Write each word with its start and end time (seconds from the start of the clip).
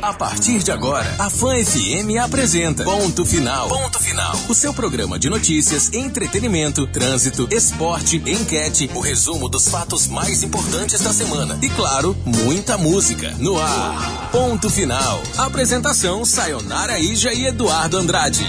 A 0.00 0.14
partir 0.14 0.62
de 0.62 0.70
agora, 0.70 1.14
a 1.18 1.28
Fã 1.28 1.52
FM 1.54 2.16
apresenta 2.22 2.84
Ponto 2.84 3.26
Final. 3.26 3.68
Ponto 3.68 4.00
Final. 4.00 4.36
O 4.48 4.54
seu 4.54 4.72
programa 4.72 5.18
de 5.18 5.28
notícias, 5.28 5.92
entretenimento, 5.92 6.86
trânsito, 6.86 7.48
esporte, 7.50 8.16
enquete, 8.26 8.88
o 8.94 9.00
resumo 9.00 9.48
dos 9.48 9.68
fatos 9.68 10.06
mais 10.06 10.42
importantes 10.42 11.00
da 11.00 11.12
semana. 11.12 11.58
E 11.60 11.68
claro, 11.68 12.16
muita 12.24 12.78
música. 12.78 13.34
No 13.38 13.60
ar. 13.60 14.30
Ponto 14.30 14.70
Final. 14.70 15.20
Apresentação 15.36 16.24
Sayonara 16.24 16.98
Ija 16.98 17.32
e 17.32 17.46
Eduardo 17.46 17.98
Andrade. 17.98 18.46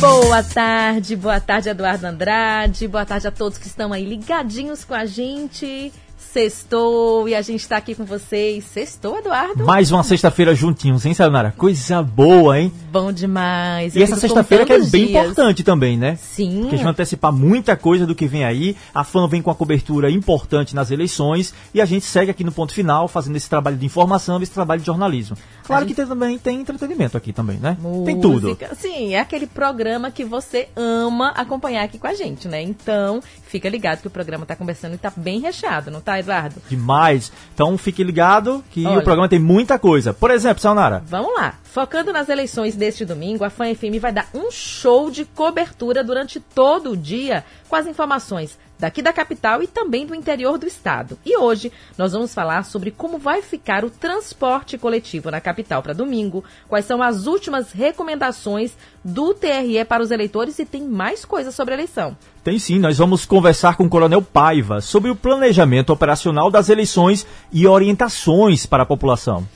Boa 0.00 0.42
tarde, 0.42 1.14
boa 1.14 1.40
tarde, 1.40 1.68
Eduardo 1.68 2.06
Andrade. 2.06 2.88
Boa 2.88 3.04
tarde 3.04 3.28
a 3.28 3.30
todos 3.30 3.58
que 3.58 3.66
estão 3.66 3.92
aí 3.92 4.04
ligadinhos 4.04 4.82
com 4.82 4.94
a 4.94 5.04
gente. 5.04 5.92
Sextou 6.32 7.28
e 7.28 7.34
a 7.34 7.42
gente 7.42 7.60
está 7.60 7.76
aqui 7.76 7.92
com 7.92 8.04
vocês. 8.04 8.62
Sextou, 8.64 9.18
Eduardo? 9.18 9.64
Mais 9.64 9.90
uma 9.90 10.04
sexta-feira 10.04 10.54
juntinhos, 10.54 11.04
hein, 11.04 11.12
Sayonara? 11.12 11.52
Coisa 11.56 12.02
boa, 12.04 12.56
hein? 12.56 12.72
Bom 12.90 13.12
demais. 13.12 13.94
E 13.94 14.02
essa 14.02 14.16
sexta-feira 14.16 14.64
que 14.64 14.72
é 14.72 14.78
bem 14.78 15.06
dias. 15.06 15.10
importante 15.10 15.62
também, 15.62 15.96
né? 15.96 16.16
Sim. 16.16 16.60
Porque 16.60 16.74
a 16.74 16.78
gente 16.78 16.84
vai 16.84 16.92
antecipar 16.92 17.32
muita 17.32 17.76
coisa 17.76 18.06
do 18.06 18.14
que 18.14 18.26
vem 18.26 18.44
aí. 18.44 18.76
A 18.94 19.04
FAM 19.04 19.28
vem 19.28 19.40
com 19.40 19.50
a 19.50 19.54
cobertura 19.54 20.10
importante 20.10 20.74
nas 20.74 20.90
eleições 20.90 21.54
e 21.72 21.80
a 21.80 21.84
gente 21.84 22.04
segue 22.04 22.30
aqui 22.30 22.42
no 22.42 22.52
ponto 22.52 22.72
final, 22.72 23.06
fazendo 23.06 23.36
esse 23.36 23.48
trabalho 23.48 23.76
de 23.76 23.86
informação, 23.86 24.42
esse 24.42 24.52
trabalho 24.52 24.80
de 24.80 24.86
jornalismo. 24.86 25.36
Claro 25.64 25.86
que 25.86 25.94
tem, 25.94 26.06
também 26.06 26.38
tem 26.38 26.60
entretenimento 26.60 27.16
aqui 27.16 27.32
também, 27.32 27.58
né? 27.58 27.76
Tem 28.04 28.20
tudo. 28.20 28.48
Música. 28.48 28.74
Sim, 28.74 29.14
é 29.14 29.20
aquele 29.20 29.46
programa 29.46 30.10
que 30.10 30.24
você 30.24 30.68
ama 30.74 31.28
acompanhar 31.36 31.84
aqui 31.84 31.98
com 31.98 32.08
a 32.08 32.14
gente, 32.14 32.48
né? 32.48 32.60
Então, 32.60 33.22
fica 33.46 33.68
ligado 33.68 34.00
que 34.00 34.06
o 34.08 34.10
programa 34.10 34.44
tá 34.44 34.56
conversando 34.56 34.94
e 34.94 34.98
tá 34.98 35.12
bem 35.16 35.40
recheado, 35.40 35.90
não 35.90 36.00
tá, 36.00 36.18
Eduardo? 36.18 36.56
Demais. 36.68 37.30
Então 37.54 37.78
fique 37.78 38.02
ligado 38.02 38.64
que 38.70 38.84
Olha. 38.84 38.98
o 38.98 39.02
programa 39.02 39.28
tem 39.28 39.38
muita 39.38 39.78
coisa. 39.78 40.12
Por 40.12 40.30
exemplo, 40.30 40.60
Sayonara, 40.60 41.02
Vamos 41.06 41.34
lá. 41.34 41.54
Focando 41.70 42.12
nas 42.12 42.28
eleições 42.28 42.74
deste 42.74 43.04
domingo, 43.04 43.44
a 43.44 43.48
Fã 43.48 43.72
FM 43.72 44.00
vai 44.00 44.12
dar 44.12 44.28
um 44.34 44.50
show 44.50 45.08
de 45.08 45.24
cobertura 45.24 46.02
durante 46.02 46.40
todo 46.40 46.90
o 46.90 46.96
dia 46.96 47.44
com 47.68 47.76
as 47.76 47.86
informações 47.86 48.58
daqui 48.76 49.00
da 49.00 49.12
capital 49.12 49.62
e 49.62 49.68
também 49.68 50.04
do 50.04 50.12
interior 50.12 50.58
do 50.58 50.66
estado. 50.66 51.16
E 51.24 51.36
hoje 51.36 51.70
nós 51.96 52.10
vamos 52.10 52.34
falar 52.34 52.64
sobre 52.64 52.90
como 52.90 53.18
vai 53.18 53.40
ficar 53.40 53.84
o 53.84 53.90
transporte 53.90 54.76
coletivo 54.76 55.30
na 55.30 55.40
capital 55.40 55.80
para 55.80 55.92
domingo, 55.92 56.42
quais 56.66 56.86
são 56.86 57.00
as 57.00 57.28
últimas 57.28 57.70
recomendações 57.70 58.76
do 59.04 59.32
TRE 59.32 59.84
para 59.86 60.02
os 60.02 60.10
eleitores 60.10 60.58
e 60.58 60.64
tem 60.64 60.82
mais 60.82 61.24
coisas 61.24 61.54
sobre 61.54 61.74
a 61.74 61.76
eleição. 61.76 62.16
Tem 62.42 62.58
sim, 62.58 62.80
nós 62.80 62.98
vamos 62.98 63.24
conversar 63.24 63.76
com 63.76 63.84
o 63.84 63.88
Coronel 63.88 64.22
Paiva 64.22 64.80
sobre 64.80 65.08
o 65.08 65.14
planejamento 65.14 65.92
operacional 65.92 66.50
das 66.50 66.68
eleições 66.68 67.24
e 67.52 67.64
orientações 67.64 68.66
para 68.66 68.82
a 68.82 68.86
população. 68.86 69.46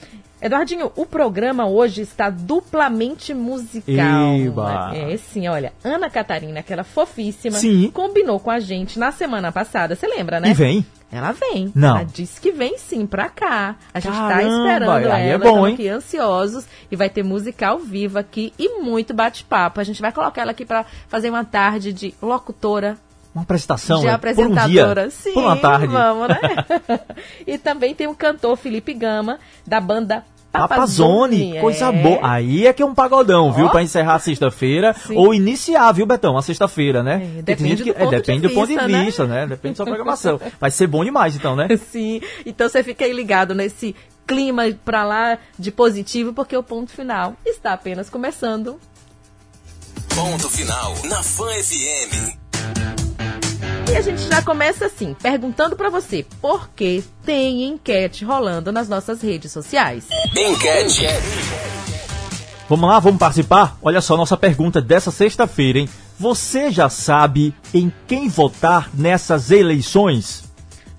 Eduardinho, 0.44 0.92
o 0.94 1.06
programa 1.06 1.66
hoje 1.66 2.02
está 2.02 2.28
duplamente 2.28 3.32
musical. 3.32 4.36
Eba. 4.36 4.90
É, 4.94 5.16
sim, 5.16 5.48
olha. 5.48 5.72
Ana 5.82 6.10
Catarina, 6.10 6.60
aquela 6.60 6.84
fofíssima, 6.84 7.56
Sim. 7.56 7.90
combinou 7.90 8.38
com 8.38 8.50
a 8.50 8.60
gente 8.60 8.98
na 8.98 9.10
semana 9.10 9.50
passada. 9.50 9.96
Você 9.96 10.06
lembra, 10.06 10.40
né? 10.40 10.50
E 10.50 10.52
vem. 10.52 10.84
Ela 11.10 11.32
vem. 11.32 11.72
Não. 11.74 11.96
Ela 11.96 12.04
disse 12.04 12.38
que 12.38 12.52
vem 12.52 12.76
sim 12.76 13.06
pra 13.06 13.30
cá. 13.30 13.76
A 13.94 14.00
gente 14.00 14.12
tá 14.12 14.28
Caramba, 14.28 14.58
esperando 14.58 14.90
aí 14.90 15.28
ela. 15.30 15.34
é 15.34 15.38
bom, 15.38 15.64
aqui 15.64 15.88
ansiosos. 15.88 16.66
E 16.92 16.94
vai 16.96 17.08
ter 17.08 17.22
música 17.22 17.68
ao 17.68 17.78
vivo 17.78 18.18
aqui 18.18 18.52
e 18.58 18.80
muito 18.82 19.14
bate-papo. 19.14 19.80
A 19.80 19.84
gente 19.84 20.02
vai 20.02 20.12
colocar 20.12 20.42
ela 20.42 20.50
aqui 20.50 20.66
pra 20.66 20.84
fazer 21.08 21.30
uma 21.30 21.44
tarde 21.46 21.90
de 21.90 22.14
locutora, 22.20 22.98
Uma 23.34 23.44
apresentação 23.44 24.00
de 24.00 24.06
né? 24.08 24.12
apresentadora. 24.12 24.60
por 24.60 24.68
um 24.68 25.08
dia, 25.08 25.10
Sim, 25.10 25.32
por 25.32 25.42
uma 25.44 25.56
tarde. 25.56 25.86
vamos, 25.86 26.28
né? 26.28 26.38
e 27.46 27.56
também 27.56 27.94
tem 27.94 28.06
o 28.08 28.14
cantor 28.14 28.58
Felipe 28.58 28.92
Gama, 28.92 29.38
da 29.66 29.80
banda 29.80 30.22
Papazone, 30.54 31.36
Papazone. 31.38 31.60
coisa 31.60 31.86
é. 31.86 31.92
boa. 31.92 32.18
Aí 32.22 32.66
é 32.66 32.72
que 32.72 32.82
é 32.82 32.86
um 32.86 32.94
pagodão, 32.94 33.52
viu? 33.52 33.68
Pra 33.70 33.82
encerrar 33.82 34.14
a 34.14 34.18
sexta-feira 34.18 34.94
ou 35.14 35.34
iniciar, 35.34 35.90
viu, 35.92 36.06
Betão? 36.06 36.38
A 36.38 36.42
sexta-feira, 36.42 37.02
né? 37.02 37.30
É, 37.38 37.42
depende 37.42 37.68
gente 37.70 37.82
que- 37.84 37.92
do 37.92 37.98
ponto 37.98 38.10
de 38.10 38.16
depende 38.16 38.48
do 38.48 38.54
ponto 38.54 38.66
de 38.68 38.74
vista, 38.74 38.88
né? 38.88 39.04
vista, 39.04 39.26
né? 39.26 39.46
Depende 39.46 39.72
da 39.72 39.76
sua 39.76 39.86
programação. 39.86 40.40
Vai 40.60 40.70
ser 40.70 40.86
bom 40.86 41.04
demais, 41.04 41.34
então, 41.36 41.56
né? 41.56 41.68
Sim, 41.90 42.20
então 42.46 42.68
você 42.68 42.82
fica 42.82 43.04
aí 43.04 43.12
ligado 43.12 43.54
nesse 43.54 43.94
clima 44.26 44.62
pra 44.84 45.04
lá 45.04 45.38
de 45.58 45.70
positivo, 45.70 46.32
porque 46.32 46.56
o 46.56 46.62
ponto 46.62 46.90
final 46.92 47.34
está 47.44 47.72
apenas 47.72 48.08
começando. 48.08 48.78
Ponto 50.14 50.48
Final. 50.48 50.94
Na 51.08 51.22
Fã 51.22 51.46
FM. 51.50 52.43
E 53.94 53.96
a 53.96 54.00
gente 54.00 54.22
já 54.22 54.42
começa 54.42 54.86
assim, 54.86 55.14
perguntando 55.14 55.76
pra 55.76 55.88
você 55.88 56.26
por 56.42 56.68
que 56.70 57.04
tem 57.24 57.62
enquete 57.62 58.24
rolando 58.24 58.72
nas 58.72 58.88
nossas 58.88 59.22
redes 59.22 59.52
sociais. 59.52 60.08
Enquete. 60.36 61.06
Vamos 62.68 62.90
lá, 62.90 62.98
vamos 62.98 63.20
participar? 63.20 63.78
Olha 63.80 64.00
só 64.00 64.16
nossa 64.16 64.36
pergunta 64.36 64.82
dessa 64.82 65.12
sexta-feira, 65.12 65.78
hein? 65.78 65.88
Você 66.18 66.72
já 66.72 66.88
sabe 66.88 67.54
em 67.72 67.92
quem 68.08 68.28
votar 68.28 68.90
nessas 68.92 69.52
eleições? 69.52 70.42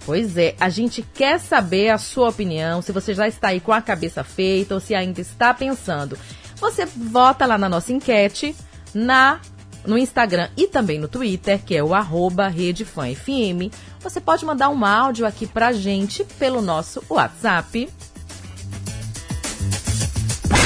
Pois 0.06 0.38
é, 0.38 0.56
a 0.58 0.70
gente 0.70 1.02
quer 1.02 1.38
saber 1.42 1.90
a 1.90 1.98
sua 1.98 2.30
opinião, 2.30 2.82
se 2.82 2.94
você 2.94 3.14
já 3.14 3.28
está 3.28 3.50
aí 3.50 3.60
com 3.60 3.74
a 3.74 3.82
cabeça 3.82 4.24
feita 4.24 4.74
ou 4.74 4.80
se 4.80 4.96
ainda 4.96 5.20
está 5.20 5.54
pensando. 5.54 6.18
Você 6.62 6.86
vota 6.86 7.46
lá 7.46 7.58
na 7.58 7.68
nossa 7.68 7.92
enquete, 7.92 8.56
na 8.94 9.42
no 9.88 9.98
Instagram 9.98 10.50
e 10.58 10.68
também 10.68 11.00
no 11.00 11.08
Twitter, 11.08 11.64
que 11.64 11.76
é 11.76 11.84
o 11.84 11.94
arroba 11.94 12.48
RedeFãFM. 12.48 13.72
Você 14.02 14.20
pode 14.22 14.46
mandar 14.46 14.70
um 14.70 14.86
áudio 14.86 15.26
aqui 15.26 15.48
pra 15.48 15.72
gente 15.72 16.24
pelo 16.38 16.62
nosso 16.62 17.02
WhatsApp. 17.10 17.90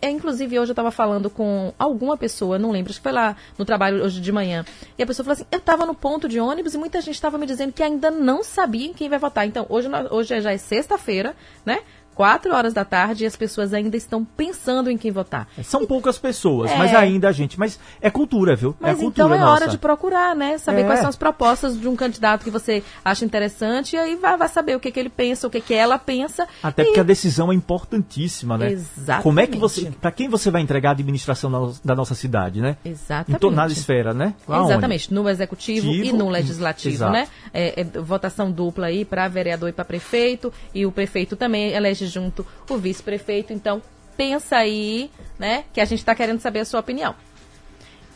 É, 0.00 0.10
Inclusive, 0.10 0.58
hoje 0.58 0.70
eu 0.70 0.72
estava 0.72 0.90
falando 0.90 1.30
com 1.30 1.72
alguma 1.78 2.16
pessoa, 2.16 2.58
não 2.58 2.72
lembro, 2.72 2.90
acho 2.90 2.98
que 2.98 3.04
foi 3.04 3.12
lá 3.12 3.36
no 3.56 3.64
trabalho 3.64 4.02
hoje 4.02 4.20
de 4.20 4.32
manhã. 4.32 4.64
E 4.98 5.02
a 5.02 5.06
pessoa 5.06 5.24
falou 5.24 5.34
assim: 5.34 5.46
eu 5.50 5.58
estava 5.58 5.86
no 5.86 5.94
ponto 5.94 6.28
de 6.28 6.40
ônibus 6.40 6.74
e 6.74 6.78
muita 6.78 7.00
gente 7.00 7.14
estava 7.14 7.38
me 7.38 7.46
dizendo 7.46 7.72
que 7.72 7.82
ainda 7.82 8.10
não 8.10 8.42
sabia 8.42 8.86
em 8.86 8.92
quem 8.92 9.08
vai 9.08 9.18
votar. 9.18 9.46
Então, 9.46 9.64
hoje, 9.68 9.88
hoje 10.10 10.40
já 10.40 10.52
é 10.52 10.58
sexta-feira, 10.58 11.36
né? 11.64 11.80
Quatro 12.16 12.52
horas 12.54 12.72
da 12.74 12.84
tarde 12.84 13.24
e 13.24 13.26
as 13.26 13.36
pessoas 13.36 13.72
ainda 13.74 13.96
estão 13.96 14.24
pensando 14.24 14.90
em 14.90 14.96
quem 14.96 15.10
votar. 15.12 15.46
São 15.62 15.86
poucas 15.86 16.18
pessoas, 16.18 16.70
É. 16.70 16.76
mas 16.78 16.94
ainda 16.94 17.28
a 17.28 17.32
gente. 17.32 17.58
Mas 17.58 17.78
é 18.00 18.10
cultura, 18.10 18.56
viu? 18.56 18.74
Mas 18.80 18.92
é 18.92 18.94
cultura 19.00 19.26
então 19.26 19.34
é 19.36 19.38
nossa. 19.38 19.52
hora 19.64 19.68
de 19.70 19.76
procurar, 19.76 20.34
né? 20.34 20.56
Saber 20.58 20.80
É. 20.80 20.84
quais 20.84 21.00
são 21.00 21.08
as 21.10 21.14
propostas 21.16 21.78
de 21.78 21.86
um 21.86 21.94
candidato 21.94 22.42
que 22.42 22.50
você 22.50 22.82
acha 23.04 23.22
interessante 23.24 23.94
e 23.94 23.98
aí 23.98 24.16
vai, 24.16 24.36
vai 24.36 24.48
saber 24.48 24.74
o 24.74 24.80
que, 24.80 24.90
que 24.90 24.98
ele 24.98 25.10
pensa, 25.10 25.46
o 25.46 25.50
que, 25.50 25.60
que 25.60 25.74
ela 25.74 25.98
pensa. 25.98 26.48
Até 26.62 26.82
e- 26.82 26.86
porque 26.86 27.00
a 27.00 27.02
decisão 27.04 27.52
é 27.52 27.54
importantíssima, 27.54 28.56
né? 28.56 28.72
Exatamente. 28.72 29.22
Como 29.22 29.40
é 29.40 29.46
que 29.46 29.58
você, 29.58 29.90
para 30.00 30.10
quem 30.10 30.28
você 30.28 30.50
vai 30.50 30.62
entregar 30.62 30.88
a 30.90 30.92
administração 30.92 31.50
da, 31.50 31.72
da 31.84 31.94
nossa 31.94 32.14
cidade, 32.14 32.60
né? 32.60 32.76
Exatamente. 32.84 33.36
Em 33.36 33.38
tornar 33.38 33.64
a 33.64 33.66
esfera, 33.66 34.14
né? 34.14 34.34
Aonde? 34.48 34.72
Exatamente, 34.72 35.12
no 35.12 35.28
executivo 35.28 35.86
e 35.88 35.90
Executivo, 36.00 36.16
no 36.16 36.28
legislativo, 36.30 36.94
exato. 36.94 37.12
né? 37.12 37.28
É, 37.52 37.80
é 37.80 37.84
votação 37.84 38.50
dupla 38.50 38.86
aí 38.86 39.04
para 39.04 39.28
vereador 39.28 39.68
e 39.68 39.72
para 39.72 39.84
prefeito, 39.84 40.52
e 40.74 40.86
o 40.86 40.92
prefeito 40.92 41.36
também 41.36 41.72
elege 41.72 42.05
junto 42.06 42.46
o 42.68 42.76
vice-prefeito. 42.76 43.52
Então, 43.52 43.82
pensa 44.16 44.56
aí, 44.56 45.10
né? 45.38 45.64
Que 45.72 45.80
a 45.80 45.84
gente 45.84 45.98
está 45.98 46.14
querendo 46.14 46.40
saber 46.40 46.60
a 46.60 46.64
sua 46.64 46.80
opinião. 46.80 47.14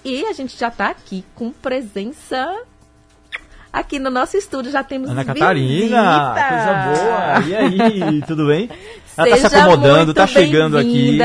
E 0.04 0.24
a 0.24 0.32
gente 0.32 0.58
já 0.58 0.68
está 0.68 0.88
aqui 0.88 1.24
com 1.34 1.50
presença. 1.50 2.62
Aqui 3.72 3.98
no 4.00 4.10
nosso 4.10 4.36
estúdio 4.36 4.72
já 4.72 4.82
temos 4.82 5.08
Ana 5.10 5.22
visita. 5.22 5.38
Catarina, 5.38 6.34
coisa 6.48 6.74
boa. 6.86 7.46
E 7.46 7.54
aí, 7.54 8.22
tudo 8.26 8.46
bem? 8.46 8.68
Ela 9.20 9.30
tá 9.30 9.36
se 9.36 9.42
Seja 9.42 9.62
acomodando, 9.62 9.96
muito 10.06 10.14
tá 10.14 10.26
chegando 10.26 10.78
aqui. 10.78 11.18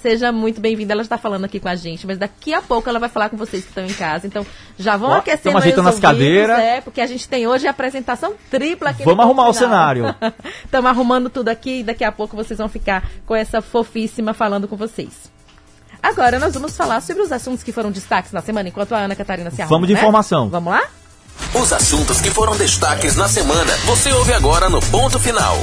Seja 0.00 0.32
muito 0.32 0.60
bem-vinda. 0.60 0.92
Ela 0.92 1.02
está 1.02 1.16
falando 1.16 1.44
aqui 1.44 1.58
com 1.58 1.68
a 1.68 1.74
gente, 1.74 2.06
mas 2.06 2.18
daqui 2.18 2.52
a 2.52 2.60
pouco 2.60 2.88
ela 2.88 2.98
vai 2.98 3.08
falar 3.08 3.28
com 3.28 3.36
vocês 3.36 3.62
que 3.64 3.70
estão 3.70 3.84
em 3.84 3.92
casa. 3.92 4.26
Então, 4.26 4.44
já 4.78 4.96
vão 4.96 5.10
Ó, 5.10 5.14
aquecendo 5.14 5.56
aí 5.56 5.62
ajeitando 5.62 5.88
as 5.88 5.98
cadeiras. 5.98 6.58
É, 6.58 6.80
porque 6.80 7.00
a 7.00 7.06
gente 7.06 7.28
tem 7.28 7.46
hoje 7.46 7.66
a 7.66 7.70
apresentação 7.70 8.34
tripla 8.50 8.90
aqui 8.90 9.04
Vamos 9.04 9.24
arrumar 9.24 9.48
o 9.48 9.52
cenário. 9.52 10.14
Estamos 10.64 10.90
arrumando 10.90 11.30
tudo 11.30 11.48
aqui 11.48 11.80
e 11.80 11.82
daqui 11.82 12.04
a 12.04 12.12
pouco 12.12 12.36
vocês 12.36 12.58
vão 12.58 12.68
ficar 12.68 13.08
com 13.26 13.34
essa 13.34 13.60
fofíssima 13.60 14.34
falando 14.34 14.68
com 14.68 14.76
vocês. 14.76 15.30
Agora 16.02 16.38
nós 16.38 16.54
vamos 16.54 16.76
falar 16.76 17.00
sobre 17.00 17.22
os 17.22 17.32
assuntos 17.32 17.62
que 17.62 17.72
foram 17.72 17.90
destaques 17.90 18.32
na 18.32 18.40
semana, 18.40 18.68
enquanto 18.68 18.94
a 18.94 18.98
Ana 18.98 19.16
Catarina 19.16 19.50
se 19.50 19.60
arruma, 19.62 19.76
Vamos 19.76 19.88
de 19.88 19.94
né? 19.94 20.00
informação. 20.00 20.48
Vamos 20.48 20.72
lá? 20.72 20.82
Os 21.54 21.72
assuntos 21.72 22.20
que 22.20 22.30
foram 22.30 22.56
destaques 22.56 23.16
na 23.16 23.28
semana, 23.28 23.72
você 23.84 24.12
ouve 24.12 24.32
agora 24.32 24.68
no 24.68 24.80
Ponto 24.80 25.18
Final. 25.18 25.56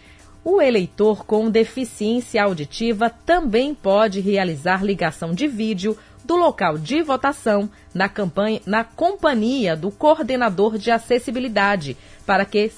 O 0.46 0.62
eleitor 0.62 1.26
com 1.26 1.50
deficiência 1.50 2.44
auditiva 2.44 3.10
também 3.10 3.74
pode 3.74 4.20
realizar 4.20 4.84
ligação 4.84 5.34
de 5.34 5.48
vídeo 5.48 5.98
do 6.24 6.36
local 6.36 6.78
de 6.78 7.02
votação 7.02 7.70
na, 7.94 8.10
campanha, 8.10 8.62
na 8.66 8.84
companhia 8.84 9.76
do 9.76 9.92
coordenador 9.92 10.78
de 10.78 10.90
acessibilidade, 10.90 11.98
para 12.26 12.46
que, 12.46 12.72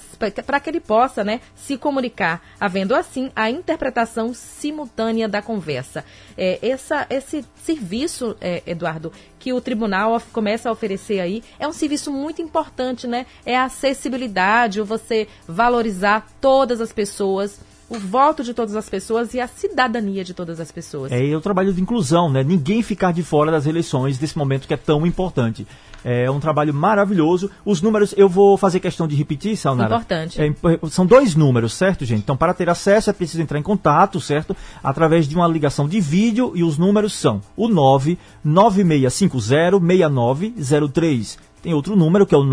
para 0.44 0.60
que 0.60 0.68
ele 0.68 0.80
possa 0.80 1.22
né, 1.22 1.40
se 1.54 1.76
comunicar, 1.76 2.42
havendo 2.60 2.94
assim 2.94 3.30
a 3.34 3.48
interpretação 3.48 4.34
simultânea 4.34 5.28
da 5.28 5.40
conversa. 5.40 6.04
É, 6.36 6.58
essa, 6.60 7.06
esse 7.08 7.44
serviço, 7.64 8.36
é, 8.40 8.62
Eduardo, 8.66 9.12
que 9.38 9.52
o 9.52 9.60
tribunal 9.60 10.20
começa 10.32 10.68
a 10.68 10.72
oferecer 10.72 11.20
aí, 11.20 11.42
é 11.58 11.68
um 11.68 11.72
serviço 11.72 12.12
muito 12.12 12.42
importante, 12.42 13.06
né? 13.06 13.26
É 13.44 13.56
a 13.56 13.64
acessibilidade, 13.64 14.80
você 14.80 15.28
valorizar 15.46 16.26
todas 16.40 16.80
as 16.80 16.92
pessoas 16.92 17.60
o 17.88 17.98
voto 17.98 18.42
de 18.42 18.52
todas 18.52 18.74
as 18.74 18.88
pessoas 18.88 19.32
e 19.34 19.40
a 19.40 19.46
cidadania 19.46 20.24
de 20.24 20.34
todas 20.34 20.58
as 20.60 20.72
pessoas. 20.72 21.12
É 21.12 21.36
o 21.36 21.40
trabalho 21.40 21.72
de 21.72 21.80
inclusão, 21.80 22.28
né? 22.30 22.42
Ninguém 22.42 22.82
ficar 22.82 23.12
de 23.12 23.22
fora 23.22 23.48
das 23.50 23.64
eleições 23.66 24.18
desse 24.18 24.36
momento 24.36 24.66
que 24.66 24.74
é 24.74 24.76
tão 24.76 25.06
importante. 25.06 25.66
É 26.04 26.30
um 26.30 26.38
trabalho 26.38 26.74
maravilhoso. 26.74 27.50
Os 27.64 27.80
números, 27.82 28.14
eu 28.16 28.28
vou 28.28 28.56
fazer 28.56 28.78
questão 28.80 29.08
de 29.08 29.16
repetir, 29.16 29.56
Salnara. 29.56 29.94
Importante. 29.94 30.40
É, 30.40 30.54
são 30.88 31.04
dois 31.04 31.34
números, 31.34 31.74
certo, 31.74 32.04
gente? 32.04 32.20
Então, 32.20 32.36
para 32.36 32.54
ter 32.54 32.70
acesso, 32.70 33.10
é 33.10 33.12
preciso 33.12 33.42
entrar 33.42 33.58
em 33.58 33.62
contato, 33.62 34.20
certo? 34.20 34.56
Através 34.82 35.26
de 35.26 35.34
uma 35.34 35.48
ligação 35.48 35.88
de 35.88 36.00
vídeo 36.00 36.52
e 36.54 36.62
os 36.62 36.78
números 36.78 37.12
são 37.12 37.40
o 37.56 37.68
996506903. 38.44 41.38
Tem 41.62 41.74
outro 41.74 41.96
número 41.96 42.24
que 42.24 42.34
é 42.34 42.38
o 42.38 42.44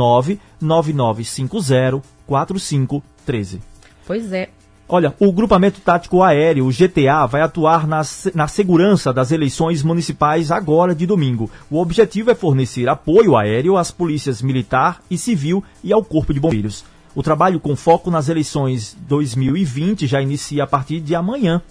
999504513. 0.61 3.59
Pois 4.05 4.33
é, 4.33 4.49
Olha, 4.87 5.13
o 5.17 5.31
Grupamento 5.31 5.79
Tático 5.79 6.21
Aéreo, 6.21 6.67
GTA, 6.69 7.25
vai 7.25 7.41
atuar 7.41 7.87
na, 7.87 8.01
na 8.35 8.47
segurança 8.47 9.13
das 9.13 9.31
eleições 9.31 9.81
municipais 9.81 10.51
agora 10.51 10.93
de 10.93 11.05
domingo. 11.05 11.49
O 11.71 11.79
objetivo 11.79 12.29
é 12.29 12.35
fornecer 12.35 12.89
apoio 12.89 13.37
aéreo 13.37 13.77
às 13.77 13.91
polícias 13.91 14.41
militar 14.41 15.01
e 15.09 15.17
civil 15.17 15.63
e 15.83 15.93
ao 15.93 16.03
Corpo 16.03 16.33
de 16.33 16.39
Bombeiros. 16.39 16.83
O 17.15 17.23
trabalho 17.23 17.59
com 17.59 17.75
foco 17.75 18.11
nas 18.11 18.27
eleições 18.27 18.97
2020 19.07 20.05
já 20.05 20.21
inicia 20.21 20.65
a 20.65 20.67
partir 20.67 20.99
de 20.99 21.15
amanhã. 21.15 21.61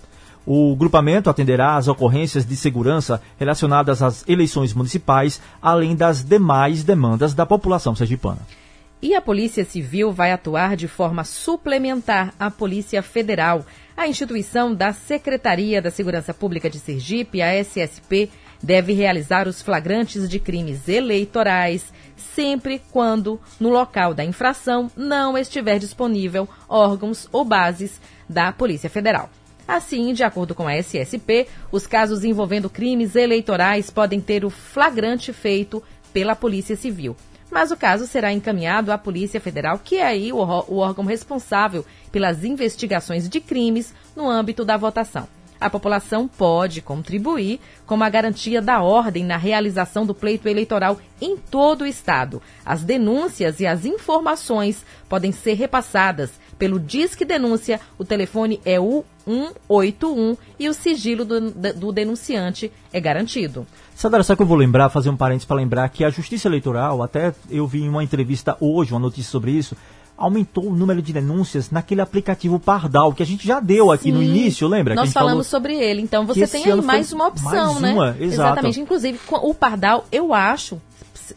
O 0.46 0.74
grupamento 0.74 1.28
atenderá 1.28 1.76
às 1.76 1.88
ocorrências 1.88 2.46
de 2.46 2.56
segurança 2.56 3.20
relacionadas 3.38 4.02
às 4.02 4.26
eleições 4.26 4.72
municipais, 4.72 5.40
além 5.60 5.94
das 5.94 6.24
demais 6.24 6.82
demandas 6.82 7.34
da 7.34 7.44
população 7.44 7.94
sergipana. 7.94 8.40
E 9.02 9.16
a 9.16 9.20
Polícia 9.20 9.64
Civil 9.64 10.12
vai 10.12 10.30
atuar 10.30 10.76
de 10.76 10.86
forma 10.86 11.24
suplementar 11.24 12.32
à 12.38 12.48
Polícia 12.52 13.02
Federal. 13.02 13.66
A 13.96 14.06
instituição 14.06 14.72
da 14.72 14.92
Secretaria 14.92 15.82
da 15.82 15.90
Segurança 15.90 16.32
Pública 16.32 16.70
de 16.70 16.78
Sergipe, 16.78 17.42
a 17.42 17.52
SSP, 17.52 18.30
deve 18.62 18.92
realizar 18.92 19.48
os 19.48 19.60
flagrantes 19.60 20.30
de 20.30 20.38
crimes 20.38 20.88
eleitorais 20.88 21.92
sempre 22.16 22.80
quando 22.92 23.40
no 23.58 23.70
local 23.70 24.14
da 24.14 24.24
infração 24.24 24.88
não 24.96 25.36
estiver 25.36 25.80
disponível 25.80 26.48
órgãos 26.68 27.28
ou 27.32 27.44
bases 27.44 28.00
da 28.28 28.52
Polícia 28.52 28.88
Federal. 28.88 29.28
Assim, 29.66 30.12
de 30.12 30.22
acordo 30.22 30.54
com 30.54 30.68
a 30.68 30.76
SSP, 30.76 31.48
os 31.72 31.88
casos 31.88 32.22
envolvendo 32.22 32.70
crimes 32.70 33.16
eleitorais 33.16 33.90
podem 33.90 34.20
ter 34.20 34.44
o 34.44 34.50
flagrante 34.50 35.32
feito 35.32 35.82
pela 36.12 36.36
Polícia 36.36 36.76
Civil 36.76 37.16
mas 37.52 37.70
o 37.70 37.76
caso 37.76 38.06
será 38.06 38.32
encaminhado 38.32 38.90
à 38.90 38.96
Polícia 38.96 39.38
Federal, 39.38 39.78
que 39.78 39.96
é 39.96 40.06
aí 40.06 40.32
o, 40.32 40.38
o 40.38 40.78
órgão 40.78 41.04
responsável 41.04 41.84
pelas 42.10 42.44
investigações 42.44 43.28
de 43.28 43.40
crimes 43.40 43.94
no 44.16 44.28
âmbito 44.28 44.64
da 44.64 44.78
votação. 44.78 45.28
A 45.60 45.70
população 45.70 46.26
pode 46.26 46.82
contribuir 46.82 47.60
com 47.86 48.02
a 48.02 48.08
garantia 48.08 48.60
da 48.60 48.82
ordem 48.82 49.22
na 49.22 49.36
realização 49.36 50.04
do 50.04 50.12
pleito 50.12 50.48
eleitoral 50.48 50.98
em 51.20 51.36
todo 51.36 51.82
o 51.82 51.86
Estado. 51.86 52.42
As 52.66 52.82
denúncias 52.82 53.60
e 53.60 53.66
as 53.66 53.84
informações 53.84 54.84
podem 55.08 55.30
ser 55.30 55.52
repassadas 55.52 56.32
pelo 56.58 56.80
Disque 56.80 57.24
Denúncia. 57.24 57.80
O 57.96 58.04
telefone 58.04 58.60
é 58.64 58.80
o 58.80 59.04
181 59.24 60.36
e 60.58 60.68
o 60.68 60.74
sigilo 60.74 61.24
do, 61.24 61.50
do 61.50 61.92
denunciante 61.92 62.72
é 62.92 63.00
garantido. 63.00 63.64
Sadara, 63.94 64.22
só 64.22 64.34
que 64.34 64.42
eu 64.42 64.46
vou 64.46 64.56
lembrar, 64.56 64.88
fazer 64.88 65.10
um 65.10 65.16
parênteses 65.16 65.46
para 65.46 65.56
lembrar 65.56 65.88
que 65.88 66.04
a 66.04 66.10
Justiça 66.10 66.48
Eleitoral, 66.48 67.02
até 67.02 67.34
eu 67.50 67.66
vi 67.66 67.82
em 67.82 67.88
uma 67.88 68.02
entrevista 68.02 68.56
hoje, 68.60 68.92
uma 68.92 69.00
notícia 69.00 69.30
sobre 69.30 69.52
isso, 69.52 69.76
aumentou 70.16 70.66
o 70.66 70.74
número 70.74 71.02
de 71.02 71.12
denúncias 71.12 71.70
naquele 71.70 72.00
aplicativo 72.00 72.58
Pardal, 72.58 73.12
que 73.12 73.22
a 73.22 73.26
gente 73.26 73.46
já 73.46 73.60
deu 73.60 73.90
aqui 73.90 74.04
Sim, 74.04 74.12
no 74.12 74.22
início, 74.22 74.68
lembra? 74.68 74.94
Nós 74.94 75.12
falamos 75.12 75.32
falou... 75.32 75.44
sobre 75.44 75.74
ele. 75.74 76.00
Então 76.02 76.26
você 76.26 76.46
tem 76.46 76.64
aí 76.64 76.80
mais 76.80 77.12
uma 77.12 77.28
opção, 77.28 77.74
mais 77.74 77.80
né? 77.80 77.92
Uma, 77.92 78.08
exato. 78.10 78.24
Exatamente. 78.24 78.80
Inclusive, 78.80 79.18
o 79.28 79.54
Pardal, 79.54 80.06
eu 80.12 80.32
acho, 80.32 80.80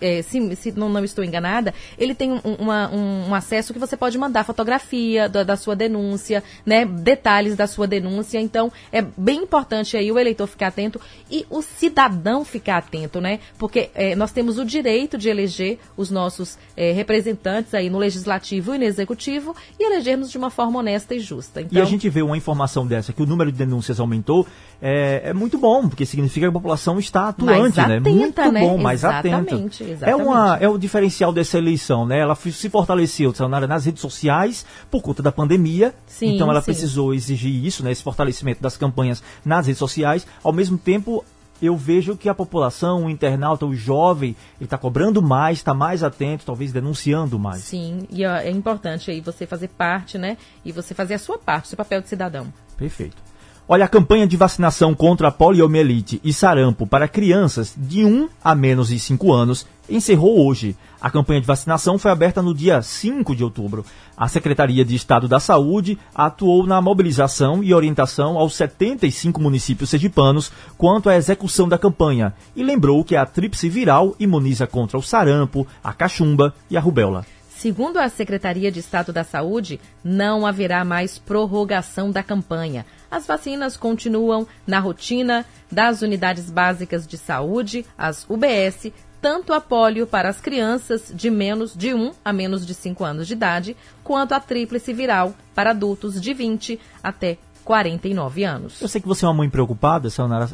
é, 0.01 0.21
se, 0.21 0.55
se 0.55 0.71
não, 0.71 0.89
não, 0.89 1.03
estou 1.03 1.23
enganada, 1.23 1.73
ele 1.97 2.15
tem 2.15 2.31
um, 2.31 2.39
uma, 2.59 2.89
um, 2.89 3.29
um, 3.29 3.35
acesso 3.35 3.73
que 3.73 3.79
você 3.79 3.95
pode 3.95 4.17
mandar 4.17 4.43
fotografia 4.43 5.27
da, 5.29 5.43
da, 5.43 5.55
sua 5.55 5.75
denúncia, 5.75 6.43
né, 6.65 6.85
detalhes 6.85 7.55
da 7.55 7.67
sua 7.67 7.87
denúncia. 7.87 8.39
Então, 8.39 8.71
é 8.91 9.01
bem 9.01 9.43
importante 9.43 9.97
aí 9.97 10.11
o 10.11 10.19
eleitor 10.19 10.47
ficar 10.47 10.67
atento 10.67 10.99
e 11.29 11.45
o 11.49 11.61
cidadão 11.61 12.43
ficar 12.45 12.77
atento, 12.77 13.19
né? 13.21 13.39
Porque 13.57 13.89
é, 13.93 14.15
nós 14.15 14.31
temos 14.31 14.57
o 14.57 14.65
direito 14.65 15.17
de 15.17 15.29
eleger 15.29 15.79
os 15.95 16.09
nossos 16.09 16.57
é, 16.75 16.91
representantes 16.91 17.73
aí 17.73 17.89
no 17.89 17.97
legislativo 17.97 18.73
e 18.73 18.77
no 18.77 18.83
executivo 18.83 19.55
e 19.79 19.85
elegermos 19.85 20.31
de 20.31 20.37
uma 20.37 20.49
forma 20.49 20.79
honesta 20.79 21.15
e 21.15 21.19
justa. 21.19 21.61
Então, 21.61 21.73
e 21.73 21.77
a 21.77 21.79
então 21.81 21.89
gente 21.89 22.09
vê 22.09 22.21
uma 22.21 22.37
informação 22.37 22.85
dessa, 22.85 23.13
que 23.13 23.21
o 23.21 23.25
número 23.25 23.51
de 23.51 23.57
denúncias 23.57 23.99
aumentou, 23.99 24.45
é, 24.87 25.29
é 25.29 25.33
muito 25.33 25.57
bom, 25.57 25.89
porque 25.89 26.05
significa 26.05 26.45
que 26.45 26.49
a 26.49 26.51
população 26.51 26.99
está 26.99 27.29
atuante, 27.29 27.75
mais 27.75 27.75
né? 27.75 27.97
Atenta, 27.97 28.09
muito 28.11 28.51
né? 28.51 28.61
bom, 28.61 28.77
mais 28.77 29.03
atenta. 29.03 29.55
Exatamente. 29.55 29.97
É, 29.99 30.15
uma, 30.15 30.57
é 30.57 30.69
o 30.69 30.77
diferencial 30.77 31.33
dessa 31.33 31.57
eleição, 31.57 32.05
né? 32.05 32.19
Ela 32.19 32.35
se 32.35 32.69
fortaleceu 32.69 33.33
nas 33.67 33.83
redes 33.83 33.99
sociais 33.99 34.63
por 34.91 35.01
conta 35.01 35.23
da 35.23 35.31
pandemia. 35.31 35.91
Sim, 36.05 36.35
então 36.35 36.51
ela 36.51 36.61
sim. 36.61 36.65
precisou 36.65 37.15
exigir 37.15 37.65
isso, 37.65 37.83
né? 37.83 37.91
Esse 37.91 38.03
fortalecimento 38.03 38.61
das 38.61 38.77
campanhas 38.77 39.23
nas 39.43 39.65
redes 39.65 39.79
sociais. 39.79 40.27
Ao 40.43 40.53
mesmo 40.53 40.77
tempo, 40.77 41.25
eu 41.59 41.75
vejo 41.75 42.15
que 42.15 42.29
a 42.29 42.35
população, 42.35 43.05
o 43.05 43.09
internauta, 43.09 43.65
o 43.65 43.73
jovem, 43.73 44.35
ele 44.59 44.65
está 44.65 44.77
cobrando 44.77 45.19
mais, 45.19 45.57
está 45.57 45.73
mais 45.73 46.03
atento, 46.03 46.45
talvez 46.45 46.71
denunciando 46.71 47.39
mais. 47.39 47.63
Sim, 47.63 48.01
e 48.11 48.23
é 48.23 48.51
importante 48.51 49.09
aí 49.09 49.19
você 49.19 49.47
fazer 49.47 49.69
parte, 49.69 50.19
né? 50.19 50.37
E 50.63 50.71
você 50.71 50.93
fazer 50.93 51.15
a 51.15 51.19
sua 51.19 51.39
parte, 51.39 51.69
seu 51.69 51.77
papel 51.77 52.01
de 52.01 52.07
cidadão. 52.09 52.53
Perfeito. 52.77 53.17
Olha, 53.67 53.85
a 53.85 53.87
campanha 53.87 54.27
de 54.27 54.37
vacinação 54.37 54.93
contra 54.93 55.29
a 55.29 55.31
poliomielite 55.31 56.21
e 56.23 56.31
sarampo 56.31 56.85
para 56.85 57.07
crianças 57.07 57.73
de 57.75 58.05
1 58.05 58.29
a 58.43 58.53
menos 58.53 58.89
de 58.89 58.99
5 58.99 59.33
anos 59.33 59.65
encerrou 59.89 60.45
hoje. 60.45 60.75
A 61.01 61.09
campanha 61.09 61.41
de 61.41 61.47
vacinação 61.47 61.97
foi 61.97 62.11
aberta 62.11 62.43
no 62.43 62.53
dia 62.53 62.79
5 62.79 63.35
de 63.35 63.43
outubro. 63.43 63.83
A 64.15 64.27
Secretaria 64.27 64.85
de 64.85 64.93
Estado 64.93 65.27
da 65.27 65.39
Saúde 65.39 65.97
atuou 66.13 66.67
na 66.67 66.79
mobilização 66.79 67.63
e 67.63 67.73
orientação 67.73 68.37
aos 68.37 68.53
75 68.53 69.41
municípios 69.41 69.89
sergipanos 69.89 70.51
quanto 70.77 71.09
à 71.09 71.15
execução 71.15 71.67
da 71.67 71.79
campanha 71.79 72.35
e 72.55 72.61
lembrou 72.61 73.03
que 73.03 73.15
a 73.15 73.25
tríplice 73.25 73.67
viral 73.67 74.15
imuniza 74.19 74.67
contra 74.67 74.95
o 74.95 75.01
sarampo, 75.01 75.65
a 75.83 75.91
cachumba 75.91 76.53
e 76.69 76.77
a 76.77 76.79
rubéola. 76.79 77.25
Segundo 77.57 77.97
a 77.97 78.09
Secretaria 78.09 78.69
de 78.69 78.79
Estado 78.79 79.13
da 79.13 79.23
Saúde, 79.23 79.79
não 80.03 80.45
haverá 80.45 80.83
mais 80.83 81.17
prorrogação 81.17 82.11
da 82.11 82.21
campanha. 82.21 82.85
As 83.15 83.25
vacinas 83.25 83.77
continuam 83.77 84.45
na 84.67 84.77
rotina 84.77 85.45
das 85.71 86.01
unidades 86.01 86.51
básicas 86.51 87.07
de 87.07 87.17
saúde, 87.17 87.85
as 87.97 88.25
UBS, 88.29 88.91
tanto 89.21 89.53
a 89.53 89.61
polio 89.61 90.05
para 90.05 90.27
as 90.27 90.41
crianças 90.41 91.13
de 91.15 91.29
menos 91.29 91.73
de 91.73 91.93
1 91.93 92.11
a 92.25 92.33
menos 92.33 92.65
de 92.65 92.73
5 92.73 93.05
anos 93.05 93.25
de 93.25 93.31
idade, 93.31 93.77
quanto 94.03 94.33
a 94.33 94.39
tríplice 94.41 94.91
viral 94.91 95.33
para 95.55 95.69
adultos 95.69 96.19
de 96.19 96.33
20 96.33 96.77
até 97.01 97.37
49 97.65 98.43
anos. 98.43 98.79
Eu 98.79 98.87
sei 98.87 99.01
que 99.01 99.07
você 99.07 99.25
é 99.25 99.27
uma 99.27 99.33
mãe 99.33 99.49
preocupada, 99.49 100.07
Sayonara. 100.11 100.47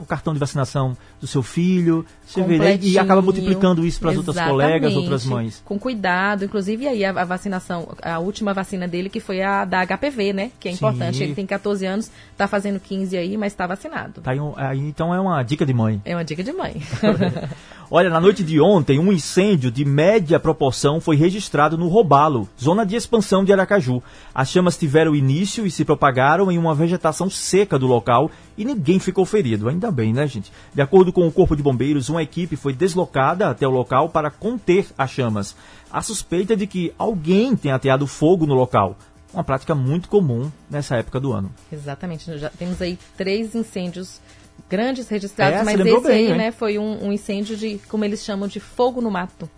o 0.00 0.04
cartão 0.04 0.34
de 0.34 0.40
vacinação 0.40 0.96
do 1.20 1.28
seu 1.28 1.44
filho, 1.44 2.04
você 2.26 2.42
vê, 2.42 2.76
e 2.82 2.98
acaba 2.98 3.22
multiplicando 3.22 3.86
isso 3.86 4.00
para 4.00 4.10
as 4.10 4.16
outras 4.16 4.36
colegas, 4.36 4.94
outras 4.96 5.24
mães. 5.24 5.62
Com 5.64 5.78
cuidado, 5.78 6.44
inclusive 6.44 6.88
aí 6.88 7.04
a, 7.04 7.24
vacinação, 7.24 7.96
a 8.02 8.18
última 8.18 8.52
vacina 8.52 8.88
dele 8.88 9.08
que 9.08 9.20
foi 9.20 9.40
a 9.42 9.64
da 9.64 9.86
HPV, 9.86 10.32
né? 10.32 10.50
Que 10.58 10.68
é 10.68 10.72
importante. 10.72 11.18
Sim. 11.18 11.24
Ele 11.24 11.34
tem 11.34 11.46
14 11.46 11.86
anos, 11.86 12.10
está 12.32 12.48
fazendo 12.48 12.80
15 12.80 13.16
aí, 13.16 13.36
mas 13.36 13.52
está 13.52 13.66
vacinado. 13.66 14.20
Tá 14.20 14.32
aí, 14.32 14.38
aí, 14.56 14.80
então 14.80 15.14
é 15.14 15.20
uma 15.20 15.40
dica 15.44 15.64
de 15.64 15.72
mãe. 15.72 16.02
É 16.04 16.16
uma 16.16 16.24
dica 16.24 16.42
de 16.42 16.52
mãe. 16.52 16.82
Olha, 17.90 18.10
na 18.10 18.20
noite 18.20 18.44
de 18.44 18.60
ontem, 18.60 18.98
um 18.98 19.10
incêndio 19.10 19.70
de 19.70 19.82
média 19.82 20.38
proporção 20.38 21.00
foi 21.00 21.16
registrado 21.16 21.78
no 21.78 21.88
Robalo, 21.88 22.46
zona 22.60 22.84
de 22.84 22.94
expansão 22.94 23.42
de 23.42 23.50
Aracaju. 23.50 24.02
As 24.34 24.50
chamas 24.50 24.76
tiveram 24.76 25.16
início 25.16 25.66
e 25.66 25.70
se 25.70 25.86
propagaram 25.86 26.07
em 26.50 26.58
uma 26.58 26.74
vegetação 26.74 27.28
seca 27.28 27.78
do 27.78 27.86
local 27.86 28.30
e 28.56 28.64
ninguém 28.64 28.98
ficou 28.98 29.24
ferido. 29.24 29.68
Ainda 29.68 29.90
bem, 29.90 30.12
né, 30.12 30.26
gente? 30.26 30.52
De 30.74 30.80
acordo 30.80 31.12
com 31.12 31.26
o 31.26 31.32
Corpo 31.32 31.56
de 31.56 31.62
Bombeiros, 31.62 32.08
uma 32.08 32.22
equipe 32.22 32.56
foi 32.56 32.72
deslocada 32.72 33.48
até 33.48 33.66
o 33.66 33.70
local 33.70 34.08
para 34.08 34.30
conter 34.30 34.86
as 34.96 35.10
chamas. 35.10 35.56
A 35.90 36.02
suspeita 36.02 36.56
de 36.56 36.66
que 36.66 36.92
alguém 36.98 37.56
tenha 37.56 37.74
ateado 37.74 38.06
fogo 38.06 38.46
no 38.46 38.54
local 38.54 38.96
uma 39.32 39.44
prática 39.44 39.74
muito 39.74 40.08
comum 40.08 40.50
nessa 40.70 40.96
época 40.96 41.20
do 41.20 41.32
ano. 41.32 41.52
Exatamente. 41.72 42.38
Já 42.38 42.48
temos 42.50 42.80
aí 42.80 42.98
três 43.16 43.54
incêndios 43.54 44.20
grandes 44.68 45.08
registrados, 45.08 45.60
é, 45.60 45.62
mas 45.62 45.78
esse 45.78 46.00
bem, 46.00 46.32
aí 46.32 46.38
né, 46.38 46.50
foi 46.50 46.78
um, 46.78 47.06
um 47.06 47.12
incêndio 47.12 47.56
de, 47.56 47.78
como 47.88 48.04
eles 48.04 48.24
chamam, 48.24 48.48
de 48.48 48.60
fogo 48.60 49.00
no 49.00 49.10
mato. 49.10 49.48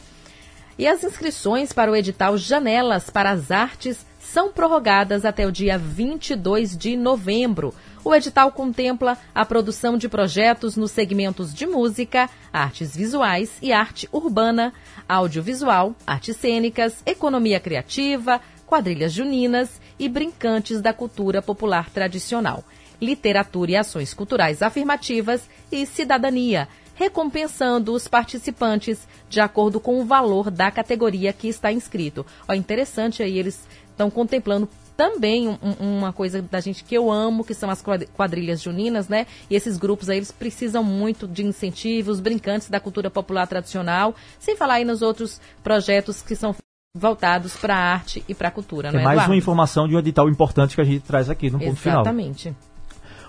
E 0.78 0.86
as 0.86 1.04
inscrições 1.04 1.72
para 1.72 1.90
o 1.90 1.96
edital 1.96 2.36
Janelas 2.36 3.10
para 3.10 3.30
as 3.30 3.50
Artes 3.50 4.04
são 4.32 4.52
prorrogadas 4.52 5.24
até 5.24 5.44
o 5.44 5.50
dia 5.50 5.76
22 5.76 6.76
de 6.76 6.96
novembro. 6.96 7.74
O 8.04 8.14
edital 8.14 8.52
contempla 8.52 9.18
a 9.34 9.44
produção 9.44 9.98
de 9.98 10.08
projetos 10.08 10.76
nos 10.76 10.92
segmentos 10.92 11.52
de 11.52 11.66
música, 11.66 12.30
artes 12.52 12.96
visuais 12.96 13.50
e 13.60 13.72
arte 13.72 14.08
urbana, 14.12 14.72
audiovisual, 15.08 15.96
artes 16.06 16.36
cênicas, 16.36 17.02
economia 17.04 17.58
criativa, 17.58 18.40
quadrilhas 18.66 19.12
juninas 19.12 19.80
e 19.98 20.08
brincantes 20.08 20.80
da 20.80 20.92
cultura 20.92 21.42
popular 21.42 21.90
tradicional 21.90 22.64
literatura 23.00 23.70
e 23.70 23.76
ações 23.76 24.12
culturais 24.12 24.60
afirmativas 24.60 25.48
e 25.72 25.86
cidadania, 25.86 26.68
recompensando 26.94 27.94
os 27.94 28.06
participantes 28.06 29.08
de 29.26 29.40
acordo 29.40 29.80
com 29.80 29.98
o 29.98 30.04
valor 30.04 30.50
da 30.50 30.70
categoria 30.70 31.32
que 31.32 31.48
está 31.48 31.72
inscrito. 31.72 32.26
Ó, 32.46 32.52
interessante 32.52 33.22
aí, 33.22 33.38
eles 33.38 33.66
estão 34.00 34.10
contemplando 34.10 34.66
também 34.96 35.48
um, 35.48 35.98
uma 35.98 36.12
coisa 36.12 36.42
da 36.42 36.60
gente 36.60 36.84
que 36.84 36.94
eu 36.94 37.10
amo, 37.10 37.44
que 37.44 37.54
são 37.54 37.70
as 37.70 37.82
quadrilhas 38.14 38.60
juninas, 38.60 39.08
né? 39.08 39.26
E 39.48 39.54
esses 39.54 39.78
grupos 39.78 40.08
aí, 40.08 40.18
eles 40.18 40.32
precisam 40.32 40.82
muito 40.82 41.26
de 41.26 41.44
incentivos, 41.44 42.20
brincantes 42.20 42.68
da 42.68 42.80
cultura 42.80 43.10
popular 43.10 43.46
tradicional, 43.46 44.14
sem 44.38 44.56
falar 44.56 44.74
aí 44.74 44.84
nos 44.84 45.02
outros 45.02 45.40
projetos 45.62 46.20
que 46.22 46.34
são 46.34 46.54
voltados 46.94 47.56
para 47.56 47.74
a 47.74 47.92
arte 47.92 48.24
e 48.28 48.34
para 48.34 48.48
a 48.48 48.50
cultura, 48.50 48.88
é, 48.88 48.90
é 48.90 48.94
mais 48.94 49.10
Eduardo? 49.10 49.30
uma 49.30 49.36
informação 49.36 49.86
de 49.86 49.94
um 49.94 49.98
edital 50.00 50.28
importante 50.28 50.74
que 50.74 50.80
a 50.80 50.84
gente 50.84 51.00
traz 51.00 51.30
aqui 51.30 51.48
no 51.48 51.58
ponto 51.58 51.70
Exatamente. 51.70 51.80
final. 51.80 52.02
Exatamente. 52.02 52.69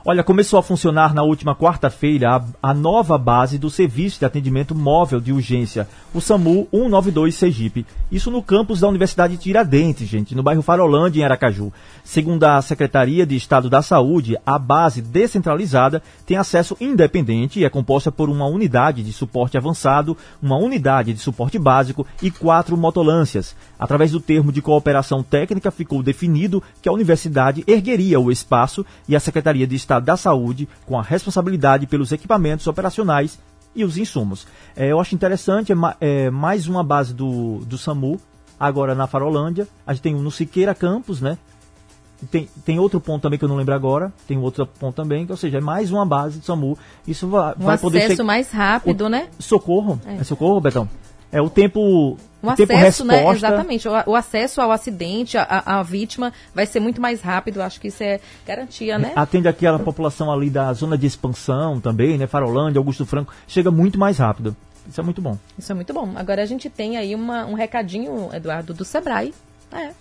Olha, 0.04 0.24
começou 0.24 0.58
a 0.58 0.64
funcionar 0.64 1.14
na 1.14 1.22
última 1.22 1.56
quarta-feira 1.56 2.36
a, 2.36 2.72
a, 2.72 2.74
nova 2.74 3.20
base 3.20 3.60
do 3.60 3.70
Serviço 3.70 4.18
de 4.18 4.26
Atendimento 4.26 4.74
Móvel 4.74 5.22
de 5.22 5.32
Urgência, 5.32 5.88
o 6.12 6.20
SAMU 6.20 6.68
192 6.72 7.36
Sergipe. 7.36 7.86
Isso 8.12 8.32
no 8.32 8.42
campus 8.42 8.80
da 8.80 8.88
Universidade 8.88 9.38
de 9.38 9.44
Tiradentes, 9.44 10.08
gente, 10.08 10.34
no 10.34 10.42
bairro 10.42 10.64
Farolândia, 10.64 11.22
em 11.22 11.24
Aracaju. 11.24 11.72
Segundo 12.04 12.44
a 12.46 12.60
Secretaria 12.64 13.28
de 13.28 13.36
Estado 13.36 13.70
da 13.70 13.84
Saúde, 13.84 14.36
a 14.44 14.58
base 14.58 15.04
descentralizada 15.04 16.02
tem 16.26 16.36
acesso 16.36 16.76
independente 16.82 17.60
e 17.60 17.66
é 17.66 17.70
composta 17.70 18.12
por 18.12 18.28
uma 18.28 18.48
unidade 18.48 19.04
de 19.04 19.14
suporte 19.14 19.56
avançado, 19.56 20.18
uma 20.42 20.58
unidade 20.58 21.14
de 21.14 21.20
suporte 21.20 21.60
básico 21.60 22.08
e 22.24 22.32
quatro 22.32 22.76
motolâncias. 22.76 23.56
Através 23.82 24.12
do 24.12 24.20
termo 24.20 24.52
de 24.52 24.62
cooperação 24.62 25.24
técnica, 25.24 25.72
ficou 25.72 26.04
definido 26.04 26.62
que 26.84 26.88
a 26.88 26.92
universidade 26.92 27.64
ergueria 27.66 28.20
o 28.20 28.32
espaço 28.32 28.86
e 29.10 29.16
a 29.16 29.20
Secretaria 29.20 29.66
de 29.66 29.76
Estado 29.76 30.06
da 30.06 30.16
Saúde 30.16 30.70
com 30.86 31.00
a 31.00 31.02
responsabilidade 31.02 31.88
pelos 31.88 32.12
equipamentos 32.12 32.68
operacionais 32.68 33.40
e 33.76 33.84
os 33.84 33.98
insumos. 33.98 34.46
É, 34.76 34.92
eu 34.92 35.00
acho 35.00 35.16
interessante, 35.16 35.74
é, 35.74 35.76
é, 36.00 36.30
mais 36.30 36.68
uma 36.68 36.84
base 36.84 37.12
do, 37.12 37.66
do 37.66 37.76
SAMU, 37.76 38.22
agora 38.60 38.94
na 38.94 39.08
Farolândia. 39.08 39.68
A 39.88 39.94
gente 39.94 40.04
tem 40.04 40.14
um 40.14 40.22
no 40.22 40.30
Siqueira 40.30 40.76
Campos, 40.76 41.20
né? 41.20 41.40
Tem, 42.30 42.48
tem 42.64 42.78
outro 42.78 43.02
ponto 43.02 43.24
também 43.24 43.40
que 43.40 43.46
eu 43.46 43.50
não 43.50 43.56
lembro 43.56 43.74
agora. 43.74 44.14
Tem 44.28 44.38
outro 44.38 44.68
ponto 44.68 44.94
também, 44.94 45.26
que, 45.26 45.32
ou 45.32 45.38
seja, 45.38 45.58
é 45.58 45.62
mais 45.62 45.92
uma 45.92 46.06
base 46.06 46.38
do 46.38 46.46
SAMU. 46.46 46.78
Isso 47.08 47.28
vai, 47.28 47.56
um 47.60 47.66
vai 47.66 47.80
poder 47.80 48.02
ser. 48.02 48.06
acesso 48.06 48.24
mais 48.24 48.52
rápido, 48.52 49.06
o, 49.06 49.10
né? 49.10 49.30
Socorro. 49.40 50.00
É. 50.06 50.18
é 50.18 50.24
socorro, 50.24 50.62
Betão? 50.62 50.88
É 51.32 51.42
o 51.42 51.50
tempo 51.50 52.18
o 52.44 52.50
acesso, 52.50 53.06
né? 53.06 53.30
Exatamente. 53.32 53.88
O, 53.88 53.92
o, 54.08 54.16
acesso 54.16 54.60
ao 54.62 54.72
acidente, 54.72 55.38
à 55.38 55.84
vítima, 55.84 56.34
vai 56.54 56.66
ser 56.66 56.80
muito 56.80 57.00
mais 57.00 57.22
rápido. 57.22 57.62
Acho 57.62 57.80
que 57.80 57.88
isso 57.88 58.04
é 58.04 58.20
garantia, 58.46 58.98
né? 58.98 59.14
Atende 59.16 59.48
aquela 59.48 59.78
população 59.78 60.32
ali 60.32 60.50
da 60.50 60.74
zona 60.74 60.98
de 60.98 61.06
expansão 61.06 61.80
também, 61.80 62.18
né? 62.18 62.26
Farolândia, 62.26 62.80
Augusto 62.80 63.06
Franco. 63.06 63.34
Chega 63.48 63.70
muito 63.70 64.00
mais 64.00 64.18
rápido. 64.18 64.56
Isso 64.90 65.00
é 65.00 65.04
muito 65.04 65.22
bom. 65.22 65.38
Isso 65.58 65.72
é 65.72 65.76
muito 65.76 65.94
bom. 65.94 66.12
Agora 66.16 66.42
a 66.42 66.46
gente 66.46 66.70
tem 66.70 66.98
aí 66.98 67.14
uma, 67.14 67.46
um 67.46 67.54
recadinho, 67.54 68.30
Eduardo, 68.34 68.74
do 68.74 68.84
Sebrae. 68.84 69.34
É. 69.72 69.92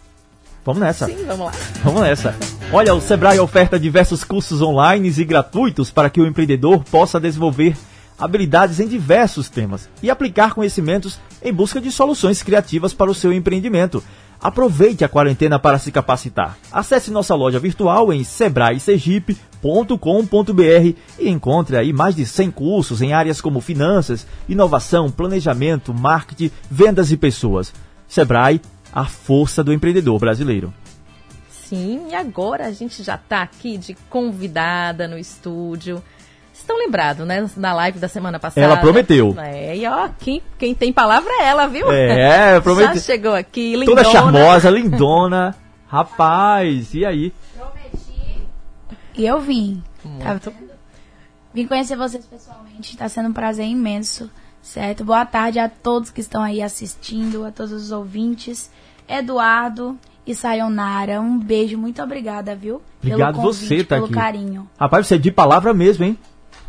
Vamos 0.64 0.80
nessa. 0.80 1.06
Sim, 1.06 1.24
vamos 1.26 1.46
lá. 1.46 1.52
Vamos 1.82 2.02
nessa. 2.02 2.34
Olha, 2.72 2.94
o 2.94 3.00
Sebrae 3.00 3.38
oferta 3.38 3.78
diversos 3.78 4.22
cursos 4.24 4.60
online 4.60 5.08
e 5.08 5.24
gratuitos 5.24 5.90
para 5.90 6.10
que 6.10 6.20
o 6.20 6.26
empreendedor 6.26 6.84
possa 6.84 7.18
desenvolver 7.18 7.74
habilidades 8.20 8.78
em 8.78 8.86
diversos 8.86 9.48
temas 9.48 9.88
e 10.02 10.10
aplicar 10.10 10.54
conhecimentos 10.54 11.18
em 11.42 11.52
busca 11.52 11.80
de 11.80 11.90
soluções 11.90 12.42
criativas 12.42 12.92
para 12.92 13.10
o 13.10 13.14
seu 13.14 13.32
empreendimento. 13.32 14.02
Aproveite 14.40 15.04
a 15.04 15.08
quarentena 15.08 15.58
para 15.58 15.78
se 15.78 15.92
capacitar. 15.92 16.56
Acesse 16.72 17.10
nossa 17.10 17.34
loja 17.34 17.58
virtual 17.58 18.12
em 18.12 18.24
sebraesergipe.com.br 18.24 20.96
e 21.18 21.28
encontre 21.28 21.76
aí 21.76 21.92
mais 21.92 22.16
de 22.16 22.24
100 22.24 22.50
cursos 22.50 23.02
em 23.02 23.12
áreas 23.12 23.40
como 23.40 23.60
finanças, 23.60 24.26
inovação, 24.48 25.10
planejamento, 25.10 25.92
marketing, 25.92 26.50
vendas 26.70 27.12
e 27.12 27.16
pessoas. 27.16 27.72
Sebrae, 28.08 28.60
a 28.92 29.04
força 29.04 29.62
do 29.62 29.72
empreendedor 29.72 30.18
brasileiro. 30.18 30.72
Sim, 31.50 32.08
e 32.10 32.14
agora 32.14 32.66
a 32.66 32.72
gente 32.72 33.02
já 33.02 33.14
está 33.14 33.42
aqui 33.42 33.78
de 33.78 33.94
convidada 34.08 35.06
no 35.06 35.16
estúdio 35.16 36.02
estão 36.60 36.78
lembrados, 36.78 37.26
né? 37.26 37.48
Na 37.56 37.72
live 37.72 37.98
da 37.98 38.08
semana 38.08 38.38
passada. 38.38 38.64
Ela 38.64 38.76
prometeu. 38.76 39.34
É, 39.38 39.76
e 39.76 39.86
ó, 39.86 40.08
quem, 40.18 40.42
quem 40.58 40.74
tem 40.74 40.92
palavra 40.92 41.30
é 41.40 41.46
ela, 41.46 41.66
viu? 41.66 41.90
É, 41.90 42.60
prometeu. 42.62 42.94
Já 42.94 43.00
chegou 43.00 43.34
aqui, 43.34 43.76
lindona. 43.76 44.02
Toda 44.02 44.12
charmosa, 44.12 44.70
lindona. 44.70 45.56
Rapaz, 45.86 46.94
e 46.94 47.04
aí? 47.04 47.32
Prometi. 47.56 48.42
E 49.16 49.26
eu 49.26 49.40
vim. 49.40 49.82
Tá 50.22 50.38
Vim 51.52 51.66
conhecer 51.66 51.96
vocês 51.96 52.24
pessoalmente, 52.24 52.92
está 52.92 53.08
sendo 53.08 53.30
um 53.30 53.32
prazer 53.32 53.66
imenso, 53.66 54.30
certo? 54.62 55.04
Boa 55.04 55.26
tarde 55.26 55.58
a 55.58 55.68
todos 55.68 56.10
que 56.10 56.20
estão 56.20 56.42
aí 56.42 56.62
assistindo, 56.62 57.44
a 57.44 57.50
todos 57.50 57.72
os 57.72 57.90
ouvintes. 57.90 58.70
Eduardo 59.08 59.98
e 60.24 60.32
Sayonara, 60.32 61.20
um 61.20 61.36
beijo, 61.36 61.76
muito 61.76 62.00
obrigada, 62.00 62.54
viu? 62.54 62.80
Obrigado 63.02 63.34
pelo 63.34 63.46
convite, 63.46 63.66
você 63.66 63.84
tá 63.84 63.96
pelo 63.96 64.04
aqui. 64.06 64.14
carinho. 64.14 64.70
Rapaz, 64.78 65.08
você 65.08 65.16
é 65.16 65.18
de 65.18 65.32
palavra 65.32 65.74
mesmo, 65.74 66.04
hein? 66.04 66.16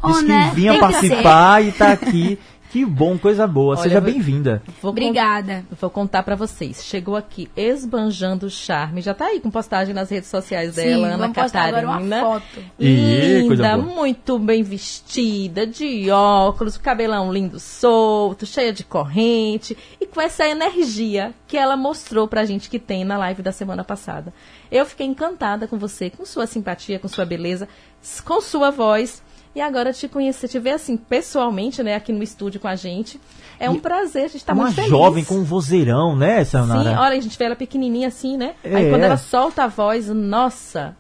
Diz 0.06 0.20
que 0.20 0.28
né? 0.28 0.52
vinha 0.54 0.80
participar 0.80 1.64
e 1.64 1.72
tá 1.72 1.92
aqui. 1.92 2.40
Que 2.72 2.86
bom, 2.86 3.18
coisa 3.18 3.46
boa. 3.46 3.76
Olha, 3.76 3.84
Seja 3.84 4.00
bem-vinda. 4.00 4.64
Obrigada. 4.82 5.66
Vou 5.78 5.90
contar 5.90 6.24
para 6.24 6.38
vocês. 6.38 6.86
Chegou 6.86 7.18
aqui 7.18 7.50
esbanjando 7.54 8.46
o 8.46 8.50
charme. 8.50 9.02
Já 9.02 9.14
tá 9.14 9.26
aí 9.26 9.42
com 9.42 9.52
postagem 9.52 9.94
nas 9.94 10.10
redes 10.10 10.30
sociais 10.30 10.76
dela, 10.76 11.10
Sim, 11.10 11.14
Ana 11.14 11.34
Catarina. 11.34 11.98
Uma 11.98 12.22
foto. 12.22 12.64
Linda, 12.80 13.76
muito 13.76 14.40
bem 14.40 14.64
vestida, 14.64 15.68
de 15.68 16.10
óculos, 16.12 16.78
cabelão 16.78 17.34
lindo 17.34 17.60
solto, 17.60 18.46
cheia 18.46 18.72
de 18.72 18.86
corrente 18.86 19.78
e 20.00 20.06
com 20.06 20.22
essa 20.22 20.48
energia 20.48 21.34
que 21.50 21.58
ela 21.58 21.76
mostrou 21.76 22.26
pra 22.26 22.46
gente 22.46 22.70
que 22.70 22.80
tem 22.80 23.04
na 23.04 23.18
live 23.18 23.42
da 23.44 23.52
semana 23.52 23.84
passada. 23.84 24.34
Eu 24.72 24.86
fiquei 24.86 25.06
encantada 25.06 25.68
com 25.68 25.78
você, 25.78 26.10
com 26.10 26.26
sua 26.26 26.48
simpatia, 26.48 27.00
com 27.00 27.10
sua 27.10 27.26
beleza, 27.26 27.68
com 28.24 28.40
sua 28.40 28.72
voz 28.72 29.22
e 29.56 29.62
agora 29.62 29.92
te 29.92 30.08
conhecer, 30.08 30.48
te 30.48 30.60
ver 30.60 30.72
assim, 30.72 30.96
pessoalmente, 30.96 31.84
né, 31.84 31.96
aqui 31.96 32.12
no 32.12 32.24
estúdio 32.24 32.60
com 32.60 32.68
a 32.68 32.76
gente. 32.76 33.20
É 33.60 33.70
um 33.70 33.76
e 33.76 33.80
prazer, 33.80 34.26
a 34.26 34.28
gente 34.28 34.46
tá 34.46 34.56
muito 34.56 34.74
feliz. 34.74 34.92
Uma 34.92 34.98
jovem 34.98 35.24
com 35.24 35.36
um 35.36 35.44
vozeirão, 35.44 36.16
né, 36.16 36.44
Sayonara? 36.44 36.90
Sim, 36.90 36.96
olha, 36.96 37.18
a 37.18 37.22
gente 37.22 37.38
vê 37.38 37.46
ela 37.46 37.56
pequenininha 37.56 38.08
assim, 38.08 38.38
né? 38.38 38.56
É. 38.64 38.76
Aí 38.76 38.90
quando 38.90 39.04
ela 39.04 39.18
solta 39.18 39.64
a 39.64 39.68
voz, 39.68 40.08
nossa... 40.08 40.96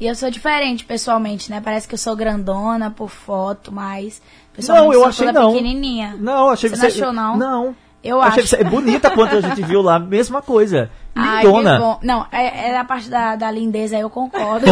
E 0.00 0.06
eu 0.06 0.14
sou 0.14 0.30
diferente 0.30 0.86
pessoalmente, 0.86 1.50
né? 1.50 1.60
Parece 1.60 1.86
que 1.86 1.92
eu 1.92 1.98
sou 1.98 2.16
grandona 2.16 2.90
por 2.90 3.10
foto, 3.10 3.70
mas 3.70 4.22
pessoalmente 4.54 4.86
não, 4.86 4.94
eu 4.94 5.00
sou 5.00 5.08
achei 5.08 5.30
não. 5.32 5.52
pequenininha. 5.52 6.16
Não, 6.18 6.48
achei 6.48 6.70
você... 6.70 6.80
não 6.80 6.86
achou, 6.86 7.12
não? 7.12 7.36
Não. 7.36 7.76
Eu 8.02 8.20
achei 8.20 8.44
acho. 8.44 8.56
É 8.56 8.64
bonita 8.64 9.10
quanto 9.10 9.36
a 9.36 9.40
gente 9.40 9.62
viu 9.62 9.82
lá, 9.82 9.98
mesma 9.98 10.40
coisa. 10.40 10.90
Lindona. 11.14 11.72
Ai, 11.72 11.98
Não, 12.02 12.26
é, 12.32 12.70
é 12.70 12.78
a 12.78 12.84
parte 12.84 13.10
da, 13.10 13.36
da 13.36 13.50
lindeza, 13.50 13.98
eu 13.98 14.08
concordo. 14.08 14.66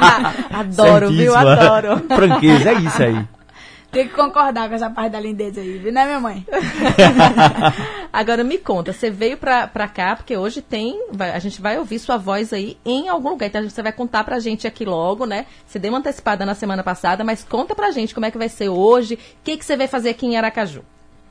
adoro, 0.52 1.08
viu? 1.08 1.34
Adoro. 1.34 2.02
Franqueza, 2.08 2.70
é 2.70 2.74
isso 2.74 3.02
aí. 3.02 3.26
Tem 3.94 4.08
que 4.08 4.14
concordar 4.14 4.68
com 4.68 4.74
essa 4.74 4.90
parte 4.90 5.12
da 5.12 5.20
lindeza 5.20 5.60
aí, 5.60 5.78
viu, 5.78 5.92
né, 5.92 6.04
minha 6.04 6.18
mãe? 6.18 6.44
Agora 8.12 8.42
me 8.42 8.58
conta, 8.58 8.92
você 8.92 9.08
veio 9.08 9.36
pra, 9.36 9.68
pra 9.68 9.86
cá, 9.86 10.16
porque 10.16 10.36
hoje 10.36 10.60
tem. 10.60 11.00
Vai, 11.12 11.30
a 11.30 11.38
gente 11.38 11.60
vai 11.62 11.78
ouvir 11.78 12.00
sua 12.00 12.16
voz 12.16 12.52
aí 12.52 12.76
em 12.84 13.08
algum 13.08 13.30
lugar. 13.30 13.46
Então 13.46 13.62
você 13.62 13.82
vai 13.82 13.92
contar 13.92 14.24
pra 14.24 14.40
gente 14.40 14.66
aqui 14.66 14.84
logo, 14.84 15.26
né? 15.26 15.46
Você 15.64 15.78
deu 15.78 15.92
uma 15.92 15.98
antecipada 16.00 16.44
na 16.44 16.56
semana 16.56 16.82
passada, 16.82 17.22
mas 17.22 17.44
conta 17.44 17.72
pra 17.72 17.92
gente 17.92 18.12
como 18.12 18.26
é 18.26 18.32
que 18.32 18.38
vai 18.38 18.48
ser 18.48 18.68
hoje, 18.68 19.14
o 19.14 19.18
que, 19.44 19.56
que 19.56 19.64
você 19.64 19.76
vai 19.76 19.86
fazer 19.86 20.10
aqui 20.10 20.26
em 20.26 20.36
Aracaju. 20.36 20.82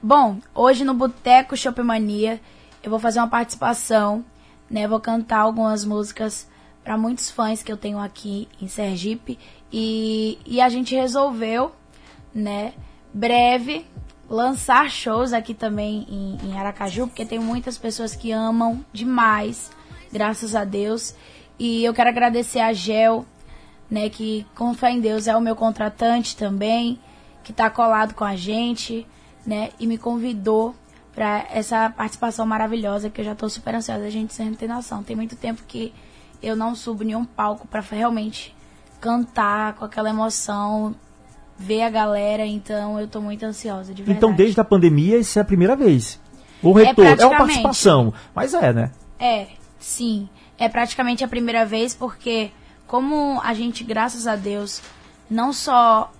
Bom, 0.05 0.39
hoje 0.53 0.83
no 0.83 0.93
Boteco 0.93 1.55
Shopmania 1.55 2.41
eu 2.83 2.89
vou 2.89 2.99
fazer 2.99 3.19
uma 3.19 3.29
participação, 3.29 4.25
né? 4.69 4.85
Vou 4.85 4.99
cantar 4.99 5.39
algumas 5.39 5.85
músicas 5.85 6.45
para 6.83 6.97
muitos 6.97 7.31
fãs 7.31 7.63
que 7.63 7.71
eu 7.71 7.77
tenho 7.77 7.97
aqui 7.97 8.49
em 8.61 8.67
Sergipe 8.67 9.39
e, 9.71 10.37
e 10.45 10.59
a 10.59 10.67
gente 10.67 10.93
resolveu, 10.93 11.71
né? 12.35 12.73
Breve 13.13 13.85
lançar 14.29 14.91
shows 14.91 15.31
aqui 15.31 15.53
também 15.53 16.05
em, 16.09 16.49
em 16.49 16.57
Aracaju, 16.59 17.07
porque 17.07 17.25
tem 17.25 17.39
muitas 17.39 17.77
pessoas 17.77 18.13
que 18.13 18.29
amam 18.29 18.83
demais, 18.91 19.71
graças 20.11 20.53
a 20.53 20.65
Deus. 20.65 21.15
E 21.57 21.81
eu 21.81 21.93
quero 21.93 22.09
agradecer 22.09 22.59
a 22.59 22.73
Gel, 22.73 23.25
né? 23.89 24.09
Que 24.09 24.45
com 24.53 24.73
fé 24.73 24.91
em 24.91 24.99
Deus 24.99 25.29
é 25.29 25.37
o 25.37 25.39
meu 25.39 25.55
contratante 25.55 26.35
também, 26.35 26.99
que 27.41 27.51
está 27.51 27.69
colado 27.69 28.13
com 28.13 28.25
a 28.25 28.35
gente 28.35 29.07
né? 29.45 29.69
E 29.79 29.87
me 29.87 29.97
convidou 29.97 30.75
para 31.13 31.45
essa 31.51 31.89
participação 31.89 32.45
maravilhosa 32.45 33.09
que 33.09 33.21
eu 33.21 33.25
já 33.25 33.33
estou 33.33 33.49
super 33.49 33.75
ansiosa. 33.75 34.05
A 34.05 34.09
gente 34.09 34.33
sem 34.33 34.53
ter 34.53 34.67
noção. 34.67 35.03
Tem 35.03 35.15
muito 35.15 35.35
tempo 35.35 35.61
que 35.67 35.93
eu 36.41 36.55
não 36.55 36.75
subo 36.75 37.03
nenhum 37.03 37.23
palco 37.23 37.67
para 37.67 37.81
realmente 37.81 38.55
cantar 38.99 39.73
com 39.73 39.85
aquela 39.85 40.09
emoção, 40.09 40.95
ver 41.57 41.83
a 41.83 41.89
galera. 41.89 42.45
Então 42.45 42.99
eu 42.99 43.05
estou 43.05 43.21
muito 43.21 43.43
ansiosa, 43.43 43.93
de 43.93 44.01
verdade. 44.01 44.17
Então 44.17 44.33
desde 44.33 44.59
a 44.59 44.63
pandemia 44.63 45.17
isso 45.17 45.37
é 45.37 45.41
a 45.41 45.45
primeira 45.45 45.75
vez. 45.75 46.19
O 46.61 46.71
retorno 46.71 47.11
é, 47.11 47.23
é 47.23 47.25
uma 47.25 47.37
participação, 47.37 48.13
mas 48.33 48.53
é, 48.53 48.71
né? 48.71 48.91
É, 49.19 49.47
sim. 49.79 50.29
É 50.57 50.69
praticamente 50.69 51.23
a 51.23 51.27
primeira 51.27 51.65
vez 51.65 51.93
porque 51.93 52.51
como 52.87 53.41
a 53.41 53.53
gente, 53.53 53.83
graças 53.83 54.27
a 54.27 54.35
Deus, 54.35 54.81
não 55.29 55.51
só 55.51 56.11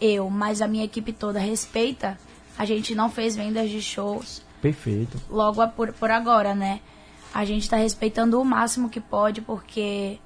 eu, 0.00 0.28
mas 0.28 0.60
a 0.60 0.66
minha 0.66 0.84
equipe 0.84 1.12
toda 1.12 1.38
respeita 1.38 2.18
a 2.58 2.64
gente 2.64 2.94
não 2.94 3.10
fez 3.10 3.34
vendas 3.34 3.70
de 3.70 3.80
shows. 3.80 4.42
Perfeito. 4.60 5.20
Logo 5.28 5.66
por, 5.68 5.92
por 5.92 6.10
agora, 6.10 6.54
né? 6.54 6.80
A 7.34 7.44
gente 7.44 7.68
tá 7.68 7.76
respeitando 7.76 8.40
o 8.40 8.44
máximo 8.44 8.88
que 8.88 9.00
pode, 9.00 9.40
porque 9.40 10.18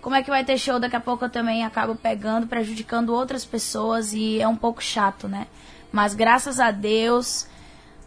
como 0.00 0.14
é 0.14 0.22
que 0.22 0.30
vai 0.30 0.44
ter 0.44 0.58
show? 0.58 0.78
Daqui 0.78 0.94
a 0.94 1.00
pouco 1.00 1.24
eu 1.24 1.30
também 1.30 1.64
acabo 1.64 1.96
pegando, 1.96 2.46
prejudicando 2.46 3.10
outras 3.10 3.44
pessoas 3.44 4.12
e 4.12 4.40
é 4.40 4.46
um 4.46 4.56
pouco 4.56 4.82
chato, 4.82 5.26
né? 5.26 5.46
Mas 5.90 6.14
graças 6.14 6.60
a 6.60 6.70
Deus, 6.70 7.46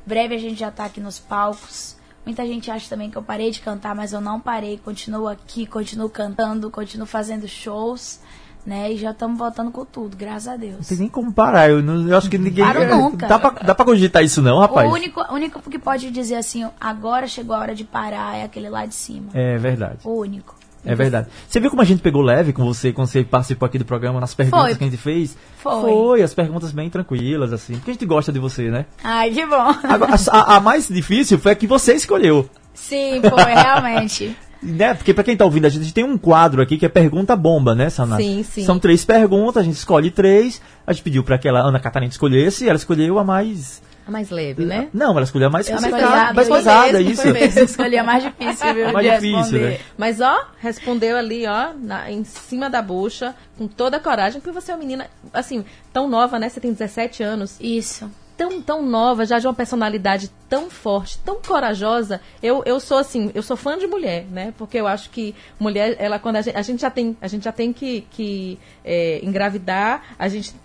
breve 0.06 0.36
a 0.36 0.38
gente 0.38 0.60
já 0.60 0.72
tá 0.72 0.86
aqui 0.86 1.02
nos 1.02 1.20
palcos. 1.20 1.98
Muita 2.26 2.46
gente 2.46 2.70
acha 2.70 2.88
também 2.88 3.10
que 3.10 3.18
eu 3.18 3.24
parei 3.24 3.50
de 3.50 3.60
cantar, 3.60 3.96
mas 3.96 4.14
eu 4.14 4.22
não 4.22 4.40
parei. 4.40 4.78
Continuo 4.78 5.28
aqui, 5.28 5.66
continuo 5.66 6.10
cantando, 6.10 6.70
continuo 6.70 7.08
fazendo 7.08 7.48
shows 7.48 8.22
né? 8.70 8.94
E 8.94 8.98
já 8.98 9.12
estamos 9.12 9.38
voltando 9.38 9.72
com 9.72 9.84
tudo, 9.84 10.16
graças 10.16 10.48
a 10.48 10.56
Deus. 10.56 10.76
Não 10.76 10.84
tem 10.84 10.98
nem 11.00 11.10
como 11.10 11.34
parar, 11.34 11.70
eu, 11.70 11.82
não, 11.82 12.08
eu 12.08 12.16
acho 12.16 12.30
que 12.30 12.38
ninguém. 12.38 12.64
Paro 12.64 12.88
nunca. 12.88 13.28
Dá 13.28 13.40
pra, 13.40 13.50
dá 13.50 13.76
pra 13.76 13.84
cogitar 13.84 14.24
isso, 14.24 14.42
não, 14.42 14.60
rapaz? 14.60 14.88
O 14.88 14.94
único, 14.94 15.22
único 15.34 15.60
que 15.70 15.80
pode 15.80 16.12
dizer 16.12 16.36
assim, 16.36 16.66
agora 16.80 17.28
chegou 17.28 17.56
a 17.56 17.60
hora 17.60 17.76
de 17.76 17.84
parar, 17.84 18.38
é 18.38 18.44
aquele 18.44 18.70
lá 18.70 18.86
de 18.86 18.94
cima. 18.94 19.30
É 19.34 19.58
verdade. 19.58 19.98
O 20.04 20.20
único. 20.20 20.56
É 20.86 20.96
verdade. 20.96 21.28
Você 21.48 21.60
viu 21.60 21.70
como 21.70 21.82
a 21.82 21.86
gente 21.86 22.02
pegou 22.02 22.22
leve 22.22 22.54
com 22.54 22.64
você 22.64 22.94
quando 22.94 23.08
você 23.08 23.24
participou 23.24 23.66
aqui 23.66 23.78
do 23.78 23.84
programa 23.84 24.20
nas 24.20 24.34
perguntas 24.34 24.68
Foi. 24.68 24.76
que 24.76 24.84
a 24.84 24.88
gente 24.88 24.98
fez? 24.98 25.38
Foi. 25.58 25.82
Foi, 25.82 26.22
as 26.22 26.34
perguntas 26.34 26.72
bem 26.72 26.90
tranquilas, 26.90 27.52
assim. 27.52 27.74
Porque 27.74 27.92
a 27.92 27.94
gente 27.94 28.06
gosta 28.06 28.32
de 28.32 28.40
você, 28.40 28.70
né? 28.70 28.86
Ai, 29.04 29.32
que 29.32 29.46
bom. 29.46 29.76
Agora, 29.84 30.16
a, 30.32 30.56
a 30.56 30.60
mais 30.62 30.88
difícil 30.88 31.38
foi 31.38 31.52
a 31.52 31.56
que 31.56 31.68
você 31.68 31.96
escolheu. 31.96 32.50
Sim, 32.74 33.22
foi, 33.22 33.54
realmente. 33.54 34.36
Né? 34.62 34.94
Porque 34.94 35.14
para 35.14 35.24
quem 35.24 35.38
tá 35.38 35.46
ouvindo, 35.46 35.66
a 35.66 35.70
gente 35.70 35.94
tem 35.94 36.04
um 36.04 36.18
quadro 36.18 36.62
aqui 36.62 36.78
que 36.78 36.86
é 36.86 36.90
pergunta 36.90 37.36
bomba, 37.36 37.74
né, 37.74 37.90
Sana? 37.90 38.18
Sim, 38.18 38.44
sim. 38.44 38.66
São 38.66 38.78
três 38.78 39.06
perguntas, 39.06 39.62
a 39.62 39.64
gente 39.64 39.76
escolhe 39.76 40.12
três. 40.12 40.62
A 40.86 40.92
gente 40.92 41.04
pediu 41.04 41.24
para 41.24 41.38
que 41.38 41.48
a 41.48 41.54
Ana 41.54 41.80
Catarina 41.80 42.12
escolhesse, 42.12 42.68
ela 42.68 42.78
escolheu 42.78 43.20
a 43.20 43.24
mais 43.24 43.82
a 44.10 44.12
mais 44.12 44.32
leve, 44.32 44.66
né? 44.66 44.90
Não, 44.92 45.12
ela 45.12 45.22
escolheu 45.22 45.50
a 45.50 45.52
mais 45.52 45.70
pesada, 45.70 46.34
mais 46.34 46.48
pesada, 46.48 47.00
isso. 47.00 47.28
Eu 47.28 47.64
escolhi 47.64 47.96
a 47.96 48.04
mais 48.04 48.24
difícil, 48.24 48.74
viu? 48.74 48.90
mais 48.92 49.22
difícil, 49.22 49.60
né? 49.60 49.80
Mas 49.96 50.20
ó, 50.20 50.48
respondeu 50.60 51.16
ali, 51.16 51.46
ó, 51.46 51.74
na, 51.80 52.10
em 52.10 52.24
cima 52.24 52.72
da 52.72 52.82
bucha, 52.82 53.36
com 53.56 53.68
toda 53.68 53.98
a 53.98 54.00
coragem, 54.00 54.42
porque 54.42 54.52
você 54.52 54.72
é 54.72 54.76
uma 54.76 54.80
menina, 54.80 55.08
assim, 55.32 55.64
tão 55.94 56.10
nova, 56.10 56.40
né? 56.40 56.50
Você 56.50 56.60
tem 56.60 56.74
17 56.74 57.22
anos. 57.22 57.56
Isso 57.62 58.10
tão, 58.40 58.62
tão 58.62 58.82
nova, 58.82 59.26
já 59.26 59.38
de 59.38 59.46
uma 59.46 59.54
personalidade 59.54 60.32
tão 60.48 60.70
forte, 60.70 61.20
tão 61.20 61.42
corajosa. 61.42 62.22
Eu, 62.42 62.64
eu 62.66 62.80
sou 62.80 62.98
assim, 62.98 63.30
eu 63.36 63.44
sou 63.44 63.58
fã 63.58 63.78
de 63.78 63.86
mulher, 63.86 64.24
né? 64.32 64.54
Porque 64.58 64.78
eu 64.78 64.88
acho 64.88 65.10
que 65.10 65.36
mulher, 65.60 65.98
ela 66.00 66.18
quando 66.18 66.38
a 66.38 66.42
gente, 66.42 66.56
a 66.56 66.62
gente 66.62 66.82
já 66.82 66.90
tem, 66.90 67.18
a 67.22 67.28
gente 67.28 67.44
já 67.44 67.52
tem 67.52 67.74
que, 67.74 68.08
que 68.10 68.58
é, 68.86 69.20
engravidar, 69.22 70.16
a 70.18 70.30
gente 70.30 70.56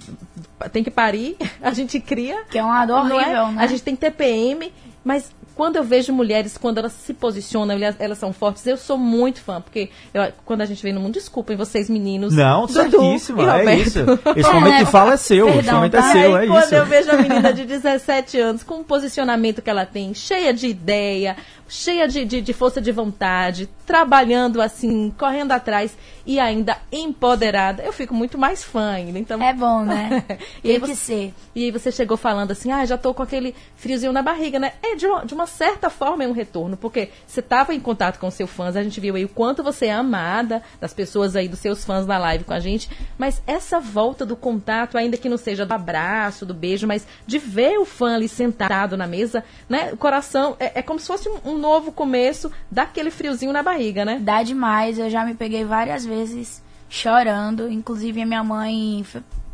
tem 0.70 0.84
que 0.84 0.90
parir, 0.90 1.36
a 1.60 1.72
gente 1.72 1.98
cria. 1.98 2.44
Que 2.44 2.58
é 2.58 2.62
uma 2.62 2.86
dor 2.86 3.00
horrível, 3.00 3.18
é? 3.18 3.52
né? 3.52 3.56
A 3.58 3.66
gente 3.66 3.82
tem 3.82 3.96
TPM 3.96 4.72
Mas 5.04 5.30
quando 5.54 5.76
eu 5.76 5.84
vejo 5.84 6.12
mulheres, 6.12 6.56
quando 6.58 6.78
elas 6.78 6.92
se 6.92 7.12
posicionam, 7.14 7.74
elas, 7.76 7.94
elas 7.98 8.18
são 8.18 8.32
fortes, 8.32 8.66
eu 8.66 8.76
sou 8.76 8.96
muito 8.98 9.40
fã, 9.40 9.60
porque 9.60 9.90
eu- 10.12 10.32
quando 10.44 10.62
a 10.62 10.64
gente 10.64 10.82
vem 10.82 10.92
no 10.92 11.00
mundo, 11.00 11.12
desculpem 11.14 11.56
vocês 11.56 11.88
meninos. 11.90 12.34
Não, 12.34 12.66
certíssima, 12.66 13.60
é 13.60 13.76
isso. 13.76 13.98
Esse 14.34 14.50
momento 14.52 14.78
de 14.78 14.86
fala 14.90 15.12
é 15.12 15.16
seu, 15.16 15.46
esse 15.48 15.56
Perdão, 15.58 15.74
momento 15.76 15.94
é 15.96 16.00
tá? 16.00 16.12
seu, 16.12 16.36
Aí, 16.36 16.44
é 16.44 16.48
quando 16.48 16.64
isso. 16.64 16.74
eu 16.74 16.86
vejo 16.86 17.10
a 17.10 17.16
menina 17.16 17.52
de 17.52 17.64
17 17.64 18.38
anos 18.40 18.62
com 18.64 18.80
o 18.80 18.84
posicionamento 18.84 19.62
que 19.62 19.70
ela 19.70 19.86
tem, 19.86 20.12
cheia 20.14 20.52
de 20.52 20.66
ideia, 20.68 21.36
cheia 21.68 22.06
de, 22.06 22.24
de, 22.24 22.40
de 22.40 22.52
força 22.52 22.80
de 22.80 22.92
vontade, 22.92 23.68
trabalhando 23.86 24.60
assim, 24.62 25.12
correndo 25.18 25.52
atrás 25.52 25.96
e 26.26 26.40
ainda 26.40 26.76
empoderada, 26.90 27.82
eu 27.82 27.92
fico 27.92 28.14
muito 28.14 28.36
mais 28.38 28.64
fã 28.64 28.92
ainda. 28.92 29.18
Então, 29.18 29.42
É 29.42 29.52
bom, 29.52 29.82
né? 29.84 30.24
E 30.64 30.68
Tem 30.68 30.80
que 30.80 30.86
você- 30.88 30.94
ser. 30.94 31.34
E 31.54 31.64
aí 31.64 31.70
você 31.70 31.92
chegou 31.92 32.16
falando 32.16 32.50
assim, 32.50 32.72
ah, 32.72 32.84
já 32.84 32.96
tô 32.96 33.12
com 33.12 33.22
aquele 33.22 33.54
friozinho 33.76 34.12
na 34.12 34.22
barriga, 34.22 34.58
né? 34.58 34.72
É, 34.82 34.94
de 34.96 35.06
uma, 35.06 35.24
de 35.26 35.34
uma 35.34 35.46
certa 35.46 35.90
forma 35.90 36.24
é 36.24 36.28
um 36.28 36.32
retorno, 36.32 36.76
porque 36.76 37.10
você 37.26 37.40
estava 37.40 37.74
em 37.74 37.80
contato 37.80 38.18
com 38.18 38.30
seus 38.30 38.50
fãs, 38.50 38.74
a 38.76 38.82
gente 38.82 38.98
viu 39.00 39.14
aí 39.16 39.24
o 39.24 39.28
quanto 39.28 39.62
você 39.62 39.86
é 39.86 39.92
amada 39.92 40.62
das 40.80 40.94
pessoas 40.94 41.36
aí, 41.36 41.46
dos 41.48 41.58
seus 41.58 41.84
fãs 41.84 42.06
na 42.06 42.16
live 42.18 42.44
com 42.44 42.52
a 42.54 42.60
gente, 42.60 42.88
mas 43.18 43.42
essa 43.46 43.78
volta 43.78 44.24
do 44.24 44.34
contato, 44.36 44.96
ainda 44.96 45.16
que 45.16 45.28
não 45.28 45.36
seja 45.36 45.66
do 45.66 45.72
abraço, 45.72 46.46
do 46.46 46.54
beijo, 46.54 46.86
mas 46.86 47.06
de 47.26 47.38
ver 47.38 47.78
o 47.78 47.84
fã 47.84 48.14
ali 48.14 48.28
sentado 48.28 48.96
na 48.96 49.06
mesa, 49.06 49.44
né? 49.68 49.90
O 49.92 49.96
coração, 49.96 50.56
é, 50.58 50.78
é 50.80 50.82
como 50.82 50.98
se 50.98 51.06
fosse 51.06 51.28
um, 51.28 51.38
um 51.54 51.58
novo 51.58 51.92
começo 51.92 52.50
daquele 52.70 53.10
friozinho 53.10 53.52
na 53.52 53.62
barriga, 53.62 54.04
né? 54.04 54.18
Dá 54.20 54.42
demais. 54.42 54.98
Eu 54.98 55.08
já 55.08 55.24
me 55.24 55.34
peguei 55.34 55.64
várias 55.64 56.04
vezes 56.04 56.62
chorando. 56.88 57.70
Inclusive, 57.70 58.22
a 58.22 58.26
minha 58.26 58.44
mãe 58.44 59.04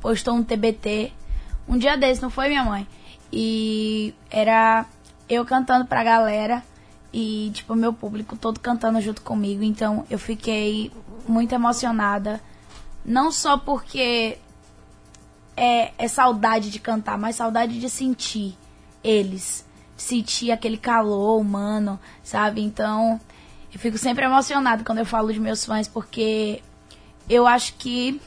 postou 0.00 0.34
um 0.34 0.42
TBT. 0.42 1.12
Um 1.68 1.78
dia 1.78 1.96
desse, 1.96 2.22
não 2.22 2.30
foi 2.30 2.48
minha 2.48 2.64
mãe. 2.64 2.86
E 3.32 4.14
era 4.30 4.86
eu 5.28 5.44
cantando 5.44 5.86
pra 5.86 6.02
galera. 6.02 6.62
E, 7.12 7.50
tipo, 7.52 7.74
meu 7.74 7.92
público 7.92 8.36
todo 8.36 8.60
cantando 8.60 9.00
junto 9.00 9.22
comigo. 9.22 9.62
Então, 9.62 10.04
eu 10.10 10.18
fiquei 10.18 10.90
muito 11.28 11.54
emocionada. 11.54 12.40
Não 13.04 13.30
só 13.30 13.56
porque 13.56 14.38
é, 15.56 15.92
é 15.98 16.08
saudade 16.08 16.70
de 16.70 16.78
cantar, 16.78 17.18
mas 17.18 17.36
saudade 17.36 17.78
de 17.78 17.90
sentir 17.90 18.56
eles. 19.02 19.64
Sentir 20.00 20.50
aquele 20.50 20.78
calor 20.78 21.38
humano, 21.38 22.00
sabe? 22.24 22.62
Então, 22.62 23.20
eu 23.72 23.78
fico 23.78 23.98
sempre 23.98 24.24
emocionado 24.24 24.82
quando 24.82 24.98
eu 24.98 25.04
falo 25.04 25.30
de 25.32 25.38
meus 25.38 25.62
fãs, 25.64 25.86
porque 25.86 26.62
eu 27.28 27.46
acho 27.46 27.74
que 27.74 28.18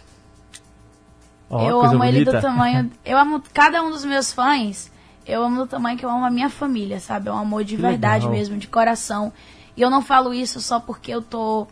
Ó, 1.49 1.61
eu 1.67 1.81
amo 1.81 2.03
ele 2.03 2.19
bonita. 2.23 2.37
do 2.37 2.41
tamanho. 2.41 2.91
Eu 3.03 3.17
amo 3.17 3.41
cada 3.53 3.81
um 3.83 3.89
dos 3.89 4.05
meus 4.05 4.31
fãs. 4.31 4.91
Eu 5.25 5.43
amo 5.43 5.57
do 5.61 5.67
tamanho 5.67 5.97
que 5.97 6.05
eu 6.05 6.09
amo 6.09 6.25
a 6.25 6.29
minha 6.29 6.49
família, 6.49 6.99
sabe? 6.99 7.29
É 7.29 7.31
um 7.31 7.37
amor 7.37 7.63
de 7.63 7.75
Que 7.75 7.81
verdade 7.81 8.25
legal. 8.25 8.37
mesmo, 8.37 8.57
de 8.57 8.67
coração. 8.67 9.31
E 9.75 9.81
eu 9.81 9.89
não 9.89 10.01
falo 10.01 10.33
isso 10.33 10.59
só 10.61 10.79
porque 10.79 11.11
eu 11.13 11.21
tô 11.21 11.65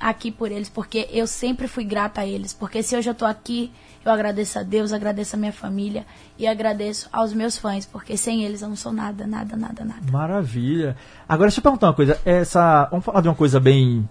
aqui 0.00 0.30
por 0.32 0.50
eles, 0.50 0.68
porque 0.68 1.08
eu 1.12 1.26
sempre 1.26 1.68
fui 1.68 1.84
grata 1.84 2.22
a 2.22 2.26
eles. 2.26 2.52
Porque 2.52 2.82
se 2.82 2.96
hoje 2.96 3.08
eu 3.10 3.14
tô 3.14 3.24
aqui, 3.26 3.70
eu 4.04 4.12
agradeço 4.12 4.58
a 4.58 4.62
Deus, 4.62 4.92
agradeço 4.92 5.36
a 5.36 5.38
minha 5.38 5.52
família 5.52 6.04
e 6.38 6.46
agradeço 6.46 7.08
aos 7.12 7.32
meus 7.32 7.56
fãs, 7.56 7.86
porque 7.86 8.16
sem 8.16 8.44
eles 8.44 8.60
eu 8.60 8.68
não 8.68 8.76
sou 8.76 8.92
nada, 8.92 9.26
nada, 9.26 9.56
nada, 9.56 9.84
nada. 9.84 10.12
Maravilha. 10.12 10.96
Agora, 11.28 11.48
deixa 11.48 11.60
eu 11.60 11.62
perguntar 11.62 11.88
uma 11.88 11.94
coisa. 11.94 12.20
Essa, 12.24 12.86
vamos 12.90 13.04
falar 13.04 13.20
de 13.20 13.28
uma 13.28 13.34
coisa 13.34 13.58
bem... 13.58 14.08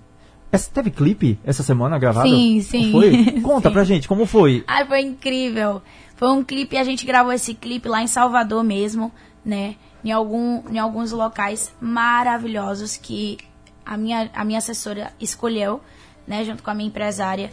Essa, 0.51 0.69
teve 0.71 0.91
clipe 0.91 1.39
essa 1.43 1.63
semana 1.63 1.97
gravado? 1.97 2.27
Sim, 2.27 2.61
sim. 2.61 2.91
Foi? 2.91 3.41
Conta 3.41 3.69
Sim. 3.69 3.73
pra 3.73 3.83
gente, 3.83 4.07
como 4.07 4.25
foi? 4.25 4.63
Ai, 4.67 4.85
foi 4.85 5.01
incrível. 5.01 5.81
Foi 6.15 6.29
um 6.29 6.43
clipe, 6.43 6.77
a 6.77 6.83
gente 6.83 7.05
gravou 7.05 7.33
esse 7.33 7.53
clipe 7.53 7.89
lá 7.89 8.01
em 8.01 8.07
Salvador 8.07 8.63
mesmo, 8.63 9.11
né? 9.43 9.75
Em, 10.03 10.11
algum, 10.11 10.63
em 10.69 10.77
alguns 10.77 11.11
locais 11.11 11.73
maravilhosos 11.81 12.97
que 12.97 13.37
a 13.85 13.97
minha, 13.97 14.29
a 14.33 14.45
minha 14.45 14.59
assessora 14.59 15.11
escolheu, 15.19 15.81
né? 16.27 16.43
Junto 16.43 16.63
com 16.63 16.69
a 16.69 16.73
minha 16.73 16.87
empresária. 16.87 17.49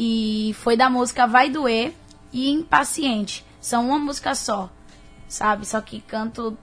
E 0.00 0.54
foi 0.60 0.76
da 0.76 0.88
música 0.88 1.26
Vai 1.26 1.50
Doer 1.50 1.92
e 2.32 2.48
Impaciente. 2.50 3.44
São 3.60 3.88
uma 3.88 3.98
música 3.98 4.32
só, 4.36 4.70
sabe? 5.28 5.66
Só 5.66 5.80
que 5.80 6.00
canto 6.00 6.56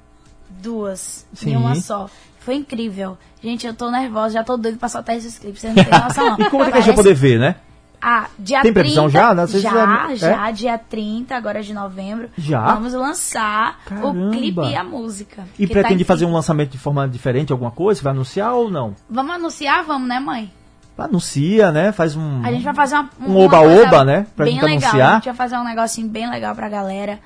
duas 0.50 1.28
Sim. 1.34 1.52
em 1.52 1.58
uma 1.58 1.76
só. 1.76 2.10
Foi 2.40 2.56
incrível. 2.56 3.18
Gente, 3.44 3.68
eu 3.68 3.74
tô 3.74 3.92
nervosa, 3.92 4.36
já 4.36 4.44
tô 4.44 4.56
doido 4.56 4.78
pra 4.78 4.88
soltar 4.88 5.18
esses 5.18 5.38
clipes. 5.38 5.60
Você 5.62 5.68
não 5.68 5.76
noção, 6.04 6.38
não. 6.38 6.40
E 6.46 6.50
como 6.50 6.64
é 6.64 6.72
que 6.72 6.78
a 6.78 6.82
gente 6.82 6.88
vai 6.88 6.96
poder 6.96 7.14
ver, 7.14 7.38
né? 7.40 7.56
ah, 8.02 8.28
dia 8.38 8.62
Tem 8.62 8.72
previsão 8.72 9.10
30, 9.10 9.36
já? 9.36 9.48
Se 9.48 9.60
já, 9.60 9.70
já- 9.72 10.16
já, 10.16 10.48
é? 10.50 10.52
dia 10.52 10.78
30, 10.78 11.36
agora 11.36 11.64
de 11.64 11.74
novembro. 11.74 12.30
Já? 12.38 12.74
Vamos 12.76 12.94
lançar 12.94 13.80
Caramba. 13.84 14.10
o 14.10 14.32
clipe 14.32 14.62
e 14.62 14.76
a 14.76 14.84
música. 14.84 15.44
E 15.58 15.66
tá 15.66 15.74
pretende 15.74 16.04
fazer 16.04 16.24
um 16.26 16.32
lançamento 16.32 16.70
de 16.72 16.78
forma 16.78 17.08
diferente, 17.08 17.52
alguma 17.52 17.72
coisa? 17.72 18.02
Vai 18.04 18.14
anunciar 18.14 18.54
ou 18.54 18.70
não? 18.70 18.96
Vamos 19.10 19.34
anunciar? 19.36 19.84
Vamos, 19.84 20.08
né, 20.08 20.20
mãe? 20.20 20.54
Anuncia, 20.98 21.72
né? 21.72 21.92
Faz 21.92 22.16
um... 22.16 22.42
A 22.44 22.52
gente 22.52 22.64
vai 22.64 22.74
fazer 22.74 22.96
uma, 22.96 23.10
Um 23.20 23.38
oba-oba, 23.38 24.04
né? 24.06 24.26
Pra 24.36 24.46
bem 24.46 24.54
gente 24.56 24.64
legal. 24.66 24.90
anunciar. 24.90 25.12
A 25.12 25.16
gente 25.16 25.26
vai 25.26 25.34
fazer 25.34 25.58
um 25.58 25.64
negocinho 25.66 26.08
bem 26.08 26.30
legal 26.30 26.56
pra 26.56 26.70
galera. 26.70 27.20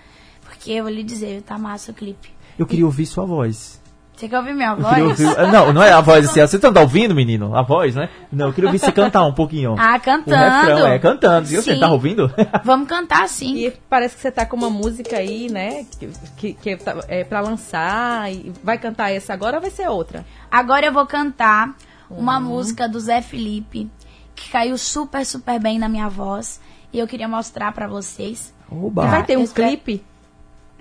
Porque 0.43 0.71
eu 0.71 0.84
vou 0.86 0.91
lhe 0.91 1.03
dizer, 1.03 1.43
tá 1.43 1.58
massa 1.58 1.91
o 1.91 1.93
clipe. 1.93 2.29
Eu 2.58 2.65
queria 2.65 2.86
ouvir 2.86 3.05
sua 3.05 3.25
voz. 3.25 3.79
Você 4.15 4.27
quer 4.27 4.38
ouvir 4.38 4.53
minha 4.53 4.75
voz? 4.75 5.01
ouvir... 5.01 5.27
Ah, 5.39 5.47
Não, 5.47 5.71
não 5.71 5.82
é 5.82 5.93
a 5.93 6.01
voz 6.01 6.25
assim. 6.29 6.41
Você 6.45 6.60
não 6.62 6.73
tá 6.73 6.82
ouvindo, 6.82 7.15
menino? 7.15 7.55
A 7.55 7.62
voz, 7.62 7.95
né? 7.95 8.10
Não, 8.29 8.47
eu 8.47 8.53
queria 8.53 8.67
ouvir 8.67 8.77
você 8.79 8.91
cantar 8.91 9.23
um 9.23 9.32
pouquinho. 9.34 9.75
Ah, 9.79 9.95
O 9.95 10.01
cantando. 10.01 10.36
refrão, 10.67 10.88
é, 10.88 10.99
cantando. 10.99 11.47
Você 11.47 11.79
tá 11.79 11.89
ouvindo? 11.89 12.29
Vamos 12.65 12.89
cantar 12.89 13.29
sim. 13.29 13.55
E 13.55 13.71
parece 13.89 14.17
que 14.17 14.21
você 14.21 14.29
tá 14.29 14.45
com 14.45 14.58
uma 14.58 14.69
música 14.69 15.15
aí, 15.15 15.49
né? 15.49 15.86
Que, 15.97 16.10
que, 16.36 16.53
que 16.53 16.75
tá- 16.84 16.97
é 17.08 17.23
pra 17.23 17.39
lançar. 17.39 18.29
E 18.29 18.51
vai 18.62 18.77
cantar 18.77 19.10
essa 19.10 19.32
agora 19.32 19.55
ou 19.55 19.62
vai 19.62 19.71
ser 19.71 19.88
outra? 19.88 20.25
Agora 20.51 20.86
eu 20.86 20.91
vou 20.91 21.05
cantar 21.05 21.73
uma 22.09 22.37
Uhum. 22.37 22.43
música 22.45 22.87
do 22.87 22.99
Zé 22.99 23.21
Felipe, 23.21 23.89
que 24.35 24.49
caiu 24.49 24.77
super, 24.77 25.25
super 25.25 25.59
bem 25.59 25.77
na 25.79 25.89
minha 25.89 26.09
voz. 26.09 26.59
E 26.91 26.97
eu 26.99 27.07
queria 27.07 27.27
mostrar 27.27 27.71
pra 27.71 27.87
vocês. 27.87 28.53
Oba. 28.71 29.05
vai 29.07 29.23
ter 29.23 29.35
um 29.35 29.41
eu 29.41 29.45
espero- 29.45 29.67
clipe? 29.67 30.03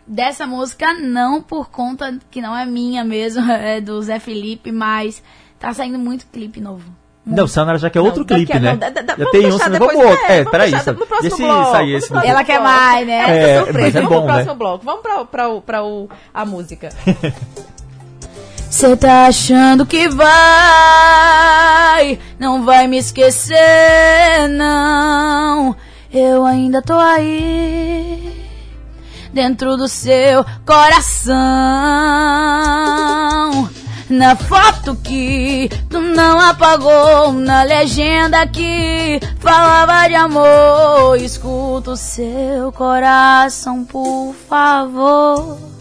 Dessa 0.06 0.46
música, 0.46 0.92
não 0.94 1.42
por 1.42 1.68
conta 1.70 2.18
que 2.30 2.40
não 2.40 2.56
é 2.56 2.64
minha 2.64 3.04
mesmo, 3.04 3.42
é 3.52 3.80
do 3.80 4.00
Zé 4.02 4.18
Felipe, 4.18 4.72
mas 4.72 5.22
tá 5.58 5.72
saindo 5.74 5.98
muito 5.98 6.26
clipe 6.28 6.60
novo. 6.60 6.90
Não, 7.26 7.46
Sanara 7.46 7.76
já 7.76 7.90
quer 7.90 8.00
outro 8.00 8.20
Não, 8.20 8.26
clipe, 8.26 8.58
né? 8.58 8.70
não, 8.70 8.78
da- 8.78 8.88
da- 8.88 9.02
já 9.02 9.16
vamos 9.16 9.30
tem 9.32 9.46
um, 9.46 9.58
senão 9.58 9.70
depois- 9.72 9.96
vamos 9.98 10.10
outro. 10.12 10.24
é, 10.32 10.38
É, 10.38 10.44
peraí. 10.46 10.70
deixar 10.70 10.92
no 10.94 11.06
próximo 11.06 11.28
Deixa 11.36 11.36
bloco, 11.44 11.70
sair 11.72 11.92
esse 11.94 12.08
próximo 12.08 12.30
Ela 12.32 12.44
quer 12.44 12.58
bloco. 12.58 12.74
mais, 12.74 13.06
né? 13.06 13.16
Essa 13.18 13.30
É, 13.32 13.56
surpresa. 13.58 13.80
mas 13.80 13.94
é 13.96 14.00
Vamos 14.00 14.08
bom, 14.08 14.16
pro 14.16 14.26
próximo 14.32 14.52
né? 14.52 14.58
bloco. 14.58 14.84
Vamos 14.86 15.02
pra, 15.02 15.24
pra, 15.26 15.48
o- 15.50 15.60
pra 15.60 15.84
o, 15.84 16.08
a 16.32 16.44
música. 16.46 16.88
Cê 18.78 18.94
tá 18.96 19.26
achando 19.26 19.84
que 19.84 20.08
vai, 20.08 20.28
não 22.38 22.64
vai 22.64 22.86
me 22.86 22.96
esquecer, 22.98 23.56
não. 24.50 25.74
Eu 26.12 26.44
ainda 26.46 26.80
tô 26.80 26.94
aí, 26.94 28.40
dentro 29.32 29.76
do 29.76 29.88
seu 29.88 30.46
coração. 30.64 31.34
Na 34.08 34.36
foto 34.36 34.94
que 34.94 35.68
tu 35.90 36.00
não 36.00 36.38
apagou, 36.38 37.32
na 37.32 37.64
legenda 37.64 38.46
que 38.46 39.18
falava 39.40 40.06
de 40.06 40.14
amor. 40.14 41.16
Escuta 41.16 41.90
o 41.90 41.96
seu 41.96 42.70
coração, 42.70 43.84
por 43.84 44.36
favor. 44.48 45.77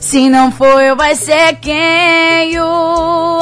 Se 0.00 0.30
não 0.30 0.50
for 0.50 0.82
eu, 0.82 0.96
vai 0.96 1.14
ser 1.14 1.56
quem 1.56 2.58
o 2.58 3.40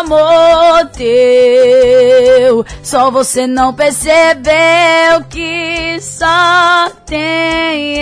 amor 0.00 0.86
teu. 0.92 2.66
Só 2.82 3.12
você 3.12 3.46
não 3.46 3.72
percebeu 3.72 5.22
que 5.30 6.00
só 6.00 6.90
tem 7.06 7.96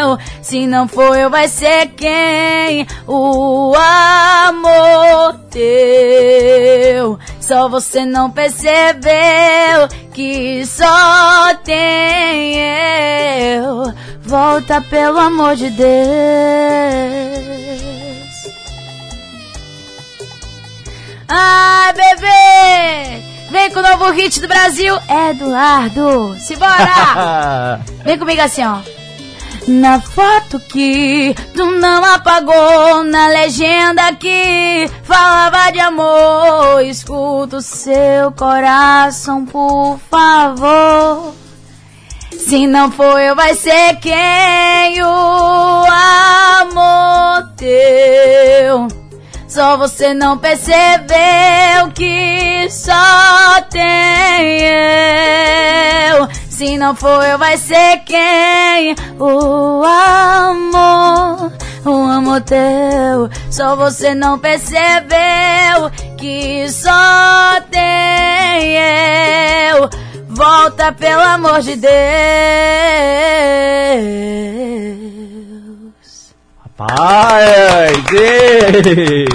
eu. 0.00 0.18
Se 0.42 0.66
não 0.66 0.88
for 0.88 1.16
eu, 1.16 1.30
vai 1.30 1.46
ser 1.46 1.86
quem 1.96 2.84
o 3.06 3.72
amor 3.76 5.38
teu. 5.50 7.16
Só 7.40 7.68
você 7.68 8.04
não 8.04 8.28
percebeu 8.30 9.88
que 10.12 10.66
só 10.66 11.54
tem 11.62 12.56
eu. 12.56 13.92
Volta 14.22 14.80
pelo 14.80 15.18
amor 15.18 15.54
de 15.54 15.68
Deus. 15.70 16.23
Ai, 21.28 21.92
bebê! 21.92 23.22
Vem 23.50 23.70
com 23.70 23.80
o 23.80 23.82
novo 23.82 24.10
hit 24.10 24.40
do 24.40 24.48
Brasil, 24.48 24.96
Eduardo. 25.30 26.36
Simbora! 26.38 27.80
Vem 28.04 28.18
comigo 28.18 28.42
assim, 28.42 28.64
ó. 28.64 28.78
Na 29.66 29.98
foto 29.98 30.60
que 30.60 31.34
tu 31.54 31.64
não 31.64 32.04
apagou, 32.04 33.02
na 33.04 33.28
legenda 33.28 34.12
que 34.14 34.90
falava 35.02 35.70
de 35.72 35.80
amor, 35.80 36.82
escuta 36.82 37.56
o 37.56 37.62
seu 37.62 38.30
coração, 38.32 39.46
por 39.46 39.98
favor. 40.10 41.34
Se 42.38 42.66
não 42.66 42.90
for 42.90 43.18
eu, 43.20 43.34
vai 43.34 43.54
ser 43.54 43.96
quem? 44.00 45.02
O 45.02 45.84
amor 46.60 47.48
teu. 47.56 48.88
Só 49.48 49.76
você 49.76 50.12
não 50.12 50.36
percebeu 50.36 51.90
que 51.94 52.68
só 52.70 53.60
tem 53.70 54.62
eu. 54.62 56.28
Se 56.50 56.76
não 56.76 56.94
for 56.94 57.24
eu, 57.24 57.38
vai 57.38 57.56
ser 57.56 57.98
quem? 58.04 58.94
O 59.18 59.84
amor, 59.84 61.52
o 61.84 61.92
amor 62.10 62.40
teu. 62.40 63.30
Só 63.50 63.76
você 63.76 64.14
não 64.14 64.38
percebeu 64.38 65.90
que 66.18 66.68
só 66.68 67.60
tem 67.70 68.76
eu. 68.76 69.88
Volta, 70.34 70.90
pelo 70.92 71.22
amor 71.22 71.60
de 71.60 71.76
Deus. 71.76 71.94
Rapaz! 76.60 78.04
ei! 78.12 79.26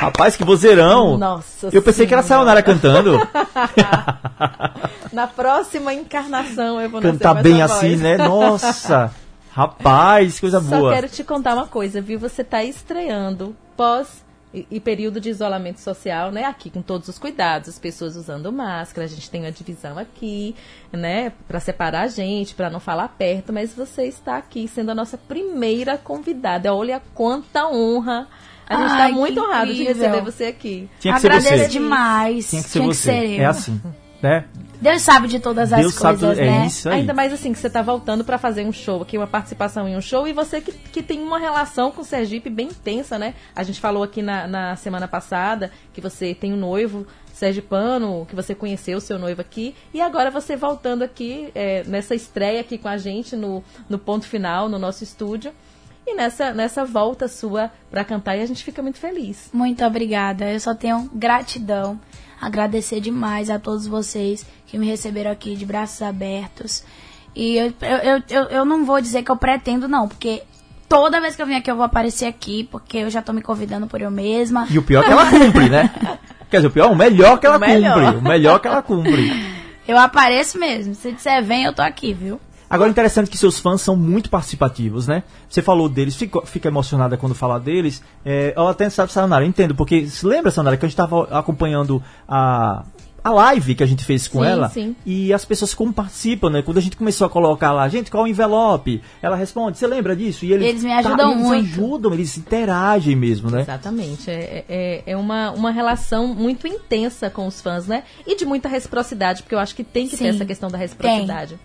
Rapaz, 0.00 0.36
que 0.36 0.44
vozeirão! 0.44 1.18
Nossa 1.18 1.68
Eu 1.72 1.82
pensei 1.82 2.06
que 2.06 2.14
era 2.14 2.20
a 2.20 2.24
Sayonara 2.24 2.62
cantando. 2.62 3.18
Na 5.12 5.26
próxima 5.26 5.92
encarnação 5.92 6.80
eu 6.80 6.90
vou 6.90 7.00
Cantar 7.00 7.42
bem 7.42 7.60
assim, 7.60 7.96
voz. 7.96 8.00
né? 8.00 8.16
Nossa! 8.16 9.10
Rapaz, 9.50 10.38
coisa 10.38 10.60
Só 10.60 10.76
boa. 10.76 10.92
quero 10.92 11.08
te 11.08 11.24
contar 11.24 11.54
uma 11.54 11.66
coisa, 11.66 12.00
viu? 12.00 12.20
Você 12.20 12.42
está 12.42 12.62
estreando 12.62 13.56
pós 13.76 14.24
e, 14.54 14.66
e 14.70 14.80
período 14.80 15.20
de 15.20 15.28
isolamento 15.28 15.80
social, 15.80 16.30
né? 16.30 16.44
Aqui 16.44 16.70
com 16.70 16.82
todos 16.82 17.08
os 17.08 17.18
cuidados, 17.18 17.68
as 17.68 17.78
pessoas 17.78 18.16
usando 18.16 18.52
máscara, 18.52 19.04
a 19.04 19.08
gente 19.08 19.28
tem 19.30 19.42
uma 19.42 19.52
divisão 19.52 19.98
aqui, 19.98 20.54
né? 20.92 21.32
Para 21.46 21.60
separar 21.60 22.02
a 22.02 22.08
gente, 22.08 22.54
para 22.54 22.70
não 22.70 22.80
falar 22.80 23.08
perto, 23.08 23.52
mas 23.52 23.74
você 23.74 24.04
está 24.04 24.36
aqui 24.36 24.66
sendo 24.68 24.90
a 24.90 24.94
nossa 24.94 25.18
primeira 25.18 25.98
convidada. 25.98 26.74
Olha 26.74 27.02
quanta 27.14 27.68
honra. 27.68 28.26
A 28.68 28.76
gente 28.76 28.90
está 28.90 29.08
muito 29.10 29.40
honrado 29.40 29.72
de 29.72 29.82
incrível. 29.82 30.08
receber 30.08 30.24
você 30.24 30.44
aqui. 30.46 30.88
Tinha 30.98 31.14
que 31.14 31.20
ser 31.20 31.26
Agradeço 31.28 31.64
você. 31.64 31.68
demais. 31.68 32.50
Tinha 32.50 32.62
que 32.62 32.68
ser 32.68 32.80
você. 32.80 33.10
eu. 33.12 33.42
é 33.42 33.44
assim, 33.44 33.80
né? 34.20 34.44
Deus 34.80 35.02
sabe 35.02 35.28
de 35.28 35.38
todas 35.38 35.72
as 35.72 35.80
Deus 35.80 35.94
sabe 35.94 36.20
coisas, 36.20 36.38
é 36.38 36.44
né? 36.44 36.66
isso 36.66 36.88
aí. 36.88 37.00
Ainda 37.00 37.14
mais 37.14 37.32
assim, 37.32 37.52
que 37.52 37.58
você 37.58 37.70
tá 37.70 37.82
voltando 37.82 38.24
para 38.24 38.38
fazer 38.38 38.64
um 38.64 38.72
show 38.72 39.02
aqui, 39.02 39.16
uma 39.16 39.26
participação 39.26 39.88
em 39.88 39.96
um 39.96 40.00
show, 40.00 40.26
e 40.26 40.32
você 40.32 40.60
que, 40.60 40.72
que 40.72 41.02
tem 41.02 41.22
uma 41.22 41.38
relação 41.38 41.90
com 41.90 42.02
o 42.02 42.04
Sergipe 42.04 42.50
bem 42.50 42.68
intensa, 42.68 43.18
né? 43.18 43.34
A 43.54 43.62
gente 43.62 43.80
falou 43.80 44.02
aqui 44.02 44.22
na, 44.22 44.46
na 44.46 44.76
semana 44.76 45.08
passada 45.08 45.70
que 45.92 46.00
você 46.00 46.34
tem 46.34 46.52
um 46.52 46.56
noivo 46.56 47.06
sergipano, 47.32 48.26
que 48.26 48.34
você 48.34 48.54
conheceu 48.54 48.96
o 48.96 49.00
seu 49.00 49.18
noivo 49.18 49.42
aqui, 49.42 49.74
e 49.92 50.00
agora 50.00 50.30
você 50.30 50.56
voltando 50.56 51.02
aqui, 51.02 51.50
é, 51.54 51.84
nessa 51.84 52.14
estreia 52.14 52.60
aqui 52.62 52.78
com 52.78 52.88
a 52.88 52.96
gente 52.96 53.36
no, 53.36 53.62
no 53.90 53.98
ponto 53.98 54.26
final, 54.26 54.70
no 54.70 54.78
nosso 54.78 55.04
estúdio, 55.04 55.52
e 56.06 56.14
nessa, 56.14 56.54
nessa 56.54 56.84
volta 56.84 57.28
sua 57.28 57.70
para 57.90 58.04
cantar, 58.04 58.36
e 58.36 58.40
a 58.40 58.46
gente 58.46 58.64
fica 58.64 58.80
muito 58.80 58.98
feliz. 58.98 59.50
Muito 59.52 59.84
obrigada. 59.84 60.50
Eu 60.50 60.60
só 60.60 60.74
tenho 60.74 61.10
gratidão. 61.12 62.00
Agradecer 62.40 63.00
demais 63.00 63.48
a 63.50 63.58
todos 63.58 63.86
vocês 63.86 64.44
que 64.66 64.78
me 64.78 64.86
receberam 64.86 65.30
aqui 65.30 65.56
de 65.56 65.64
braços 65.64 66.02
abertos. 66.02 66.84
E 67.34 67.56
eu, 67.56 67.72
eu, 67.82 68.22
eu, 68.28 68.42
eu, 68.44 68.64
não 68.64 68.84
vou 68.84 69.00
dizer 69.00 69.22
que 69.22 69.30
eu 69.30 69.36
pretendo, 69.36 69.86
não, 69.88 70.08
porque 70.08 70.42
toda 70.88 71.20
vez 71.20 71.36
que 71.36 71.42
eu 71.42 71.46
vim 71.46 71.54
aqui 71.54 71.70
eu 71.70 71.76
vou 71.76 71.84
aparecer 71.84 72.26
aqui, 72.26 72.64
porque 72.70 72.98
eu 72.98 73.10
já 73.10 73.20
tô 73.20 73.32
me 73.32 73.42
convidando 73.42 73.86
por 73.86 74.00
eu 74.00 74.10
mesma. 74.10 74.66
E 74.70 74.78
o 74.78 74.82
pior 74.82 75.02
é 75.02 75.06
que 75.06 75.12
ela 75.12 75.30
cumpre, 75.30 75.68
né? 75.68 75.90
Quer 76.50 76.58
dizer, 76.58 76.68
o 76.68 76.70
pior, 76.70 76.90
o 76.90 76.96
melhor 76.96 77.38
que 77.38 77.46
ela 77.46 77.56
O 77.56 77.60
melhor. 77.60 77.94
cumpre. 77.94 78.18
O 78.18 78.22
melhor 78.22 78.58
que 78.60 78.68
ela 78.68 78.82
cumpre. 78.82 79.56
Eu 79.86 79.98
apareço 79.98 80.58
mesmo. 80.58 80.94
Se 80.94 81.12
disser 81.12 81.42
vem, 81.42 81.64
eu 81.64 81.72
tô 81.72 81.82
aqui, 81.82 82.12
viu? 82.12 82.40
Agora, 82.68 82.90
interessante 82.90 83.30
que 83.30 83.38
seus 83.38 83.58
fãs 83.58 83.80
são 83.80 83.96
muito 83.96 84.28
participativos, 84.28 85.06
né? 85.06 85.22
Você 85.48 85.62
falou 85.62 85.88
deles, 85.88 86.16
fica, 86.16 86.44
fica 86.44 86.68
emocionada 86.68 87.16
quando 87.16 87.34
fala 87.34 87.60
deles. 87.60 88.02
É, 88.24 88.52
eu 88.56 88.66
até 88.68 88.90
sabe, 88.90 89.12
Sayonara, 89.12 89.44
eu 89.44 89.48
entendo, 89.48 89.74
porque 89.74 90.06
se 90.06 90.26
lembra, 90.26 90.50
Sayonara, 90.50 90.76
que 90.76 90.84
a 90.84 90.88
gente 90.88 90.94
estava 90.98 91.24
acompanhando 91.38 92.02
a, 92.28 92.84
a 93.22 93.30
live 93.30 93.74
que 93.74 93.82
a 93.82 93.86
gente 93.86 94.04
fez 94.04 94.28
com 94.28 94.40
Sim, 94.40 94.48
ela 94.48 94.68
sim. 94.68 94.96
e 95.04 95.32
as 95.32 95.44
pessoas 95.44 95.74
como 95.74 95.92
participam, 95.92 96.50
né? 96.50 96.62
Quando 96.62 96.78
a 96.78 96.80
gente 96.80 96.96
começou 96.96 97.26
a 97.26 97.30
colocar 97.30 97.72
lá, 97.72 97.88
gente, 97.88 98.10
qual 98.10 98.24
o 98.24 98.26
envelope? 98.28 99.02
Ela 99.22 99.36
responde, 99.36 99.78
você 99.78 99.86
lembra 99.86 100.14
disso? 100.14 100.44
E 100.44 100.52
eles, 100.52 100.66
Eles 100.68 100.84
me 100.84 100.92
ajudam 100.92 101.32
eles 101.32 101.42
muito. 101.42 101.66
ajudam, 101.66 102.14
eles 102.14 102.36
interagem 102.36 103.14
mesmo, 103.16 103.50
né? 103.50 103.62
Exatamente. 103.62 104.30
É, 104.30 104.64
é, 104.68 105.02
é 105.06 105.16
uma, 105.16 105.50
uma 105.52 105.70
relação 105.70 106.34
muito 106.34 106.66
intensa 106.66 107.30
com 107.30 107.46
os 107.46 107.60
fãs, 107.60 107.86
né? 107.86 108.02
E 108.26 108.36
de 108.36 108.44
muita 108.44 108.68
reciprocidade, 108.68 109.42
porque 109.42 109.54
eu 109.54 109.60
acho 109.60 109.74
que 109.74 109.84
tem 109.84 110.06
que 110.08 110.16
ter 110.16 110.24
Sim, 110.24 110.36
essa 110.36 110.44
questão 110.44 110.68
da 110.68 110.78
reciprocidade. 110.78 111.58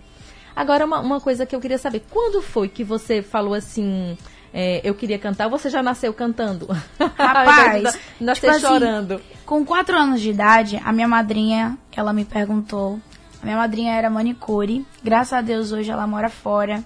Agora, 0.56 0.86
uma, 0.86 1.00
uma 1.00 1.22
coisa 1.22 1.46
que 1.46 1.56
eu 1.56 1.60
queria 1.60 1.78
saber: 1.78 2.04
quando 2.10 2.42
foi 2.42 2.68
que 2.68 2.84
você 2.84 3.22
falou 3.22 3.54
assim, 3.54 4.18
é, 4.54 4.82
eu 4.84 4.94
queria 4.94 5.18
cantar? 5.18 5.46
Ou 5.46 5.52
você 5.52 5.70
já 5.70 5.82
nasceu 5.82 6.14
cantando? 6.14 6.68
Rapaz, 7.18 7.98
nasceu 8.20 8.34
tipo 8.34 8.48
assim, 8.50 8.60
chorando. 8.60 9.22
Com 9.46 9.66
quatro 9.66 9.98
anos 9.98 10.22
de 10.22 10.30
idade, 10.30 10.82
a 10.84 10.92
minha 10.92 11.08
madrinha, 11.08 11.78
ela 11.96 12.14
me 12.14 12.26
perguntou. 12.26 13.00
A 13.42 13.46
minha 13.46 13.58
madrinha 13.58 13.94
era 13.94 14.10
manicure. 14.10 14.86
Graças 15.04 15.34
a 15.34 15.42
Deus, 15.42 15.72
hoje 15.72 15.90
ela 15.90 16.06
mora 16.06 16.30
fora. 16.30 16.84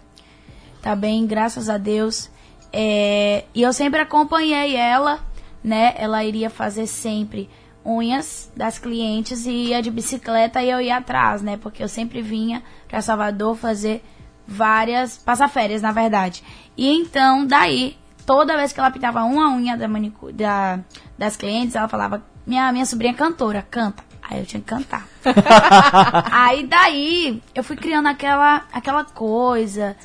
Tá 0.81 0.95
bem, 0.95 1.25
graças 1.25 1.69
a 1.69 1.77
Deus. 1.77 2.29
É, 2.71 3.45
e 3.53 3.61
eu 3.61 3.73
sempre 3.73 3.99
acompanhei 3.99 4.75
ela, 4.75 5.19
né? 5.63 5.93
Ela 5.97 6.23
iria 6.23 6.49
fazer 6.49 6.87
sempre 6.87 7.49
unhas 7.85 8.51
das 8.55 8.79
clientes 8.79 9.45
e 9.45 9.67
ia 9.67 9.81
de 9.81 9.91
bicicleta 9.91 10.61
e 10.61 10.69
eu 10.69 10.81
ia 10.81 10.97
atrás, 10.97 11.41
né? 11.41 11.57
Porque 11.57 11.83
eu 11.83 11.87
sempre 11.87 12.21
vinha 12.21 12.63
pra 12.87 13.01
Salvador 13.01 13.55
fazer 13.55 14.03
várias. 14.47 15.17
passar 15.17 15.47
férias, 15.47 15.81
na 15.81 15.91
verdade. 15.91 16.43
E 16.75 16.89
então, 16.89 17.45
daí, 17.45 17.95
toda 18.25 18.57
vez 18.57 18.73
que 18.73 18.79
ela 18.79 18.91
pintava 18.91 19.23
uma 19.23 19.55
unha 19.55 19.77
da 19.77 19.87
manicu 19.87 20.33
da, 20.33 20.79
das 21.17 21.37
clientes, 21.37 21.75
ela 21.75 21.87
falava: 21.87 22.23
minha, 22.45 22.71
minha 22.71 22.85
sobrinha 22.85 23.13
é 23.13 23.15
cantora, 23.15 23.65
canta. 23.69 24.03
Aí 24.27 24.39
eu 24.39 24.45
tinha 24.45 24.59
que 24.59 24.65
cantar. 24.65 25.07
Aí 26.31 26.65
daí 26.65 27.43
eu 27.53 27.63
fui 27.63 27.75
criando 27.75 28.07
aquela, 28.07 28.63
aquela 28.73 29.03
coisa, 29.03 29.95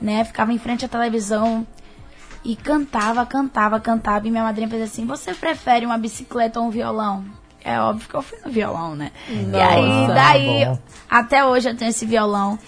né? 0.00 0.24
Ficava 0.24 0.52
em 0.52 0.58
frente 0.58 0.84
à 0.84 0.88
televisão 0.88 1.64
e 2.48 2.56
cantava, 2.56 3.26
cantava, 3.26 3.78
cantava. 3.78 4.26
E 4.26 4.30
minha 4.30 4.42
madrinha 4.42 4.70
fez 4.70 4.82
assim: 4.82 5.04
Você 5.04 5.34
prefere 5.34 5.84
uma 5.84 5.98
bicicleta 5.98 6.58
ou 6.58 6.66
um 6.66 6.70
violão? 6.70 7.22
É 7.62 7.78
óbvio 7.78 8.08
que 8.08 8.14
eu 8.14 8.22
fui 8.22 8.38
no 8.42 8.50
violão, 8.50 8.96
né? 8.96 9.12
e 9.28 9.54
aí, 9.60 9.86
Nossa, 9.86 10.14
daí, 10.14 10.64
bom. 10.64 10.78
até 11.10 11.44
hoje 11.44 11.68
eu 11.68 11.76
tenho 11.76 11.90
esse 11.90 12.06
violão. 12.06 12.58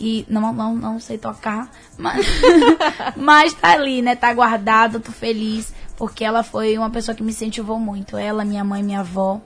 E 0.00 0.24
não, 0.28 0.52
não, 0.54 0.74
não 0.74 0.98
sei 0.98 1.18
tocar, 1.18 1.70
mas, 1.98 2.26
mas 3.16 3.52
tá 3.52 3.72
ali, 3.72 4.00
né? 4.00 4.14
Tá 4.16 4.32
guardado, 4.32 5.00
tô 5.00 5.12
feliz. 5.12 5.74
Porque 5.98 6.24
ela 6.24 6.42
foi 6.42 6.76
uma 6.78 6.88
pessoa 6.90 7.14
que 7.14 7.22
me 7.22 7.30
incentivou 7.30 7.78
muito. 7.78 8.16
Ela, 8.16 8.42
minha 8.42 8.64
mãe, 8.64 8.82
minha 8.82 9.00
avó. 9.00 9.40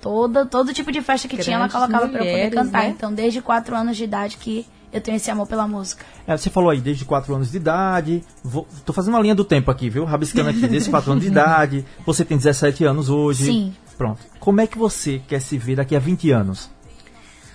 Todo, 0.00 0.44
todo 0.44 0.74
tipo 0.74 0.92
de 0.92 1.00
festa 1.00 1.28
que 1.28 1.38
tinha, 1.38 1.56
ela 1.56 1.68
Grandes 1.68 1.88
colocava 1.88 2.08
pra 2.10 2.20
eu 2.20 2.24
poder 2.24 2.32
mulheres, 2.32 2.54
cantar. 2.54 2.82
né? 2.82 2.88
Então, 2.88 3.14
desde 3.14 3.40
4 3.40 3.76
anos 3.76 3.96
de 3.96 4.04
idade 4.04 4.36
que 4.36 4.66
eu 4.92 5.00
tenho 5.00 5.16
esse 5.16 5.30
amor 5.30 5.46
pela 5.46 5.66
música. 5.66 6.04
É, 6.26 6.36
você 6.36 6.50
falou 6.50 6.70
aí, 6.70 6.80
desde 6.80 7.04
4 7.04 7.34
anos 7.34 7.50
de 7.50 7.56
idade. 7.56 8.22
Vou, 8.44 8.66
tô 8.84 8.92
fazendo 8.92 9.14
uma 9.14 9.20
linha 9.22 9.34
do 9.34 9.44
tempo 9.44 9.70
aqui, 9.70 9.88
viu? 9.88 10.04
Rabiscando 10.04 10.50
aqui, 10.50 10.66
desde 10.68 10.90
4 10.90 11.12
anos 11.12 11.24
de 11.24 11.30
idade. 11.30 11.84
Você 12.04 12.24
tem 12.24 12.36
17 12.36 12.84
anos 12.84 13.08
hoje. 13.08 13.46
Sim. 13.46 13.74
Pronto. 13.96 14.20
Como 14.38 14.60
é 14.60 14.66
que 14.66 14.76
você 14.76 15.20
quer 15.26 15.40
se 15.40 15.56
ver 15.56 15.76
daqui 15.76 15.96
a 15.96 15.98
20 15.98 16.30
anos? 16.30 16.70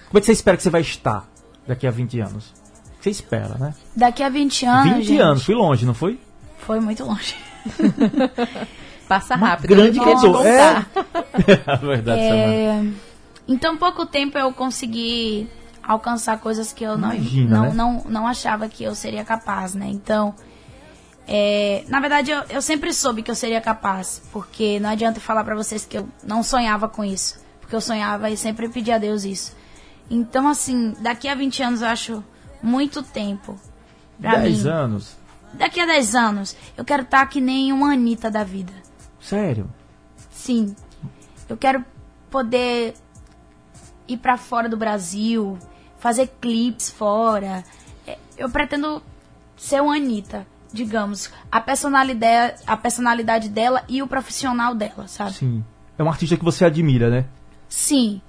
Como 0.07 0.17
é 0.17 0.19
que 0.19 0.25
você 0.25 0.31
espera 0.31 0.57
que 0.57 0.63
você 0.63 0.69
vai 0.69 0.81
estar 0.81 1.27
daqui 1.67 1.85
a 1.85 1.91
20 1.91 2.19
anos? 2.21 2.45
O 2.45 2.99
que 2.99 3.03
Você 3.03 3.09
espera, 3.09 3.55
né? 3.59 3.73
Daqui 3.95 4.23
a 4.23 4.29
20 4.29 4.65
anos. 4.65 4.95
20 4.95 5.05
gente, 5.05 5.19
anos, 5.19 5.43
fui 5.43 5.55
longe, 5.55 5.85
não 5.85 5.93
foi? 5.93 6.19
Foi 6.59 6.79
muito 6.79 7.03
longe. 7.03 7.35
Passa 9.07 9.35
Uma 9.35 9.49
rápido. 9.49 9.69
grande 9.69 9.97
eu 9.97 10.03
queria 10.03 10.15
te 10.17 10.21
cantora. 10.21 10.49
É. 10.49 10.73
contar. 10.73 11.75
Verdade. 11.85 12.21
É, 12.21 12.85
em 13.47 13.57
tão 13.57 13.77
pouco 13.77 14.05
tempo 14.05 14.37
eu 14.37 14.51
consegui 14.53 15.47
alcançar 15.87 16.37
coisas 16.39 16.73
que 16.73 16.83
eu 16.83 16.97
não, 16.97 17.13
Imagina, 17.13 17.55
não, 17.55 17.63
né? 17.63 17.73
não, 17.73 18.03
não 18.09 18.27
achava 18.27 18.67
que 18.67 18.83
eu 18.83 18.93
seria 18.93 19.23
capaz, 19.23 19.73
né? 19.73 19.87
Então, 19.87 20.35
é, 21.25 21.83
na 21.87 21.99
verdade, 21.99 22.31
eu, 22.31 22.43
eu 22.49 22.61
sempre 22.61 22.93
soube 22.93 23.23
que 23.23 23.31
eu 23.31 23.35
seria 23.35 23.61
capaz, 23.61 24.21
porque 24.31 24.79
não 24.79 24.89
adianta 24.89 25.19
falar 25.19 25.43
pra 25.43 25.55
vocês 25.55 25.85
que 25.85 25.97
eu 25.97 26.07
não 26.23 26.43
sonhava 26.43 26.89
com 26.89 27.03
isso, 27.05 27.39
porque 27.61 27.75
eu 27.75 27.81
sonhava 27.81 28.29
e 28.29 28.35
sempre 28.35 28.67
pedi 28.67 28.91
a 28.91 28.97
Deus 28.97 29.23
isso. 29.23 29.55
Então, 30.09 30.47
assim, 30.47 30.93
daqui 30.99 31.27
a 31.27 31.35
20 31.35 31.63
anos 31.63 31.81
eu 31.81 31.87
acho 31.87 32.23
muito 32.61 33.01
tempo. 33.01 33.59
Pra 34.19 34.37
10 34.37 34.63
mim. 34.63 34.69
anos? 34.69 35.17
Daqui 35.53 35.79
a 35.79 35.85
10 35.85 36.15
anos, 36.15 36.55
eu 36.75 36.83
quero 36.83 37.03
estar 37.03 37.25
que 37.27 37.39
nem 37.39 37.71
uma 37.71 37.93
Anitta 37.93 38.29
da 38.29 38.43
vida. 38.43 38.73
Sério? 39.19 39.69
Sim. 40.31 40.75
Eu 41.47 41.57
quero 41.57 41.83
poder 42.29 42.93
ir 44.07 44.17
pra 44.17 44.37
fora 44.37 44.69
do 44.69 44.77
Brasil, 44.77 45.57
fazer 45.99 46.27
clipes 46.41 46.89
fora. 46.89 47.63
É, 48.05 48.17
Eu 48.37 48.49
pretendo 48.49 49.01
ser 49.55 49.81
uma 49.81 49.95
Anitta, 49.95 50.45
digamos. 50.71 51.31
A 51.51 51.59
personalidade, 51.61 52.61
a 52.67 52.77
personalidade 52.77 53.49
dela 53.49 53.83
e 53.87 54.01
o 54.01 54.07
profissional 54.07 54.75
dela, 54.75 55.07
sabe? 55.07 55.33
Sim. 55.33 55.63
É 55.97 56.03
um 56.03 56.09
artista 56.09 56.37
que 56.37 56.43
você 56.43 56.63
admira, 56.65 57.09
né? 57.09 57.25
Sim. 57.67 58.21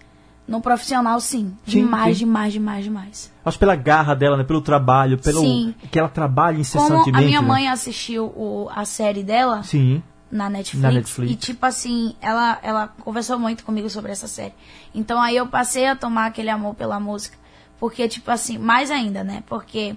no 0.49 0.63
profissional, 0.63 1.21
sim. 1.21 1.55
Sim, 1.67 1.81
Demais, 1.81 2.17
sim. 2.17 2.25
demais, 2.25 2.53
demais, 2.55 2.83
demais. 2.85 3.33
Acho 3.45 3.59
pela 3.59 3.77
garra 3.77 4.15
dela, 4.15 4.35
né? 4.35 4.45
Pelo 4.45 4.63
trabalho, 4.63 5.19
pelo 5.19 5.41
Sim. 5.43 5.75
que 5.91 5.99
ela 5.99 6.09
trabalha 6.09 6.53
Como 6.53 6.61
incessantemente. 6.63 7.19
a 7.19 7.21
minha 7.21 7.43
né? 7.43 7.47
mãe 7.47 7.69
assistiu 7.69 8.25
o- 8.35 8.67
a 8.75 8.87
série 8.87 9.23
dela 9.23 9.63
Sim. 9.63 10.03
na 10.33 10.49
Netflix, 10.49 10.83
Na 10.83 10.91
Netflix. 10.91 11.31
e 11.33 11.37
tipo 11.37 11.67
assim, 11.67 12.17
ela, 12.23 12.59
ela 12.63 12.89
conversou 13.05 13.39
muito 13.39 13.63
comigo 13.63 13.91
sobre 13.91 14.11
essa 14.11 14.27
série. 14.27 14.55
Então 14.95 15.21
aí 15.21 15.37
eu 15.37 15.47
passei 15.49 15.87
a 15.87 15.95
tomar 15.95 16.25
aquele 16.25 16.49
amor 16.49 16.75
pela 16.75 16.99
música. 16.99 17.37
Porque, 17.79 18.09
tipo 18.09 18.31
assim, 18.31 18.59
mais 18.59 18.91
ainda, 18.91 19.23
né? 19.23 19.43
Porque 19.47 19.97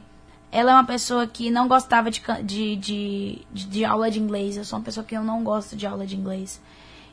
ela 0.52 0.72
é 0.72 0.74
uma 0.76 0.86
pessoa 0.86 1.26
que 1.26 1.50
não 1.50 1.68
gostava 1.68 2.12
de, 2.12 2.22
de, 2.44 2.76
de, 2.76 3.46
de, 3.52 3.86
aula 3.86 4.12
de 4.12 4.20
inglês. 4.20 4.58
Eu 4.58 4.66
sou 4.66 4.78
uma 4.78 4.86
pessoa 4.86 5.04
que 5.04 5.16
eu 5.16 5.24
não 5.24 5.44
gosto 5.44 5.76
de 5.76 5.88
aula 5.88 6.06
de 6.06 6.16
inglês. 6.16 6.62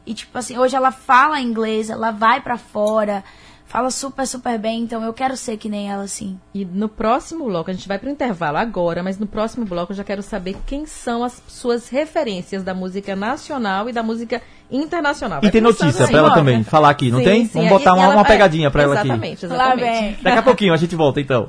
E, 0.04 0.14
tipo 0.14 0.36
assim, 0.36 0.58
hoje 0.58 0.74
ela 0.74 0.90
fala 0.90 1.40
inglês, 1.40 1.90
ela 1.90 2.10
vai 2.10 2.40
pra 2.40 2.58
fora, 2.58 3.24
fala 3.68 3.90
super, 3.90 4.26
super 4.26 4.58
bem. 4.58 4.82
Então 4.82 5.02
eu 5.04 5.12
quero 5.12 5.36
ser 5.36 5.56
que 5.56 5.68
nem 5.68 5.90
ela, 5.90 6.02
assim. 6.02 6.38
E 6.54 6.64
no 6.64 6.88
próximo 6.88 7.44
bloco, 7.44 7.70
a 7.70 7.74
gente 7.74 7.86
vai 7.86 7.98
para 7.98 8.08
o 8.08 8.12
intervalo 8.12 8.56
agora, 8.58 9.02
mas 9.02 9.18
no 9.18 9.26
próximo 9.26 9.64
bloco 9.64 9.92
eu 9.92 9.96
já 9.96 10.02
quero 10.04 10.22
saber 10.22 10.56
quem 10.66 10.86
são 10.86 11.22
as 11.22 11.40
suas 11.46 11.88
referências 11.88 12.62
da 12.64 12.74
música 12.74 13.14
nacional 13.14 13.88
e 13.88 13.92
da 13.92 14.02
música 14.02 14.42
internacional. 14.70 15.38
E 15.38 15.42
Vai 15.42 15.50
tem 15.50 15.62
pensando 15.62 15.80
notícia 15.84 16.04
aí, 16.06 16.10
pra 16.10 16.18
ela 16.18 16.34
também 16.34 16.64
falar 16.64 16.90
aqui, 16.90 17.10
não 17.10 17.18
Sim, 17.18 17.24
tem? 17.24 17.44
sim, 17.44 17.50
Vamos 17.54 17.66
e- 17.68 17.70
botar 17.70 17.90
e 17.90 17.94
uma, 17.94 18.04
ela 18.04 18.14
uma 18.14 18.24
pegadinha 18.24 18.70
pra 18.70 18.82
ela 18.82 18.94
aqui. 18.98 19.08
Exatamente, 19.08 19.46
Lá 19.46 19.54
exatamente. 19.74 20.00
vem. 20.14 20.16
Daqui 20.22 20.38
a 20.38 20.42
pouquinho 20.42 20.74
a 20.74 20.76
gente 20.76 20.96
volta 20.96 21.20
então. 21.20 21.46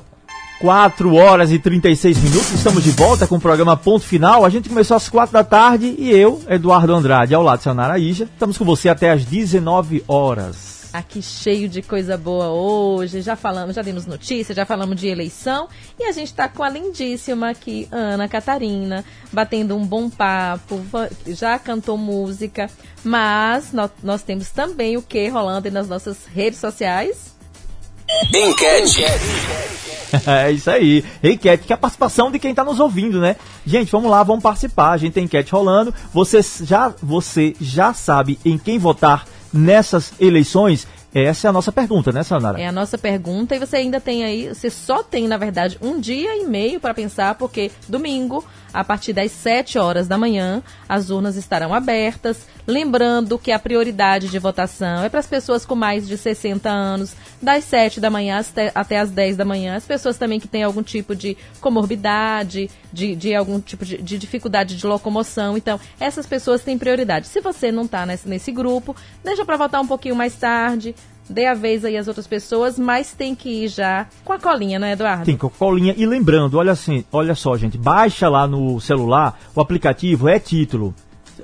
4 0.62 1.16
horas 1.16 1.54
e 1.54 1.58
36 1.60 2.18
minutos, 2.18 2.52
estamos 2.52 2.84
de 2.84 2.92
volta 2.92 3.26
com 3.26 3.38
o 3.38 3.40
programa 3.40 3.78
Ponto 3.78 4.04
Final. 4.04 4.44
A 4.44 4.50
gente 4.50 4.68
começou 4.68 4.98
às 4.98 5.08
4 5.08 5.32
da 5.32 5.42
tarde 5.44 5.96
e 5.98 6.12
eu, 6.12 6.42
Eduardo 6.50 6.94
Andrade, 6.94 7.34
ao 7.34 7.42
lado 7.42 7.60
de 7.60 7.64
Sanara 7.64 7.98
Ija, 7.98 8.26
estamos 8.26 8.58
com 8.58 8.66
você 8.66 8.90
até 8.90 9.10
às 9.10 9.24
19 9.24 10.04
horas. 10.06 10.79
Aqui 10.92 11.22
cheio 11.22 11.70
de 11.70 11.84
coisa 11.84 12.18
boa 12.18 12.50
hoje. 12.50 13.22
Já 13.22 13.36
falamos, 13.36 13.76
já 13.76 13.82
demos 13.84 14.08
notícias, 14.08 14.56
já 14.56 14.66
falamos 14.66 15.00
de 15.00 15.08
eleição. 15.08 15.68
E 16.00 16.04
a 16.06 16.12
gente 16.12 16.28
está 16.30 16.50
com 16.50 16.64
a 16.64 16.70
lindíssima 16.70 17.52
aqui, 17.52 17.88
Ana 17.92 18.28
Catarina, 18.28 19.06
batendo 19.32 19.76
um 19.76 19.86
bom 19.86 20.10
papo. 20.10 20.82
Já 21.28 21.60
cantou 21.60 21.96
música. 21.96 22.68
Mas 23.04 23.72
nó- 23.72 23.90
nós 24.02 24.24
temos 24.24 24.50
também 24.50 24.98
o 24.98 25.02
que 25.02 25.28
rolando 25.28 25.68
aí 25.68 25.74
nas 25.74 25.88
nossas 25.88 26.26
redes 26.26 26.60
sociais. 26.60 27.36
Enquete. 28.34 29.04
É 30.26 30.52
isso 30.52 30.72
aí. 30.72 31.06
Enquete, 31.24 31.68
que 31.68 31.72
é 31.72 31.76
a 31.76 31.78
participação 31.78 32.32
de 32.32 32.40
quem 32.40 32.50
está 32.50 32.64
nos 32.64 32.80
ouvindo, 32.80 33.22
né? 33.22 33.36
Gente, 33.64 33.92
vamos 33.92 34.10
lá, 34.10 34.24
vamos 34.24 34.42
participar. 34.42 34.90
A 34.90 34.98
gente 34.98 35.14
tem 35.14 35.26
enquete 35.26 35.52
rolando. 35.52 35.94
Você 36.12 36.42
já, 36.64 36.92
você 37.00 37.56
já 37.62 37.94
sabe 37.94 38.40
em 38.44 38.58
quem 38.58 38.80
votar 38.80 39.28
nessas 39.54 40.14
eleições? 40.20 40.88
Essa 41.14 41.48
é 41.48 41.50
a 41.50 41.54
nossa 41.54 41.72
pergunta, 41.72 42.12
né, 42.12 42.22
Sanara? 42.22 42.60
É 42.62 42.68
a 42.68 42.72
nossa 42.72 42.98
pergunta. 42.98 43.56
E 43.56 43.60
você 43.60 43.78
ainda 43.78 44.00
tem 44.00 44.24
aí, 44.24 44.48
você 44.48 44.70
só 44.70 45.02
tem, 45.02 45.28
na 45.28 45.38
verdade, 45.38 45.78
um 45.82 46.00
dia 46.00 46.36
e 46.40 46.46
meio 46.46 46.80
para 46.80 46.94
pensar, 46.94 47.36
porque 47.36 47.72
domingo, 47.88 48.46
a 48.74 48.84
partir 48.84 49.14
das 49.14 49.32
7 49.32 49.78
horas 49.80 50.08
da 50.08 50.18
manhã, 50.18 50.62
as 50.88 51.10
urnas 51.10 51.36
estarão 51.36 51.74
abertas. 51.74 52.48
Lembrando 52.68 53.40
que 53.40 53.52
a 53.52 53.58
prioridade 53.58 54.28
de 54.30 54.38
votação 54.38 55.04
é 55.04 55.10
para 55.10 55.20
as 55.20 55.26
pessoas 55.28 55.66
com 55.66 55.76
mais 55.76 56.08
de 56.08 56.18
60 56.18 56.70
anos, 56.70 57.14
das 57.42 57.64
7 57.64 58.00
da 58.00 58.10
manhã 58.10 58.40
até- 58.76 58.98
as 58.98 59.10
10 59.10 59.36
da 59.36 59.44
manhã. 59.46 59.76
As 59.76 59.86
pessoas 59.86 60.18
também 60.18 60.40
que 60.40 60.48
têm 60.48 60.64
algum 60.64 60.84
tipo 60.84 61.16
de 61.16 61.36
comorbidade, 61.60 62.70
de, 62.94 63.16
de 63.16 63.34
algum 63.34 63.60
tipo 63.60 63.86
de, 63.86 63.98
de 64.02 64.18
dificuldade 64.18 64.76
de 64.76 64.86
locomoção. 64.86 65.58
Então, 65.58 65.80
essas 66.00 66.26
pessoas 66.28 66.62
têm 66.62 66.78
prioridade. 66.78 67.28
Se 67.28 67.42
você 67.42 67.72
não 67.72 67.84
está 67.84 68.06
nesse, 68.06 68.28
nesse 68.28 68.52
grupo, 68.52 68.96
deixa 69.24 69.44
para 69.46 69.58
votar 69.58 69.82
um 69.82 69.88
pouquinho 69.88 70.16
mais 70.16 70.36
tarde. 70.36 70.94
Dê 71.30 71.46
a 71.46 71.54
vez 71.54 71.86
aí 71.86 71.96
às 71.96 72.08
outras 72.08 72.26
pessoas, 72.26 72.80
mas 72.80 73.14
tem 73.14 73.36
que 73.36 73.66
ir 73.66 73.68
já 73.68 74.08
com 74.26 74.34
a 74.34 74.40
colinha, 74.40 74.80
né, 74.80 74.94
Eduardo? 74.94 75.26
Tem 75.26 75.38
colinha. 75.38 75.94
E 75.96 76.06
lembrando, 76.06 76.58
olha 76.58 76.72
assim, 76.72 77.06
olha 77.12 77.36
só, 77.36 77.56
gente, 77.56 77.78
baixa 77.78 78.28
lá 78.28 78.48
no 78.48 78.80
celular 78.82 79.40
o 79.54 79.62
aplicativo 79.62 80.28
é 80.28 80.40
título. 80.40 80.94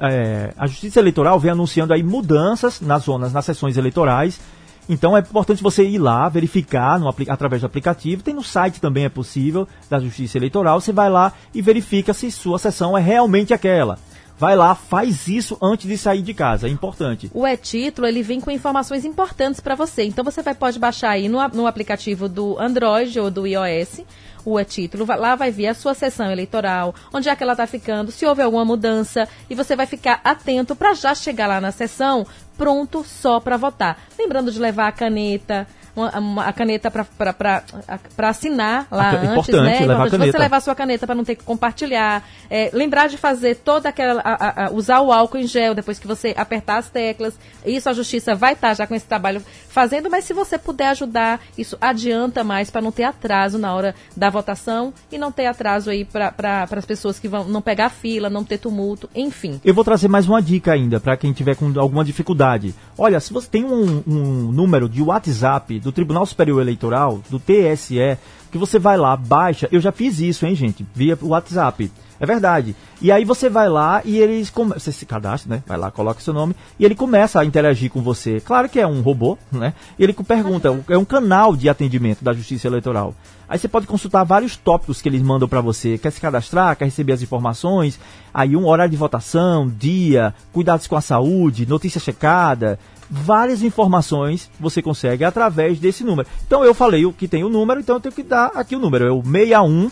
É, 0.02 0.54
a 0.58 0.67
Justiça 0.67 1.00
Eleitoral 1.00 1.39
vem 1.39 1.52
anunciando 1.52 1.93
aí 1.93 2.04
mudanças 2.04 2.82
nas 2.82 3.04
zonas, 3.04 3.32
nas 3.32 3.45
sessões 3.45 3.78
eleitorais. 3.78 4.39
Então 4.88 5.15
é 5.15 5.19
importante 5.19 5.63
você 5.63 5.84
ir 5.84 5.98
lá, 5.98 6.28
verificar 6.30 7.00
no, 7.00 7.13
através 7.30 7.62
do 7.62 7.65
aplicativo. 7.65 8.24
Tem 8.24 8.34
no 8.34 8.43
site 8.43 8.82
também 8.82 9.06
é 9.06 9.10
possível 9.10 9.67
da 9.89 10.00
Justiça 10.00 10.38
Eleitoral. 10.38 10.80
Você 10.80 10.91
vai 10.91 11.10
lá 11.10 11.34
e 11.54 11.62
verifica 11.62 12.13
se 12.13 12.30
sua 12.32 12.60
sessão 12.60 12.98
é 12.98 13.02
realmente 13.02 13.54
aquela. 13.54 13.98
Vai 14.38 14.56
lá, 14.56 14.76
faz 14.76 15.28
isso 15.28 15.58
antes 15.62 15.88
de 15.88 15.98
sair 15.98 16.21
de 16.21 16.34
casa. 16.34 16.67
É 16.67 16.69
importante. 16.69 17.32
O 17.34 17.48
e-título, 17.48 18.06
ele 18.06 18.21
vem 18.21 18.41
com 18.41 18.52
informações 18.52 19.06
importantes 19.06 19.62
para 19.62 19.76
você. 19.76 20.04
Então 20.04 20.26
você 20.26 20.41
vai, 20.41 20.54
pode 20.54 20.78
baixar 20.78 21.12
aí 21.12 21.30
no, 21.30 21.45
no 21.50 21.65
aplicativo 21.65 22.28
do 22.28 22.60
Android 22.60 23.17
ou 23.19 23.32
do 23.32 23.48
iOS 23.48 24.02
o 24.45 24.60
e-título. 24.60 25.06
Lá 25.06 25.36
vai 25.36 25.52
vir 25.52 25.67
a 25.67 25.74
sua 25.74 25.93
sessão 25.93 26.32
eleitoral, 26.32 26.93
onde 27.12 27.28
é 27.28 27.36
que 27.36 27.43
ela 27.43 27.54
está 27.54 27.65
ficando, 27.65 28.12
se 28.12 28.26
houve 28.26 28.41
alguma 28.41 28.63
mudança. 28.63 29.28
E 29.50 29.56
você 29.56 29.76
vai 29.76 29.88
ficar 29.88 30.21
atento 30.24 30.76
para 30.76 30.93
já 30.93 31.15
chegar 31.15 31.48
lá 31.48 31.60
na 31.60 31.71
sessão 31.71 32.26
pronto 32.58 33.04
só 33.04 33.39
para 33.39 33.58
votar. 33.58 33.98
Lembrando 34.17 34.52
de 34.52 34.60
levar 34.60 34.88
a 34.88 34.91
caneta, 34.91 35.67
uma, 35.95 36.19
uma- 36.19 36.45
a 36.45 36.53
caneta 36.53 36.91
para 36.91 38.29
assinar 38.29 38.88
lá 38.91 39.10
A 39.10 39.12
ca- 39.12 39.17
antes, 39.17 39.31
importante, 39.31 39.63
né? 39.63 39.79
levar 39.79 39.93
Importante 39.93 40.12
você 40.12 40.17
caneta. 40.17 40.38
levar 40.39 40.58
a 40.58 40.62
sua 40.62 40.75
caneta 40.75 41.05
para 41.05 41.15
não 41.15 41.23
ter 41.23 41.36
que 41.36 41.43
compartilhar. 41.43 42.23
É, 42.49 42.69
lembrar 42.73 43.08
de 43.08 43.17
fazer 43.17 43.55
toda 43.55 43.89
aquela. 43.89 44.21
a- 44.21 44.65
a- 44.65 44.71
usar 44.71 45.01
o 45.01 45.12
álcool 45.12 45.38
em 45.38 45.47
gel 45.47 45.73
depois 45.75 45.99
que 45.99 46.08
você 46.08 46.34
apertar 46.38 46.77
as 46.77 46.89
teclas. 46.89 47.38
Isso 47.65 47.89
a 47.89 47.93
justiça 47.93 48.36
vai 48.36 48.53
estar 48.53 48.73
já 48.73 48.86
com 48.88 48.95
esse 48.95 49.05
trabalho 49.05 49.41
fazendo, 49.69 50.10
mas 50.10 50.23
se 50.25 50.34
você 50.34 50.58
puder 50.58 50.88
ajudar, 50.89 51.39
isso 51.58 51.77
adianta 51.81 52.43
mais 52.43 52.69
para 52.69 52.81
não 52.81 52.91
ter 52.91 53.03
atraso 53.03 53.58
na 53.58 53.73
hora 53.73 53.95
da 54.15 54.29
votação 54.29 54.93
e 55.12 55.17
não 55.17 55.31
ter 55.31 55.45
atraso 55.47 55.89
aí 55.89 56.05
para 56.05 56.31
pra, 56.31 56.67
as 56.71 56.86
pessoas 56.86 57.19
que 57.19 57.27
vão 57.27 57.43
não 57.45 57.62
pegar 57.62 57.89
fila, 57.89 58.29
não 58.29 58.43
ter 58.43 58.58
tumulto, 58.58 59.10
enfim. 59.15 59.60
Eu 59.63 59.73
vou 59.73 59.84
trazer 59.84 60.08
mais 60.08 60.27
uma 60.27 60.41
dica 60.41 60.71
ainda 60.73 60.99
para 60.99 61.15
quem 61.17 61.31
tiver 61.34 61.55
com 61.55 61.71
alguma 61.79 62.03
dificuldade. 62.03 62.73
Olha, 62.97 63.19
se 63.19 63.31
você 63.34 63.47
tem 63.47 63.63
um, 63.65 64.03
um 64.08 64.51
número 64.51 64.88
de 64.89 65.01
WhatsApp 65.01 65.79
do 65.86 65.91
Tribunal 65.91 66.26
Superior 66.26 66.60
Eleitoral, 66.62 67.21
do 67.30 67.39
TSE, 67.39 68.17
que 68.52 68.58
você 68.58 68.80
vai 68.80 68.98
lá, 68.98 69.15
baixa. 69.15 69.69
Eu 69.71 69.80
já 69.80 69.91
fiz 69.91 70.19
isso, 70.19 70.43
hein, 70.43 70.56
gente? 70.56 70.84
Via 70.95 71.15
WhatsApp. 71.21 71.91
É 72.19 72.26
verdade. 72.26 72.76
E 73.02 73.12
aí 73.12 73.24
você 73.24 73.50
vai 73.50 73.69
lá 73.69 74.02
e 74.04 74.17
eles 74.17 74.50
come... 74.50 74.74
você 74.74 74.91
se 74.91 75.06
cadastra, 75.06 75.58
né? 75.58 75.63
Vai 75.67 75.78
lá, 75.78 75.91
coloca 75.91 76.21
seu 76.21 76.34
nome 76.34 76.56
e 76.80 76.86
ele 76.86 76.95
começa 76.95 77.39
a 77.39 77.45
interagir 77.45 77.91
com 77.91 78.02
você. 78.02 78.39
Claro 78.39 78.67
que 78.67 78.80
é 78.80 78.88
um 78.88 79.02
robô, 79.02 79.38
né? 79.52 79.74
E 80.00 80.04
ele 80.04 80.13
pergunta, 80.13 80.84
é 80.89 80.98
um 80.98 81.06
canal 81.06 81.56
de 81.56 81.69
atendimento 81.69 82.24
da 82.24 82.34
Justiça 82.34 82.67
Eleitoral. 82.67 83.13
Aí 83.48 83.60
você 83.60 83.67
pode 83.67 83.86
consultar 83.86 84.24
vários 84.24 84.58
tópicos 84.58 85.02
que 85.02 85.10
eles 85.10 85.21
mandam 85.21 85.48
para 85.48 85.62
você. 85.62 86.00
Quer 86.00 86.12
se 86.12 86.19
cadastrar, 86.19 86.76
quer 86.76 86.86
receber 86.86 87.13
as 87.13 87.21
informações, 87.21 88.00
aí 88.34 88.56
um 88.56 88.65
horário 88.65 88.89
de 88.89 88.98
votação, 88.98 89.69
dia, 89.69 90.34
cuidados 90.52 90.88
com 90.88 90.95
a 90.95 91.02
saúde, 91.02 91.67
notícia 91.67 92.00
checada, 92.00 92.80
várias 93.10 93.62
informações 93.62 94.50
você 94.60 94.82
consegue 94.82 95.24
através 95.24 95.80
desse 95.80 96.04
número. 96.04 96.28
Então 96.46 96.63
eu 96.63 96.74
falei 96.74 97.06
o 97.06 97.13
que 97.13 97.28
tem 97.28 97.44
o 97.44 97.50
número, 97.50 97.80
então 97.80 97.96
eu 97.96 98.02
tenho 98.02 98.15
que 98.15 98.24
dar 98.24 98.48
aqui 98.56 98.76
o 98.76 98.80
número, 98.80 99.06
é 99.06 99.12
o 99.12 99.22
61 99.24 99.91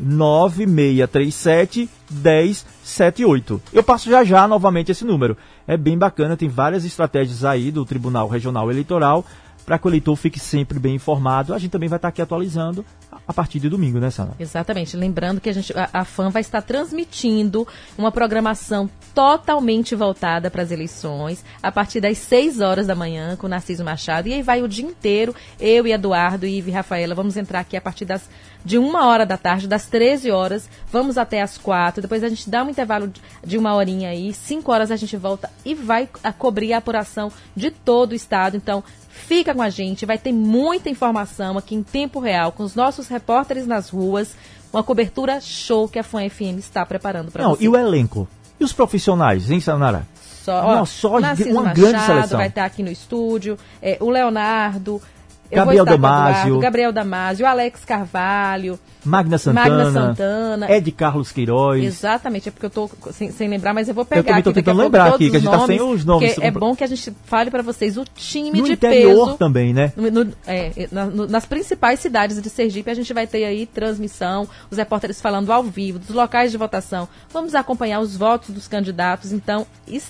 9637 0.00 1.88
1078. 2.10 3.60
Eu 3.72 3.82
passo 3.82 4.08
já 4.08 4.22
já 4.22 4.46
novamente 4.46 4.92
esse 4.92 5.04
número. 5.04 5.36
É 5.66 5.76
bem 5.76 5.98
bacana, 5.98 6.36
tem 6.36 6.48
várias 6.48 6.84
estratégias 6.84 7.44
aí 7.44 7.72
do 7.72 7.84
Tribunal 7.84 8.28
Regional 8.28 8.70
Eleitoral 8.70 9.24
para 9.68 9.78
que 9.78 9.86
o 9.86 9.90
eleitor 9.90 10.16
fique 10.16 10.40
sempre 10.40 10.78
bem 10.78 10.94
informado. 10.94 11.52
A 11.52 11.58
gente 11.58 11.70
também 11.70 11.90
vai 11.90 11.98
estar 11.98 12.08
aqui 12.08 12.22
atualizando 12.22 12.82
a- 13.26 13.34
partir 13.34 13.60
de 13.60 13.68
domingo, 13.68 13.98
né, 14.00 14.10
Sandra? 14.10 14.34
Exatamente. 14.40 14.96
Lembrando 14.96 15.42
que 15.42 15.50
a, 15.50 15.52
gente, 15.52 15.76
a, 15.78 15.90
a 15.92 16.04
FAM 16.06 16.30
vai 16.30 16.40
estar 16.40 16.62
transmitindo 16.62 17.68
uma 17.98 18.10
programação 18.10 18.88
totalmente 19.14 19.94
voltada 19.94 20.50
para 20.50 20.62
as 20.62 20.70
eleições, 20.70 21.44
a 21.62 21.70
partir 21.70 22.00
das 22.00 22.16
6 22.16 22.60
horas 22.62 22.86
da 22.86 22.94
manhã, 22.94 23.36
com 23.36 23.46
o 23.46 23.50
Narciso 23.50 23.84
Machado. 23.84 24.26
E 24.28 24.32
aí 24.32 24.40
vai 24.42 24.62
o 24.62 24.68
dia 24.68 24.86
inteiro, 24.86 25.34
eu 25.60 25.86
e 25.86 25.92
Eduardo, 25.92 26.46
Ive 26.46 26.70
e 26.70 26.74
Rafaela, 26.74 27.14
vamos 27.14 27.36
entrar 27.36 27.60
aqui 27.60 27.76
a 27.76 27.80
partir 27.80 28.06
das, 28.06 28.26
de 28.64 28.78
uma 28.78 29.04
hora 29.06 29.26
da 29.26 29.36
tarde, 29.36 29.68
das 29.68 29.86
13 29.86 30.30
horas, 30.30 30.66
vamos 30.90 31.18
até 31.18 31.42
as 31.42 31.58
4. 31.58 32.00
Depois 32.00 32.24
a 32.24 32.28
gente 32.30 32.48
dá 32.48 32.64
um 32.64 32.70
intervalo 32.70 33.06
de- 33.08 33.20
de 33.44 33.58
uma 33.58 33.74
horinha 33.74 34.08
aí, 34.08 34.32
5 34.32 34.72
horas 34.72 34.90
a 34.90 34.96
gente 34.96 35.14
volta 35.18 35.50
e 35.62 35.74
vai 35.74 36.08
a 36.24 36.32
cobrir 36.32 36.72
a 36.72 36.78
apuração 36.78 37.30
de 37.54 37.70
todo 37.70 38.12
o 38.12 38.14
estado. 38.14 38.56
Então, 38.56 38.82
Fica 39.26 39.54
com 39.54 39.62
a 39.62 39.68
gente, 39.70 40.06
vai 40.06 40.16
ter 40.18 40.32
muita 40.32 40.88
informação 40.88 41.58
aqui 41.58 41.74
em 41.74 41.82
tempo 41.82 42.18
real, 42.20 42.52
com 42.52 42.62
os 42.62 42.74
nossos 42.74 43.08
repórteres 43.08 43.66
nas 43.66 43.88
ruas, 43.90 44.34
uma 44.72 44.82
cobertura 44.82 45.40
show 45.40 45.88
que 45.88 45.98
a 45.98 46.02
Fã 46.02 46.28
FM 46.28 46.58
está 46.58 46.84
preparando 46.86 47.30
para 47.30 47.42
Não, 47.42 47.54
você. 47.54 47.64
e 47.64 47.68
o 47.68 47.76
elenco? 47.76 48.26
E 48.58 48.64
os 48.64 48.72
profissionais, 48.72 49.50
hein, 49.50 49.60
Sanara? 49.60 50.06
Só, 50.42 50.64
ó, 50.64 50.74
Não, 50.76 50.86
só 50.86 51.20
Narciso 51.20 51.50
uma 51.50 51.62
Machado 51.62 51.80
grande 51.80 52.06
seleção. 52.06 52.38
vai 52.38 52.48
estar 52.48 52.64
aqui 52.64 52.82
no 52.82 52.90
estúdio, 52.90 53.58
é, 53.82 53.98
o 54.00 54.08
Leonardo, 54.08 55.00
Eu 55.50 55.56
Gabriel 55.56 55.84
Damasio. 55.84 56.40
Eduardo, 56.40 56.58
Gabriel 56.60 56.92
Damasio, 56.92 57.46
Alex 57.46 57.84
Carvalho, 57.84 58.78
Magna 59.04 59.38
Santana. 59.38 59.68
Magna 59.84 59.90
Santana. 59.92 60.70
Ed 60.70 60.92
Carlos 60.92 61.32
Queiroz. 61.32 61.82
Exatamente, 61.82 62.48
é 62.48 62.52
porque 62.52 62.66
eu 62.66 62.70
tô 62.70 62.90
sem, 63.12 63.30
sem 63.30 63.48
lembrar, 63.48 63.72
mas 63.72 63.88
eu 63.88 63.94
vou 63.94 64.02
Eu 64.02 64.06
pegar 64.06 64.22
também 64.24 64.34
aqui 64.40 64.42
daqui 64.50 64.58
a 64.60 64.62
tentando 64.62 64.82
lembrar 64.82 65.06
aqui, 65.14 65.30
que 65.30 65.36
a 65.36 65.40
gente 65.40 65.50
tá 65.50 65.66
sem 65.66 65.80
os 65.80 66.04
nomes. 66.04 66.36
é 66.38 66.50
bom 66.50 66.76
que 66.76 66.84
a 66.84 66.86
gente 66.86 67.14
fale 67.24 67.50
para 67.50 67.62
vocês 67.62 67.96
o 67.96 68.04
time 68.14 68.58
No 68.60 68.66
de 68.66 68.72
interior 68.72 69.26
peso. 69.26 69.38
também, 69.38 69.72
né? 69.72 69.92
No- 69.96 70.10
no- 70.24 70.32
é, 70.46 70.88
na- 70.92 71.06
no- 71.06 71.26
nas 71.26 71.46
principais 71.46 71.98
cidades 72.00 72.40
de 72.42 72.50
Sergipe, 72.50 72.90
a 72.90 72.94
gente 72.94 73.12
vai 73.14 73.26
ter 73.26 73.44
aí 73.44 73.64
transmissão, 73.64 74.46
os 74.70 74.76
repórteres 74.76 75.20
falando 75.20 75.50
ao 75.50 75.62
vivo, 75.62 75.98
dos 75.98 76.10
locais 76.10 76.50
de 76.50 76.58
votação. 76.58 77.08
Vamos 77.32 77.54
acompanhar 77.54 78.00
os 78.00 78.16
votos 78.16 78.50
dos 78.50 78.68
candidatos. 78.68 79.32
Então, 79.32 79.66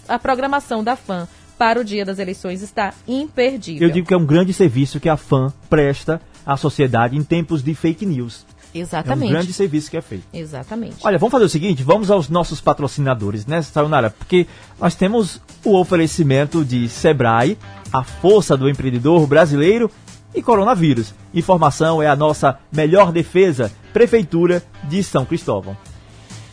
a 0.08 0.18
programação 0.18 0.82
da 0.82 0.96
FAM 0.96 1.28
para 1.58 1.80
o 1.80 1.84
dia 1.84 2.04
das 2.04 2.18
eleições 2.18 2.62
está 2.62 2.94
imperdível. 3.06 3.88
Eu 3.88 3.92
digo 3.92 4.06
que 4.06 4.14
é 4.14 4.16
um 4.16 4.24
grande 4.24 4.52
serviço 4.52 5.00
que 5.00 5.08
a 5.08 5.16
FAM 5.16 5.52
presta 5.68 6.20
à 6.46 6.56
sociedade 6.56 7.16
em 7.16 7.22
tempos 7.22 7.62
de 7.62 7.74
fake 7.74 8.06
news. 8.06 8.46
É 8.74 8.78
um 8.78 8.82
Exatamente. 8.82 9.30
grande 9.30 9.52
serviço 9.52 9.90
que 9.90 9.96
é 9.96 10.00
feito. 10.00 10.24
Exatamente. 10.32 10.96
Olha, 11.02 11.18
vamos 11.18 11.32
fazer 11.32 11.44
o 11.44 11.48
seguinte, 11.48 11.82
vamos 11.82 12.10
aos 12.10 12.28
nossos 12.28 12.60
patrocinadores, 12.60 13.46
né, 13.46 13.60
Sayonara? 13.62 14.10
Porque 14.10 14.46
nós 14.78 14.94
temos 14.94 15.40
o 15.64 15.76
oferecimento 15.76 16.64
de 16.64 16.88
Sebrae, 16.88 17.58
a 17.92 18.04
força 18.04 18.56
do 18.56 18.68
empreendedor 18.68 19.26
brasileiro 19.26 19.90
e 20.34 20.42
coronavírus. 20.42 21.14
Informação 21.34 22.02
é 22.02 22.06
a 22.06 22.14
nossa 22.14 22.58
melhor 22.70 23.10
defesa. 23.10 23.72
Prefeitura 23.92 24.62
de 24.84 25.02
São 25.02 25.24
Cristóvão. 25.24 25.76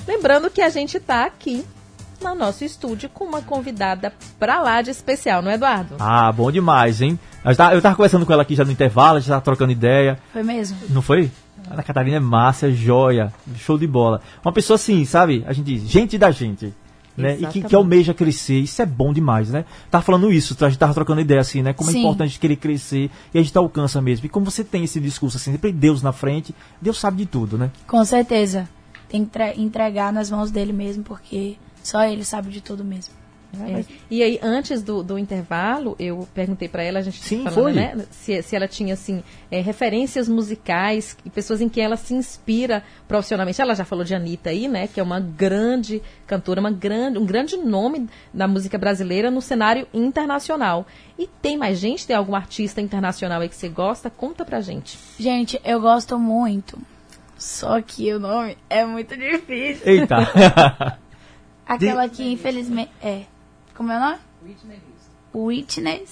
Lembrando 0.08 0.49
que 0.49 0.62
a 0.62 0.70
gente 0.70 0.97
está 0.97 1.26
aqui 1.26 1.64
no 2.34 2.39
nosso 2.39 2.63
estúdio 2.63 3.09
com 3.09 3.26
uma 3.26 3.41
convidada 3.41 4.11
pra 4.39 4.61
lá 4.61 4.82
de 4.82 4.89
especial, 4.89 5.41
não 5.41 5.51
é, 5.51 5.55
Eduardo? 5.55 5.95
Ah, 5.99 6.32
bom 6.32 6.51
demais, 6.51 7.01
hein? 7.01 7.19
Eu 7.43 7.55
tava, 7.55 7.76
eu 7.76 7.82
tava 7.82 7.95
conversando 7.95 8.26
com 8.26 8.34
ela 8.34 8.41
aqui 8.41 8.55
já 8.55 8.65
no 8.65 8.71
intervalo, 8.71 9.17
a 9.17 9.19
gente 9.19 9.30
tava 9.30 9.41
trocando 9.41 9.71
ideia. 9.71 10.17
Foi 10.34 10.41
mesmo? 10.43 10.78
Não 10.89 11.01
foi? 11.01 11.30
A 11.69 11.73
Ana 11.73 11.84
Catarina 11.84 12.17
é 12.17 12.19
massa, 12.19 12.67
é 12.67 12.71
joia, 12.71 13.32
show 13.57 13.78
de 13.78 13.86
bola. 13.88 14.21
Uma 14.43 14.51
pessoa 14.51 14.76
assim, 14.76 15.03
sabe? 15.05 15.43
A 15.47 15.53
gente 15.53 15.65
diz, 15.65 15.84
gente 15.84 16.17
da 16.17 16.32
gente. 16.32 16.73
Né? 17.17 17.38
E 17.39 17.45
que, 17.47 17.61
que 17.63 17.73
almeja 17.73 18.13
crescer, 18.13 18.59
isso 18.59 18.82
é 18.82 18.86
bom 18.86 19.13
demais, 19.13 19.49
né? 19.49 19.63
Tava 19.89 20.03
falando 20.03 20.30
isso, 20.34 20.53
a 20.59 20.67
gente 20.69 20.78
tava 20.78 20.93
trocando 20.93 21.21
ideia 21.21 21.39
assim, 21.39 21.61
né? 21.61 21.71
Como 21.71 21.89
é 21.89 21.93
Sim. 21.93 21.99
importante 22.01 22.38
querer 22.38 22.57
crescer 22.57 23.09
e 23.34 23.39
a 23.39 23.41
gente 23.41 23.57
alcança 23.57 24.01
mesmo. 24.01 24.26
E 24.26 24.30
como 24.30 24.51
você 24.51 24.65
tem 24.65 24.84
esse 24.84 24.99
discurso 24.99 25.38
assim, 25.38 25.53
sempre 25.53 25.71
Deus 25.71 26.01
na 26.01 26.11
frente, 26.11 26.53
Deus 26.82 26.99
sabe 26.99 27.15
de 27.19 27.26
tudo, 27.26 27.57
né? 27.57 27.71
Com 27.88 28.03
certeza. 28.03 28.67
Tem 29.07 29.23
que 29.23 29.32
tre- 29.32 29.53
entregar 29.55 30.11
nas 30.11 30.30
mãos 30.30 30.51
dele 30.51 30.73
mesmo, 30.73 31.03
porque 31.03 31.55
só 31.86 32.03
ele 32.03 32.25
sabe 32.25 32.49
de 32.49 32.61
tudo 32.61 32.83
mesmo. 32.83 33.13
É. 33.61 33.86
E 34.09 34.23
aí, 34.23 34.39
antes 34.41 34.81
do, 34.81 35.03
do 35.03 35.19
intervalo, 35.19 35.95
eu 35.99 36.27
perguntei 36.33 36.67
pra 36.67 36.81
ela, 36.81 36.97
a 36.97 37.01
gente 37.03 37.21
Sim, 37.21 37.43
falando, 37.43 37.53
foi. 37.53 37.73
né? 37.73 38.05
Se, 38.09 38.41
se 38.41 38.55
ela 38.55 38.67
tinha, 38.67 38.95
assim, 38.95 39.23
é, 39.51 39.61
referências 39.61 40.27
musicais 40.27 41.15
e 41.23 41.29
pessoas 41.29 41.61
em 41.61 41.69
quem 41.69 41.83
ela 41.83 41.95
se 41.95 42.15
inspira 42.15 42.83
profissionalmente. 43.07 43.61
Ela 43.61 43.75
já 43.75 43.86
falou 43.86 44.03
de 44.03 44.15
Anitta 44.15 44.49
aí, 44.49 44.67
né? 44.67 44.88
Que 44.88 44.99
é 44.99 45.03
uma 45.03 45.19
grande 45.19 46.01
cantora, 46.25 46.59
uma 46.59 46.71
grande, 46.71 47.19
um 47.19 47.25
grande 47.25 47.55
nome 47.55 48.09
da 48.33 48.47
música 48.47 48.79
brasileira 48.79 49.29
no 49.29 49.41
cenário 49.41 49.88
internacional. 49.93 50.88
E 51.17 51.29
tem 51.41 51.55
mais 51.55 51.77
gente? 51.77 52.05
Tem 52.07 52.15
algum 52.15 52.36
artista 52.36 52.81
internacional 52.81 53.41
aí 53.41 53.47
que 53.47 53.55
você 53.55 53.69
gosta? 53.69 54.09
Conta 54.09 54.43
pra 54.43 54.59
gente. 54.59 54.97
Gente, 55.19 55.61
eu 55.63 55.79
gosto 55.79 56.17
muito. 56.17 56.77
Só 57.38 57.79
que 57.79 58.11
o 58.11 58.19
nome 58.19 58.57
é 58.69 58.83
muito 58.86 59.15
difícil. 59.15 59.81
Eita! 59.86 60.97
Aquela 61.68 62.07
que 62.09 62.32
infelizmente. 62.32 62.91
É. 63.01 63.24
Como 63.76 63.91
é 63.91 63.97
o 63.97 63.99
nome? 63.99 64.18
Whitney. 65.34 66.03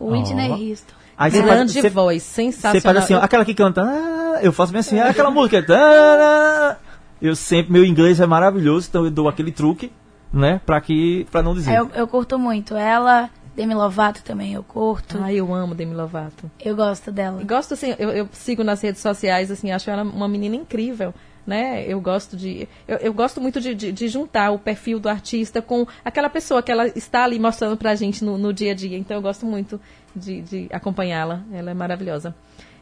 Whitney 0.00 0.50
Ó. 0.50 0.56
Houston. 0.56 0.94
Aí 1.16 1.30
você 1.30 1.42
grande 1.42 1.72
faz- 1.72 1.82
você- 1.82 1.90
voz, 1.90 2.22
Você 2.22 2.28
sensacional. 2.52 2.80
faz 2.82 2.96
assim, 3.04 3.14
ó, 3.14 3.20
aquela 3.22 3.44
que 3.44 3.54
canta, 3.54 3.82
ah, 3.82 4.40
eu 4.42 4.52
faço 4.52 4.72
bem 4.72 4.80
assim, 4.80 4.98
ah, 4.98 5.10
aquela 5.10 5.30
música. 5.30 5.62
tá, 5.62 6.76
eu 7.22 7.36
sempre, 7.36 7.72
meu 7.72 7.84
inglês 7.84 8.18
é 8.20 8.26
maravilhoso, 8.26 8.88
então 8.90 9.04
eu 9.04 9.10
dou 9.12 9.28
aquele 9.28 9.52
truque, 9.52 9.92
né, 10.32 10.60
pra, 10.66 10.80
que, 10.80 11.24
pra 11.30 11.40
não 11.42 11.54
dizer. 11.54 11.72
Eu, 11.76 11.88
eu 11.94 12.08
curto 12.08 12.38
muito 12.38 12.74
ela. 12.74 13.30
Demi 13.54 13.72
Lovato 13.72 14.24
também 14.24 14.52
eu 14.54 14.64
curto. 14.64 15.16
Ai, 15.22 15.36
eu 15.36 15.54
amo 15.54 15.76
Demi 15.76 15.94
Lovato. 15.94 16.50
Eu 16.58 16.74
gosto 16.74 17.12
dela. 17.12 17.40
Gosto 17.44 17.74
assim, 17.74 17.94
eu, 18.00 18.10
eu 18.10 18.28
sigo 18.32 18.64
nas 18.64 18.80
redes 18.82 19.00
sociais, 19.00 19.48
assim, 19.48 19.70
acho 19.70 19.88
ela 19.88 20.02
uma 20.02 20.26
menina 20.26 20.56
incrível, 20.56 21.14
né? 21.46 21.84
Eu 21.86 22.00
gosto 22.00 22.36
de. 22.36 22.68
Eu, 22.88 22.96
eu 22.98 23.12
gosto 23.12 23.40
muito 23.40 23.60
de, 23.60 23.74
de, 23.74 23.92
de 23.92 24.08
juntar 24.08 24.50
o 24.50 24.58
perfil 24.58 24.98
do 24.98 25.08
artista 25.08 25.60
com 25.60 25.86
aquela 26.04 26.28
pessoa 26.30 26.62
que 26.62 26.70
ela 26.72 26.86
está 26.88 27.24
ali 27.24 27.38
mostrando 27.38 27.76
pra 27.76 27.94
gente 27.94 28.24
no, 28.24 28.38
no 28.38 28.52
dia 28.52 28.72
a 28.72 28.74
dia. 28.74 28.96
Então 28.98 29.16
eu 29.16 29.22
gosto 29.22 29.44
muito 29.46 29.80
de, 30.14 30.40
de 30.42 30.68
acompanhá-la. 30.72 31.42
Ela 31.52 31.70
é 31.70 31.74
maravilhosa. 31.74 32.34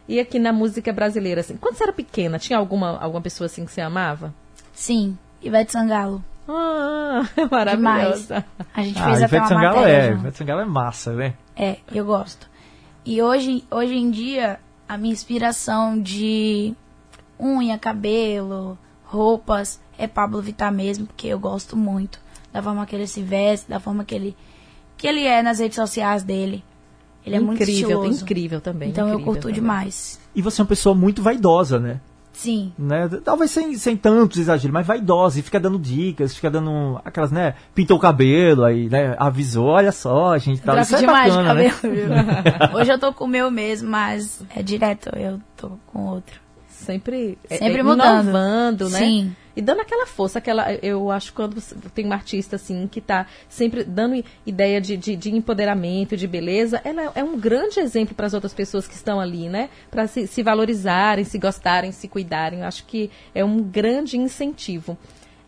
E 0.09 0.19
aqui 0.21 0.39
na 0.39 0.53
música 0.53 0.93
brasileira, 0.93 1.41
assim, 1.41 1.57
quando 1.57 1.77
você 1.77 1.85
era 1.85 1.93
pequena, 1.93 2.39
tinha 2.39 2.59
alguma, 2.59 2.99
alguma 2.99 3.21
pessoa 3.21 3.47
assim 3.47 3.65
que 3.65 3.71
você 3.73 3.81
amava? 3.81 4.35
Sim, 4.73 5.17
Ivete 5.41 5.73
Sangalo. 5.73 6.23
Ah, 6.49 7.23
Demais. 7.37 7.51
maravilhosa. 7.51 8.45
A 8.75 8.83
gente 8.83 8.99
Ah, 8.99 9.05
fez 9.05 9.23
até 9.23 9.37
Ivete 9.37 9.41
uma 9.43 9.49
Sangalo 9.49 9.77
matéria 9.77 9.97
é, 9.97 10.09
junto. 10.11 10.21
Ivete 10.21 10.39
Sangalo 10.39 10.61
é 10.61 10.65
massa, 10.65 11.13
né? 11.15 11.35
É, 11.57 11.77
eu 11.95 12.05
gosto. 12.05 12.51
E 13.05 13.23
hoje, 13.23 13.65
hoje 13.71 13.95
em 13.95 14.11
dia, 14.11 14.59
a 14.89 14.99
minha 14.99 15.13
inspiração 15.13 15.99
de 16.01 16.75
unha, 17.43 17.79
cabelo, 17.79 18.79
roupas 19.05 19.81
é 19.99 20.07
Pablo 20.07 20.41
Vittar 20.41 20.73
mesmo, 20.73 21.07
porque 21.07 21.29
eu 21.29 21.39
gosto 21.39 21.77
muito 21.77 22.21
da 22.53 22.63
forma 22.63 22.85
que 22.87 22.95
ele 22.95 23.07
se 23.07 23.23
veste, 23.23 23.69
da 23.69 23.81
forma 23.81 24.05
que 24.05 24.15
ele 24.15 24.37
que 24.97 25.07
ele 25.07 25.27
é 25.27 25.43
nas 25.43 25.59
redes 25.59 25.77
sociais 25.77 26.23
dele. 26.23 26.63
Ele 27.25 27.37
é 27.37 27.41
muito 27.41 27.63
incrível, 27.63 27.99
estiloso. 27.99 28.23
incrível 28.23 28.61
também. 28.61 28.91
Então 28.91 29.07
eu 29.09 29.15
incrível 29.15 29.33
curto 29.33 29.43
também. 29.43 29.55
demais. 29.55 30.21
E 30.35 30.43
você 30.43 30.61
é 30.61 30.63
uma 30.63 30.69
pessoa 30.69 30.95
muito 30.95 31.23
vaidosa, 31.23 31.79
né? 31.79 32.01
Sim. 32.33 32.73
né? 32.79 33.09
Talvez 33.23 33.51
sem, 33.51 33.77
sem 33.77 33.97
tantos 33.97 34.39
exageros, 34.39 34.73
mas 34.73 34.87
vaidosa, 34.87 35.39
e 35.39 35.43
fica 35.43 35.61
dando 35.61 35.79
dicas, 35.79 36.35
fica 36.35 36.51
dando 36.51 37.01
aquelas, 37.05 37.31
né? 37.31 37.55
Pintou 37.75 37.99
o 37.99 38.01
cabelo, 38.01 38.65
aí, 38.65 38.89
né? 38.89 39.15
Avisou, 39.19 39.67
olha 39.67 39.93
só, 39.93 40.37
gente, 40.39 40.61
tá, 40.61 40.81
isso 40.81 40.97
é 40.97 41.01
demais 41.01 41.35
bacana, 41.35 41.55
de 41.55 41.63
né? 41.63 41.71
cabelo, 41.71 41.95
viu? 41.95 42.75
Hoje 42.81 42.91
eu 42.91 42.99
tô 42.99 43.13
com 43.13 43.25
o 43.25 43.29
meu 43.29 43.51
mesmo, 43.51 43.91
mas 43.91 44.43
é 44.57 44.63
direto, 44.63 45.11
eu 45.17 45.41
tô 45.57 45.73
com 45.87 46.07
outro. 46.07 46.42
Sempre, 46.83 47.39
é- 47.49 47.57
Sempre 47.59 47.81
é 47.81 47.83
mudando. 47.83 48.23
inovando, 48.25 48.89
né? 48.91 48.99
Sim. 48.99 49.37
E 49.55 49.61
dando 49.61 49.81
aquela 49.81 50.07
força, 50.07 50.39
aquela. 50.39 50.73
Eu 50.83 51.11
acho 51.11 51.27
que 51.31 51.37
quando 51.37 51.61
você 51.61 51.75
tem 51.95 52.07
uma 52.07 52.15
artista 52.15 52.57
assim 52.57 52.89
que 52.91 53.03
tá 53.03 53.27
sempre 53.51 53.85
dando 53.85 54.25
ideia 54.47 54.81
de, 54.81 54.97
de, 54.97 55.15
de 55.15 55.31
empoderamento, 55.35 56.17
de 56.17 56.27
beleza, 56.27 56.81
ela 56.85 57.13
é 57.15 57.23
um 57.23 57.39
grande 57.39 57.79
exemplo 57.79 58.15
para 58.15 58.27
as 58.27 58.33
outras 58.33 58.55
pessoas 58.55 58.89
que 58.89 58.95
estão 58.95 59.21
ali, 59.21 59.51
né? 59.51 59.69
Para 59.91 60.07
se, 60.07 60.27
se 60.27 60.43
valorizarem, 60.43 61.23
se 61.25 61.37
gostarem, 61.39 61.93
se 61.93 62.09
cuidarem. 62.09 62.61
Eu 62.61 62.67
acho 62.67 62.85
que 62.87 63.11
é 63.35 63.45
um 63.45 63.63
grande 63.63 64.17
incentivo. 64.17 64.97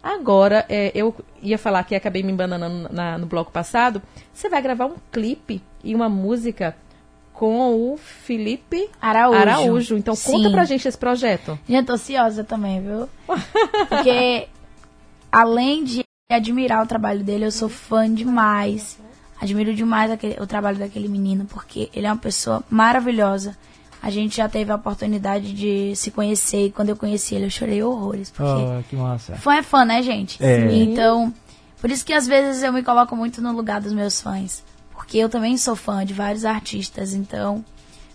Agora, 0.02 0.66
é, 0.68 0.92
eu 0.94 1.14
ia 1.42 1.56
falar 1.56 1.82
que 1.84 1.94
acabei 1.94 2.22
me 2.22 2.30
embananando 2.30 2.92
na- 2.92 3.16
no 3.16 3.24
bloco 3.24 3.50
passado. 3.50 4.02
Você 4.34 4.50
vai 4.50 4.60
gravar 4.60 4.84
um 4.84 4.96
clipe 5.10 5.62
e 5.82 5.94
uma 5.94 6.10
música 6.10 6.76
com 7.34 7.92
o 7.92 7.98
Felipe 7.98 8.88
Araújo. 9.02 9.38
Araújo. 9.38 9.96
Então 9.98 10.14
conta 10.16 10.48
Sim. 10.48 10.52
pra 10.52 10.64
gente 10.64 10.88
esse 10.88 10.96
projeto. 10.96 11.58
Gente, 11.68 11.86
tô 11.86 11.92
ansiosa 11.94 12.42
também, 12.44 12.80
viu? 12.80 13.08
Porque 13.88 14.48
além 15.30 15.84
de 15.84 16.04
admirar 16.30 16.82
o 16.82 16.86
trabalho 16.86 17.22
dele, 17.22 17.44
eu 17.44 17.50
sou 17.52 17.68
fã 17.68 18.12
demais. 18.12 18.98
Admiro 19.40 19.74
demais 19.74 20.10
aquele- 20.10 20.40
o 20.40 20.46
trabalho 20.46 20.78
daquele 20.78 21.08
menino, 21.08 21.44
porque 21.44 21.90
ele 21.92 22.06
é 22.06 22.10
uma 22.10 22.16
pessoa 22.18 22.62
maravilhosa. 22.70 23.56
A 24.00 24.10
gente 24.10 24.36
já 24.36 24.48
teve 24.48 24.70
a 24.70 24.76
oportunidade 24.76 25.52
de 25.52 25.94
se 25.96 26.10
conhecer 26.10 26.66
e 26.66 26.70
quando 26.70 26.90
eu 26.90 26.96
conheci 26.96 27.34
ele 27.34 27.46
eu 27.46 27.50
chorei 27.50 27.82
horrores, 27.82 28.30
porque 28.30 28.50
Ah, 28.62 28.82
que 28.88 28.94
massa. 28.96 29.34
fã 29.36 29.54
é 29.56 29.62
fã, 29.62 29.84
né, 29.84 30.02
gente? 30.02 30.42
É. 30.44 30.72
Então, 30.72 31.32
por 31.80 31.90
isso 31.90 32.04
que 32.04 32.12
às 32.12 32.26
vezes 32.26 32.62
eu 32.62 32.72
me 32.72 32.82
coloco 32.82 33.16
muito 33.16 33.42
no 33.42 33.52
lugar 33.52 33.80
dos 33.80 33.92
meus 33.92 34.20
fãs. 34.20 34.62
Porque 35.04 35.18
eu 35.18 35.28
também 35.28 35.56
sou 35.58 35.76
fã 35.76 36.04
de 36.04 36.14
vários 36.14 36.46
artistas. 36.46 37.12
Então, 37.12 37.62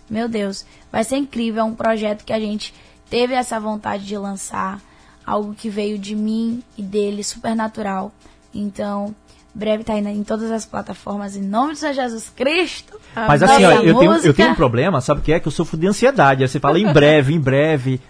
meu 0.08 0.28
Deus, 0.28 0.66
vai 0.90 1.04
ser 1.04 1.16
incrível. 1.16 1.60
É 1.62 1.64
um 1.64 1.74
projeto 1.74 2.24
que 2.24 2.32
a 2.32 2.40
gente 2.40 2.74
teve 3.08 3.32
essa 3.32 3.60
vontade 3.60 4.04
de 4.04 4.16
lançar. 4.18 4.80
Algo 5.24 5.54
que 5.54 5.70
veio 5.70 5.96
de 5.96 6.16
mim 6.16 6.60
e 6.76 6.82
dele, 6.82 7.22
super 7.22 7.54
natural. 7.54 8.12
Então, 8.52 9.14
breve 9.54 9.84
tá 9.84 9.96
indo 9.96 10.08
em 10.08 10.24
todas 10.24 10.50
as 10.50 10.66
plataformas. 10.66 11.36
Em 11.36 11.42
nome 11.42 11.74
do 11.74 11.78
Senhor 11.78 11.94
Jesus 11.94 12.32
Cristo. 12.34 12.98
Mas 13.14 13.40
assim, 13.40 13.64
ó, 13.64 13.70
eu 13.74 13.96
tenho, 13.96 14.16
eu 14.16 14.34
tenho 14.34 14.50
um 14.50 14.54
problema, 14.56 15.00
sabe 15.00 15.20
o 15.20 15.22
que 15.22 15.32
é? 15.32 15.38
Que 15.38 15.46
eu 15.46 15.52
sofro 15.52 15.78
de 15.78 15.86
ansiedade. 15.86 16.42
Aí 16.42 16.48
você 16.48 16.58
fala 16.58 16.80
em 16.80 16.92
breve, 16.92 17.32
em 17.32 17.38
breve. 17.40 18.00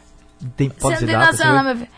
Tem, 0.57 0.71
pode 0.71 0.99
Você 1.01 1.05
não 1.05 1.13
tem 1.13 1.19
noção, 1.27 1.37
você- 1.37 1.45
não, 1.53 1.65
meu 1.65 1.77
filho. 1.77 1.89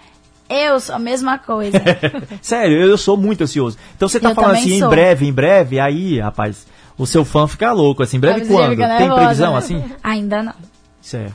Eu 0.49 0.81
sou 0.81 0.95
a 0.97 0.99
mesma 0.99 1.39
coisa. 1.39 1.79
Sério, 2.43 2.77
eu, 2.79 2.99
sou 2.99 3.17
muito 3.17 3.45
ansioso. 3.45 3.79
Então 3.97 4.07
você 4.09 4.21
tá 4.21 4.31
Eu 4.31 4.35
falando 4.35 4.57
assim, 4.57 4.75
em 4.75 4.81
sou. 4.81 4.91
breve, 4.91 5.27
em 5.27 5.33
breve, 5.33 5.81
aí, 5.81 6.21
rapaz, 6.21 6.67
o 6.99 7.07
seu 7.07 7.25
fã 7.25 7.47
fica 7.49 7.73
louco, 7.73 8.03
assim, 8.03 8.17
em 8.17 8.21
breve 8.21 8.47
quando? 8.47 8.71
fica 8.71 8.89
Tem 8.89 8.99
nervosa, 9.01 9.21
previsão 9.23 9.53
né? 9.53 9.59
assim? 9.59 9.85
Ainda 10.03 10.43
não. 10.43 10.55
Certo. 11.01 11.35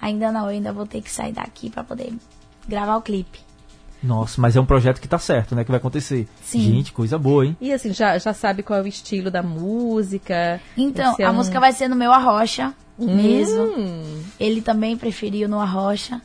Ainda 0.00 0.30
não, 0.30 0.42
eu 0.42 0.48
ainda 0.48 0.72
vou 0.72 0.86
ter 0.86 1.00
que 1.00 1.10
sair 1.10 1.32
daqui 1.32 1.70
pra 1.70 1.82
poder 1.82 2.12
gravar 2.68 2.96
o 2.96 3.02
clipe. 3.02 3.40
Nossa, 4.02 4.40
mas 4.40 4.54
é 4.54 4.60
um 4.60 4.66
projeto 4.66 5.00
que 5.00 5.08
tá 5.08 5.18
certo, 5.18 5.54
né? 5.54 5.64
Que 5.64 5.70
vai 5.70 5.78
acontecer. 5.78 6.28
Sim. 6.44 6.60
Gente, 6.60 6.92
coisa 6.92 7.18
boa, 7.18 7.44
hein? 7.46 7.56
E 7.60 7.72
assim, 7.72 7.92
já, 7.92 8.16
já 8.18 8.32
sabe 8.34 8.62
qual 8.62 8.78
é 8.78 8.82
o 8.82 8.86
estilo 8.86 9.30
da 9.30 9.42
música? 9.42 10.60
Então, 10.76 11.16
a 11.24 11.30
um- 11.30 11.34
música 11.34 11.58
vai 11.58 11.72
ser 11.72 11.88
no 11.88 11.96
meu 11.96 12.12
Arrocha 12.12 12.72
mesmo. 12.98 13.62
Hum, 13.64 14.22
Ele 14.38 14.60
também 14.60 14.96
preferiu 14.96 15.48
no 15.48 15.58
Arrocha. 15.58 16.20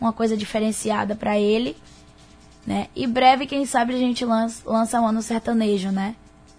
Uma 0.00 0.12
coisa 0.12 0.36
diferenciada 0.36 1.14
pra 1.14 1.38
ele. 1.38 1.76
Né? 2.66 2.88
E 2.96 3.06
breve, 3.06 3.46
quem 3.46 3.64
sabe, 3.64 3.94
a 3.94 3.98
gente 3.98 4.24
lança, 4.24 4.62
lança 4.66 5.00
um 5.00 5.06
ano 5.06 5.22
sertanejo, 5.22 5.90
né? 5.90 6.14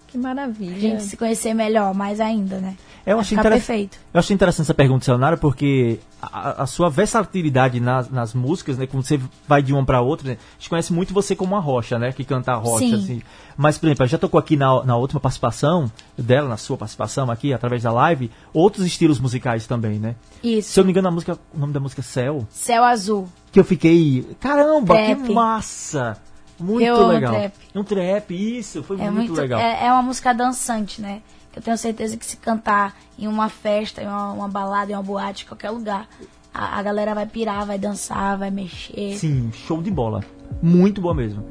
Que 0.06 0.16
maravilha. 0.18 0.76
A 0.76 0.78
gente 0.80 1.02
se 1.04 1.16
conhecer 1.16 1.52
melhor, 1.54 1.92
mais 1.94 2.20
ainda, 2.20 2.58
né? 2.58 2.76
Eu 3.04 3.22
ficar 3.22 3.42
interess- 3.42 3.66
perfeito. 3.66 3.98
eu 4.12 4.18
achei 4.18 4.34
interessante 4.34 4.62
essa 4.66 4.74
pergunta, 4.74 5.04
Sayonara, 5.04 5.36
porque 5.36 6.00
a, 6.20 6.62
a 6.64 6.66
sua 6.66 6.90
versatilidade 6.90 7.78
nas, 7.78 8.10
nas 8.10 8.34
músicas, 8.34 8.76
né? 8.76 8.86
Quando 8.86 9.04
você 9.04 9.20
vai 9.46 9.62
de 9.62 9.72
uma 9.72 9.84
pra 9.84 10.00
outra, 10.00 10.28
né? 10.30 10.34
A 10.34 10.58
gente 10.58 10.68
conhece 10.68 10.92
muito 10.92 11.14
você 11.14 11.36
como 11.36 11.54
uma 11.54 11.60
rocha, 11.60 11.98
né? 12.00 12.10
Que 12.10 12.24
canta 12.24 12.50
a 12.52 12.56
rocha, 12.56 12.84
Sim. 12.84 12.94
assim. 12.94 13.22
Mas, 13.56 13.78
por 13.78 13.86
exemplo, 13.86 14.02
ela 14.02 14.08
já 14.08 14.18
tocou 14.18 14.40
aqui 14.40 14.56
na, 14.56 14.82
na 14.84 14.96
última 14.96 15.20
participação 15.20 15.90
dela, 16.18 16.48
na 16.48 16.56
sua 16.56 16.76
participação 16.76 17.30
aqui, 17.30 17.52
através 17.54 17.84
da 17.84 17.92
live, 17.92 18.28
outros 18.52 18.84
estilos 18.84 19.20
musicais 19.20 19.68
também, 19.68 20.00
né? 20.00 20.16
Isso. 20.42 20.72
Se 20.72 20.80
eu 20.80 20.82
não 20.82 20.86
me 20.86 20.92
engano, 20.92 21.06
a 21.06 21.10
música, 21.12 21.38
o 21.54 21.58
nome 21.58 21.72
da 21.72 21.78
música 21.80 22.00
é 22.00 22.04
Céu, 22.04 22.44
Céu 22.50 22.82
Azul. 22.82 23.28
que 23.52 23.60
eu 23.60 23.64
fiquei, 23.64 24.26
caramba, 24.40 24.94
Trap. 24.94 25.22
que 25.22 25.32
massa! 25.32 26.18
Muito 26.58 26.82
Eu 26.84 26.96
amo 26.96 27.08
legal. 27.08 27.34
trap. 27.34 27.52
Um 27.74 27.84
trap, 27.84 28.30
isso, 28.58 28.82
foi 28.82 28.96
É 28.96 29.10
muito, 29.10 29.28
muito, 29.28 29.34
legal. 29.34 29.60
é, 29.60 29.86
é 29.86 29.92
uma 29.92 30.02
música 30.02 30.32
dançante, 30.32 31.00
né? 31.02 31.20
Eu 31.54 31.62
tenho 31.62 31.76
certeza 31.78 32.16
que 32.16 32.24
se 32.26 32.36
cantar 32.36 32.94
em 33.18 33.26
uma 33.26 33.48
festa, 33.48 34.02
em 34.02 34.06
uma, 34.06 34.32
uma 34.32 34.48
balada, 34.48 34.90
em 34.92 34.94
uma 34.94 35.02
boate, 35.02 35.44
em 35.44 35.48
qualquer 35.48 35.70
lugar, 35.70 36.06
a, 36.52 36.78
a 36.78 36.82
galera 36.82 37.14
vai 37.14 37.26
pirar, 37.26 37.64
vai 37.66 37.78
dançar, 37.78 38.36
vai 38.38 38.50
mexer. 38.50 39.16
Sim, 39.16 39.50
show 39.52 39.80
de 39.82 39.90
bola. 39.90 40.22
Muito 40.62 41.00
boa 41.00 41.14
mesmo. 41.14 41.42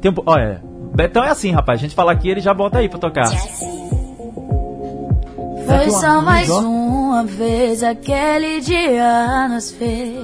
Tem 0.00 0.10
um, 0.10 0.14
po- 0.14 0.24
olha, 0.26 0.62
Betão 0.94 1.22
é 1.24 1.30
assim, 1.30 1.52
rapaz. 1.52 1.78
A 1.78 1.82
gente 1.82 1.94
fala 1.94 2.10
aqui, 2.12 2.28
ele 2.28 2.40
já 2.40 2.52
bota 2.52 2.78
aí 2.78 2.88
pra 2.88 2.98
tocar. 2.98 3.26
Foi 5.66 5.90
só 5.90 6.20
mais 6.20 6.48
uma 6.50 7.24
vez 7.24 7.82
aquele 7.82 8.60
dia 8.60 9.48
nos 9.48 9.70
fez. 9.72 10.18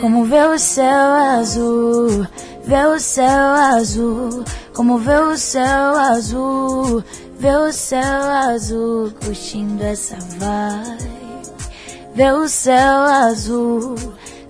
Como 0.00 0.24
ver 0.24 0.48
o 0.48 0.58
céu 0.58 1.14
azul, 1.38 2.28
ver 2.64 2.86
o 2.86 2.98
céu 3.00 3.54
azul. 3.76 4.44
Como 4.74 4.98
ver 4.98 5.20
o 5.22 5.36
céu 5.36 5.96
azul, 5.96 7.04
ver 7.38 7.56
o 7.56 7.72
céu 7.72 8.22
azul. 8.48 9.12
Curtindo 9.12 9.82
essa 9.84 10.16
vibe. 10.16 11.10
Ver 12.14 12.34
o 12.34 12.48
céu 12.48 13.02
azul, 13.28 13.94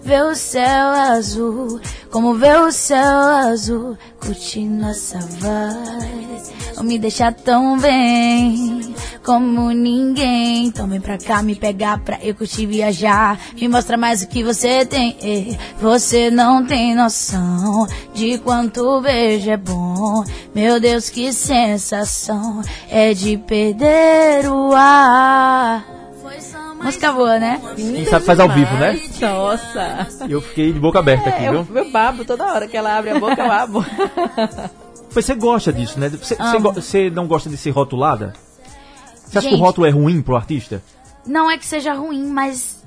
ver 0.03 0.23
o 0.25 0.35
céu 0.35 0.89
azul, 0.89 1.81
como 2.11 2.35
ver 2.35 2.59
o 2.61 2.73
céu 2.73 3.19
azul, 3.19 3.97
curtindo 4.21 4.87
essa 4.87 5.19
vibe. 5.19 6.31
Me 6.83 6.99
deixa 6.99 7.31
tão 7.31 7.79
bem 7.79 8.95
como 9.23 9.71
ninguém. 9.71 10.65
Então 10.65 10.87
vem 10.87 10.99
pra 10.99 11.19
cá 11.19 11.43
me 11.43 11.55
pegar 11.55 11.99
pra 11.99 12.19
eu 12.23 12.35
curtir 12.35 12.65
viajar. 12.65 13.39
Me 13.55 13.69
mostra 13.69 13.99
mais 13.99 14.23
o 14.23 14.29
que 14.29 14.43
você 14.43 14.87
tem. 14.87 15.59
Você 15.79 16.31
não 16.31 16.65
tem 16.65 16.95
noção 16.95 17.87
de 18.15 18.39
quanto 18.39 19.03
beijo 19.03 19.51
é 19.51 19.59
bom. 19.59 20.25
Meu 20.55 20.81
Deus, 20.81 21.11
que 21.11 21.35
sensação 21.35 22.63
é 22.89 23.13
de 23.13 23.37
perder 23.37 24.51
o 24.51 24.73
ar. 24.75 26.00
Música 26.83 27.13
boa, 27.13 27.39
né? 27.39 27.61
Quem 27.77 28.05
sabe 28.07 28.25
faz 28.25 28.41
ao 28.41 28.49
vivo, 28.49 28.75
né? 28.77 28.99
Nossa. 29.21 30.09
Eu 30.29 30.41
fiquei 30.41 30.73
de 30.73 30.81
boca 30.81 30.99
aberta 30.99 31.29
aqui, 31.29 31.45
É, 31.45 31.49
eu, 31.49 31.63
viu? 31.65 31.77
eu 31.77 31.91
babo 31.91 32.25
toda 32.25 32.47
hora 32.53 32.67
que 32.67 32.77
ela 32.77 32.97
abre 32.97 33.11
a 33.11 33.19
boca, 33.21 33.41
eu 33.41 33.53
abo. 33.53 33.85
Mas 35.15 35.25
você 35.25 35.35
gosta 35.35 35.73
disso, 35.73 35.99
né? 35.99 36.09
Você, 36.09 36.37
você 36.37 37.11
não 37.11 37.27
gosta 37.27 37.51
de 37.51 37.57
ser 37.57 37.71
rotulada? 37.71 38.33
Você 39.15 39.39
acha 39.39 39.49
que 39.49 39.55
o 39.55 39.57
Gente. 39.57 39.67
rótulo 39.67 39.87
é 39.87 39.91
ruim 39.91 40.23
pro 40.23 40.37
artista? 40.37 40.83
Não 41.27 41.51
é 41.51 41.59
que 41.59 41.67
seja 41.67 41.93
ruim, 41.95 42.27
mas 42.27 42.83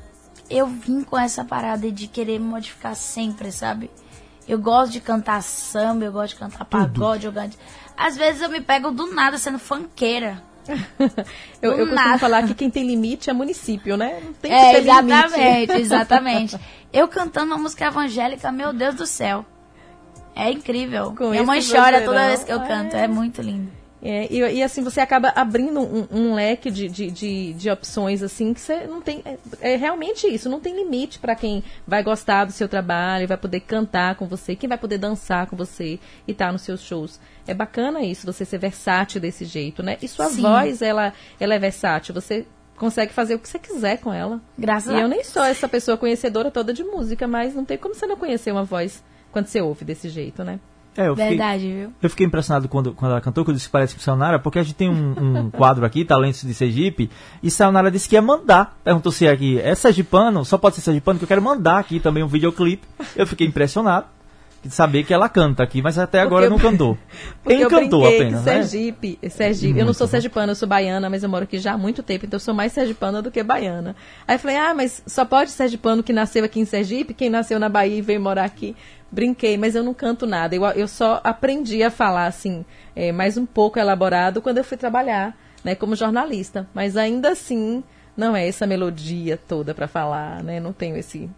eu 0.50 0.66
vim 0.68 1.04
com 1.04 1.18
essa 1.18 1.46
parada 1.46 1.92
de 1.92 2.08
querer 2.08 2.40
me 2.40 2.46
modificar 2.48 2.96
sempre, 2.96 3.52
sabe? 3.52 3.92
Eu 4.48 4.58
gosto 4.58 4.92
de 4.92 5.00
cantar 5.00 5.42
samba, 5.44 6.04
eu 6.06 6.12
gosto 6.12 6.34
de 6.34 6.40
cantar 6.40 6.66
pagode, 6.66 7.26
eu 7.26 7.32
gosto 7.32 7.50
de... 7.50 7.58
Às 7.96 8.18
vezes 8.18 8.42
eu 8.42 8.50
me 8.50 8.60
pego 8.60 8.92
do 8.92 9.14
nada 9.14 9.38
sendo 9.38 9.60
funkeira. 9.60 10.42
Eu, 11.62 11.72
eu 11.74 11.88
costumo 11.88 12.20
falar 12.20 12.44
que 12.44 12.54
quem 12.54 12.70
tem 12.70 12.86
limite 12.86 13.30
é 13.30 13.34
município, 13.34 13.98
né? 13.98 14.22
Não 14.24 14.34
tem 14.34 14.52
que 14.52 14.58
É, 14.58 14.72
ter 14.74 14.80
exatamente, 14.82 15.38
limite. 15.38 15.74
exatamente. 15.82 16.58
Eu 16.92 17.08
cantando 17.08 17.48
uma 17.54 17.58
música 17.58 17.86
evangélica, 17.86 18.52
meu 18.52 18.72
Deus 18.74 18.96
do 18.96 19.06
céu. 19.06 19.46
É 20.36 20.52
incrível. 20.52 21.14
Com 21.16 21.30
Minha 21.30 21.44
mãe 21.44 21.62
chora 21.62 22.02
toda 22.02 22.28
vez 22.28 22.44
que 22.44 22.52
eu 22.52 22.62
É. 22.62 22.68
canto. 22.68 22.96
É 22.96 23.08
muito 23.08 23.42
lindo. 23.42 23.72
É, 24.06 24.28
e, 24.30 24.40
e 24.58 24.62
assim, 24.62 24.84
você 24.84 25.00
acaba 25.00 25.32
abrindo 25.34 25.80
um, 25.80 26.06
um 26.12 26.34
leque 26.34 26.70
de, 26.70 26.90
de, 26.90 27.10
de, 27.10 27.54
de 27.54 27.70
opções, 27.70 28.22
assim, 28.22 28.54
que 28.54 28.60
você 28.60 28.86
não 28.86 29.00
tem. 29.02 29.22
É, 29.24 29.74
é 29.74 29.76
realmente 29.78 30.28
isso, 30.28 30.50
não 30.50 30.60
tem 30.60 30.76
limite 30.76 31.20
para 31.20 31.36
quem 31.36 31.64
vai 31.88 32.04
gostar 32.04 32.44
do 32.44 32.52
seu 32.52 32.68
trabalho, 32.68 33.30
vai 33.30 33.38
poder 33.38 33.62
cantar 33.62 34.16
com 34.16 34.28
você, 34.28 34.58
quem 34.58 34.68
vai 34.68 34.78
poder 34.78 34.98
dançar 34.98 35.48
com 35.48 35.56
você 35.56 35.98
e 36.28 36.32
estar 36.34 36.52
nos 36.52 36.64
seus 36.64 36.82
shows. 36.82 37.18
É 37.46 37.54
bacana 37.54 38.02
isso, 38.02 38.26
você 38.26 38.46
ser 38.46 38.58
versátil 38.58 39.20
desse 39.20 39.46
jeito, 39.46 39.84
né? 39.84 39.98
E 40.02 40.08
sua 40.08 40.30
Sim. 40.30 40.42
voz, 40.42 40.82
ela, 40.82 41.14
ela 41.40 41.54
é 41.54 41.60
versátil, 41.60 42.14
você 42.14 42.46
consegue 42.78 43.14
fazer 43.14 43.36
o 43.36 43.40
que 43.40 43.48
você 43.48 43.60
quiser 43.60 43.98
com 43.98 44.14
ela. 44.14 44.42
Graças 44.58 44.94
E 44.94 44.96
a 44.96 45.02
eu 45.02 45.08
nem 45.08 45.24
sou 45.24 45.44
essa 45.44 45.68
pessoa 45.68 45.98
conhecedora 45.98 46.50
toda 46.50 46.74
de 46.74 46.84
música, 46.84 47.28
mas 47.28 47.54
não 47.54 47.66
tem 47.66 47.78
como 47.78 47.94
você 47.94 48.06
não 48.06 48.18
conhecer 48.18 48.52
uma 48.52 48.64
voz 48.64 49.04
quando 49.32 49.48
você 49.48 49.62
ouve 49.62 49.84
desse 49.84 50.10
jeito, 50.10 50.44
né? 50.44 50.60
É, 50.96 51.08
eu 51.08 51.16
fiquei, 51.16 51.30
Verdade, 51.30 51.74
viu? 51.74 51.94
eu 52.02 52.10
fiquei 52.10 52.26
impressionado 52.26 52.70
quando, 52.70 52.94
quando 52.94 53.12
ela 53.12 53.22
cantou, 53.22 53.44
que 53.44 53.50
eu 53.50 53.56
disse 53.56 53.66
que 53.66 53.72
parece 53.72 53.96
com 53.96 54.02
Sayonara, 54.02 54.38
porque 54.38 54.60
a 54.60 54.64
gente 54.64 54.76
tem 54.76 54.90
um, 54.90 55.46
um 55.46 55.50
quadro 55.52 55.84
aqui, 55.86 56.06
Talentos 56.06 56.44
de 56.44 56.54
Sergipe, 56.54 57.10
e 57.42 57.50
Sayonara 57.50 57.90
disse 57.90 58.08
que 58.08 58.16
ia 58.16 58.22
mandar. 58.22 58.78
Perguntou 58.84 59.12
se 59.12 59.28
aqui 59.28 59.60
é 59.60 59.74
sergipano, 59.74 60.46
só 60.46 60.56
pode 60.56 60.76
ser 60.76 60.82
sergipano, 60.82 61.18
que 61.18 61.26
eu 61.26 61.28
quero 61.28 61.42
mandar 61.42 61.80
aqui 61.80 62.00
também 62.00 62.24
um 62.24 62.28
videoclipe. 62.28 62.88
Eu 63.16 63.26
fiquei 63.26 63.48
impressionado 63.48 64.06
saber 64.70 65.04
que 65.04 65.14
ela 65.14 65.28
canta 65.30 65.64
aqui, 65.64 65.82
mas 65.82 65.98
até 65.98 66.20
agora 66.20 66.46
eu- 66.46 66.50
não 66.50 66.58
cantou. 66.60 66.98
Encantou 67.50 68.06
apenas, 68.06 68.44
que 68.44 68.50
né? 68.50 68.64
Sergipe, 68.64 69.20
Sergipe, 69.30 69.80
eu 69.80 69.86
não 69.86 69.94
sou 69.94 70.08
sergipana, 70.08 70.52
eu 70.52 70.56
sou 70.56 70.68
baiana, 70.68 71.10
mas 71.10 71.24
eu 71.24 71.30
moro 71.30 71.44
aqui 71.44 71.58
já 71.60 71.74
há 71.74 71.78
muito 71.78 72.02
tempo, 72.02 72.26
então 72.26 72.38
eu 72.38 72.42
sou 72.42 72.54
mais 72.54 72.72
sergipana 72.72 73.22
do 73.22 73.30
que 73.32 73.42
baiana. 73.44 73.96
Aí 74.28 74.36
eu 74.36 74.40
falei, 74.40 74.58
ah, 74.58 74.74
mas 74.74 75.02
só 75.06 75.26
pode 75.26 75.52
sergipano 75.52 76.02
que 76.04 76.14
nasceu 76.14 76.44
aqui 76.46 76.60
em 76.60 76.66
Sergipe, 76.66 77.14
quem 77.14 77.30
nasceu 77.30 77.60
na 77.60 77.70
Bahia 77.70 77.98
e 77.98 78.02
veio 78.02 78.22
morar 78.22 78.46
aqui. 78.46 78.76
Brinquei, 79.12 79.58
mas 79.58 79.76
eu 79.76 79.84
não 79.84 79.94
canto 79.94 80.26
nada. 80.26 80.56
Eu, 80.56 80.64
eu 80.70 80.88
só 80.88 81.22
aprendi 81.24 81.84
a 81.84 81.92
falar, 81.92 82.26
assim, 82.26 82.66
é, 82.96 83.12
mais 83.12 83.38
um 83.38 83.46
pouco 83.46 83.78
elaborado 83.78 84.42
quando 84.42 84.58
eu 84.58 84.64
fui 84.64 84.76
trabalhar, 84.78 85.38
né, 85.64 85.76
como 85.76 85.96
jornalista. 85.96 86.68
Mas 86.74 86.98
ainda 86.98 87.30
assim, 87.30 87.84
não 88.18 88.36
é 88.36 88.48
essa 88.48 88.66
melodia 88.66 89.38
toda 89.48 89.74
pra 89.74 89.88
falar, 89.88 90.44
né, 90.44 90.60
não 90.60 90.74
tenho 90.74 90.98
esse... 90.98 91.30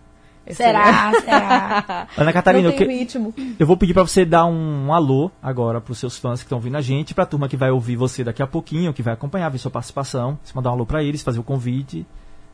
esse- 0.48 0.58
Será? 0.64 1.12
Será? 1.22 2.08
Ana 2.18 2.32
Catarina, 2.34 2.70
eu, 2.70 2.74
que- 2.74 2.84
ritmo. 2.86 3.34
eu 3.60 3.66
vou 3.66 3.76
pedir 3.78 3.94
pra 3.94 4.04
você 4.04 4.24
dar 4.26 4.46
um, 4.46 4.94
alô 4.94 5.32
agora 5.42 5.82
pros 5.82 5.98
seus 5.98 6.18
fãs 6.18 6.40
que 6.40 6.46
estão 6.46 6.58
ouvindo 6.58 6.78
a 6.78 6.82
gente, 6.82 7.14
pra 7.14 7.26
turma 7.26 7.48
que 7.50 7.58
vai 7.58 7.72
ouvir 7.72 7.96
você 7.96 8.24
daqui 8.24 8.42
a 8.44 8.48
pouquinho, 8.48 8.94
que 8.94 9.02
vai 9.04 9.14
acompanhar, 9.14 9.50
ver 9.50 9.58
sua 9.58 9.72
participação. 9.72 10.38
Você 10.44 10.54
mandar 10.56 10.70
um 10.70 10.74
alô 10.74 10.86
pra 10.86 11.04
eles, 11.04 11.22
fazer 11.24 11.40
o 11.40 11.44
convite, 11.44 12.06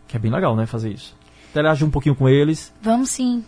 que 0.07 0.15
é 0.15 0.19
bem 0.19 0.31
legal, 0.31 0.55
né, 0.55 0.65
fazer 0.65 0.91
isso. 0.91 1.15
Interagir 1.51 1.85
um 1.85 1.91
pouquinho 1.91 2.15
com 2.15 2.29
eles. 2.29 2.73
Vamos 2.81 3.09
sim. 3.09 3.43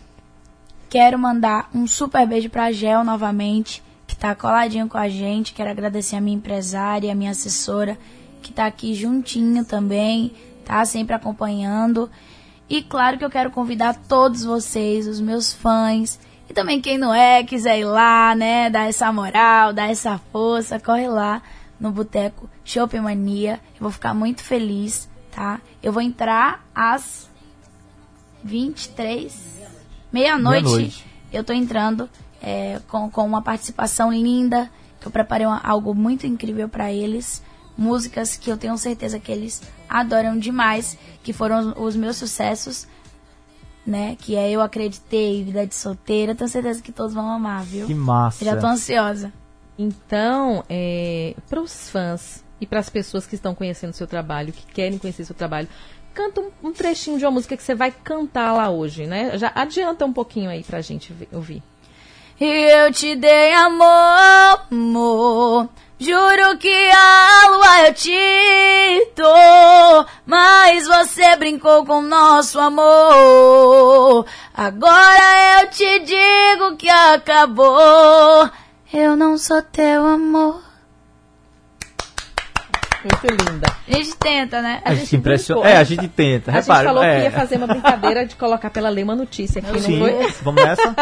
Quero 0.90 1.18
mandar 1.18 1.68
um 1.74 1.86
super 1.86 2.26
beijo 2.26 2.48
pra 2.50 2.70
Gel 2.70 3.02
novamente, 3.02 3.82
que 4.06 4.14
tá 4.14 4.34
coladinho 4.34 4.86
com 4.88 4.98
a 4.98 5.08
gente. 5.08 5.52
Quero 5.54 5.70
agradecer 5.70 6.16
a 6.16 6.20
minha 6.20 6.36
empresária, 6.36 7.10
a 7.10 7.14
minha 7.14 7.30
assessora, 7.30 7.98
que 8.42 8.52
tá 8.52 8.66
aqui 8.66 8.94
juntinho 8.94 9.64
também, 9.64 10.32
tá 10.64 10.84
sempre 10.84 11.14
acompanhando. 11.16 12.10
E 12.68 12.82
claro 12.82 13.18
que 13.18 13.24
eu 13.24 13.30
quero 13.30 13.50
convidar 13.50 13.94
todos 14.08 14.42
vocês, 14.44 15.06
os 15.06 15.20
meus 15.20 15.52
fãs, 15.52 16.18
e 16.48 16.54
também 16.54 16.80
quem 16.80 16.96
não 16.98 17.12
é, 17.14 17.42
quiser 17.44 17.78
ir 17.78 17.84
lá, 17.84 18.34
né, 18.34 18.70
dar 18.70 18.88
essa 18.88 19.12
moral, 19.12 19.72
dar 19.72 19.90
essa 19.90 20.18
força, 20.32 20.80
corre 20.80 21.08
lá 21.08 21.42
no 21.78 21.90
Boteco 21.90 22.48
Shopping 22.64 23.00
Mania. 23.00 23.60
Eu 23.74 23.80
vou 23.82 23.90
ficar 23.90 24.14
muito 24.14 24.42
feliz, 24.42 25.08
tá? 25.30 25.60
Eu 25.82 25.92
vou 25.92 26.02
entrar 26.02 26.64
às 26.74 27.28
23, 28.42 29.34
meia-noite, 30.12 30.62
Meia-noite. 30.64 31.06
eu 31.32 31.44
tô 31.44 31.52
entrando 31.52 32.08
é, 32.42 32.80
com, 32.88 33.10
com 33.10 33.24
uma 33.26 33.40
participação 33.42 34.12
linda, 34.12 34.70
que 35.00 35.06
eu 35.06 35.10
preparei 35.12 35.46
uma- 35.46 35.60
algo 35.64 35.94
muito 35.94 36.26
incrível 36.26 36.68
para 36.68 36.92
eles. 36.92 37.42
Músicas 37.76 38.36
que 38.36 38.50
eu 38.50 38.56
tenho 38.56 38.76
certeza 38.78 39.18
que 39.18 39.32
eles 39.32 39.62
adoram 39.88 40.38
demais, 40.38 40.96
que 41.22 41.32
foram 41.32 41.74
os, 41.76 41.96
meus 41.96 42.16
sucessos, 42.16 42.86
né? 43.86 44.16
Que 44.20 44.36
é 44.36 44.50
Eu 44.50 44.60
Acreditei, 44.60 45.42
Vida 45.42 45.66
de 45.66 45.74
Solteira. 45.74 46.34
Tenho 46.34 46.48
certeza 46.48 46.80
que 46.82 46.92
todos 46.92 47.12
vão 47.14 47.28
amar, 47.28 47.62
viu? 47.64 47.86
Que 47.86 47.94
massa. 47.94 48.44
Já 48.44 48.56
tô 48.56 48.66
ansiosa. 48.66 49.32
Então, 49.78 50.64
para 51.48 51.60
os 51.60 51.90
fãs 51.90 52.44
e 52.60 52.66
para 52.66 52.78
as 52.78 52.88
pessoas 52.88 53.26
que 53.26 53.34
estão 53.34 53.54
conhecendo 53.54 53.92
seu 53.92 54.06
trabalho, 54.06 54.52
que 54.52 54.64
querem 54.72 54.96
conhecer 54.98 55.24
seu 55.24 55.34
trabalho, 55.34 55.68
canta 56.14 56.40
um, 56.40 56.50
um 56.62 56.72
trechinho 56.72 57.18
de 57.18 57.24
uma 57.24 57.32
música 57.32 57.56
que 57.56 57.62
você 57.62 57.74
vai 57.74 57.90
cantar 57.90 58.52
lá 58.52 58.70
hoje, 58.70 59.04
né? 59.06 59.36
Já 59.36 59.50
adianta 59.54 60.04
um 60.06 60.12
pouquinho 60.12 60.48
aí 60.48 60.62
pra 60.62 60.80
gente 60.80 61.12
ver- 61.12 61.28
ouvir. 61.32 61.60
Eu 62.40 62.92
te 62.92 63.14
dei 63.16 63.52
amor, 63.52 64.60
amor. 64.70 65.68
Juro 65.98 66.58
que 66.58 66.90
a 66.90 67.48
lua 67.50 67.86
eu 67.86 67.94
te 67.94 69.12
dou, 69.16 70.06
mas 70.26 70.86
você 70.86 71.36
brincou 71.36 71.86
com 71.86 72.02
nosso 72.02 72.58
amor. 72.58 74.26
Agora 74.52 75.62
eu 75.62 75.70
te 75.70 76.00
digo 76.00 76.76
que 76.76 76.88
acabou. 76.88 78.50
Eu 78.92 79.16
não 79.16 79.38
sou 79.38 79.62
teu 79.62 80.04
amor. 80.04 80.62
Muito 83.04 83.50
linda. 83.50 83.66
A 83.86 83.92
gente 83.92 84.16
tenta, 84.16 84.62
né? 84.62 84.80
A, 84.84 84.90
gente 84.94 85.00
gente 85.00 85.16
impressiona. 85.16 85.68
É, 85.68 85.76
a 85.76 85.84
gente 85.84 86.08
tenta. 86.08 86.50
A 86.50 86.54
gente 86.54 86.62
Repara, 86.62 86.88
falou 86.88 87.02
é. 87.04 87.16
que 87.16 87.22
ia 87.24 87.30
fazer 87.30 87.56
uma 87.56 87.66
brincadeira 87.66 88.24
de 88.26 88.34
colocar 88.34 88.70
pela 88.70 88.88
lei 88.88 89.04
uma 89.04 89.14
notícia 89.14 89.60
aqui, 89.60 89.78
Sim, 89.80 89.98
não 89.98 90.06
foi? 90.06 90.32
vamos 90.42 90.64
nessa? 90.64 90.94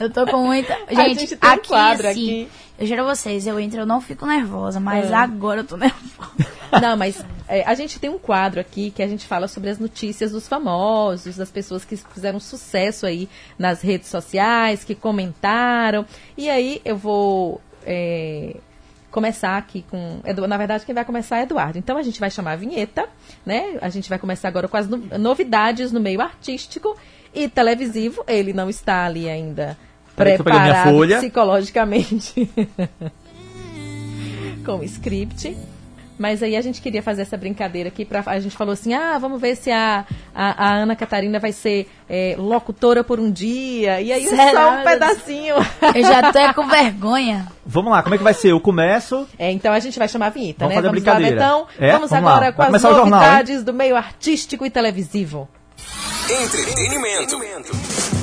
Eu 0.00 0.10
tô 0.10 0.26
com 0.26 0.38
muita. 0.46 0.76
A 0.88 0.94
Gente, 0.94 1.20
gente 1.20 1.36
tem 1.36 1.50
um 1.50 1.52
aqui, 1.52 1.68
quadro 1.68 2.08
assim, 2.08 2.42
aqui. 2.42 2.48
Eu 2.82 2.86
juro 2.88 3.02
a 3.02 3.14
vocês, 3.14 3.46
eu 3.46 3.60
entro, 3.60 3.78
eu 3.80 3.86
não 3.86 4.00
fico 4.00 4.26
nervosa, 4.26 4.80
mas 4.80 5.08
É. 5.08 5.14
agora 5.14 5.60
eu 5.60 5.64
tô 5.64 5.76
nervosa. 5.78 6.50
Não, 6.82 6.96
mas 6.96 7.24
é, 7.46 7.62
a 7.64 7.74
gente 7.74 8.00
tem 8.00 8.10
um 8.10 8.18
quadro 8.18 8.58
aqui 8.60 8.90
que 8.90 9.02
a 9.04 9.06
gente 9.06 9.24
fala 9.24 9.46
sobre 9.46 9.70
as 9.70 9.78
notícias 9.78 10.32
dos 10.32 10.48
famosos, 10.48 11.36
das 11.36 11.48
pessoas 11.48 11.84
que 11.84 11.96
fizeram 11.96 12.40
sucesso 12.40 13.06
aí 13.06 13.28
nas 13.56 13.82
redes 13.82 14.08
sociais, 14.08 14.82
que 14.82 14.96
comentaram. 14.96 16.04
E 16.36 16.50
aí 16.50 16.80
eu 16.84 16.96
vou 16.96 17.60
é, 17.86 18.56
começar 19.12 19.58
aqui 19.58 19.84
com. 19.88 20.18
Na 20.48 20.56
verdade, 20.56 20.84
quem 20.84 20.92
vai 20.94 21.04
começar 21.04 21.38
é 21.38 21.42
Eduardo. 21.42 21.78
Então 21.78 21.96
a 21.96 22.02
gente 22.02 22.18
vai 22.18 22.30
chamar 22.32 22.52
a 22.52 22.56
vinheta, 22.56 23.08
né? 23.46 23.78
A 23.80 23.90
gente 23.90 24.08
vai 24.08 24.18
começar 24.18 24.48
agora 24.48 24.66
com 24.66 24.76
as 24.76 24.88
no- 24.88 25.18
novidades 25.20 25.92
no 25.92 26.00
meio 26.00 26.20
artístico 26.20 26.96
e 27.32 27.48
televisivo. 27.48 28.24
Ele 28.26 28.52
não 28.52 28.68
está 28.68 29.04
ali 29.04 29.28
ainda 29.28 29.78
Peraí 30.24 30.42
preparado 30.42 30.90
folha. 30.90 31.18
psicologicamente 31.18 32.50
com 34.64 34.78
o 34.78 34.84
script. 34.84 35.56
Mas 36.18 36.40
aí 36.40 36.54
a 36.56 36.60
gente 36.60 36.80
queria 36.80 37.02
fazer 37.02 37.22
essa 37.22 37.36
brincadeira 37.36 37.88
aqui. 37.88 38.04
Pra, 38.04 38.22
a 38.26 38.38
gente 38.38 38.56
falou 38.56 38.72
assim: 38.74 38.94
ah, 38.94 39.18
vamos 39.18 39.40
ver 39.40 39.56
se 39.56 39.72
a, 39.72 40.04
a, 40.32 40.68
a 40.68 40.74
Ana 40.74 40.94
Catarina 40.94 41.40
vai 41.40 41.50
ser 41.50 41.90
é, 42.08 42.36
locutora 42.38 43.02
por 43.02 43.18
um 43.18 43.28
dia. 43.28 44.00
E 44.00 44.12
aí 44.12 44.26
Será, 44.26 44.52
só 44.52 44.70
um 44.70 44.84
pedacinho. 44.84 45.56
Eu 45.94 46.04
já 46.04 46.30
tô 46.30 46.38
é 46.38 46.52
com 46.52 46.68
vergonha. 46.68 47.48
Vamos 47.66 47.90
lá, 47.90 48.02
como 48.04 48.14
é 48.14 48.18
que 48.18 48.24
vai 48.24 48.34
ser? 48.34 48.52
Eu 48.52 48.60
começo. 48.60 49.26
É, 49.36 49.50
então 49.50 49.72
a 49.72 49.80
gente 49.80 49.98
vai 49.98 50.06
chamar 50.06 50.26
a 50.26 50.30
vinheta, 50.30 50.60
Vamos 50.60 50.76
né? 50.76 50.82
fazer 50.82 50.88
a 50.88 50.90
vamos 50.92 51.04
lá, 51.04 51.14
brincadeira. 51.14 51.42
Betão. 51.42 51.66
É? 51.78 51.92
Vamos, 51.92 52.10
Vamos 52.10 52.24
lá. 52.24 52.30
agora 52.36 52.52
Vai 52.52 52.70
com 52.70 52.76
as 52.76 52.84
o 52.84 52.88
jornal, 52.88 53.06
novidades 53.06 53.64
do 53.64 53.72
meio 53.72 53.96
artístico 53.96 54.64
e 54.64 54.70
televisivo. 54.70 55.48
Entretenimento. 56.30 58.21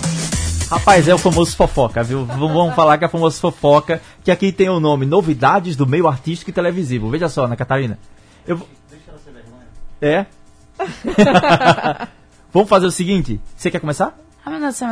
Rapaz, 0.69 1.07
é 1.07 1.13
o 1.13 1.17
famoso 1.17 1.55
fofoca, 1.55 2.03
viu? 2.03 2.25
Vamos 2.25 2.75
falar 2.75 2.97
que 2.97 3.03
é 3.03 3.07
o 3.07 3.09
famoso 3.09 3.39
fofoca, 3.39 4.01
que 4.23 4.29
aqui 4.31 4.51
tem 4.51 4.69
o 4.69 4.79
nome 4.79 5.05
Novidades 5.05 5.75
do 5.75 5.87
Meio 5.87 6.07
Artístico 6.07 6.51
e 6.51 6.53
Televisivo. 6.53 7.09
Veja 7.09 7.27
só, 7.27 7.45
Ana 7.45 7.55
Catarina. 7.55 7.97
Eu... 8.45 8.57
vou- 8.57 8.67
É? 10.01 10.25
Vamos 12.53 12.69
fazer 12.69 12.85
o 12.85 12.91
seguinte. 12.91 13.39
Você 13.55 13.69
quer 13.71 13.79
começar? 13.79 14.15
Ah, 14.45 14.49
meu 14.49 14.59
Deus 14.59 14.75
do 14.75 14.77
céu, 14.77 14.89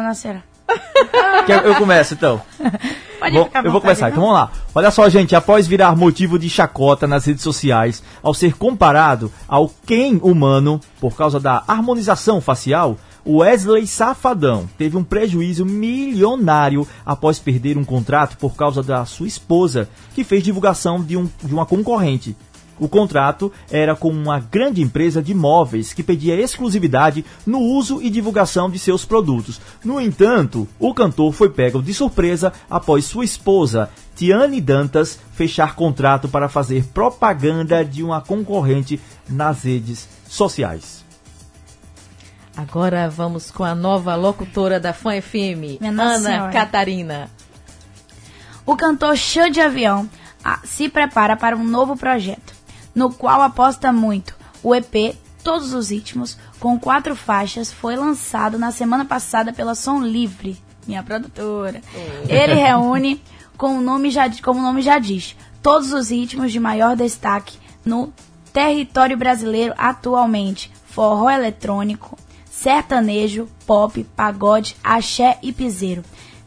Eu 1.64 1.76
começo, 1.76 2.14
então. 2.14 2.42
Pode 3.20 3.34
Bom, 3.36 3.50
eu 3.64 3.72
vou 3.72 3.82
começar, 3.82 4.10
então 4.10 4.22
viu? 4.22 4.32
vamos 4.32 4.34
lá. 4.40 4.52
Olha 4.76 4.92
só, 4.92 5.10
gente, 5.10 5.36
após 5.36 5.66
virar 5.66 5.96
motivo 5.96 6.38
de 6.38 6.48
chacota 6.50 7.08
nas 7.08 7.26
redes 7.26 7.42
sociais, 7.42 8.04
ao 8.22 8.32
ser 8.34 8.54
comparado 8.56 9.32
ao 9.48 9.70
Ken 9.88 10.20
humano 10.22 10.80
por 11.00 11.16
causa 11.16 11.40
da 11.40 11.64
harmonização 11.68 12.40
facial, 12.40 12.96
Wesley 13.28 13.86
Safadão 13.86 14.70
teve 14.78 14.96
um 14.96 15.04
prejuízo 15.04 15.66
milionário 15.66 16.88
após 17.06 17.40
perder 17.40 17.78
um 17.78 17.84
contrato 17.84 18.38
por 18.38 18.56
causa 18.56 18.82
da 18.82 19.04
sua 19.04 19.28
esposa, 19.28 19.90
que 20.16 20.24
fez 20.24 20.42
divulgação 20.42 21.04
de, 21.04 21.18
um, 21.18 21.30
de 21.44 21.54
uma 21.54 21.66
concorrente. 21.66 22.38
O 22.80 22.88
contrato 22.88 23.52
era 23.70 23.96
com 23.96 24.10
uma 24.10 24.40
grande 24.40 24.82
empresa 24.82 25.22
de 25.22 25.34
móveis 25.34 25.94
que 25.94 26.04
pedia 26.04 26.40
exclusividade 26.40 27.26
no 27.46 27.60
uso 27.60 28.02
e 28.02 28.10
divulgação 28.10 28.70
de 28.70 28.80
seus 28.80 29.04
produtos. 29.04 29.60
No 29.84 30.00
entanto, 30.00 30.68
o 30.80 30.94
cantor 30.94 31.34
foi 31.34 31.50
pego 31.50 31.82
de 31.82 31.94
surpresa 31.94 32.54
após 32.70 33.04
sua 33.06 33.26
esposa, 33.26 33.90
Tiane 34.16 34.62
Dantas, 34.62 35.20
fechar 35.34 35.76
contrato 35.76 36.30
para 36.30 36.48
fazer 36.48 36.86
propaganda 36.94 37.84
de 37.84 38.04
uma 38.04 38.22
concorrente 38.22 39.02
nas 39.28 39.64
redes 39.64 40.08
sociais. 40.28 40.97
Agora 42.58 43.08
vamos 43.08 43.52
com 43.52 43.64
a 43.64 43.76
nova 43.76 44.16
locutora 44.16 44.80
da 44.80 44.92
Fã 44.92 45.22
FM, 45.22 45.80
Minha 45.80 45.92
Ana 45.92 46.20
Senhora. 46.20 46.52
Catarina. 46.52 47.30
O 48.66 48.76
cantor 48.76 49.16
Show 49.16 49.48
de 49.52 49.62
Avião 49.62 50.10
ah, 50.44 50.60
se 50.64 50.90
prepara 50.90 51.38
para 51.38 51.56
um 51.56 51.64
novo 51.64 51.96
projeto, 51.96 52.56
no 52.96 53.14
qual 53.14 53.44
aposta 53.44 53.94
muito. 53.94 54.36
O 54.64 54.74
EP 54.74 55.16
Todos 55.44 55.72
os 55.72 55.92
Ritmos, 55.92 56.36
com 56.60 56.80
quatro 56.80 57.16
faixas, 57.16 57.72
foi 57.72 57.96
lançado 57.96 58.58
na 58.58 58.72
semana 58.72 59.06
passada 59.06 59.54
pela 59.54 59.76
Som 59.76 60.02
Livre, 60.02 60.58
minha 60.88 61.04
produtora. 61.04 61.82
Ele 62.28 62.56
reúne, 62.56 63.22
com 63.56 63.78
o 63.78 63.82
nome 63.82 64.10
já, 64.10 64.30
como 64.42 64.60
o 64.60 64.64
nome 64.64 64.82
já 64.82 64.98
diz, 64.98 65.38
todos 65.62 65.94
os 65.94 66.10
ritmos 66.10 66.52
de 66.52 66.60
maior 66.60 66.96
destaque 66.96 67.58
no 67.86 68.12
território 68.52 69.16
brasileiro 69.16 69.74
atualmente: 69.78 70.72
forró 70.88 71.30
eletrônico, 71.30 72.18
sertanejo, 72.62 73.48
pop, 73.66 74.04
pagode, 74.16 74.76
axé 74.84 75.38
e 75.44 75.54
piseiro. 75.54 76.04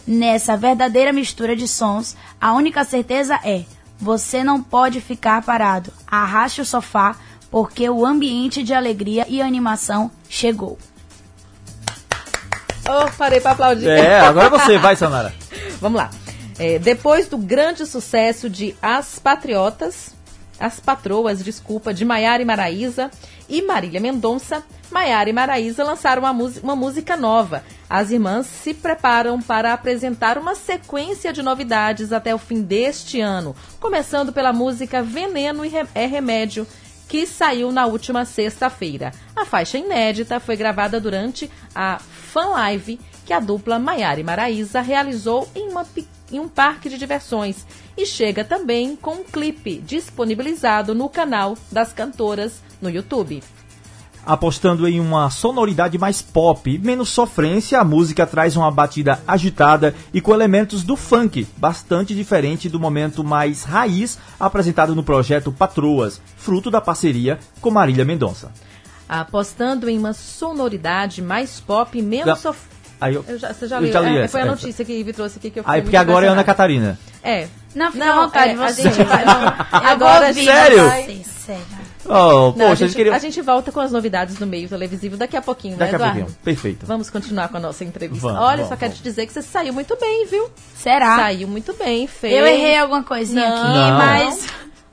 Nessa 0.07 0.57
verdadeira 0.57 1.13
mistura 1.13 1.55
de 1.55 1.69
sons, 1.69 2.17
a 2.41 2.53
única 2.53 2.85
certeza 2.85 3.39
é: 3.45 3.65
você 3.99 4.43
não 4.43 4.61
pode 4.61 5.01
ficar 5.01 5.43
parado. 5.43 5.93
Arraste 6.07 6.61
o 6.61 6.65
sofá, 6.65 7.15
porque 7.51 7.89
o 7.89 8.05
ambiente 8.05 8.63
de 8.63 8.75
alegria 8.75 9.25
e 9.29 9.41
animação 9.41 10.11
chegou. 10.29 10.79
Oh, 12.89 13.09
parei 13.17 13.41
para 13.41 13.53
aplaudir. 13.53 13.89
É, 13.89 14.19
agora 14.21 14.49
você, 14.49 14.79
vai, 14.79 14.97
Sanara. 14.97 15.33
Vamos 15.81 16.01
lá. 16.01 16.11
É, 16.59 16.79
depois 16.79 17.29
do 17.29 17.39
grande 17.39 17.87
sucesso 17.87 18.51
de 18.51 18.75
As 18.83 19.19
Patriotas, 19.19 20.13
As 20.61 20.79
Patroas, 20.79 21.43
desculpa, 21.43 21.93
de 21.95 22.05
Maiara 22.05 22.43
e 22.43 22.45
Maraíza 22.45 23.11
e 23.49 23.63
Marília 23.63 23.99
Mendonça, 23.99 24.63
Maiara 24.91 25.31
e 25.31 25.33
Maraíza 25.33 25.83
lançaram 25.83 26.23
uma, 26.23 26.33
uma 26.63 26.77
música 26.77 27.17
nova. 27.17 27.65
As 27.89 28.11
irmãs 28.11 28.47
se 28.47 28.75
preparam 28.75 29.41
para 29.41 29.73
apresentar 29.73 30.37
uma 30.37 30.55
sequência 30.55 31.33
de 31.33 31.43
novidades 31.43 32.13
até 32.13 32.35
o 32.35 32.39
fim 32.39 32.63
deste 32.63 33.21
ano, 33.21 33.57
começando 33.81 34.33
pela 34.33 34.53
música 34.53 35.03
Veneno 35.03 35.63
é 35.95 36.07
Remédio, 36.07 36.67
que 37.09 37.27
saiu 37.27 37.73
na 37.73 37.87
última 37.87 38.25
sexta-feira. 38.25 39.13
A 39.35 39.45
faixa 39.45 39.79
inédita 39.79 40.39
foi 40.39 40.57
gravada 40.57 41.01
durante 41.01 41.51
a 41.75 41.99
Fan 41.99 42.51
Live 42.51 43.01
que 43.31 43.35
a 43.35 43.39
dupla 43.39 43.79
Maiara 43.79 44.19
e 44.19 44.25
Maraíza 44.25 44.81
realizou 44.81 45.49
em, 45.55 45.69
uma 45.69 45.87
em 46.33 46.41
um 46.41 46.49
parque 46.49 46.89
de 46.89 46.99
diversões 46.99 47.65
e 47.97 48.05
chega 48.05 48.43
também 48.43 48.97
com 48.97 49.13
um 49.13 49.23
clipe 49.23 49.77
disponibilizado 49.87 50.97
no 50.97 51.09
canal 51.09 51.57
das 51.71 51.93
cantoras 51.93 52.61
no 52.83 52.91
YouTube. 52.91 53.41
Apostando 54.27 54.89
em 54.89 54.99
uma 54.99 55.31
sonoridade 55.31 55.97
mais 55.97 56.21
pop, 56.21 56.77
menos 56.79 57.11
sofrência, 57.11 57.79
a 57.79 57.85
música 57.85 58.27
traz 58.27 58.57
uma 58.57 58.69
batida 58.69 59.23
agitada 59.29 59.95
e 60.13 60.21
com 60.21 60.35
elementos 60.35 60.83
do 60.83 60.97
funk, 60.97 61.47
bastante 61.57 62.17
diferente 62.17 62.69
do 62.69 62.81
momento 62.81 63.23
mais 63.23 63.63
raiz 63.63 64.19
apresentado 64.41 64.93
no 64.93 65.05
projeto 65.05 65.53
Patroas, 65.53 66.21
fruto 66.37 66.69
da 66.69 66.81
parceria 66.81 67.39
com 67.61 67.71
Marília 67.71 68.05
Mendonça. 68.05 68.51
Apostando 69.09 69.89
em 69.89 69.97
uma 69.97 70.15
sonoridade 70.15 71.23
mais 71.23 71.61
pop 71.61 72.03
menos 72.03 72.41
sofrência. 72.41 72.80
Aí 73.01 73.15
eu, 73.15 73.25
Eu 73.27 73.39
já, 73.39 73.53
você 73.55 73.67
já 73.67 73.77
eu 73.77 73.83
leu? 73.83 73.93
já 73.93 74.01
li 74.01 74.17
É, 74.19 74.23
essa, 74.23 74.33
foi 74.33 74.41
a 74.41 74.45
essa. 74.45 74.51
notícia 74.53 74.85
que 74.85 74.93
Ivy 74.93 75.13
trouxe 75.13 75.39
aqui 75.39 75.51
que 75.51 75.61
eu 75.61 75.65
Aí, 75.67 75.81
porque 75.83 75.97
agora 75.97 76.27
é 76.27 76.29
Ana. 76.29 76.45
Catarina. 76.45 76.99
É. 77.23 77.49
Não, 77.75 77.93
fica 77.93 78.05
à 78.13 78.15
vontade, 78.25 78.51
é, 78.51 78.53
a 78.65 78.69
você. 78.73 78.83
gente 78.83 79.03
vai- 79.05 79.25
não, 79.25 79.43
Eu 79.45 79.51
agora 79.89 80.33
Sério? 80.35 80.91
sério. 81.25 81.81
Oh, 82.05 82.13
Não, 82.13 82.53
poxa, 82.53 82.63
a, 82.63 82.67
a 82.67 82.69
gente, 82.75 82.79
gente 82.89 82.97
queria... 82.97 83.15
a 83.15 83.19
gente 83.19 83.41
volta 83.43 83.71
com 83.71 83.79
as 83.81 83.93
novidades 83.93 84.37
do 84.37 84.47
meio 84.47 84.69
televisivo 84.69 85.17
daqui 85.17 85.37
a 85.37 85.43
pouquinho, 85.43 85.77
Daqui 85.77 85.93
né, 85.93 85.97
a 85.99 86.01
Eduardo? 86.01 86.19
pouquinho, 86.21 86.39
perfeito. 86.43 86.87
Vamos 86.87 87.11
continuar 87.11 87.49
com 87.49 87.57
a 87.59 87.61
nossa 87.61 87.85
entrevista. 87.85 88.27
Vamos, 88.27 88.41
Olha, 88.43 88.57
vamos, 88.57 88.69
só 88.69 88.77
quero 88.77 88.91
vamos. 88.93 88.99
te 88.99 89.03
dizer 89.03 89.27
que 89.27 89.33
você 89.33 89.43
saiu 89.43 89.73
muito 89.73 89.97
bem, 90.01 90.27
viu? 90.27 90.49
Será? 90.77 91.17
Saiu 91.17 91.47
muito 91.47 91.73
bem, 91.75 92.07
fez. 92.07 92.35
Eu 92.35 92.47
errei 92.47 92.77
alguma 92.77 93.03
coisinha 93.03 93.49
Não. 93.49 93.57
aqui, 93.63 93.91
Não. 93.91 93.99
mas. 93.99 94.47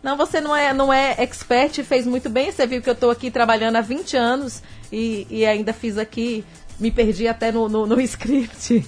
Não, 0.03 0.15
você 0.17 0.39
não 0.41 0.55
é, 0.55 0.73
não 0.73 0.93
é 0.93 1.15
expert, 1.17 1.81
fez 1.83 2.05
muito 2.05 2.29
bem. 2.29 2.51
Você 2.51 2.67
viu 2.67 2.81
que 2.81 2.89
eu 2.89 2.93
estou 2.93 3.09
aqui 3.09 3.31
trabalhando 3.31 3.77
há 3.77 3.81
20 3.81 4.15
anos 4.15 4.61
e, 4.91 5.25
e 5.29 5.45
ainda 5.45 5.73
fiz 5.73 5.97
aqui, 5.97 6.45
me 6.79 6.91
perdi 6.91 7.27
até 7.27 7.51
no, 7.51 7.67
no, 7.67 7.85
no 7.87 7.99
script. 8.01 8.83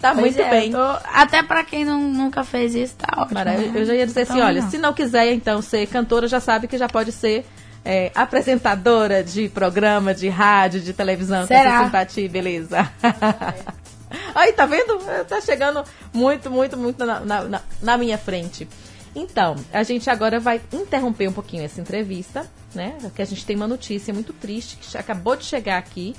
tá 0.00 0.12
Pois 0.12 0.20
muito 0.34 0.40
é, 0.40 0.50
bem. 0.50 0.72
tô- 0.72 0.78
Até 1.12 1.42
pra 1.42 1.62
quem 1.64 1.84
não, 1.84 2.00
nunca 2.00 2.42
fez 2.44 2.74
isso, 2.74 2.94
tá 2.96 3.22
ótimo. 3.22 3.34
Mara, 3.34 3.54
eu, 3.54 3.74
eu 3.74 3.84
já 3.84 3.94
ia 3.94 4.06
dizer 4.06 4.22
assim, 4.22 4.34
Então, 4.34 4.46
olha, 4.46 4.62
não. 4.62 4.70
se 4.70 4.78
não 4.78 4.92
quiser 4.92 5.32
então 5.32 5.62
ser 5.62 5.86
cantora, 5.86 6.26
já 6.28 6.40
sabe 6.40 6.66
que 6.66 6.76
já 6.78 6.88
pode 6.88 7.12
ser 7.12 7.44
é, 7.84 8.10
apresentadora 8.14 9.22
de 9.24 9.48
programa, 9.48 10.14
de 10.14 10.28
rádio, 10.28 10.80
de 10.80 10.92
televisão. 10.92 11.46
Será? 11.46 11.62
Com 11.62 11.68
essa 11.76 11.84
simpatia, 11.84 12.28
beleza. 12.28 12.90
Aí, 14.34 14.52
tá 14.52 14.66
vendo? 14.66 14.98
Tá 15.26 15.40
chegando 15.40 15.82
muito, 16.12 16.50
muito, 16.50 16.76
muito 16.76 17.04
na, 17.04 17.20
na, 17.20 17.42
na- 17.44 17.62
na 17.80 17.98
minha 17.98 18.18
frente. 18.18 18.68
Então, 19.14 19.56
a 19.72 19.82
gente 19.82 20.08
agora 20.10 20.38
vai 20.40 20.60
interromper 20.72 21.28
um 21.28 21.32
pouquinho 21.32 21.64
essa 21.64 21.80
entrevista, 21.80 22.46
né? 22.74 22.94
Porque 23.00 23.20
a 23.22 23.24
gente 23.24 23.44
tem 23.44 23.56
uma 23.56 23.68
notícia 23.68 24.12
muito 24.12 24.32
triste 24.32 24.76
que 24.76 24.96
acabou 24.96 25.36
de 25.36 25.44
chegar 25.44 25.76
aqui 25.78 26.14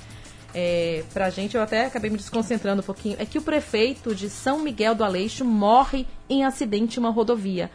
é, 0.54 1.02
pra 1.12 1.30
gente. 1.30 1.56
Eu 1.56 1.62
até 1.62 1.86
acabei 1.86 2.10
me 2.10 2.16
desconcentrando 2.16 2.80
um 2.80 2.84
pouquinho. 2.84 3.16
É 3.18 3.26
que 3.26 3.38
o 3.38 3.42
prefeito 3.42 4.14
de 4.14 4.30
São 4.30 4.60
Miguel 4.60 4.94
do 4.94 5.04
Aleixo 5.04 5.44
morre 5.44 6.06
em 6.28 6.44
acidente 6.44 6.98
em 6.98 7.00
uma 7.00 7.10
rodovia. 7.10 7.70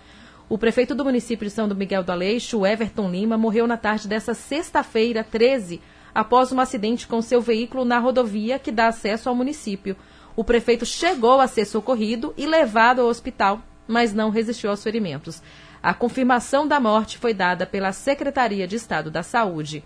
O 0.48 0.58
prefeito 0.58 0.96
do 0.96 1.04
município 1.04 1.46
de 1.46 1.54
São 1.54 1.68
Miguel 1.68 2.04
do 2.04 2.12
Aleixo, 2.12 2.66
Everton 2.66 3.12
Lima, 3.12 3.38
morreu 3.38 3.68
na 3.68 3.78
tarde 3.78 4.08
dessa 4.08 4.34
sexta-feira, 4.34 5.24
13, 5.24 5.80
após 6.16 6.52
um 6.52 6.60
acidente 6.60 7.08
com 7.08 7.22
seu 7.22 7.40
veículo 7.40 7.86
na 7.86 8.00
rodovia 8.00 8.58
que 8.58 8.72
dá 8.72 8.88
acesso 8.88 9.30
ao 9.30 9.36
município. 9.36 9.96
O 10.36 10.44
prefeito 10.44 10.86
chegou 10.86 11.40
a 11.40 11.48
ser 11.48 11.66
socorrido 11.66 12.34
e 12.36 12.48
levado 12.48 13.02
ao 13.02 13.08
hospital, 13.08 13.62
mas 13.88 14.14
não 14.14 14.30
resistiu 14.30 14.72
aos 14.72 14.82
ferimentos. 14.82 15.42
A 15.84 15.94
confirmação 15.94 16.68
da 16.68 16.80
morte 16.80 17.18
foi 17.18 17.34
dada 17.34 17.66
pela 17.66 17.92
Secretaria 17.92 18.68
de 18.68 18.76
Estado 18.76 19.12
da 19.12 19.22
Saúde. 19.22 19.84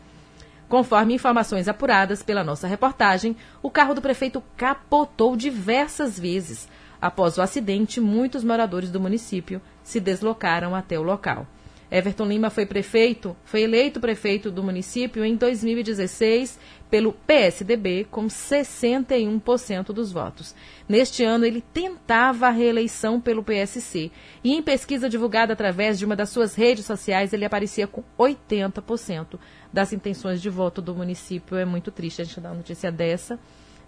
Conforme 0.74 1.13
informações 1.13 1.67
apuradas 1.67 2.24
pela 2.24 2.43
nossa 2.43 2.67
reportagem, 2.67 3.36
o 3.61 3.69
carro 3.69 3.93
do 3.93 4.01
prefeito 4.01 4.41
capotou 4.57 5.36
diversas 5.36 6.19
vezes. 6.19 6.67
Após 6.99 7.38
o 7.38 7.43
acidente, 7.43 8.01
muitos 8.01 8.43
moradores 8.43 8.89
do 8.89 8.99
município 8.99 9.61
se 9.84 9.99
deslocaram 9.99 10.74
até 10.74 10.97
o 10.97 11.03
local. 11.03 11.45
Everton 11.91 12.26
Lima 12.26 12.49
foi 12.49 12.65
prefeito, 12.65 13.38
foi 13.45 13.61
eleito 13.61 13.99
prefeito 13.99 14.49
do 14.49 14.63
município 14.63 15.24
em 15.24 15.36
2016 15.36 16.59
pelo 16.94 17.12
PSDB 17.12 18.06
com 18.12 18.28
61% 18.28 19.86
dos 19.86 20.12
votos. 20.12 20.54
Neste 20.88 21.24
ano, 21.24 21.44
ele 21.44 21.60
tentava 21.60 22.46
a 22.46 22.52
reeleição 22.52 23.20
pelo 23.20 23.44
PSC 23.44 24.12
e 24.44 24.54
em 24.54 24.62
pesquisa 24.62 25.10
divulgada 25.10 25.54
através 25.54 25.98
de 25.98 26.06
uma 26.06 26.16
das 26.16 26.30
suas 26.30 26.54
redes 26.54 26.86
sociais, 26.86 27.34
ele 27.34 27.46
aparecia 27.46 27.88
com 27.88 28.04
80% 28.16 29.39
das 29.74 29.91
intenções 29.91 30.39
de 30.39 30.52
voto 30.52 30.84
do 30.84 30.94
município. 30.94 31.58
É 31.58 31.66
muito 31.66 31.89
triste 31.89 32.22
a 32.22 32.26
gente 32.26 32.39
dar 32.39 32.50
uma 32.50 32.58
notícia 32.58 32.91
dessa, 32.91 33.39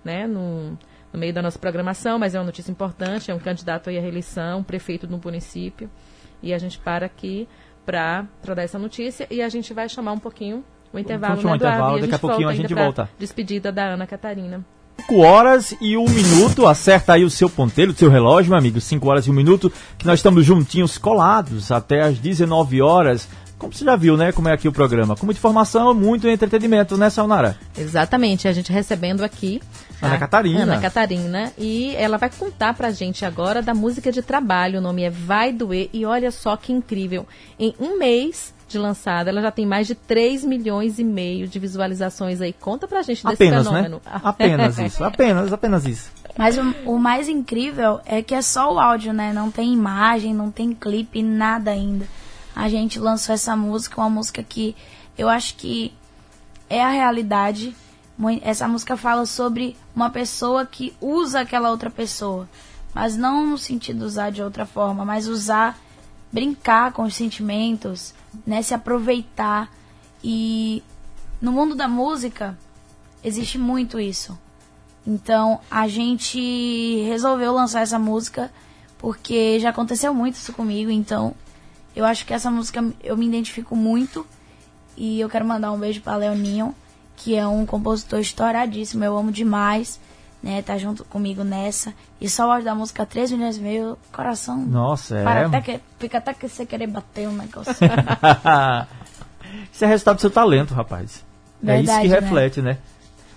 né, 0.03 0.26
no, 0.26 0.72
no 1.14 1.20
meio 1.20 1.32
da 1.32 1.43
nossa 1.43 1.60
programação, 1.60 2.18
mas 2.18 2.34
é 2.34 2.39
uma 2.39 2.45
notícia 2.45 2.72
importante, 2.72 3.30
é 3.30 3.36
um 3.36 3.39
candidato 3.39 3.88
à 3.88 3.93
reeleição, 3.93 4.64
prefeito 4.64 5.06
do 5.06 5.22
município, 5.24 5.91
e 6.41 6.56
a 6.56 6.58
gente 6.58 6.80
para 6.80 7.06
aqui 7.06 7.47
para 7.86 8.26
dar 8.43 8.64
essa 8.64 8.80
notícia 8.80 9.28
e 9.30 9.43
a 9.43 9.47
gente 9.49 9.76
vai 9.76 9.88
chamar 9.88 10.14
um 10.14 10.20
pouquinho 10.20 10.66
o 10.93 10.99
intervalo, 10.99 11.41
chamar 11.41 11.43
né, 11.43 11.51
um 11.51 11.55
intervalo, 11.55 12.01
daqui 12.01 12.15
a 12.15 12.19
pouquinho 12.19 12.49
a 12.49 12.55
gente 12.55 12.73
volta. 12.73 13.09
Despedida 13.19 13.71
da 13.71 13.86
Ana 13.93 14.07
Catarina. 14.07 14.63
5 15.01 15.19
horas 15.19 15.75
e 15.81 15.97
um 15.97 16.05
minuto, 16.05 16.65
acerta 16.65 17.13
aí 17.13 17.23
o 17.23 17.29
seu 17.29 17.49
ponteiro, 17.49 17.91
o 17.91 17.95
seu 17.95 18.09
relógio, 18.09 18.49
meu 18.49 18.57
amigo. 18.57 18.79
5 18.79 19.07
horas 19.07 19.27
e 19.27 19.29
um 19.31 19.33
minuto, 19.33 19.71
que 19.97 20.05
nós 20.05 20.19
estamos 20.19 20.45
juntinhos, 20.45 20.97
colados, 20.97 21.71
até 21.71 22.01
às 22.01 22.17
19 22.17 22.81
horas. 22.81 23.27
Como 23.57 23.71
você 23.73 23.86
já 23.86 23.95
viu, 23.95 24.17
né? 24.17 24.31
Como 24.31 24.49
é 24.49 24.53
aqui 24.53 24.67
o 24.67 24.71
programa. 24.71 25.15
Com 25.15 25.25
muita 25.25 25.39
informação, 25.39 25.93
muito 25.93 26.27
entretenimento, 26.27 26.97
né, 26.97 27.09
Saunara? 27.09 27.57
Exatamente, 27.77 28.47
a 28.47 28.53
gente 28.53 28.71
recebendo 28.71 29.23
aqui 29.23 29.61
Ana 30.01 30.17
Catarina. 30.17 30.63
Ana 30.63 30.79
Catarina 30.79 31.53
e 31.57 31.95
ela 31.95 32.17
vai 32.17 32.29
contar 32.29 32.73
pra 32.73 32.91
gente 32.91 33.25
agora 33.25 33.61
da 33.61 33.73
música 33.73 34.11
de 34.11 34.21
trabalho. 34.21 34.79
O 34.79 34.81
nome 34.81 35.03
é 35.03 35.09
Vai 35.09 35.53
Doer 35.53 35.89
e 35.93 36.05
olha 36.05 36.31
só 36.31 36.57
que 36.57 36.73
incrível. 36.73 37.25
Em 37.59 37.73
um 37.79 37.97
mês 37.97 38.53
de 38.76 38.80
lançada, 38.80 39.30
ela 39.30 39.41
já 39.41 39.51
tem 39.51 39.65
mais 39.65 39.88
de 39.88 39.95
3 39.95 40.43
milhões 40.43 40.99
e 40.99 41.03
meio 41.03 41.47
de 41.47 41.57
visualizações 41.57 42.41
aí. 42.41 42.51
Conta 42.51 42.88
pra 42.88 43.01
gente 43.01 43.23
desse 43.23 43.43
Apenas, 43.43 43.65
fenômeno. 43.67 44.01
né? 44.05 44.11
Apenas 44.23 44.78
isso, 44.78 45.03
apenas, 45.03 45.53
apenas 45.53 45.86
isso. 45.86 46.11
Mas 46.38 46.57
o, 46.57 46.61
o 46.86 46.99
mais 46.99 47.30
incrível 47.30 48.01
é 48.05 48.21
que 48.21 48.36
é 48.36 48.41
só 48.41 48.73
o 48.73 48.80
áudio, 48.80 49.13
né? 49.13 49.32
Não 49.32 49.49
tem 49.49 49.71
imagem, 49.73 50.34
não 50.34 50.51
tem 50.51 50.73
clipe, 50.73 51.23
nada 51.23 51.71
ainda. 51.71 52.05
A 52.53 52.67
gente 52.67 52.99
lançou 52.99 53.34
essa 53.34 53.55
música, 53.55 54.01
uma 54.01 54.09
música 54.09 54.43
que 54.43 54.76
eu 55.17 55.30
acho 55.30 55.55
que 55.55 55.93
é 56.69 56.84
a 56.84 56.89
realidade. 56.89 57.73
Essa 58.41 58.67
música 58.67 58.97
fala 58.97 59.26
sobre 59.26 59.76
uma 59.95 60.09
pessoa 60.09 60.65
que 60.65 60.93
usa 60.99 61.39
aquela 61.41 61.69
outra 61.69 61.89
pessoa. 61.89 62.49
Mas 62.93 63.15
não 63.15 63.45
no 63.45 63.57
sentido 63.57 63.99
de 63.99 64.05
usar 64.05 64.30
de 64.30 64.41
outra 64.41 64.65
forma, 64.65 65.03
mas 65.05 65.28
usar, 65.28 65.78
brincar 66.32 66.91
com 66.93 67.03
os 67.03 67.13
sentimentos, 67.15 68.13
né? 68.45 68.61
Se 68.61 68.73
aproveitar. 68.73 69.71
E 70.23 70.83
no 71.41 71.51
mundo 71.51 71.75
da 71.75 71.88
música 71.88 72.57
existe 73.23 73.57
muito 73.57 73.99
isso. 73.99 74.38
Então 75.05 75.59
a 75.69 75.88
gente 75.88 77.03
resolveu 77.03 77.53
lançar 77.53 77.81
essa 77.81 77.99
música 77.99 78.51
porque 78.97 79.59
já 79.59 79.69
aconteceu 79.69 80.13
muito 80.13 80.36
isso 80.36 80.53
comigo. 80.53 80.89
Então 80.89 81.36
eu 81.95 82.05
acho 82.05 82.25
que 82.25 82.33
essa 82.33 82.49
música 82.51 82.83
eu 83.03 83.15
me 83.15 83.27
identifico 83.27 83.75
muito. 83.75 84.25
E 84.97 85.19
eu 85.19 85.29
quero 85.29 85.45
mandar 85.45 85.71
um 85.71 85.77
beijo 85.77 86.01
pra 86.01 86.15
Leoninho, 86.15 86.73
que 87.17 87.36
é 87.36 87.45
um 87.45 87.65
compositor 87.65 88.19
estouradíssimo. 88.19 89.03
Eu 89.03 89.17
amo 89.17 89.31
demais, 89.31 89.99
né? 90.45 90.61
Tá 90.61 90.77
junto 90.77 91.03
comigo 91.03 91.43
nessa. 91.43 91.91
E 92.21 92.29
só 92.29 92.47
o 92.47 92.51
áudio 92.51 92.65
da 92.65 92.75
música 92.75 93.03
3 93.03 93.31
milhões 93.31 93.57
e 93.57 93.61
meio, 93.61 93.97
coração. 94.11 94.63
Nossa, 94.63 95.15
para 95.23 95.39
é. 95.41 95.45
até 95.45 95.61
que, 95.61 95.79
fica 95.97 96.19
até 96.19 96.35
que 96.35 96.47
você 96.47 96.67
querer 96.67 96.85
bater 96.85 97.27
um 97.27 97.33
negócio. 97.33 97.73
isso 99.73 99.83
é 99.83 99.87
resultado 99.87 100.17
do 100.17 100.21
seu 100.21 100.29
talento, 100.29 100.75
rapaz. 100.75 101.25
é 101.65 101.81
isso 101.81 101.91
que 101.91 101.97
Verdade, 101.97 102.07
né? 102.07 102.19
reflete, 102.19 102.61
né? 102.61 102.77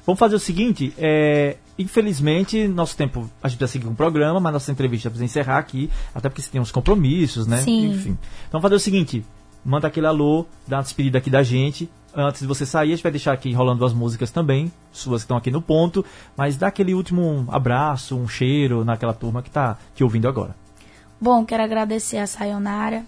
Vamos 0.05 0.19
fazer 0.19 0.37
o 0.37 0.39
seguinte, 0.39 0.93
é, 0.99 1.57
infelizmente, 1.79 2.69
nosso 2.69 2.95
tempo, 2.95 3.29
a 3.43 3.49
gente 3.49 3.59
vai 3.59 3.69
seguir 3.69 3.87
com 3.87 3.93
o 3.93 3.97
programa, 3.97 4.39
mas 4.39 4.53
nossa 4.53 4.71
entrevista 4.71 5.09
precisa 5.09 5.25
encerrar 5.25 5.59
aqui, 5.59 5.91
até 6.15 6.29
porque 6.29 6.43
você 6.43 6.51
tem 6.51 6.61
uns 6.61 6.71
compromissos, 6.71 7.47
né? 7.47 7.63
Sim. 7.63 7.91
Enfim. 7.91 8.19
Então 8.49 8.61
vamos 8.61 8.63
fazer 8.63 8.75
o 8.75 8.81
seguinte, 8.81 9.25
manda 9.65 9.89
aquele 9.89 10.07
alô, 10.07 10.45
dá 10.67 10.77
uma 10.77 10.83
despedida 10.83 11.19
aqui 11.19 11.31
da 11.31 11.43
gente. 11.43 11.91
Antes 12.21 12.41
de 12.41 12.49
você 12.49 12.67
sair, 12.67 12.89
a 12.89 12.97
gente 12.97 13.03
vai 13.05 13.13
deixar 13.13 13.33
aqui 13.33 13.53
rolando 13.53 13.85
as 13.85 13.93
músicas 13.93 14.33
também, 14.33 14.73
suas 14.91 15.23
que 15.23 15.27
estão 15.27 15.37
aqui 15.37 15.53
no 15.53 15.63
ponto, 15.63 16.05
mas 16.37 16.57
dá 16.57 16.67
aquele 16.67 16.93
último 16.93 17.47
abraço, 17.49 18.17
um 18.17 18.27
cheiro 18.27 18.85
naquela 18.85 19.15
turma 19.15 19.41
que 19.41 19.49
está 19.49 19.79
te 19.95 20.03
ouvindo 20.03 20.27
agora. 20.27 20.57
Bom, 21.21 21.45
quero 21.45 21.63
agradecer 21.63 22.19
a 22.19 22.27
Sayonara. 22.27 23.05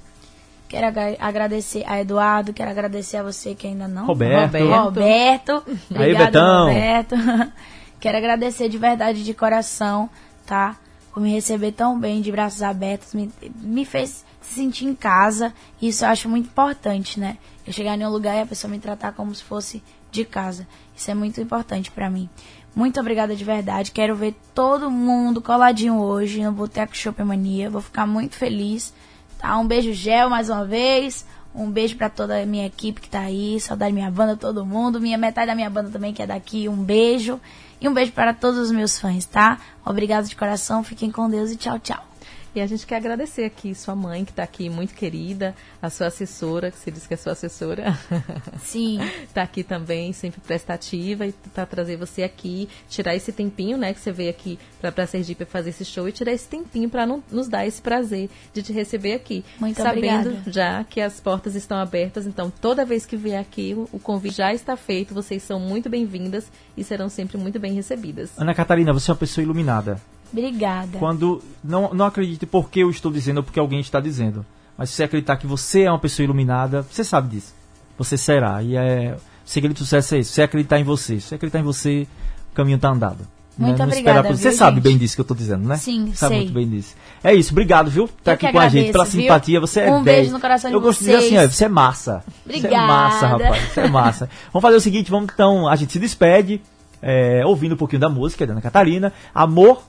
Quero 0.68 0.86
agra- 0.86 1.16
agradecer 1.18 1.82
a 1.88 2.00
Eduardo, 2.00 2.52
quero 2.52 2.70
agradecer 2.70 3.16
a 3.16 3.24
você 3.24 3.52
que 3.56 3.66
ainda 3.66 3.88
não. 3.88 4.06
Roberto. 4.06 4.52
Roberto. 4.58 4.84
Roberto. 4.84 5.64
Aí, 5.90 6.12
Obrigado, 6.12 6.24
Betão. 6.26 6.66
Roberto. 6.68 7.14
Quero 7.98 8.16
agradecer 8.16 8.68
de 8.68 8.78
verdade, 8.78 9.24
de 9.24 9.34
coração, 9.34 10.08
tá? 10.46 10.76
Por 11.12 11.20
me 11.20 11.32
receber 11.32 11.72
tão 11.72 11.98
bem, 11.98 12.20
de 12.22 12.30
braços 12.30 12.62
abertos. 12.62 13.12
Me, 13.12 13.30
me 13.60 13.84
fez 13.84 14.24
se 14.40 14.54
sentir 14.54 14.86
em 14.86 14.94
casa. 14.94 15.52
E 15.82 15.88
isso 15.88 16.04
eu 16.04 16.08
acho 16.08 16.28
muito 16.28 16.46
importante, 16.46 17.18
né? 17.20 17.36
Eu 17.70 17.74
chegar 17.74 17.96
em 17.96 18.04
um 18.04 18.10
lugar 18.10 18.36
e 18.36 18.40
a 18.40 18.46
pessoa 18.46 18.68
me 18.68 18.80
tratar 18.80 19.12
como 19.12 19.32
se 19.32 19.44
fosse 19.44 19.80
de 20.10 20.24
casa. 20.24 20.66
Isso 20.96 21.08
é 21.08 21.14
muito 21.14 21.40
importante 21.40 21.88
pra 21.88 22.10
mim. 22.10 22.28
Muito 22.74 22.98
obrigada 22.98 23.36
de 23.36 23.44
verdade. 23.44 23.92
Quero 23.92 24.16
ver 24.16 24.34
todo 24.52 24.90
mundo 24.90 25.40
coladinho 25.40 25.96
hoje 25.96 26.42
no 26.42 26.50
Boteco 26.50 26.96
Shopping 26.96 27.22
Mania. 27.22 27.70
Vou 27.70 27.80
ficar 27.80 28.08
muito 28.08 28.34
feliz. 28.34 28.92
Tá? 29.38 29.56
Um 29.56 29.68
beijo, 29.68 29.92
Gel, 29.92 30.28
mais 30.28 30.50
uma 30.50 30.64
vez. 30.64 31.24
Um 31.54 31.70
beijo 31.70 31.96
pra 31.96 32.10
toda 32.10 32.42
a 32.42 32.44
minha 32.44 32.66
equipe 32.66 33.00
que 33.00 33.08
tá 33.08 33.20
aí. 33.20 33.60
Saudade 33.60 33.92
da 33.92 33.94
minha 33.94 34.10
banda, 34.10 34.36
todo 34.36 34.66
mundo. 34.66 35.00
Minha 35.00 35.16
metade 35.16 35.46
da 35.46 35.54
minha 35.54 35.70
banda 35.70 35.90
também 35.90 36.12
que 36.12 36.22
é 36.22 36.26
daqui. 36.26 36.68
Um 36.68 36.82
beijo. 36.82 37.40
E 37.80 37.88
um 37.88 37.94
beijo 37.94 38.10
para 38.10 38.34
todos 38.34 38.58
os 38.58 38.72
meus 38.72 38.98
fãs, 38.98 39.24
tá? 39.26 39.60
Obrigado 39.86 40.26
de 40.26 40.34
coração. 40.34 40.82
Fiquem 40.82 41.12
com 41.12 41.30
Deus 41.30 41.52
e 41.52 41.56
tchau, 41.56 41.78
tchau. 41.78 42.09
E 42.54 42.60
a 42.60 42.66
gente 42.66 42.84
quer 42.84 42.96
agradecer 42.96 43.44
aqui 43.44 43.74
sua 43.74 43.94
mãe, 43.94 44.24
que 44.24 44.32
está 44.32 44.42
aqui 44.42 44.68
muito 44.68 44.92
querida, 44.94 45.54
a 45.80 45.88
sua 45.88 46.08
assessora, 46.08 46.70
que 46.70 46.78
você 46.78 46.90
disse 46.90 47.06
que 47.06 47.14
é 47.14 47.16
sua 47.16 47.32
assessora. 47.32 47.96
Sim. 48.62 48.98
Está 49.22 49.42
aqui 49.42 49.62
também, 49.62 50.12
sempre 50.12 50.40
prestativa, 50.40 51.26
e 51.26 51.32
para 51.54 51.64
trazer 51.64 51.96
você 51.96 52.24
aqui, 52.24 52.68
tirar 52.88 53.14
esse 53.14 53.30
tempinho, 53.32 53.78
né, 53.78 53.94
que 53.94 54.00
você 54.00 54.10
veio 54.10 54.30
aqui 54.30 54.58
para 54.80 55.06
Sergipe 55.06 55.44
fazer 55.44 55.70
esse 55.70 55.84
show 55.84 56.08
e 56.08 56.12
tirar 56.12 56.32
esse 56.32 56.48
tempinho 56.48 56.90
para 56.90 57.06
nos 57.06 57.48
dar 57.48 57.66
esse 57.66 57.80
prazer 57.80 58.28
de 58.52 58.62
te 58.62 58.72
receber 58.72 59.14
aqui. 59.14 59.44
Muito 59.58 59.76
Sabendo 59.76 60.30
obrigada. 60.30 60.50
já 60.50 60.84
que 60.84 61.00
as 61.00 61.20
portas 61.20 61.54
estão 61.54 61.78
abertas, 61.78 62.26
então 62.26 62.50
toda 62.50 62.84
vez 62.84 63.06
que 63.06 63.16
vier 63.16 63.40
aqui, 63.40 63.74
o, 63.74 63.88
o 63.92 63.98
convite 64.00 64.36
já 64.36 64.52
está 64.52 64.76
feito, 64.76 65.14
vocês 65.14 65.42
são 65.42 65.60
muito 65.60 65.88
bem-vindas 65.88 66.50
e 66.76 66.82
serão 66.82 67.08
sempre 67.08 67.38
muito 67.38 67.60
bem 67.60 67.74
recebidas. 67.74 68.30
Ana 68.36 68.54
Catarina, 68.54 68.92
você 68.92 69.10
é 69.10 69.12
uma 69.12 69.18
pessoa 69.18 69.42
iluminada. 69.44 70.00
Obrigada. 70.32 70.98
Quando 70.98 71.42
não, 71.62 71.92
não 71.94 72.06
acredite 72.06 72.46
porque 72.46 72.80
eu 72.80 72.90
estou 72.90 73.10
dizendo 73.10 73.38
ou 73.38 73.42
porque 73.42 73.60
alguém 73.60 73.80
está 73.80 74.00
dizendo. 74.00 74.44
Mas 74.76 74.90
se 74.90 74.96
você 74.96 75.04
acreditar 75.04 75.36
que 75.36 75.46
você 75.46 75.82
é 75.82 75.90
uma 75.90 75.98
pessoa 75.98 76.24
iluminada, 76.24 76.82
você 76.82 77.04
sabe 77.04 77.36
disso. 77.36 77.54
Você 77.98 78.16
será. 78.16 78.62
E 78.62 78.76
é, 78.76 79.16
o 79.16 79.48
segredo 79.48 79.74
do 79.74 79.78
sucesso 79.78 80.14
é 80.14 80.18
isso. 80.20 80.32
Você 80.32 80.42
acreditar 80.42 80.78
em 80.78 80.84
você. 80.84 81.20
Se 81.20 81.28
você 81.28 81.34
acreditar 81.34 81.58
em 81.58 81.64
você, 81.64 82.06
o 82.52 82.54
caminho 82.54 82.76
está 82.76 82.88
andado. 82.90 83.26
Muito 83.58 83.76
né? 83.76 83.84
obrigada, 83.84 84.22
viu, 84.22 84.38
Você 84.38 84.52
sabe 84.52 84.76
gente? 84.76 84.84
bem 84.84 84.96
disso 84.96 85.14
que 85.14 85.20
eu 85.20 85.24
tô 85.24 85.34
dizendo, 85.34 85.68
né? 85.68 85.76
Sim, 85.76 86.12
sabe 86.14 86.34
sei. 86.34 86.44
muito 86.44 86.54
bem 86.54 86.66
disso. 86.66 86.94
É 87.22 87.34
isso, 87.34 87.52
obrigado, 87.52 87.90
viu? 87.90 88.08
Tá 88.24 88.30
Eu 88.30 88.34
aqui 88.36 88.50
com 88.50 88.58
a 88.58 88.62
gente, 88.68 88.88
agradeço, 88.88 88.92
pela 88.92 89.04
viu? 89.04 89.20
simpatia, 89.20 89.60
você 89.60 89.80
é 89.80 89.90
Um 89.92 90.02
10. 90.02 90.04
beijo 90.04 90.32
no 90.32 90.40
coração 90.40 90.70
de 90.70 90.76
Eu 90.76 90.80
gosto 90.80 91.00
de 91.00 91.04
dizer 91.06 91.16
assim, 91.18 91.28
vocês. 91.36 91.50
ó, 91.50 91.52
você 91.52 91.64
é 91.64 91.68
massa. 91.68 92.24
Você 92.46 92.52
é 92.52 92.56
Obrigada. 92.56 92.86
massa, 92.86 93.26
rapaz, 93.26 93.62
você 93.74 93.80
é 93.80 93.88
massa. 93.88 94.30
vamos 94.50 94.62
fazer 94.62 94.76
o 94.76 94.80
seguinte, 94.80 95.10
vamos 95.10 95.30
então, 95.34 95.68
a 95.68 95.76
gente 95.76 95.92
se 95.92 95.98
despede, 95.98 96.62
é, 97.02 97.42
ouvindo 97.44 97.74
um 97.74 97.76
pouquinho 97.76 98.00
da 98.00 98.08
música 98.08 98.46
da 98.46 98.54
Ana 98.54 98.62
Catarina. 98.62 99.12
Amor, 99.34 99.82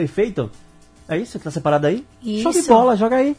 perfeito? 0.00 0.50
É 1.06 1.18
isso 1.18 1.38
que 1.38 1.44
tá 1.44 1.50
separado 1.50 1.86
aí? 1.86 2.06
Show 2.42 2.52
de 2.52 2.58
Isso. 2.60 2.68
bola, 2.68 2.96
joga 2.96 3.16
aí. 3.16 3.36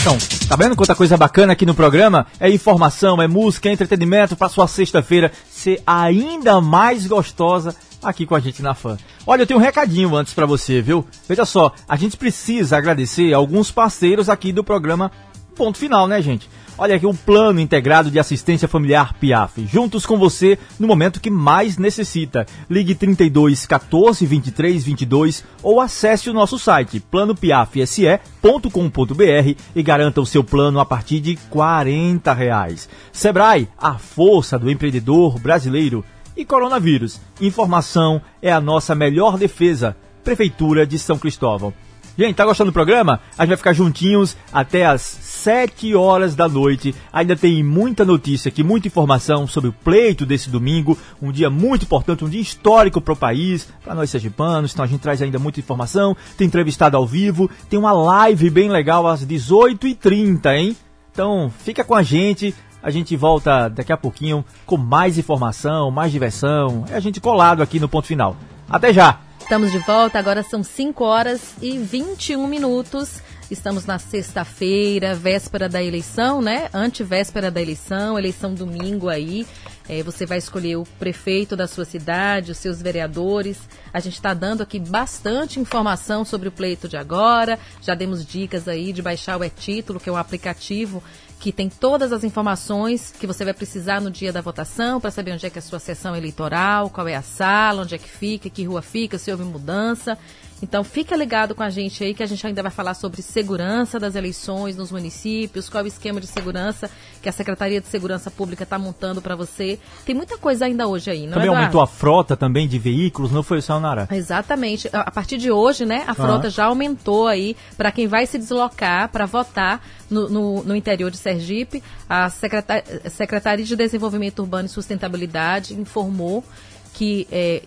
Então, 0.00 0.16
tá 0.48 0.56
vendo 0.56 0.76
quanta 0.76 0.94
coisa 0.94 1.16
bacana 1.16 1.52
aqui 1.52 1.64
no 1.64 1.74
programa? 1.74 2.26
É 2.38 2.50
informação, 2.50 3.20
é 3.20 3.28
música, 3.28 3.68
é 3.68 3.72
entretenimento 3.72 4.36
para 4.36 4.48
sua 4.48 4.66
sexta-feira 4.66 5.30
ser 5.50 5.82
ainda 5.86 6.60
mais 6.60 7.06
gostosa 7.06 7.74
aqui 8.02 8.26
com 8.26 8.34
a 8.34 8.40
gente 8.40 8.62
na 8.62 8.74
Fã. 8.74 8.98
Olha, 9.26 9.42
eu 9.42 9.46
tenho 9.46 9.60
um 9.60 9.62
recadinho 9.62 10.14
antes 10.14 10.34
para 10.34 10.46
você, 10.46 10.80
viu? 10.82 11.06
Veja 11.28 11.44
só, 11.44 11.72
a 11.88 11.96
gente 11.96 12.16
precisa 12.16 12.76
agradecer 12.76 13.32
alguns 13.32 13.70
parceiros 13.70 14.28
aqui 14.28 14.52
do 14.52 14.64
programa 14.64 15.12
Ponto 15.60 15.76
Final, 15.76 16.06
né, 16.06 16.22
gente? 16.22 16.48
Olha 16.78 16.96
aqui 16.96 17.04
o 17.04 17.12
Plano 17.12 17.60
Integrado 17.60 18.10
de 18.10 18.18
Assistência 18.18 18.66
Familiar 18.66 19.12
PIAF, 19.12 19.66
juntos 19.66 20.06
com 20.06 20.16
você 20.16 20.58
no 20.78 20.88
momento 20.88 21.20
que 21.20 21.28
mais 21.28 21.76
necessita. 21.76 22.46
Ligue 22.70 22.94
32 22.94 23.66
14 23.66 24.24
23 24.24 24.82
22 24.82 25.44
ou 25.62 25.78
acesse 25.78 26.30
o 26.30 26.32
nosso 26.32 26.58
site 26.58 26.98
planopiafse.com.br 26.98 29.60
e 29.76 29.82
garanta 29.82 30.22
o 30.22 30.24
seu 30.24 30.42
plano 30.42 30.80
a 30.80 30.86
partir 30.86 31.20
de 31.20 31.36
40 31.50 32.32
reais. 32.32 32.88
Sebrae, 33.12 33.68
a 33.76 33.98
força 33.98 34.58
do 34.58 34.70
empreendedor 34.70 35.38
brasileiro. 35.38 36.02
E 36.34 36.42
coronavírus, 36.42 37.20
informação 37.38 38.22
é 38.40 38.50
a 38.50 38.62
nossa 38.62 38.94
melhor 38.94 39.36
defesa. 39.36 39.94
Prefeitura 40.24 40.86
de 40.86 40.98
São 40.98 41.18
Cristóvão. 41.18 41.74
Gente, 42.20 42.36
tá 42.36 42.44
gostando 42.44 42.70
do 42.70 42.74
programa? 42.74 43.18
A 43.38 43.44
gente 43.44 43.48
vai 43.48 43.56
ficar 43.56 43.72
juntinhos 43.72 44.36
até 44.52 44.84
as 44.84 45.00
7 45.00 45.94
horas 45.94 46.34
da 46.34 46.46
noite. 46.46 46.94
Ainda 47.10 47.34
tem 47.34 47.64
muita 47.64 48.04
notícia 48.04 48.50
aqui, 48.50 48.62
muita 48.62 48.88
informação 48.88 49.46
sobre 49.46 49.70
o 49.70 49.72
pleito 49.72 50.26
desse 50.26 50.50
domingo. 50.50 50.98
Um 51.22 51.32
dia 51.32 51.48
muito 51.48 51.86
importante, 51.86 52.22
um 52.22 52.28
dia 52.28 52.42
histórico 52.42 53.00
para 53.00 53.14
o 53.14 53.16
país, 53.16 53.72
para 53.82 53.94
nós 53.94 54.10
sergipanos. 54.10 54.74
Então 54.74 54.84
a 54.84 54.86
gente 54.86 55.00
traz 55.00 55.22
ainda 55.22 55.38
muita 55.38 55.60
informação. 55.60 56.14
Tem 56.36 56.46
entrevistado 56.46 56.94
ao 56.94 57.06
vivo, 57.06 57.50
tem 57.70 57.78
uma 57.78 57.92
live 57.92 58.50
bem 58.50 58.68
legal 58.68 59.06
às 59.06 59.24
18h30, 59.24 60.46
hein? 60.54 60.76
Então 61.10 61.50
fica 61.64 61.82
com 61.82 61.94
a 61.94 62.02
gente. 62.02 62.54
A 62.82 62.90
gente 62.90 63.16
volta 63.16 63.66
daqui 63.68 63.94
a 63.94 63.96
pouquinho 63.96 64.44
com 64.66 64.76
mais 64.76 65.16
informação, 65.16 65.90
mais 65.90 66.12
diversão. 66.12 66.84
É 66.90 66.96
a 66.96 67.00
gente 67.00 67.18
colado 67.18 67.62
aqui 67.62 67.80
no 67.80 67.88
ponto 67.88 68.06
final. 68.06 68.36
Até 68.68 68.92
já! 68.92 69.29
Estamos 69.50 69.72
de 69.72 69.78
volta, 69.80 70.16
agora 70.16 70.44
são 70.44 70.62
5 70.62 71.02
horas 71.02 71.56
e 71.60 71.76
21 71.76 72.46
minutos. 72.46 73.20
Estamos 73.50 73.84
na 73.84 73.98
sexta-feira, 73.98 75.12
véspera 75.12 75.68
da 75.68 75.82
eleição, 75.82 76.40
né? 76.40 76.68
Antevéspera 76.72 77.50
da 77.50 77.60
eleição, 77.60 78.16
eleição 78.16 78.54
domingo 78.54 79.08
aí. 79.08 79.44
É, 79.88 80.04
você 80.04 80.24
vai 80.24 80.38
escolher 80.38 80.76
o 80.76 80.84
prefeito 81.00 81.56
da 81.56 81.66
sua 81.66 81.84
cidade, 81.84 82.52
os 82.52 82.58
seus 82.58 82.80
vereadores. 82.80 83.58
A 83.92 83.98
gente 83.98 84.14
está 84.14 84.32
dando 84.32 84.62
aqui 84.62 84.78
bastante 84.78 85.58
informação 85.58 86.24
sobre 86.24 86.48
o 86.48 86.52
pleito 86.52 86.86
de 86.86 86.96
agora. 86.96 87.58
Já 87.82 87.96
demos 87.96 88.24
dicas 88.24 88.68
aí 88.68 88.92
de 88.92 89.02
baixar 89.02 89.36
o 89.36 89.42
E-Título, 89.42 89.98
que 89.98 90.08
é 90.08 90.12
um 90.12 90.16
aplicativo 90.16 91.02
que 91.40 91.50
tem 91.50 91.70
todas 91.70 92.12
as 92.12 92.22
informações 92.22 93.14
que 93.18 93.26
você 93.26 93.46
vai 93.46 93.54
precisar 93.54 93.98
no 93.98 94.10
dia 94.10 94.30
da 94.30 94.42
votação 94.42 95.00
para 95.00 95.10
saber 95.10 95.32
onde 95.32 95.46
é 95.46 95.50
que 95.50 95.58
é 95.58 95.60
a 95.60 95.62
sua 95.62 95.78
sessão 95.78 96.14
eleitoral, 96.14 96.90
qual 96.90 97.08
é 97.08 97.16
a 97.16 97.22
sala, 97.22 97.82
onde 97.82 97.94
é 97.94 97.98
que 97.98 98.08
fica, 98.08 98.50
que 98.50 98.62
rua 98.62 98.82
fica, 98.82 99.16
se 99.16 99.30
houve 99.30 99.42
mudança. 99.42 100.18
Então 100.62 100.84
fica 100.84 101.16
ligado 101.16 101.54
com 101.54 101.62
a 101.62 101.70
gente 101.70 102.04
aí 102.04 102.12
que 102.12 102.22
a 102.22 102.26
gente 102.26 102.46
ainda 102.46 102.62
vai 102.62 102.70
falar 102.70 102.92
sobre 102.94 103.22
segurança 103.22 103.98
das 103.98 104.14
eleições 104.14 104.76
nos 104.76 104.92
municípios, 104.92 105.68
qual 105.70 105.80
é 105.82 105.84
o 105.84 105.88
esquema 105.88 106.20
de 106.20 106.26
segurança 106.26 106.90
que 107.22 107.28
a 107.28 107.32
Secretaria 107.32 107.80
de 107.80 107.86
Segurança 107.88 108.30
Pública 108.30 108.62
está 108.64 108.78
montando 108.78 109.22
para 109.22 109.34
você. 109.34 109.78
Tem 110.04 110.14
muita 110.14 110.36
coisa 110.36 110.66
ainda 110.66 110.86
hoje 110.86 111.10
aí, 111.10 111.26
não 111.26 111.32
Também 111.34 111.48
é, 111.48 111.56
aumentou 111.56 111.80
a 111.80 111.86
frota 111.86 112.36
também 112.36 112.68
de 112.68 112.78
veículos, 112.78 113.30
não 113.32 113.42
foi 113.42 113.62
só 113.62 113.80
Nara? 113.80 114.06
Exatamente. 114.12 114.88
A 114.92 115.10
partir 115.10 115.38
de 115.38 115.50
hoje, 115.50 115.86
né, 115.86 116.04
a 116.06 116.14
frota 116.14 116.50
já 116.50 116.66
aumentou 116.66 117.26
aí 117.26 117.56
para 117.76 117.90
quem 117.90 118.06
vai 118.06 118.26
se 118.26 118.36
deslocar 118.38 119.08
para 119.10 119.24
votar 119.26 119.82
no, 120.10 120.28
no- 120.28 120.62
no 120.64 120.76
interior 120.76 121.10
de 121.10 121.16
Sergipe. 121.16 121.82
A 122.08 122.28
Secreta- 122.28 122.84
Secretaria 123.08 123.64
de 123.64 123.74
Desenvolvimento 123.76 124.40
Urbano 124.40 124.66
e 124.66 124.68
Sustentabilidade 124.70 125.72
informou 125.74 126.44
que 126.92 127.26
eh, 127.32 127.62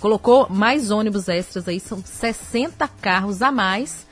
colocou 0.00 0.48
mais 0.48 0.90
ônibus 0.90 1.28
extras 1.28 1.68
aí, 1.68 1.78
são 1.78 2.02
60 2.02 2.88
carros 3.00 3.42
a 3.42 3.52
mais 3.52 4.06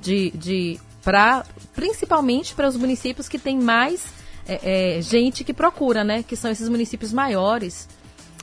de, 0.00 0.30
de 0.30 0.80
para 1.02 1.44
principalmente 1.74 2.54
para 2.54 2.68
os 2.68 2.76
municípios 2.76 3.28
que 3.28 3.38
têm 3.38 3.58
mais 3.58 4.06
é, 4.46 4.96
é, 4.98 5.02
gente 5.02 5.42
que 5.42 5.52
procura, 5.52 6.04
né? 6.04 6.22
Que 6.22 6.36
são 6.36 6.50
esses 6.50 6.68
municípios 6.68 7.12
maiores. 7.12 7.88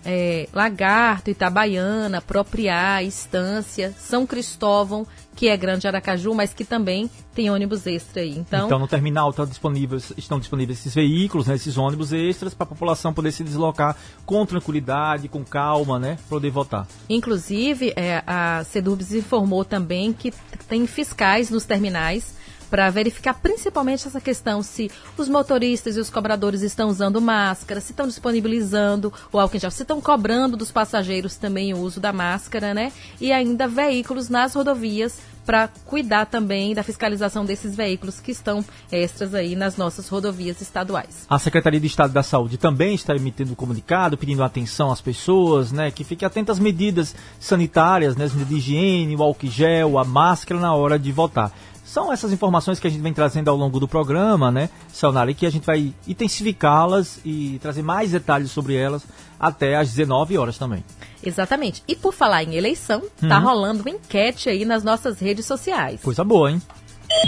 É, 0.04 0.48
Lagarto, 0.52 1.30
Itabaiana, 1.30 2.22
Propriá, 2.22 3.04
Estância, 3.04 3.94
São 4.00 4.26
Cristóvão, 4.26 5.06
que 5.42 5.48
é 5.48 5.58
Grande 5.58 5.88
Aracaju, 5.88 6.36
mas 6.36 6.54
que 6.54 6.64
também 6.64 7.10
tem 7.34 7.50
ônibus 7.50 7.88
extra 7.88 8.22
aí. 8.22 8.38
Então, 8.38 8.68
Então, 8.68 8.78
no 8.78 8.88
terminal 8.88 9.34
tá 9.34 9.44
disponíveis, 9.44 10.14
estão 10.16 10.38
disponíveis 10.38 10.78
esses 10.78 10.94
veículos, 10.94 11.48
né, 11.48 11.56
esses 11.56 11.80
ônibus 11.80 12.14
extras, 12.14 12.54
para 12.54 12.66
a 12.66 12.68
população 12.68 13.12
poder 13.12 13.32
se 13.32 13.44
deslocar 13.44 13.98
com 14.24 14.46
tranquilidade, 14.46 15.28
com 15.28 15.44
calma, 15.44 15.98
né, 15.98 16.20
poder 16.30 16.52
votar. 16.52 16.86
Inclusive, 17.10 17.92
é, 17.96 18.22
a 18.28 18.64
Sedubs 18.66 19.16
informou 19.16 19.66
também 19.66 20.14
que 20.14 20.32
tem 20.70 20.86
fiscais 20.86 21.50
nos 21.50 21.66
terminais 21.66 22.36
para 22.72 22.90
verificar 22.90 23.34
principalmente 23.34 24.08
essa 24.08 24.22
questão 24.22 24.64
se 24.64 24.90
os 25.18 25.28
motoristas 25.28 25.98
e 25.98 26.00
os 26.00 26.10
cobradores 26.10 26.62
estão 26.62 26.88
usando 26.88 27.20
máscara, 27.20 27.82
se 27.82 27.92
estão 27.92 28.08
disponibilizando 28.08 29.12
o 29.30 29.38
álcool 29.38 29.58
em 29.58 29.60
gel, 29.60 29.70
se 29.70 29.82
estão 29.82 30.00
cobrando 30.00 30.56
dos 30.56 30.72
passageiros 30.72 31.36
também 31.36 31.74
o 31.74 31.80
uso 31.80 32.00
da 32.00 32.14
máscara, 32.14 32.74
né? 32.74 32.94
E 33.20 33.34
ainda 33.34 33.68
veículos 33.68 34.30
nas 34.30 34.56
rodovias 34.56 35.20
para 35.46 35.68
cuidar 35.86 36.26
também 36.26 36.74
da 36.74 36.84
fiscalização 36.84 37.46
desses 37.46 37.76
veículos 37.76 38.20
que 38.20 38.32
estão 38.32 38.64
extras 38.92 39.34
aí 39.34 39.56
nas 39.56 39.78
nossas 39.78 40.08
rodovias 40.08 40.62
estaduais. 40.62 41.26
A 41.30 41.40
Secretaria 41.40 41.80
de 41.80 41.88
Estado 41.88 42.14
da 42.14 42.24
Saúde 42.24 42.58
também 42.58 42.96
está 42.96 43.16
emitindo 43.16 43.52
um 43.52 43.56
comunicado 43.56 44.18
pedindo 44.18 44.44
atenção 44.44 44.92
às 44.92 45.02
pessoas, 45.02 45.72
né, 45.72 45.92
que 45.92 46.04
fiquem 46.04 46.26
atentas 46.26 46.58
às 46.58 46.60
medidas 46.60 47.16
sanitárias, 47.40 48.16
né, 48.16 48.26
as 48.26 48.34
medidas 48.34 48.50
de 48.50 48.58
higiene, 48.58 49.16
o 49.16 49.24
álcool 49.24 49.48
gel, 49.48 49.98
a 49.98 50.04
máscara 50.04 50.60
na 50.60 50.74
hora 50.74 50.98
de 50.98 51.12
votar. 51.12 51.52
São 51.84 52.14
essas 52.14 52.32
informações 52.32 52.80
que 52.80 52.88
a 52.88 52.90
gente 52.90 53.02
vem 53.02 53.14
trazendo 53.14 53.50
ao 53.50 53.58
longo 53.58 53.80
do 53.80 53.88
programa, 53.88 54.50
né, 54.50 54.70
Salnari, 54.94 55.34
que 55.34 55.46
a 55.46 55.50
gente 55.50 55.66
vai 55.66 55.94
intensificá-las 56.08 57.20
e 57.26 57.60
trazer 57.62 57.82
mais 57.82 58.12
detalhes 58.12 58.52
sobre 58.52 58.76
elas 58.76 59.04
até 59.40 59.76
às 59.76 59.90
19 59.90 60.38
horas 60.38 60.58
também. 60.58 60.86
Exatamente. 61.24 61.84
E 61.88 61.96
por 61.96 62.14
falar 62.14 62.44
em 62.44 62.56
eleição, 62.56 63.04
tá 63.28 63.38
rolando 63.38 63.82
uma 63.82 63.90
enquete 63.92 64.50
aí 64.50 64.66
nas 64.66 64.84
nossas 64.84 65.20
redes 65.20 65.46
sociais. 65.46 66.02
Coisa 66.02 66.24
boa, 66.24 66.52
hein? 66.52 66.62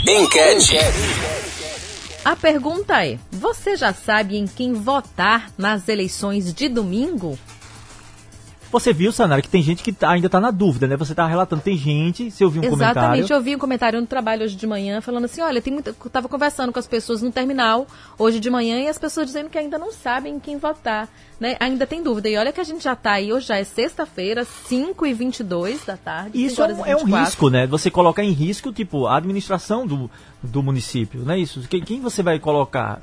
Enquete. 0.07 0.77
A 2.23 2.35
pergunta 2.35 3.05
é: 3.05 3.19
você 3.31 3.75
já 3.75 3.93
sabe 3.93 4.37
em 4.37 4.45
quem 4.45 4.73
votar 4.73 5.51
nas 5.57 5.89
eleições 5.89 6.53
de 6.53 6.69
domingo? 6.69 7.37
Você 8.73 8.91
viu, 8.91 9.11
Sanara, 9.11 9.39
que 9.39 9.47
tem 9.47 9.61
gente 9.61 9.83
que 9.83 9.93
tá- 9.93 10.09
ainda 10.09 10.25
está 10.25 10.41
na 10.41 10.49
dúvida, 10.49 10.87
né? 10.87 10.97
Você 10.97 11.13
tá 11.13 11.27
relatando, 11.27 11.61
tem 11.61 11.77
gente, 11.77 12.31
você 12.31 12.43
ouviu 12.43 12.63
um 12.63 12.65
Exatamente. 12.65 12.95
comentário. 12.95 13.33
Eu 13.33 13.41
vi 13.41 13.55
um 13.55 13.59
comentário 13.59 14.01
no 14.01 14.07
trabalho 14.07 14.43
hoje 14.43 14.55
de 14.55 14.65
manhã 14.65 14.99
falando 14.99 15.25
assim: 15.25 15.41
olha, 15.41 15.61
tem 15.61 15.71
muita. 15.71 15.91
Eu 16.03 16.09
tava 16.09 16.27
conversando 16.27 16.73
com 16.73 16.79
as 16.79 16.87
pessoas 16.87 17.21
no 17.21 17.31
terminal 17.31 17.85
hoje 18.17 18.39
de 18.39 18.49
manhã 18.49 18.79
e 18.79 18.87
as 18.87 18.97
pessoas 18.97 19.27
dizendo 19.27 19.47
que 19.47 19.59
ainda 19.59 19.77
não 19.77 19.93
sabem 19.93 20.35
em 20.35 20.39
quem 20.39 20.57
votar. 20.57 21.07
Né? 21.39 21.55
Ainda 21.59 21.85
tem 21.85 22.01
dúvida. 22.01 22.27
E 22.29 22.35
olha 22.35 22.51
que 22.51 22.59
a 22.59 22.63
gente 22.63 22.83
já 22.83 22.95
tá 22.95 23.11
aí, 23.11 23.31
hoje 23.31 23.47
já 23.47 23.57
é 23.57 23.63
sexta-feira, 23.63 24.43
5 24.43 25.05
e 25.05 25.13
22 25.13 25.85
da 25.85 25.95
tarde. 25.95 26.43
Isso 26.43 26.55
5 26.55 26.71
é 26.71 26.73
um, 26.73 26.85
é 26.85 26.95
um 26.95 26.99
24. 27.05 27.25
risco, 27.25 27.49
né? 27.51 27.67
Você 27.67 27.91
coloca 27.91 28.23
em 28.23 28.31
risco, 28.31 28.73
tipo, 28.73 29.05
a 29.05 29.17
administração 29.17 29.85
do, 29.85 30.09
do 30.41 30.63
município, 30.63 31.21
não 31.23 31.35
é 31.35 31.37
isso? 31.39 31.61
Quem, 31.69 31.81
quem 31.81 32.01
você 32.01 32.23
vai 32.23 32.39
colocar? 32.39 33.01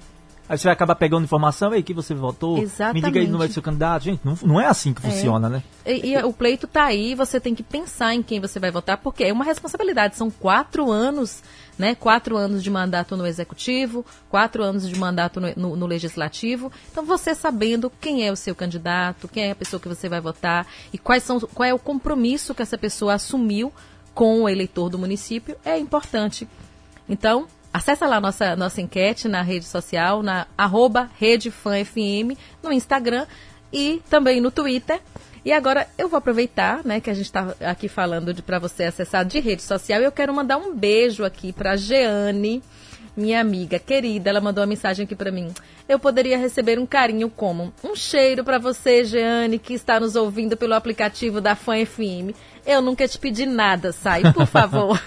Aí 0.51 0.59
você 0.59 0.65
vai 0.65 0.73
acabar 0.73 0.97
pegando 0.97 1.23
informação, 1.23 1.71
aí 1.71 1.81
que 1.81 1.95
você 1.95 2.13
votou, 2.13 2.57
me 2.57 2.65
diga 2.67 2.73
aí 2.83 2.91
o 2.91 2.99
Exatamente. 2.99 3.31
número 3.31 3.49
do 3.49 3.53
seu 3.55 3.63
candidato. 3.63 4.03
Gente, 4.03 4.21
não, 4.25 4.37
não 4.43 4.61
é 4.61 4.67
assim 4.67 4.93
que 4.93 5.01
funciona, 5.01 5.49
né? 5.49 5.63
E, 5.87 6.09
e 6.13 6.19
o 6.25 6.33
pleito 6.33 6.67
tá 6.67 6.87
aí, 6.87 7.15
você 7.15 7.39
tem 7.39 7.55
que 7.55 7.63
pensar 7.63 8.17
em 8.17 8.21
quem 8.21 8.41
você 8.41 8.59
vai 8.59 8.73
votar, 8.73 8.97
porque 8.99 9.23
é 9.23 9.33
uma 9.33 9.45
responsabilidade. 9.45 10.17
São 10.17 10.29
quatro 10.29 10.91
anos, 10.91 11.41
né? 11.79 11.95
Quatro 11.95 12.37
anos 12.37 12.65
de 12.65 12.69
mandato 12.71 13.17
no 13.17 13.25
executivo, 13.29 14.05
quatro 14.29 14.65
anos 14.65 14.89
de 14.89 14.99
mandato 14.99 15.41
no, 15.41 15.53
no- 15.57 15.77
no 15.77 15.87
legislativo. 15.87 16.73
Então, 16.91 17.05
você 17.05 17.33
sabendo 17.33 17.89
quem 18.01 18.27
é 18.27 18.33
o 18.33 18.37
seu 18.37 18.53
candidato, 18.57 19.29
quem 19.29 19.45
é 19.45 19.51
a 19.53 19.55
pessoa 19.55 19.79
que 19.79 19.87
você 19.89 20.09
vai 20.09 20.21
votar 20.21 20.67
e 20.93 20.99
quais 20.99 21.23
são, 21.23 21.39
qual 21.39 21.69
é 21.69 21.73
o 21.73 21.79
compromisso 21.79 22.57
que 22.57 22.63
essa 22.63 22.77
pessoa 22.77 23.15
assumiu 23.15 23.73
com 24.13 24.43
o 24.43 24.49
eleitor 24.49 24.89
do 24.89 24.99
município 24.99 25.57
é 25.65 25.79
importante. 25.79 26.49
Então, 27.09 27.47
acessa 27.73 28.07
lá 28.07 28.21
nossa, 28.21 28.57
nossa 28.57 28.81
enquete 28.81 29.29
na 29.29 29.43
rede 29.43 29.65
social, 29.65 30.23
na 30.23 30.47
arroba 30.57 31.11
no 32.63 32.73
Instagram 32.73 33.27
e 33.73 34.03
também 34.09 34.41
no 34.41 34.51
Twitter. 34.51 35.01
E 35.45 35.53
agora 35.53 35.89
eu 35.97 36.09
vou 36.09 36.19
aproveitar, 36.19 36.85
né, 36.85 37.01
que 37.01 37.09
a 37.09 37.15
gente 37.15 37.27
está 37.27 37.55
aqui 37.61 37.89
falando 37.89 38.35
para 38.43 38.59
você 38.59 38.85
acessar 38.85 39.25
de 39.25 39.41
rede 39.41 39.63
social. 39.63 40.01
E 40.01 40.05
eu 40.05 40.13
quero 40.13 40.35
mandar 40.35 40.59
um 40.59 40.75
beijo 40.75 41.25
aqui 41.25 41.51
para 41.53 41.77
Jeane, 41.77 42.63
minha 43.17 43.41
amiga 43.41 43.79
querida. 43.79 44.29
Ela 44.29 44.41
mandou 44.41 44.61
uma 44.61 44.69
mensagem 44.69 45.05
aqui 45.05 45.17
para 45.17 45.33
mim. 45.33 45.51
Eu 45.89 45.99
poderia 45.99 46.37
receber 46.37 46.79
um 46.79 46.85
carinho 46.85 47.31
como 47.31 47.73
um 47.83 47.97
cheiro 47.97 48.45
para 48.45 48.59
você, 48.59 49.03
Jeane, 49.03 49.59
que 49.59 49.73
está 49.73 49.99
nos 49.99 50.15
ouvindo 50.15 50.59
pelo 50.59 50.75
aplicativo 50.75 51.41
da 51.41 51.55
Fã 51.55 51.85
FM. 51.87 52.37
Eu 52.65 52.83
nunca 52.83 53.07
te 53.09 53.19
pedi 53.19 53.47
nada, 53.47 53.93
sai, 53.93 54.33
por 54.33 54.47
favor. 54.47 55.01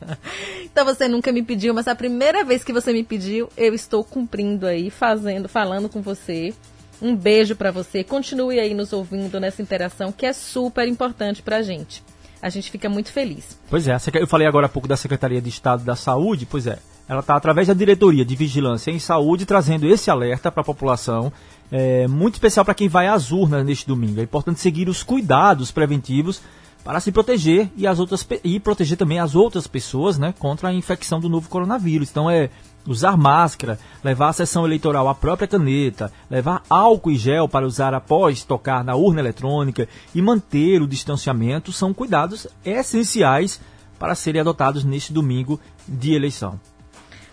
então 0.64 0.84
você 0.84 1.08
nunca 1.08 1.32
me 1.32 1.42
pediu, 1.42 1.72
mas 1.72 1.88
a 1.88 1.94
primeira 1.94 2.44
vez 2.44 2.64
que 2.64 2.72
você 2.72 2.92
me 2.92 3.04
pediu, 3.04 3.48
eu 3.56 3.74
estou 3.74 4.04
cumprindo 4.04 4.66
aí, 4.66 4.90
fazendo, 4.90 5.48
falando 5.48 5.88
com 5.88 6.00
você. 6.00 6.52
Um 7.00 7.16
beijo 7.16 7.56
para 7.56 7.70
você. 7.70 8.04
Continue 8.04 8.60
aí 8.60 8.74
nos 8.74 8.92
ouvindo 8.92 9.40
nessa 9.40 9.62
interação 9.62 10.12
que 10.12 10.26
é 10.26 10.32
super 10.32 10.86
importante 10.86 11.42
para 11.42 11.56
a 11.56 11.62
gente. 11.62 12.02
A 12.42 12.48
gente 12.48 12.70
fica 12.70 12.88
muito 12.88 13.12
feliz. 13.12 13.58
Pois 13.68 13.86
é, 13.86 13.96
eu 14.14 14.26
falei 14.26 14.46
agora 14.46 14.66
há 14.66 14.68
pouco 14.68 14.88
da 14.88 14.96
Secretaria 14.96 15.40
de 15.40 15.48
Estado 15.48 15.84
da 15.84 15.94
Saúde, 15.94 16.46
pois 16.46 16.66
é. 16.66 16.78
Ela 17.10 17.20
está 17.20 17.34
através 17.34 17.66
da 17.66 17.74
Diretoria 17.74 18.24
de 18.24 18.36
Vigilância 18.36 18.90
em 18.90 18.98
Saúde 19.00 19.44
trazendo 19.44 19.84
esse 19.84 20.10
alerta 20.10 20.50
para 20.50 20.60
a 20.60 20.64
população, 20.64 21.32
é, 21.70 22.06
muito 22.06 22.34
especial 22.34 22.64
para 22.64 22.72
quem 22.72 22.88
vai 22.88 23.08
às 23.08 23.32
urnas 23.32 23.66
neste 23.66 23.86
domingo. 23.86 24.20
É 24.20 24.22
importante 24.22 24.60
seguir 24.60 24.88
os 24.88 25.02
cuidados 25.02 25.72
preventivos 25.72 26.40
para 26.84 27.00
se 27.00 27.12
proteger 27.12 27.70
e 27.76 27.86
as 27.86 27.98
outras 27.98 28.26
e 28.42 28.58
proteger 28.58 28.96
também 28.96 29.18
as 29.18 29.34
outras 29.34 29.66
pessoas, 29.66 30.18
né, 30.18 30.34
contra 30.38 30.68
a 30.68 30.72
infecção 30.74 31.20
do 31.20 31.28
novo 31.28 31.48
coronavírus. 31.48 32.10
Então 32.10 32.30
é 32.30 32.50
usar 32.86 33.16
máscara, 33.16 33.78
levar 34.02 34.28
a 34.28 34.32
sessão 34.32 34.64
eleitoral 34.64 35.08
a 35.08 35.14
própria 35.14 35.46
caneta, 35.46 36.12
levar 36.30 36.62
álcool 36.68 37.10
e 37.10 37.16
gel 37.16 37.48
para 37.48 37.66
usar 37.66 37.94
após 37.94 38.42
tocar 38.42 38.82
na 38.82 38.94
urna 38.94 39.20
eletrônica 39.20 39.88
e 40.14 40.22
manter 40.22 40.80
o 40.80 40.88
distanciamento 40.88 41.72
são 41.72 41.92
cuidados 41.92 42.46
essenciais 42.64 43.60
para 43.98 44.14
serem 44.14 44.40
adotados 44.40 44.82
neste 44.82 45.12
domingo 45.12 45.60
de 45.86 46.14
eleição. 46.14 46.58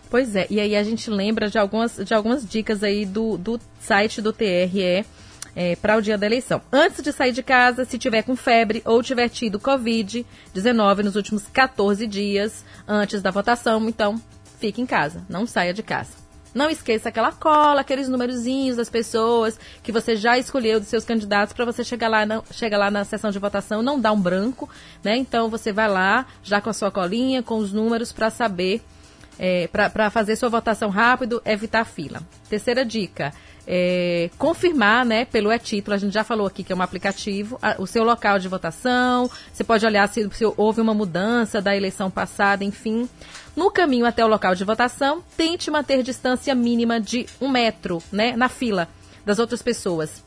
Pois 0.09 0.35
é, 0.35 0.47
e 0.49 0.59
aí 0.59 0.75
a 0.75 0.83
gente 0.83 1.09
lembra 1.09 1.49
de 1.49 1.57
algumas, 1.57 1.95
de 1.95 2.13
algumas 2.13 2.47
dicas 2.47 2.83
aí 2.83 3.05
do, 3.05 3.37
do 3.37 3.59
site 3.79 4.21
do 4.21 4.31
TRE 4.31 5.05
é, 5.57 5.75
para 5.75 5.97
o 5.97 6.01
dia 6.01 6.19
da 6.19 6.27
eleição. 6.27 6.61
Antes 6.71 7.01
de 7.01 7.11
sair 7.11 7.31
de 7.31 7.41
casa, 7.41 7.83
se 7.83 7.97
tiver 7.97 8.21
com 8.21 8.35
febre 8.35 8.83
ou 8.85 9.01
tiver 9.01 9.27
tido 9.27 9.59
Covid-19 9.59 11.03
nos 11.03 11.15
últimos 11.15 11.47
14 11.47 12.05
dias 12.05 12.63
antes 12.87 13.23
da 13.23 13.31
votação, 13.31 13.89
então 13.89 14.21
fique 14.59 14.79
em 14.79 14.85
casa, 14.85 15.25
não 15.27 15.47
saia 15.47 15.73
de 15.73 15.81
casa. 15.81 16.27
Não 16.53 16.69
esqueça 16.69 17.09
aquela 17.09 17.31
cola, 17.31 17.81
aqueles 17.81 18.07
numerozinhos 18.07 18.77
das 18.77 18.89
pessoas 18.89 19.59
que 19.81 19.91
você 19.91 20.15
já 20.15 20.37
escolheu 20.37 20.79
dos 20.79 20.89
seus 20.89 21.03
candidatos 21.03 21.53
para 21.53 21.65
você 21.65 21.83
chegar 21.83 22.07
lá, 22.07 22.23
não, 22.23 22.43
chegar 22.51 22.77
lá 22.77 22.91
na 22.91 23.03
sessão 23.03 23.31
de 23.31 23.39
votação, 23.39 23.81
não 23.81 23.99
dá 23.99 24.11
um 24.11 24.19
branco, 24.19 24.69
né? 25.03 25.17
Então 25.17 25.49
você 25.49 25.71
vai 25.71 25.89
lá 25.89 26.25
já 26.43 26.61
com 26.61 26.69
a 26.69 26.73
sua 26.73 26.91
colinha, 26.91 27.41
com 27.41 27.57
os 27.57 27.73
números 27.73 28.11
para 28.11 28.29
saber, 28.29 28.81
é, 29.39 29.67
para 29.67 30.09
fazer 30.09 30.35
sua 30.35 30.49
votação 30.49 30.89
rápido, 30.89 31.41
evitar 31.45 31.85
fila. 31.85 32.21
Terceira 32.49 32.83
dica, 32.85 33.33
é, 33.67 34.29
confirmar, 34.37 35.05
né, 35.05 35.25
pelo 35.25 35.51
e-título, 35.51 35.93
a 35.93 35.97
gente 35.97 36.13
já 36.13 36.23
falou 36.23 36.47
aqui 36.47 36.63
que 36.63 36.71
é 36.71 36.75
um 36.75 36.81
aplicativo, 36.81 37.59
a, 37.61 37.75
o 37.79 37.85
seu 37.85 38.03
local 38.03 38.39
de 38.39 38.47
votação, 38.47 39.29
você 39.51 39.63
pode 39.63 39.85
olhar 39.85 40.07
se, 40.07 40.27
se 40.31 40.45
houve 40.55 40.79
uma 40.79 40.93
mudança 40.93 41.61
da 41.61 41.75
eleição 41.75 42.09
passada, 42.09 42.63
enfim. 42.63 43.09
No 43.55 43.69
caminho 43.69 44.05
até 44.05 44.23
o 44.23 44.27
local 44.27 44.55
de 44.55 44.63
votação, 44.63 45.21
tente 45.35 45.69
manter 45.69 46.01
distância 46.01 46.55
mínima 46.55 46.99
de 46.99 47.25
um 47.41 47.49
metro, 47.49 48.01
né, 48.11 48.35
na 48.37 48.47
fila 48.47 48.87
das 49.25 49.39
outras 49.39 49.61
pessoas. 49.61 50.23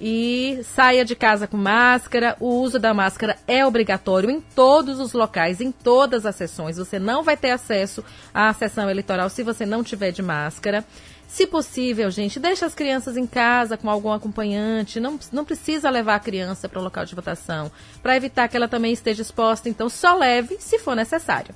E 0.00 0.60
saia 0.62 1.04
de 1.04 1.16
casa 1.16 1.46
com 1.46 1.56
máscara. 1.56 2.36
O 2.38 2.60
uso 2.60 2.78
da 2.78 2.92
máscara 2.92 3.36
é 3.46 3.64
obrigatório 3.64 4.30
em 4.30 4.40
todos 4.40 5.00
os 5.00 5.12
locais, 5.12 5.60
em 5.60 5.72
todas 5.72 6.26
as 6.26 6.36
sessões. 6.36 6.76
Você 6.76 6.98
não 6.98 7.22
vai 7.22 7.36
ter 7.36 7.50
acesso 7.50 8.04
à 8.34 8.52
sessão 8.52 8.90
eleitoral 8.90 9.30
se 9.30 9.42
você 9.42 9.64
não 9.64 9.82
tiver 9.82 10.10
de 10.10 10.22
máscara. 10.22 10.84
Se 11.28 11.46
possível, 11.46 12.10
gente, 12.10 12.38
deixe 12.38 12.64
as 12.64 12.74
crianças 12.74 13.16
em 13.16 13.26
casa 13.26 13.76
com 13.76 13.90
algum 13.90 14.12
acompanhante. 14.12 15.00
Não, 15.00 15.18
não 15.32 15.44
precisa 15.44 15.90
levar 15.90 16.14
a 16.14 16.20
criança 16.20 16.68
para 16.68 16.78
o 16.78 16.82
local 16.82 17.04
de 17.04 17.14
votação, 17.14 17.70
para 18.02 18.16
evitar 18.16 18.48
que 18.48 18.56
ela 18.56 18.68
também 18.68 18.92
esteja 18.92 19.22
exposta. 19.22 19.68
Então, 19.68 19.88
só 19.88 20.14
leve 20.14 20.56
se 20.60 20.78
for 20.78 20.94
necessário. 20.94 21.54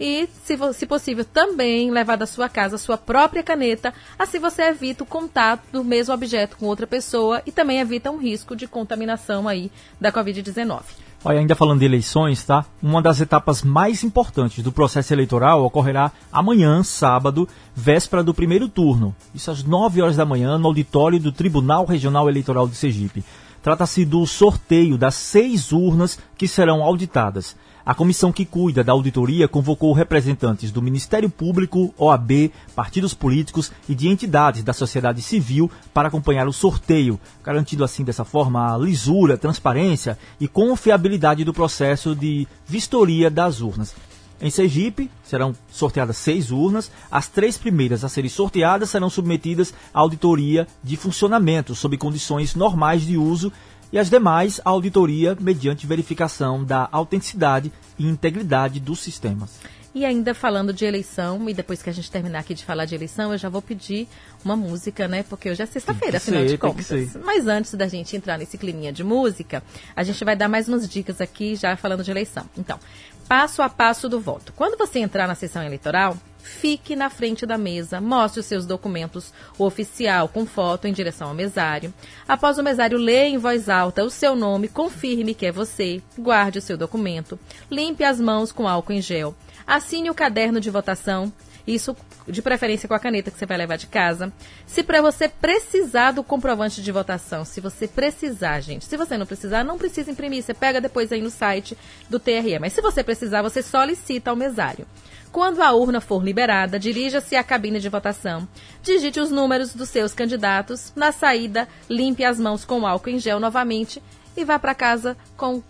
E, 0.00 0.26
se, 0.44 0.56
se 0.72 0.86
possível, 0.86 1.26
também 1.26 1.90
levar 1.90 2.16
da 2.16 2.24
sua 2.24 2.48
casa 2.48 2.76
a 2.76 2.78
sua 2.78 2.96
própria 2.96 3.42
caneta. 3.42 3.92
Assim 4.18 4.38
você 4.38 4.62
evita 4.62 5.04
o 5.04 5.06
contato 5.06 5.62
do 5.70 5.84
mesmo 5.84 6.14
objeto 6.14 6.56
com 6.56 6.64
outra 6.64 6.86
pessoa 6.86 7.42
e 7.44 7.52
também 7.52 7.80
evita 7.80 8.10
um 8.10 8.16
risco 8.16 8.56
de 8.56 8.66
contaminação 8.66 9.46
aí 9.46 9.70
da 10.00 10.10
Covid-19. 10.10 10.80
Olha, 11.22 11.38
ainda 11.38 11.54
falando 11.54 11.80
de 11.80 11.84
eleições, 11.84 12.42
tá? 12.44 12.64
Uma 12.82 13.02
das 13.02 13.20
etapas 13.20 13.62
mais 13.62 14.02
importantes 14.02 14.64
do 14.64 14.72
processo 14.72 15.12
eleitoral 15.12 15.62
ocorrerá 15.62 16.10
amanhã, 16.32 16.82
sábado, 16.82 17.46
véspera 17.76 18.24
do 18.24 18.32
primeiro 18.32 18.70
turno. 18.70 19.14
Isso 19.34 19.50
às 19.50 19.62
9 19.62 20.00
horas 20.00 20.16
da 20.16 20.24
manhã, 20.24 20.56
no 20.56 20.68
auditório 20.68 21.20
do 21.20 21.30
Tribunal 21.30 21.84
Regional 21.84 22.26
Eleitoral 22.26 22.66
de 22.66 22.74
Sergipe. 22.74 23.22
Trata-se 23.62 24.06
do 24.06 24.26
sorteio 24.26 24.96
das 24.96 25.14
seis 25.14 25.72
urnas 25.72 26.18
que 26.38 26.48
serão 26.48 26.82
auditadas. 26.82 27.54
A 27.84 27.94
comissão 27.94 28.30
que 28.30 28.44
cuida 28.44 28.84
da 28.84 28.92
auditoria 28.92 29.48
convocou 29.48 29.92
representantes 29.92 30.70
do 30.70 30.82
Ministério 30.82 31.30
Público, 31.30 31.94
OAB, 31.96 32.52
partidos 32.74 33.14
políticos 33.14 33.72
e 33.88 33.94
de 33.94 34.08
entidades 34.08 34.62
da 34.62 34.72
sociedade 34.72 35.22
civil 35.22 35.70
para 35.94 36.08
acompanhar 36.08 36.46
o 36.46 36.52
sorteio, 36.52 37.18
garantindo 37.42 37.82
assim 37.82 38.04
dessa 38.04 38.24
forma 38.24 38.74
a 38.74 38.78
lisura, 38.78 39.38
transparência 39.38 40.18
e 40.38 40.46
confiabilidade 40.46 41.42
do 41.42 41.54
processo 41.54 42.14
de 42.14 42.46
vistoria 42.66 43.30
das 43.30 43.60
urnas. 43.60 43.94
Em 44.42 44.50
Sergipe, 44.50 45.10
serão 45.22 45.54
sorteadas 45.70 46.16
seis 46.16 46.50
urnas. 46.50 46.90
As 47.10 47.28
três 47.28 47.58
primeiras 47.58 48.04
a 48.04 48.08
serem 48.08 48.30
sorteadas 48.30 48.88
serão 48.88 49.10
submetidas 49.10 49.74
à 49.92 50.00
auditoria 50.00 50.66
de 50.82 50.96
funcionamento, 50.96 51.74
sob 51.74 51.96
condições 51.98 52.54
normais 52.54 53.02
de 53.02 53.18
uso 53.18 53.52
e 53.92 53.98
as 53.98 54.10
demais 54.10 54.60
a 54.64 54.70
auditoria 54.70 55.36
mediante 55.40 55.86
verificação 55.86 56.64
da 56.64 56.88
autenticidade 56.90 57.72
e 57.98 58.06
integridade 58.06 58.80
dos 58.80 59.00
sistemas. 59.00 59.60
E 59.92 60.04
ainda 60.04 60.32
falando 60.34 60.72
de 60.72 60.84
eleição, 60.84 61.48
e 61.48 61.54
depois 61.54 61.82
que 61.82 61.90
a 61.90 61.92
gente 61.92 62.08
terminar 62.08 62.38
aqui 62.38 62.54
de 62.54 62.64
falar 62.64 62.84
de 62.84 62.94
eleição, 62.94 63.32
eu 63.32 63.38
já 63.38 63.48
vou 63.48 63.60
pedir 63.60 64.06
uma 64.44 64.54
música, 64.54 65.08
né? 65.08 65.24
Porque 65.24 65.50
hoje 65.50 65.62
é 65.62 65.66
sexta-feira, 65.66 66.18
afinal 66.18 66.42
ser, 66.42 66.48
de 66.48 66.58
contas. 66.58 67.16
Mas 67.24 67.48
antes 67.48 67.74
da 67.74 67.88
gente 67.88 68.16
entrar 68.16 68.38
nesse 68.38 68.56
climinha 68.56 68.92
de 68.92 69.02
música, 69.02 69.64
a 69.96 70.04
gente 70.04 70.24
vai 70.24 70.36
dar 70.36 70.48
mais 70.48 70.68
umas 70.68 70.88
dicas 70.88 71.20
aqui, 71.20 71.56
já 71.56 71.76
falando 71.76 72.04
de 72.04 72.10
eleição. 72.10 72.44
Então, 72.56 72.78
passo 73.26 73.62
a 73.62 73.68
passo 73.68 74.08
do 74.08 74.20
voto. 74.20 74.52
Quando 74.54 74.78
você 74.78 75.00
entrar 75.00 75.26
na 75.26 75.34
sessão 75.34 75.60
eleitoral, 75.60 76.16
fique 76.42 76.96
na 76.96 77.10
frente 77.10 77.46
da 77.46 77.56
mesa, 77.56 78.00
mostre 78.00 78.40
os 78.40 78.46
seus 78.46 78.66
documentos 78.66 79.32
oficial 79.58 80.28
com 80.28 80.46
foto 80.46 80.86
em 80.86 80.92
direção 80.92 81.28
ao 81.28 81.34
mesário. 81.34 81.92
Após 82.26 82.58
o 82.58 82.62
mesário 82.62 82.98
ler 82.98 83.26
em 83.26 83.38
voz 83.38 83.68
alta 83.68 84.04
o 84.04 84.10
seu 84.10 84.34
nome, 84.34 84.68
confirme 84.68 85.34
que 85.34 85.46
é 85.46 85.52
você, 85.52 86.02
guarde 86.18 86.58
o 86.58 86.62
seu 86.62 86.76
documento, 86.76 87.38
limpe 87.70 88.04
as 88.04 88.20
mãos 88.20 88.52
com 88.52 88.68
álcool 88.68 88.92
em 88.92 89.02
gel, 89.02 89.34
assine 89.66 90.10
o 90.10 90.14
caderno 90.14 90.60
de 90.60 90.70
votação, 90.70 91.32
isso 91.66 91.96
de 92.26 92.42
preferência 92.42 92.88
com 92.88 92.94
a 92.94 92.98
caneta 92.98 93.30
que 93.30 93.38
você 93.38 93.46
vai 93.46 93.56
levar 93.56 93.76
de 93.76 93.86
casa. 93.86 94.32
Se 94.66 94.82
para 94.82 95.00
você 95.00 95.28
precisar 95.28 96.12
do 96.12 96.24
comprovante 96.24 96.82
de 96.82 96.92
votação, 96.92 97.44
se 97.44 97.60
você 97.60 97.86
precisar, 97.86 98.60
gente, 98.60 98.84
se 98.84 98.96
você 98.96 99.16
não 99.16 99.26
precisar, 99.26 99.64
não 99.64 99.78
precisa 99.78 100.10
imprimir, 100.10 100.42
você 100.42 100.54
pega 100.54 100.80
depois 100.80 101.12
aí 101.12 101.20
no 101.20 101.30
site 101.30 101.76
do 102.08 102.18
TRE. 102.18 102.58
Mas 102.58 102.72
se 102.72 102.80
você 102.80 103.02
precisar, 103.02 103.42
você 103.42 103.62
solicita 103.62 104.30
ao 104.30 104.36
mesário. 104.36 104.86
Quando 105.32 105.62
a 105.62 105.72
urna 105.72 106.00
for 106.00 106.24
liberada, 106.24 106.78
dirija-se 106.78 107.36
à 107.36 107.44
cabine 107.44 107.78
de 107.78 107.88
votação. 107.88 108.48
Digite 108.82 109.20
os 109.20 109.30
números 109.30 109.72
dos 109.74 109.88
seus 109.88 110.12
candidatos. 110.12 110.92
Na 110.96 111.12
saída, 111.12 111.68
limpe 111.88 112.24
as 112.24 112.40
mãos 112.40 112.64
com 112.64 112.84
álcool 112.84 113.10
em 113.10 113.18
gel 113.18 113.38
novamente 113.38 114.02
e 114.36 114.44
vá 114.44 114.58
para 114.58 114.74
casa 114.74 115.16
com 115.36 115.62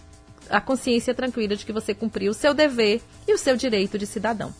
a 0.49 0.61
consciência 0.61 1.15
tranquila 1.15 1.55
de 1.55 1.67
que 1.67 1.73
você 1.73 1.95
cumpriu 1.95 2.31
o 2.31 2.35
seu 2.35 2.55
dever 2.55 3.03
e 3.29 3.35
o 3.35 3.39
seu 3.39 3.55
direito 3.57 3.99
de 3.99 4.07
cidadão. 4.07 4.53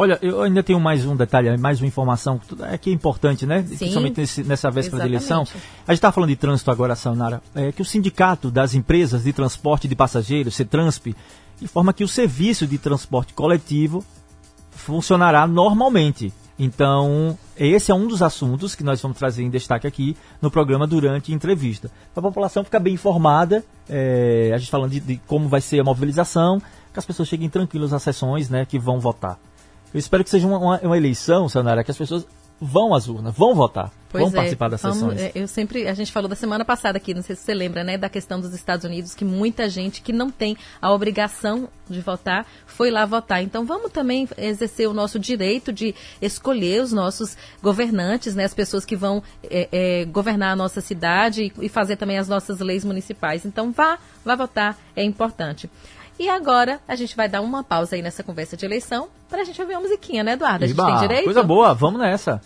Olha, 0.00 0.16
eu 0.22 0.40
ainda 0.42 0.62
tenho 0.62 0.78
mais 0.78 1.04
um 1.04 1.16
detalhe, 1.16 1.56
mais 1.58 1.80
uma 1.80 1.88
informação 1.88 2.40
é 2.70 2.78
que 2.78 2.88
é 2.88 2.92
importante, 2.92 3.44
né? 3.44 3.62
Sim, 3.62 3.76
Principalmente 3.76 4.20
nesse, 4.20 4.44
nessa 4.44 4.70
véspera 4.70 5.04
exatamente. 5.04 5.18
de 5.18 5.32
eleição. 5.32 5.60
A 5.86 5.92
gente 5.92 5.98
está 5.98 6.12
falando 6.12 6.30
de 6.30 6.36
trânsito 6.36 6.70
agora, 6.70 6.94
Sanara. 6.94 7.42
É 7.52 7.72
que 7.72 7.82
o 7.82 7.84
Sindicato 7.84 8.48
das 8.48 8.74
Empresas 8.74 9.24
de 9.24 9.32
Transporte 9.32 9.88
de 9.88 9.96
Passageiros, 9.96 10.54
CETRANSP, 10.54 11.16
informa 11.60 11.92
que 11.92 12.04
o 12.04 12.08
serviço 12.08 12.64
de 12.64 12.78
transporte 12.78 13.34
coletivo 13.34 14.04
funcionará 14.78 15.46
normalmente. 15.46 16.32
Então, 16.58 17.38
esse 17.56 17.92
é 17.92 17.94
um 17.94 18.08
dos 18.08 18.20
assuntos 18.20 18.74
que 18.74 18.82
nós 18.82 19.00
vamos 19.00 19.16
trazer 19.16 19.44
em 19.44 19.50
destaque 19.50 19.86
aqui 19.86 20.16
no 20.42 20.50
programa 20.50 20.86
durante 20.86 21.30
a 21.30 21.34
entrevista. 21.34 21.90
Para 22.12 22.20
a 22.20 22.28
população 22.28 22.64
ficar 22.64 22.80
bem 22.80 22.94
informada, 22.94 23.64
é, 23.88 24.50
a 24.52 24.58
gente 24.58 24.70
falando 24.70 24.90
de, 24.90 25.00
de, 25.00 25.16
como 25.26 25.48
vai 25.48 25.60
ser 25.60 25.80
a 25.80 25.84
mobilização, 25.84 26.60
que 26.92 26.98
as 26.98 27.04
pessoas 27.04 27.28
cheguem 27.28 27.48
tranquilas 27.48 27.92
às 27.92 28.02
sessões 28.02 28.50
né, 28.50 28.64
que 28.64 28.78
vão 28.78 28.98
votar. 28.98 29.38
Eu 29.94 29.98
espero 29.98 30.24
que 30.24 30.30
seja 30.30 30.46
uma, 30.46 30.58
uma, 30.58 30.80
uma 30.80 30.96
eleição, 30.96 31.48
Sanara, 31.48 31.84
que 31.84 31.90
as 31.90 31.96
pessoas 31.96 32.26
vão 32.60 32.94
às 32.94 33.08
urnas, 33.08 33.34
vão 33.36 33.54
votar. 33.54 33.92
Pois 34.10 34.22
vão 34.24 34.32
é, 34.32 34.34
participar 34.36 34.68
das 34.70 34.80
vamos- 34.80 34.98
sessões. 34.98 35.20
é, 35.20 35.32
Eu 35.34 35.46
sempre, 35.46 35.86
a 35.86 35.92
gente 35.92 36.10
falou 36.10 36.28
da 36.30 36.34
semana 36.34 36.64
passada 36.64 36.96
aqui, 36.96 37.12
não 37.12 37.20
sei 37.22 37.36
se 37.36 37.42
você 37.42 37.52
lembra, 37.52 37.84
né, 37.84 37.98
da 37.98 38.08
questão 38.08 38.40
dos 38.40 38.54
Estados 38.54 38.84
Unidos, 38.86 39.14
que 39.14 39.22
muita 39.24 39.68
gente 39.68 40.00
que 40.00 40.14
não 40.14 40.30
tem 40.30 40.56
a 40.80 40.90
obrigação 40.90 41.68
de 41.90 42.00
votar 42.00 42.46
foi 42.66 42.90
lá 42.90 43.04
votar. 43.04 43.42
Então 43.42 43.66
vamos 43.66 43.92
também 43.92 44.26
exercer 44.38 44.88
o 44.88 44.94
nosso 44.94 45.18
direito 45.18 45.70
de 45.72 45.94
escolher 46.22 46.82
os 46.82 46.90
nossos 46.90 47.36
governantes, 47.62 48.34
né, 48.34 48.44
as 48.44 48.54
pessoas 48.54 48.84
que 48.84 48.96
vão 48.96 49.22
é, 49.44 49.68
é, 49.70 50.04
governar 50.06 50.52
a 50.52 50.56
nossa 50.56 50.80
cidade 50.80 51.52
e, 51.58 51.66
e 51.66 51.68
fazer 51.68 51.96
também 51.96 52.16
as 52.18 52.28
nossas 52.28 52.60
leis 52.60 52.84
municipais. 52.86 53.44
Então 53.44 53.70
vá, 53.72 53.98
vá 54.24 54.34
votar, 54.34 54.78
é 54.96 55.04
importante. 55.04 55.68
E 56.18 56.28
agora 56.28 56.80
a 56.88 56.96
gente 56.96 57.14
vai 57.14 57.28
dar 57.28 57.40
uma 57.40 57.62
pausa 57.62 57.94
aí 57.94 58.02
nessa 58.02 58.24
conversa 58.24 58.56
de 58.56 58.64
eleição 58.66 59.06
para 59.30 59.42
a 59.42 59.44
gente 59.44 59.60
ouvir 59.60 59.74
uma 59.74 59.82
musiquinha, 59.82 60.24
né, 60.24 60.32
Eduardo? 60.32 60.64
A 60.64 60.66
gente 60.66 60.76
tem 60.76 60.98
direito? 60.98 61.24
Coisa 61.24 61.42
boa, 61.44 61.72
vamos 61.74 62.00
nessa. 62.00 62.40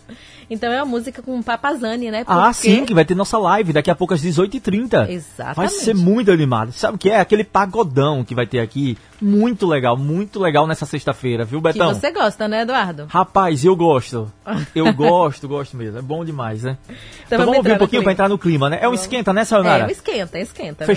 Então 0.49 0.71
é 0.71 0.77
uma 0.83 0.85
música 0.85 1.21
com 1.23 1.41
Papazani, 1.41 2.11
né? 2.11 2.23
Ah, 2.27 2.51
porque- 2.53 2.53
sim, 2.53 2.85
que 2.85 2.93
vai 2.93 3.03
ter 3.03 3.15
nossa 3.15 3.37
live 3.39 3.73
daqui 3.73 3.89
a 3.89 3.95
pouco 3.95 4.13
às 4.13 4.21
18h30. 4.21 5.09
Exatamente. 5.09 5.55
Vai 5.55 5.67
ser 5.69 5.95
muito 5.95 6.29
animado. 6.31 6.71
Sabe 6.71 6.95
o 6.95 6.97
que 6.99 7.09
é? 7.09 7.19
Aquele 7.19 7.43
pagodão 7.43 8.23
que 8.23 8.35
vai 8.35 8.45
ter 8.45 8.59
aqui. 8.59 8.95
Muito 9.19 9.65
legal, 9.65 9.97
muito 9.97 10.39
legal 10.39 10.67
nessa 10.67 10.85
sexta-feira, 10.85 11.43
viu, 11.45 11.59
Que 11.59 11.71
Betão? 11.73 11.93
você 11.95 12.11
gosta, 12.11 12.47
né, 12.47 12.61
Eduardo? 12.61 13.05
Rapaz, 13.09 13.63
eu 13.65 13.75
gosto. 13.75 14.31
Eu 14.75 14.93
gosto, 14.93 15.47
gosto 15.47 15.75
mesmo. 15.77 15.97
É 15.97 16.01
bom 16.01 16.23
demais, 16.25 16.61
né? 16.63 16.77
Então, 17.25 17.39
vamos 17.39 17.45
vamos 17.45 17.57
ouvir 17.57 17.71
um 17.73 17.77
pouquinho 17.77 18.01
clima. 18.01 18.11
entrar 18.11 18.29
no 18.29 18.37
clima, 18.37 18.69
né? 18.69 18.79
É 18.81 18.87
um 18.89 18.93
esquenta, 18.93 19.31
né, 19.33 19.41
É, 19.41 19.45
Sayonara? 19.45 19.85
um 19.87 19.89
esquenta, 19.89 20.37
esquenta. 20.37 20.85
né? 20.85 20.93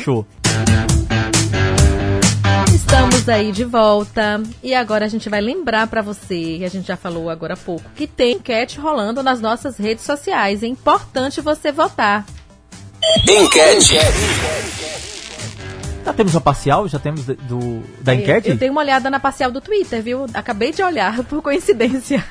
Estamos 2.77 3.27
aí 3.27 3.53
de 3.53 3.65
volta 3.65 4.43
e 4.63 4.75
agora 4.75 5.07
a 5.07 5.09
gente 5.09 5.31
vai 5.31 5.41
lembrar 5.41 5.87
pra 5.87 6.03
você, 6.03 6.61
a 6.63 6.69
gente 6.69 6.87
já 6.87 6.95
falou 6.95 7.31
agora 7.31 7.55
há 7.55 7.57
pouco, 7.57 7.89
que 7.97 8.07
tem 8.07 8.35
enquete 8.35 8.79
rolando 8.79 9.23
nas 9.23 9.41
nossas 9.41 9.79
redes 9.79 10.05
sociais. 10.05 10.63
É 10.63 10.67
importante 10.67 11.41
você 11.41 11.73
votar. 11.73 12.27
Enquete. 13.27 13.97
Já 16.07 16.13
temos 16.13 16.37
a 16.37 16.41
parcial? 16.41 16.87
Já 16.87 17.01
temos 17.01 17.25
do, 17.25 17.83
da 18.01 18.15
enquete? 18.15 18.51
Eu, 18.51 18.57
tenho 18.57 18.71
uma 18.71 18.81
olhada 18.81 19.11
na 19.11 19.19
parcial 19.19 19.51
do 19.51 19.61
Twitter, 19.61 20.01
viu? 20.01 20.25
Acabei 20.33 20.71
de 20.71 20.81
olhar, 20.81 21.23
por 21.27 21.43
coincidência. 21.43 22.25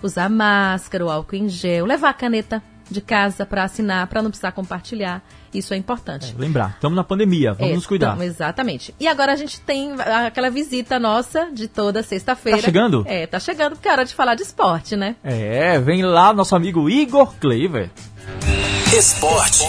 Usar 0.03 0.29
máscara, 0.29 1.03
o 1.03 1.09
álcool 1.09 1.37
em 1.37 1.49
gel, 1.49 1.87
levar 1.87 2.09
a 2.09 2.13
caneta 2.13 2.61
de 2.87 3.01
casa 3.01 3.47
para 3.47 3.63
assinar, 3.63 4.05
para 4.05 4.21
não 4.21 4.29
precisar 4.29 4.51
compartilhar. 4.51 5.23
Isso 5.57 5.73
é 5.73 5.77
importante. 5.77 6.35
Lembrar, 6.37 6.71
estamos 6.75 6.95
na 6.95 7.03
pandemia, 7.03 7.53
vamos 7.53 7.71
É, 7.71 7.75
nos 7.75 7.85
cuidar. 7.85 8.13
então, 8.13 8.23
exatamente. 8.23 8.93
E 8.99 9.07
agora 9.07 9.33
a 9.33 9.35
gente 9.35 9.59
tem 9.61 9.93
aquela 10.25 10.49
visita 10.49 10.99
nossa 10.99 11.49
de 11.51 11.67
toda 11.67 12.01
sexta-feira. 12.03 12.57
Tá 12.59 12.63
chegando? 12.65 13.03
É, 13.07 13.25
tá 13.27 13.39
chegando, 13.39 13.73
porque 13.73 13.87
é 13.87 13.91
hora 13.91 14.05
de 14.05 14.13
falar 14.13 14.35
de 14.35 14.43
esporte, 14.43 14.95
né? 14.95 15.15
É, 15.23 15.79
vem 15.79 16.03
lá 16.03 16.33
nosso 16.33 16.55
amigo 16.55 16.89
Igor 16.89 17.33
Kleiver. 17.39 17.89
Esporte. 18.97 19.63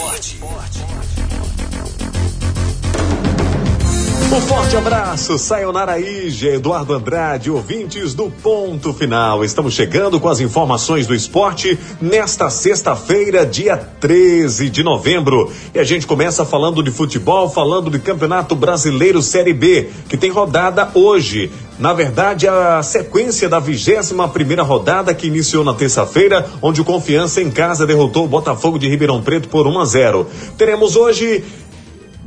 Um 4.29 4.41
forte 4.41 4.75
abraço, 4.75 5.37
Sayonara 5.37 5.97
Ige, 5.97 6.49
Eduardo 6.49 6.93
Andrade, 6.93 7.49
ouvintes 7.49 8.13
do 8.13 8.29
Ponto 8.29 8.93
Final. 8.93 9.45
Estamos 9.45 9.73
chegando 9.73 10.19
com 10.19 10.27
as 10.27 10.41
informações 10.41 11.07
do 11.07 11.15
esporte 11.15 11.79
nesta 12.01 12.49
sexta-feira, 12.49 13.45
dia 13.45 13.77
13 13.77 14.69
de 14.69 14.83
novembro. 14.83 15.49
E 15.73 15.79
a 15.79 15.83
gente 15.85 16.05
começa 16.05 16.45
falando 16.45 16.83
de 16.83 16.91
futebol, 16.91 17.49
falando 17.49 17.89
de 17.89 17.99
Campeonato 17.99 18.53
Brasileiro 18.53 19.21
Série 19.21 19.53
B, 19.53 19.89
que 20.09 20.17
tem 20.17 20.29
rodada 20.29 20.89
hoje. 20.93 21.49
Na 21.79 21.93
verdade, 21.93 22.47
a 22.47 22.81
sequência 22.81 23.47
da 23.47 23.59
21 23.59 24.27
primeira 24.29 24.63
rodada 24.63 25.13
que 25.13 25.27
iniciou 25.27 25.63
na 25.63 25.75
terça-feira, 25.75 26.45
onde 26.61 26.81
o 26.81 26.85
Confiança 26.85 27.41
em 27.41 27.51
casa 27.51 27.85
derrotou 27.85 28.25
o 28.25 28.27
Botafogo 28.27 28.77
de 28.79 28.89
Ribeirão 28.89 29.21
Preto 29.21 29.47
por 29.47 29.67
1 29.67 29.79
a 29.79 29.85
0. 29.85 30.27
Teremos 30.57 30.95
hoje 30.95 31.45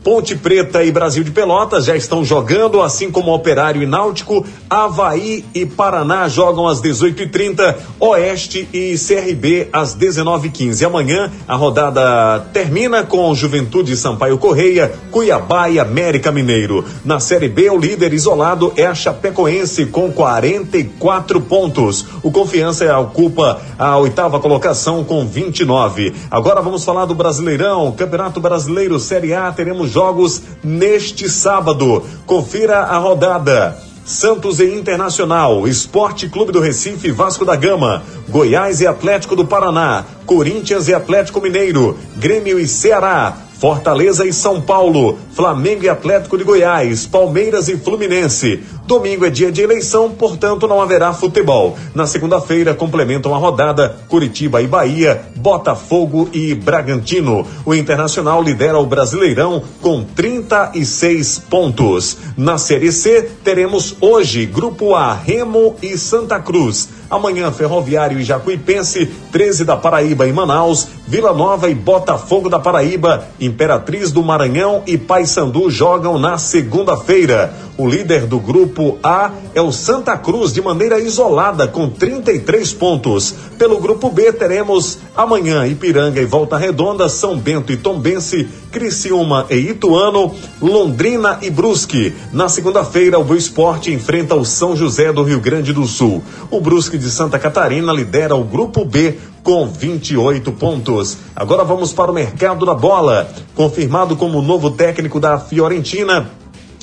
Ponte 0.02 0.34
Preta 0.34 0.82
e 0.82 0.90
Brasil 0.90 1.22
de 1.22 1.30
Pelotas 1.30 1.84
já 1.84 1.94
estão 1.94 2.24
jogando, 2.24 2.80
assim 2.80 3.10
como 3.10 3.34
Operário 3.34 3.82
e 3.82 3.86
Náutico. 3.86 4.46
Havaí 4.68 5.44
e 5.54 5.66
Paraná 5.66 6.26
jogam 6.26 6.66
às 6.66 6.80
18h30. 6.80 7.76
Oeste 7.98 8.66
e 8.72 8.94
CRB 8.96 9.68
às 9.70 9.94
19h15. 9.94 10.86
Amanhã 10.86 11.30
a 11.46 11.54
rodada 11.54 12.46
termina 12.52 13.02
com 13.04 13.34
Juventude 13.34 13.94
Sampaio 13.94 14.38
Correia, 14.38 14.90
Cuiabá 15.10 15.68
e 15.68 15.78
América 15.78 16.32
Mineiro. 16.32 16.82
Na 17.04 17.20
Série 17.20 17.48
B, 17.48 17.68
o 17.68 17.78
líder 17.78 18.14
isolado 18.14 18.72
é 18.76 18.86
a 18.86 18.94
Chapecoense 18.94 19.84
com 19.86 20.10
44 20.10 21.42
pontos. 21.42 22.06
O 22.22 22.30
Confiança 22.30 22.98
ocupa 22.98 23.60
a 23.78 23.98
oitava 23.98 24.40
colocação 24.40 25.04
com 25.04 25.26
29. 25.26 26.14
Agora 26.30 26.62
vamos 26.62 26.84
falar 26.84 27.04
do 27.04 27.14
Brasileirão, 27.14 27.92
Campeonato 27.92 28.40
Brasileiro 28.40 28.98
Série 28.98 29.34
A. 29.34 29.52
Teremos 29.52 29.89
jogos 29.90 30.42
neste 30.62 31.28
sábado. 31.28 32.02
Confira 32.26 32.80
a 32.80 32.98
rodada. 32.98 33.76
Santos 34.04 34.58
e 34.58 34.64
Internacional, 34.64 35.68
Esporte 35.68 36.28
Clube 36.28 36.50
do 36.50 36.58
Recife, 36.58 37.12
Vasco 37.12 37.44
da 37.44 37.54
Gama, 37.54 38.02
Goiás 38.28 38.80
e 38.80 38.86
Atlético 38.86 39.36
do 39.36 39.46
Paraná, 39.46 40.04
Corinthians 40.26 40.88
e 40.88 40.94
Atlético 40.94 41.40
Mineiro, 41.40 41.96
Grêmio 42.16 42.58
e 42.58 42.66
Ceará, 42.66 43.36
Fortaleza 43.60 44.26
e 44.26 44.32
São 44.32 44.60
Paulo, 44.60 45.18
Flamengo 45.32 45.84
e 45.84 45.88
Atlético 45.88 46.38
de 46.38 46.44
Goiás, 46.44 47.06
Palmeiras 47.06 47.68
e 47.68 47.76
Fluminense. 47.76 48.64
Domingo 48.90 49.24
é 49.24 49.30
dia 49.30 49.52
de 49.52 49.62
eleição, 49.62 50.10
portanto 50.10 50.66
não 50.66 50.82
haverá 50.82 51.12
futebol. 51.12 51.78
Na 51.94 52.08
segunda-feira 52.08 52.74
complementam 52.74 53.32
a 53.32 53.38
rodada 53.38 53.96
Curitiba 54.08 54.60
e 54.60 54.66
Bahia, 54.66 55.26
Botafogo 55.36 56.28
e 56.32 56.56
Bragantino. 56.56 57.46
O 57.64 57.72
Internacional 57.72 58.42
lidera 58.42 58.80
o 58.80 58.86
Brasileirão 58.86 59.62
com 59.80 60.02
36 60.02 61.38
pontos. 61.38 62.16
Na 62.36 62.58
Série 62.58 62.90
C 62.90 63.30
teremos 63.44 63.94
hoje 64.00 64.44
Grupo 64.44 64.92
A, 64.96 65.14
Remo 65.14 65.76
e 65.80 65.96
Santa 65.96 66.40
Cruz. 66.40 66.88
Amanhã, 67.10 67.50
Ferroviário 67.50 68.20
e 68.20 68.24
Jacuipense, 68.24 69.06
13 69.32 69.64
da 69.64 69.76
Paraíba 69.76 70.28
e 70.28 70.32
Manaus, 70.32 70.86
Vila 71.08 71.32
Nova 71.32 71.68
e 71.68 71.74
Botafogo 71.74 72.48
da 72.48 72.60
Paraíba, 72.60 73.26
Imperatriz 73.40 74.12
do 74.12 74.22
Maranhão 74.22 74.84
e 74.86 74.96
Paysandu 74.96 75.68
jogam 75.68 76.20
na 76.20 76.38
segunda-feira. 76.38 77.52
O 77.76 77.88
líder 77.88 78.26
do 78.26 78.38
grupo 78.38 78.79
A 79.02 79.32
é 79.54 79.60
o 79.60 79.70
Santa 79.70 80.16
Cruz 80.16 80.52
de 80.52 80.62
maneira 80.62 80.98
isolada 80.98 81.68
com 81.68 81.88
33 81.88 82.72
pontos. 82.72 83.34
Pelo 83.58 83.78
grupo 83.78 84.10
B 84.10 84.32
teremos 84.32 84.98
amanhã 85.16 85.66
Ipiranga 85.66 86.20
e 86.20 86.24
Volta 86.24 86.56
Redonda, 86.56 87.08
São 87.08 87.36
Bento 87.36 87.72
e 87.72 87.76
Tombense, 87.76 88.48
Criciúma 88.72 89.46
e 89.50 89.56
Ituano, 89.56 90.34
Londrina 90.60 91.38
e 91.42 91.50
Brusque. 91.50 92.14
Na 92.32 92.48
segunda-feira 92.48 93.18
o 93.18 93.24
Boa 93.24 93.38
Esporte 93.38 93.92
enfrenta 93.92 94.34
o 94.34 94.44
São 94.44 94.74
José 94.74 95.12
do 95.12 95.22
Rio 95.22 95.40
Grande 95.40 95.72
do 95.72 95.86
Sul. 95.86 96.22
O 96.50 96.60
Brusque 96.60 96.96
de 96.96 97.10
Santa 97.10 97.38
Catarina 97.38 97.92
lidera 97.92 98.34
o 98.34 98.44
grupo 98.44 98.84
B 98.84 99.18
com 99.42 99.66
28 99.66 100.52
pontos. 100.52 101.18
Agora 101.34 101.64
vamos 101.64 101.92
para 101.92 102.10
o 102.10 102.14
mercado 102.14 102.64
da 102.66 102.74
bola. 102.74 103.28
Confirmado 103.54 104.16
como 104.16 104.42
novo 104.42 104.70
técnico 104.70 105.18
da 105.18 105.38
Fiorentina, 105.38 106.30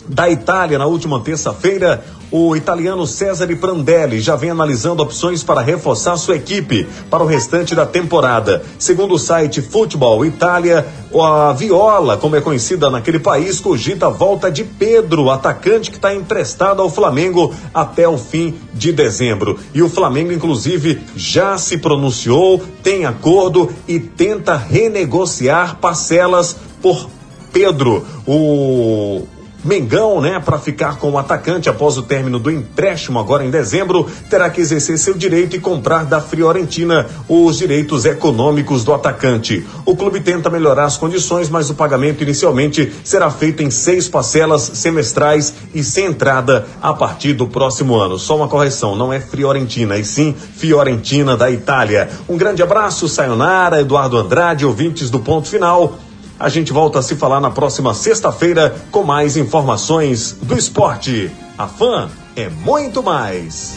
da 0.07 0.29
Itália 0.29 0.77
na 0.77 0.85
última 0.85 1.19
terça-feira, 1.19 2.03
o 2.29 2.55
italiano 2.55 3.07
Cesare 3.07 3.55
Prandelli 3.55 4.19
já 4.19 4.35
vem 4.35 4.49
analisando 4.49 5.01
opções 5.01 5.43
para 5.43 5.61
reforçar 5.61 6.17
sua 6.17 6.35
equipe 6.35 6.85
para 7.09 7.23
o 7.23 7.25
restante 7.25 7.73
da 7.73 7.85
temporada. 7.85 8.63
Segundo 8.77 9.13
o 9.13 9.19
site 9.19 9.61
Futebol 9.61 10.25
Itália, 10.25 10.85
a 11.15 11.53
Viola, 11.53 12.17
como 12.17 12.35
é 12.35 12.41
conhecida 12.41 12.89
naquele 12.89 13.19
país, 13.19 13.61
cogita 13.61 14.07
a 14.07 14.09
volta 14.09 14.51
de 14.51 14.65
Pedro, 14.65 15.29
atacante 15.29 15.89
que 15.89 15.95
está 15.95 16.13
emprestado 16.13 16.81
ao 16.81 16.89
Flamengo 16.89 17.53
até 17.73 18.07
o 18.07 18.17
fim 18.17 18.55
de 18.73 18.91
dezembro. 18.91 19.57
E 19.73 19.81
o 19.81 19.89
Flamengo, 19.89 20.33
inclusive, 20.33 21.01
já 21.15 21.57
se 21.57 21.77
pronunciou, 21.77 22.61
tem 22.83 23.05
acordo 23.05 23.69
e 23.87 23.99
tenta 23.99 24.57
renegociar 24.57 25.77
parcelas 25.77 26.57
por 26.81 27.09
Pedro. 27.53 28.05
O 28.27 29.25
Mengão, 29.63 30.21
né, 30.21 30.39
para 30.43 30.59
ficar 30.59 30.97
com 30.97 31.11
o 31.11 31.17
atacante 31.17 31.67
após 31.67 31.97
o 31.97 32.03
término 32.03 32.39
do 32.39 32.51
empréstimo 32.51 33.19
agora 33.19 33.43
em 33.43 33.49
dezembro, 33.49 34.07
terá 34.29 34.49
que 34.49 34.61
exercer 34.61 34.97
seu 34.97 35.13
direito 35.13 35.55
e 35.55 35.59
comprar 35.59 36.05
da 36.05 36.21
Fiorentina 36.21 37.07
os 37.27 37.57
direitos 37.57 38.05
econômicos 38.05 38.83
do 38.83 38.93
atacante. 38.93 39.65
O 39.85 39.95
clube 39.95 40.19
tenta 40.19 40.49
melhorar 40.49 40.85
as 40.85 40.97
condições, 40.97 41.49
mas 41.49 41.69
o 41.69 41.75
pagamento 41.75 42.23
inicialmente 42.23 42.93
será 43.03 43.29
feito 43.29 43.63
em 43.63 43.69
seis 43.69 44.07
parcelas 44.07 44.71
semestrais 44.75 45.53
e 45.73 45.83
sem 45.83 46.05
entrada 46.05 46.67
a 46.81 46.93
partir 46.93 47.33
do 47.33 47.47
próximo 47.47 47.95
ano. 47.95 48.17
Só 48.17 48.37
uma 48.37 48.47
correção, 48.47 48.95
não 48.95 49.11
é 49.11 49.19
Fiorentina, 49.19 49.97
e 49.97 50.05
sim 50.05 50.33
Fiorentina 50.55 51.35
da 51.35 51.49
Itália. 51.49 52.09
Um 52.29 52.37
grande 52.37 52.61
abraço, 52.61 53.07
Sayonara, 53.07 53.81
Eduardo 53.81 54.17
Andrade, 54.17 54.65
ouvintes 54.65 55.09
do 55.09 55.19
ponto 55.19 55.47
final. 55.47 55.97
A 56.39 56.49
gente 56.49 56.71
volta 56.71 56.99
a 56.99 57.01
se 57.01 57.15
falar 57.15 57.41
na 57.41 57.49
próxima 57.49 57.95
sexta-feira 57.95 58.75
com 58.91 59.03
mais 59.03 59.35
informações 59.35 60.33
do 60.33 60.55
esporte. 60.55 61.31
A 61.57 61.67
fã 61.67 62.11
é 62.35 62.47
muito 62.47 63.01
mais. 63.01 63.75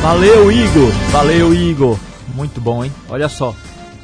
Valeu, 0.00 0.50
Igor. 0.50 0.90
Valeu, 1.10 1.52
Igor. 1.52 1.98
Muito 2.34 2.58
bom, 2.58 2.82
hein? 2.82 2.92
Olha 3.10 3.28
só. 3.28 3.54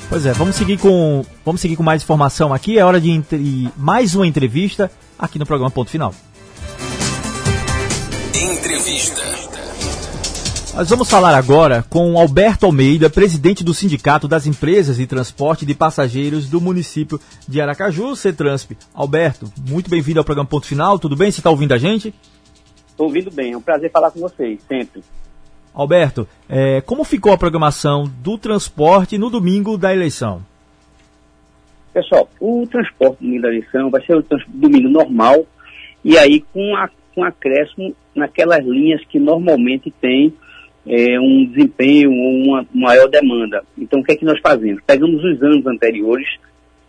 Pois 0.08 0.24
é, 0.26 0.32
vamos 0.34 0.56
seguir 0.56 0.78
com 0.78 1.26
vamos 1.44 1.62
seguir 1.62 1.76
com 1.76 1.84
mais 1.84 2.04
informação 2.04 2.54
aqui. 2.54 2.78
É 2.78 2.86
hora 2.86 3.02
de 3.02 3.10
entre, 3.10 3.72
mais 3.76 4.14
uma 4.16 4.28
entrevista 4.28 4.92
aqui 5.18 5.40
no 5.40 5.46
programa 5.46 5.72
Ponto 5.72 5.90
Final. 5.90 6.14
Entrevista. 8.36 9.59
Nós 10.76 10.88
vamos 10.90 11.10
falar 11.10 11.36
agora 11.36 11.84
com 11.90 12.18
Alberto 12.18 12.66
Almeida, 12.66 13.10
presidente 13.10 13.64
do 13.64 13.74
Sindicato 13.74 14.28
das 14.28 14.46
Empresas 14.46 14.98
de 14.98 15.08
Transporte 15.08 15.66
de 15.66 15.74
Passageiros 15.74 16.48
do 16.48 16.62
município 16.62 17.20
de 17.48 17.60
Aracaju, 17.60 18.16
CETRANSP. 18.16 18.78
Alberto, 18.94 19.52
muito 19.68 19.90
bem-vindo 19.90 20.20
ao 20.20 20.24
programa 20.24 20.48
Ponto 20.48 20.68
Final, 20.68 21.00
tudo 21.00 21.16
bem? 21.16 21.32
Você 21.32 21.40
está 21.40 21.50
ouvindo 21.50 21.74
a 21.74 21.78
gente? 21.78 22.14
Estou 22.88 23.08
ouvindo 23.08 23.32
bem, 23.32 23.54
é 23.54 23.58
um 23.58 23.62
prazer 23.62 23.92
falar 23.92 24.12
com 24.12 24.20
vocês, 24.20 24.62
sempre. 24.68 25.02
Alberto, 25.74 26.28
é, 26.48 26.82
como 26.82 27.04
ficou 27.04 27.34
a 27.34 27.38
programação 27.38 28.10
do 28.22 28.38
transporte 28.38 29.18
no 29.18 29.30
domingo 29.30 29.78
da 29.78 29.94
eleição? 29.94 30.42
Pessoal, 31.92 32.30
o 32.40 32.66
transporte 32.68 33.18
no 33.22 33.28
domingo 33.28 33.42
da 33.42 33.50
eleição 33.50 33.90
vai 33.90 34.06
ser 34.06 34.16
o 34.16 34.26
domingo 34.48 34.88
normal 34.88 35.46
e 36.06 36.18
aí 36.18 36.42
com, 36.54 36.76
a, 36.76 36.90
com 37.14 37.24
acréscimo 37.24 37.96
naquelas 38.16 38.64
linhas 38.64 39.04
que 39.06 39.20
normalmente 39.20 39.92
tem 40.00 40.34
é, 40.90 41.20
um 41.20 41.46
desempenho 41.46 42.12
ou 42.12 42.34
uma 42.46 42.66
maior 42.74 43.08
demanda. 43.08 43.64
Então, 43.78 44.00
o 44.00 44.04
que 44.04 44.14
é 44.14 44.16
que 44.16 44.26
nós 44.26 44.40
fazemos? 44.42 44.82
Pegamos 44.88 45.24
os 45.24 45.42
anos 45.44 45.66
anteriores 45.68 46.28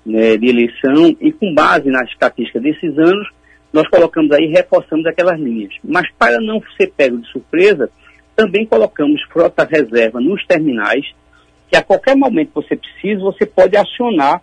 né, 0.06 0.38
de 0.38 0.48
eleição 0.48 1.14
e, 1.20 1.30
com 1.30 1.52
base 1.52 1.90
na 1.90 2.02
estatística 2.04 2.58
desses 2.58 2.98
anos, 2.98 3.28
nós 3.70 3.86
colocamos 3.88 4.32
aí, 4.32 4.46
reforçamos 4.46 5.04
aquelas 5.06 5.38
linhas. 5.38 5.74
Mas, 5.84 6.10
para 6.18 6.40
não 6.40 6.62
ser 6.78 6.92
pego 6.96 7.18
de 7.18 7.28
surpresa, 7.28 7.90
também 8.34 8.64
colocamos 8.64 9.20
frota 9.30 9.68
reserva 9.70 10.18
nos 10.18 10.44
terminais, 10.46 11.04
que 11.68 11.76
a 11.76 11.82
qualquer 11.82 12.16
momento 12.16 12.48
que 12.48 12.54
você 12.54 12.76
precisa, 12.76 13.20
você 13.20 13.44
pode 13.44 13.76
acionar 13.76 14.40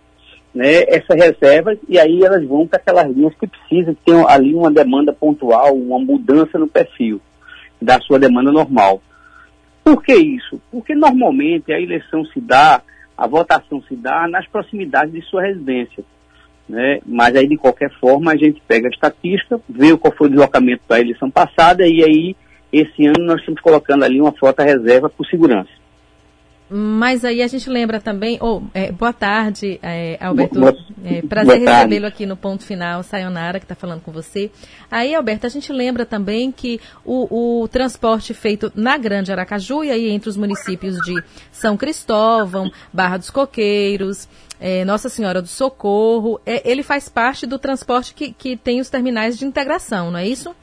né, 0.54 0.84
essa 0.86 1.14
reserva 1.14 1.76
e 1.88 1.98
aí 1.98 2.22
elas 2.22 2.44
vão 2.46 2.66
para 2.66 2.78
aquelas 2.78 3.10
linhas 3.14 3.34
que 3.34 3.46
precisam, 3.46 3.94
que 3.94 4.04
tem 4.04 4.24
ali 4.28 4.54
uma 4.54 4.70
demanda 4.70 5.12
pontual, 5.12 5.74
uma 5.74 5.98
mudança 5.98 6.56
no 6.58 6.68
perfil 6.68 7.20
da 7.82 7.98
sua 8.00 8.18
demanda 8.20 8.52
normal. 8.52 9.02
Por 9.88 10.02
que 10.02 10.14
isso? 10.14 10.60
Porque 10.70 10.94
normalmente 10.94 11.72
a 11.72 11.80
eleição 11.80 12.22
se 12.26 12.38
dá, 12.42 12.82
a 13.16 13.26
votação 13.26 13.80
se 13.88 13.96
dá 13.96 14.28
nas 14.28 14.46
proximidades 14.46 15.14
de 15.14 15.22
sua 15.22 15.44
residência. 15.44 16.04
Né? 16.68 17.00
Mas 17.06 17.34
aí, 17.34 17.48
de 17.48 17.56
qualquer 17.56 17.90
forma, 17.98 18.32
a 18.32 18.36
gente 18.36 18.62
pega 18.68 18.86
a 18.86 18.90
estatística, 18.90 19.58
vê 19.66 19.96
qual 19.96 20.14
foi 20.14 20.26
o 20.26 20.30
deslocamento 20.30 20.82
da 20.86 21.00
eleição 21.00 21.30
passada 21.30 21.86
e 21.86 22.04
aí, 22.04 22.36
esse 22.70 23.06
ano, 23.06 23.24
nós 23.24 23.40
estamos 23.40 23.62
colocando 23.62 24.04
ali 24.04 24.20
uma 24.20 24.32
frota 24.32 24.62
reserva 24.62 25.08
por 25.08 25.26
segurança. 25.26 25.70
Mas 26.70 27.24
aí 27.24 27.42
a 27.42 27.46
gente 27.46 27.68
lembra 27.70 28.00
também, 28.00 28.38
oh, 28.42 28.60
é, 28.74 28.92
boa 28.92 29.12
tarde, 29.12 29.80
é, 29.82 30.18
Alberto. 30.20 30.60
Boa, 30.60 30.76
é, 31.04 31.22
prazer 31.22 31.60
recebê-lo 31.60 32.06
aqui 32.06 32.26
no 32.26 32.36
ponto 32.36 32.64
final, 32.64 33.02
Sayonara, 33.02 33.58
que 33.58 33.64
está 33.64 33.74
falando 33.74 34.02
com 34.02 34.12
você. 34.12 34.50
Aí, 34.90 35.14
Alberto, 35.14 35.46
a 35.46 35.50
gente 35.50 35.72
lembra 35.72 36.04
também 36.04 36.52
que 36.52 36.78
o, 37.04 37.62
o, 37.62 37.68
transporte 37.68 38.34
feito 38.34 38.70
na 38.74 38.98
Grande 38.98 39.32
Aracaju, 39.32 39.82
e 39.82 39.90
aí 39.90 40.10
entre 40.10 40.28
os 40.28 40.36
municípios 40.36 40.96
de 41.00 41.22
São 41.50 41.76
Cristóvão, 41.76 42.70
Barra 42.92 43.16
dos 43.16 43.30
Coqueiros, 43.30 44.28
é, 44.60 44.84
Nossa 44.84 45.08
Senhora 45.08 45.40
do 45.40 45.48
Socorro, 45.48 46.38
é, 46.44 46.68
ele 46.70 46.82
faz 46.82 47.08
parte 47.08 47.46
do 47.46 47.58
transporte 47.58 48.12
que, 48.12 48.32
que 48.32 48.56
tem 48.56 48.80
os 48.80 48.90
terminais 48.90 49.38
de 49.38 49.46
integração, 49.46 50.10
não 50.10 50.18
é 50.18 50.26
isso? 50.26 50.54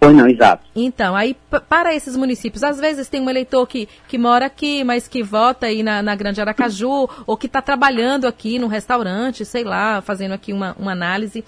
Pois 0.00 0.14
não, 0.14 0.28
exato. 0.28 0.64
Então, 0.76 1.16
aí 1.16 1.36
para 1.68 1.94
esses 1.94 2.16
municípios, 2.16 2.62
às 2.62 2.78
vezes 2.78 3.08
tem 3.08 3.20
um 3.20 3.28
eleitor 3.28 3.66
que, 3.66 3.88
que 4.06 4.16
mora 4.16 4.46
aqui, 4.46 4.84
mas 4.84 5.08
que 5.08 5.22
vota 5.22 5.66
aí 5.66 5.82
na, 5.82 6.02
na 6.02 6.14
Grande 6.14 6.40
Aracaju, 6.40 7.08
ou 7.26 7.36
que 7.36 7.46
está 7.46 7.60
trabalhando 7.60 8.26
aqui 8.26 8.58
no 8.58 8.68
restaurante, 8.68 9.44
sei 9.44 9.64
lá, 9.64 10.00
fazendo 10.00 10.32
aqui 10.32 10.52
uma, 10.52 10.76
uma 10.78 10.92
análise. 10.92 11.44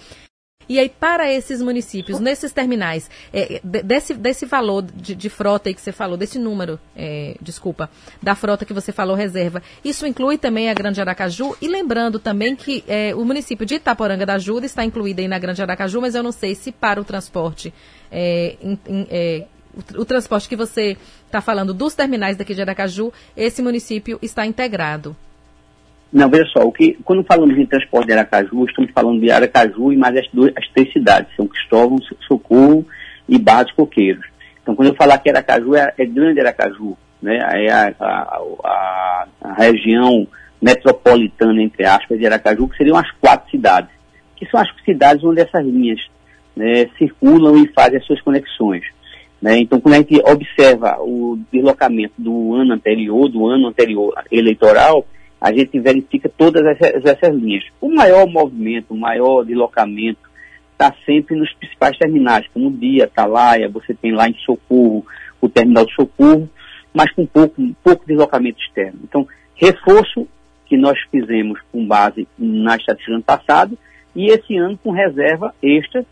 E 0.71 0.79
aí, 0.79 0.89
para 0.89 1.29
esses 1.29 1.61
municípios, 1.61 2.21
nesses 2.21 2.53
terminais, 2.53 3.11
é, 3.33 3.61
desse, 3.65 4.15
desse 4.15 4.47
valor 4.47 4.83
de, 4.83 5.17
de, 5.17 5.29
frota 5.29 5.69
aí 5.69 5.75
que 5.75 5.81
você 5.81 5.91
falou, 5.91 6.17
desse 6.17 6.39
número, 6.39 6.79
é, 6.95 7.35
desculpa, 7.43 7.91
da 8.23 8.37
frota 8.37 8.65
que 8.65 8.73
você 8.73 8.93
falou, 8.93 9.17
reserva, 9.17 9.61
isso 9.85 10.07
inclui 10.07 10.39
também 10.39 10.71
a 10.71 10.75
Grande 10.75 11.01
Aracaju? 11.01 11.57
E 11.61 11.67
lembrando 11.67 12.21
também 12.21 12.55
que 12.55 12.85
é, 12.87 13.13
o 13.17 13.25
município 13.25 13.67
de 13.67 13.75
Itaporanga 13.75 14.25
da 14.25 14.35
Ajuda 14.35 14.65
está 14.65 14.85
incluído 14.85 15.21
aí 15.21 15.27
na 15.27 15.41
Grande 15.41 15.61
Aracaju, 15.61 16.01
mas 16.01 16.15
eu 16.15 16.23
não 16.23 16.31
sei 16.31 16.55
se 16.55 16.71
para 16.71 17.01
o 17.01 17.05
transporte, 17.05 17.75
é, 18.11 18.57
in, 18.63 18.79
in, 18.89 19.07
é, 19.11 19.45
o, 19.75 20.03
o 20.03 20.05
transporte 20.05 20.49
que 20.49 20.57
você 20.57 20.97
está 21.27 21.41
falando 21.41 21.73
dos 21.73 21.95
terminais 21.95 22.37
daqui 22.37 22.55
de 22.55 22.61
Aracaju, 22.61 23.13
esse 23.37 23.63
município 23.63 24.19
está 24.23 24.45
integrado. 24.45 25.17
Não, 26.13 26.29
veja 26.29 26.45
só, 26.47 26.65
o 26.65 26.73
que, 26.73 26.99
quando 27.05 27.23
falamos 27.23 27.57
em 27.57 27.67
transporte 27.67 28.09
de 28.09 28.13
Aracaju, 28.15 28.65
estamos 28.65 28.91
falando 28.91 29.21
de 29.21 29.31
Aracaju 29.31 29.93
e 29.93 29.97
mais 29.97 30.17
as, 30.17 30.27
duas, 30.33 30.53
as 30.57 30.67
três 30.71 30.93
cidades, 30.93 31.35
São 31.37 31.47
Cristóvão, 31.47 31.99
Socorro 32.27 32.85
e 33.29 33.39
Barra 33.39 33.65
dos 33.65 33.73
Coqueiros. 33.75 34.27
Então, 34.61 34.75
quando 34.75 34.89
eu 34.89 34.95
falar 34.95 35.19
que 35.19 35.31
Aracaju 35.31 35.77
é, 35.77 35.95
é 35.97 36.05
grande 36.05 36.41
Aracaju, 36.41 36.97
né, 37.23 37.37
é 37.37 37.71
a, 37.71 37.95
a, 38.01 38.41
a, 38.65 39.27
a, 39.41 39.53
região 39.55 40.27
metropolitana, 40.61 41.63
entre 41.63 41.87
aspas, 41.87 42.19
de 42.19 42.27
Aracaju, 42.27 42.69
que 42.69 42.77
seriam 42.77 42.97
as 42.97 43.11
quatro 43.13 43.49
cidades, 43.49 43.91
que 44.35 44.47
são 44.47 44.61
as 44.61 44.69
cidades 44.85 45.23
onde 45.23 45.41
essas 45.41 45.65
linhas 45.65 46.01
né, 46.57 46.89
circulam 46.99 47.57
e 47.63 47.69
fazem 47.69 47.99
as 47.99 48.07
suas 48.07 48.21
conexões. 48.21 48.85
Né? 49.41 49.59
Então, 49.59 49.81
quando 49.81 49.95
a 49.95 49.99
gente 49.99 50.21
observa 50.25 50.99
o 51.01 51.39
deslocamento 51.53 52.15
do 52.19 52.55
ano 52.55 52.75
anterior, 52.75 53.29
do 53.29 53.47
ano 53.47 53.69
anterior 53.69 54.13
eleitoral, 54.31 55.07
a 55.41 55.53
gente 55.53 55.79
verifica 55.81 56.29
todas 56.29 56.63
essas, 56.65 57.05
essas 57.05 57.35
linhas. 57.35 57.65
O 57.81 57.89
maior 57.89 58.27
movimento, 58.27 58.93
o 58.93 58.97
maior 58.97 59.45
deslocamento 59.45 60.31
está 60.73 60.95
sempre 61.07 61.37
nos 61.37 61.53
principais 61.55 61.97
terminais, 61.99 62.47
como 62.53 62.71
Dia, 62.71 63.05
Atalaia, 63.05 63.69
você 63.69 63.95
tem 63.95 64.13
lá 64.13 64.29
em 64.29 64.35
Socorro, 64.45 65.05
o 65.41 65.49
terminal 65.49 65.87
de 65.87 65.95
Socorro, 65.95 66.49
mas 66.93 67.11
com 67.13 67.25
pouco, 67.27 67.63
pouco 67.83 68.07
deslocamento 68.07 68.61
externo. 68.61 69.01
Então, 69.05 69.27
reforço 69.55 70.27
que 70.67 70.77
nós 70.77 70.99
fizemos 71.11 71.61
com 71.73 71.87
base 71.87 72.29
na 72.39 72.77
estatística 72.77 73.11
do 73.11 73.15
ano 73.17 73.25
passado 73.25 73.79
e 74.15 74.27
esse 74.27 74.57
ano 74.57 74.79
com 74.83 74.91
reserva 74.91 75.55
extra. 75.63 76.05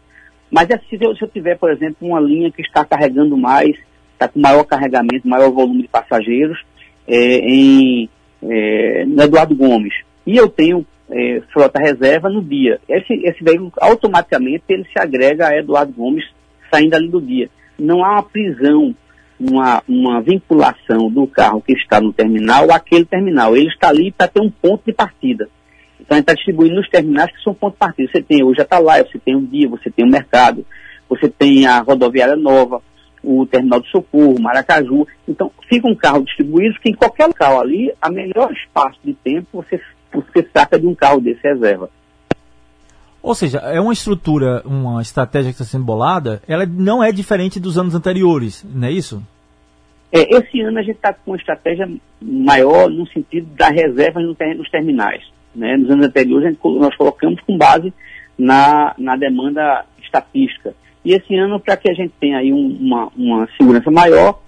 Mas 0.50 0.70
é 0.70 0.78
se 0.78 0.98
eu, 1.00 1.14
se 1.14 1.22
eu 1.22 1.28
tiver, 1.28 1.56
por 1.58 1.70
exemplo, 1.70 2.08
uma 2.08 2.20
linha 2.20 2.50
que 2.50 2.62
está 2.62 2.84
carregando 2.84 3.36
mais, 3.36 3.76
está 4.12 4.28
com 4.28 4.40
maior 4.40 4.64
carregamento, 4.64 5.28
maior 5.28 5.50
volume 5.50 5.82
de 5.82 5.88
passageiros, 5.88 6.58
é, 7.06 7.38
em 7.38 8.08
é, 8.42 9.04
no 9.06 9.22
Eduardo 9.22 9.54
Gomes. 9.54 9.94
E 10.26 10.36
eu 10.36 10.48
tenho 10.48 10.86
é, 11.10 11.42
frota 11.52 11.80
reserva 11.80 12.28
no 12.28 12.42
dia. 12.42 12.80
Esse, 12.88 13.14
esse 13.24 13.42
veículo, 13.42 13.72
automaticamente, 13.80 14.64
ele 14.68 14.84
se 14.84 14.98
agrega 15.00 15.48
a 15.48 15.56
Eduardo 15.56 15.92
Gomes 15.92 16.24
saindo 16.72 16.94
ali 16.94 17.08
do 17.08 17.20
dia. 17.20 17.48
Não 17.78 18.04
há 18.04 18.12
uma 18.12 18.22
prisão, 18.22 18.94
uma, 19.38 19.82
uma 19.88 20.20
vinculação 20.20 21.10
do 21.10 21.26
carro 21.26 21.62
que 21.62 21.72
está 21.72 22.00
no 22.00 22.12
terminal 22.12 22.70
àquele 22.72 23.04
terminal. 23.04 23.56
Ele 23.56 23.68
está 23.68 23.88
ali 23.88 24.12
para 24.12 24.28
ter 24.28 24.40
um 24.40 24.50
ponto 24.50 24.82
de 24.86 24.92
partida. 24.92 25.48
Então, 26.08 26.16
a 26.16 26.20
gente 26.20 26.24
está 26.24 26.34
distribuindo 26.34 26.76
nos 26.76 26.88
terminais 26.88 27.30
que 27.30 27.42
são 27.42 27.52
ponto 27.52 27.74
de 27.74 27.78
partida. 27.80 28.10
Você 28.10 28.22
tem 28.22 28.42
hoje 28.42 28.60
a 28.60 28.62
Atalaia, 28.62 29.06
você 29.06 29.18
tem 29.18 29.36
o 29.36 29.42
dia, 29.42 29.68
você 29.68 29.90
tem 29.90 30.06
o 30.06 30.10
mercado, 30.10 30.64
você 31.06 31.28
tem 31.28 31.66
a 31.66 31.80
rodoviária 31.80 32.34
nova, 32.34 32.80
o 33.22 33.44
terminal 33.44 33.78
de 33.78 33.90
socorro, 33.90 34.40
Maracaju. 34.40 35.06
Então, 35.28 35.50
fica 35.68 35.86
um 35.86 35.94
carro 35.94 36.24
distribuído 36.24 36.80
que 36.80 36.88
em 36.88 36.94
qualquer 36.94 37.26
local 37.26 37.60
ali, 37.60 37.92
a 38.00 38.08
melhor 38.08 38.50
espaço 38.52 38.98
de 39.04 39.12
tempo 39.12 39.62
você, 39.62 39.78
você 40.10 40.48
saca 40.50 40.80
de 40.80 40.86
um 40.86 40.94
carro 40.94 41.20
desse 41.20 41.42
reserva. 41.42 41.90
Ou 43.22 43.34
seja, 43.34 43.58
é 43.58 43.78
uma 43.78 43.92
estrutura, 43.92 44.62
uma 44.64 45.02
estratégia 45.02 45.52
que 45.52 45.60
está 45.60 45.64
sendo 45.66 45.84
bolada, 45.84 46.40
ela 46.48 46.64
não 46.64 47.04
é 47.04 47.12
diferente 47.12 47.60
dos 47.60 47.76
anos 47.76 47.94
anteriores, 47.94 48.64
não 48.64 48.88
é 48.88 48.92
isso? 48.92 49.22
É, 50.10 50.36
esse 50.38 50.58
ano 50.62 50.78
a 50.78 50.82
gente 50.82 50.96
está 50.96 51.12
com 51.12 51.32
uma 51.32 51.36
estratégia 51.36 51.86
maior 52.22 52.88
no 52.88 53.06
sentido 53.08 53.46
da 53.54 53.68
reserva 53.68 54.20
nos 54.20 54.70
terminais. 54.70 55.22
Né? 55.58 55.76
Nos 55.76 55.90
anos 55.90 56.06
anteriores 56.06 56.48
gente, 56.48 56.58
nós 56.62 56.94
colocamos 56.96 57.40
com 57.42 57.58
base 57.58 57.92
na, 58.38 58.94
na 58.96 59.16
demanda 59.16 59.84
estatística. 60.02 60.74
E 61.04 61.12
esse 61.12 61.34
ano, 61.34 61.58
para 61.58 61.76
que 61.76 61.90
a 61.90 61.94
gente 61.94 62.12
tenha 62.20 62.38
aí 62.38 62.52
um, 62.52 62.78
uma, 62.80 63.08
uma 63.16 63.48
segurança 63.56 63.90
maior, 63.90 64.40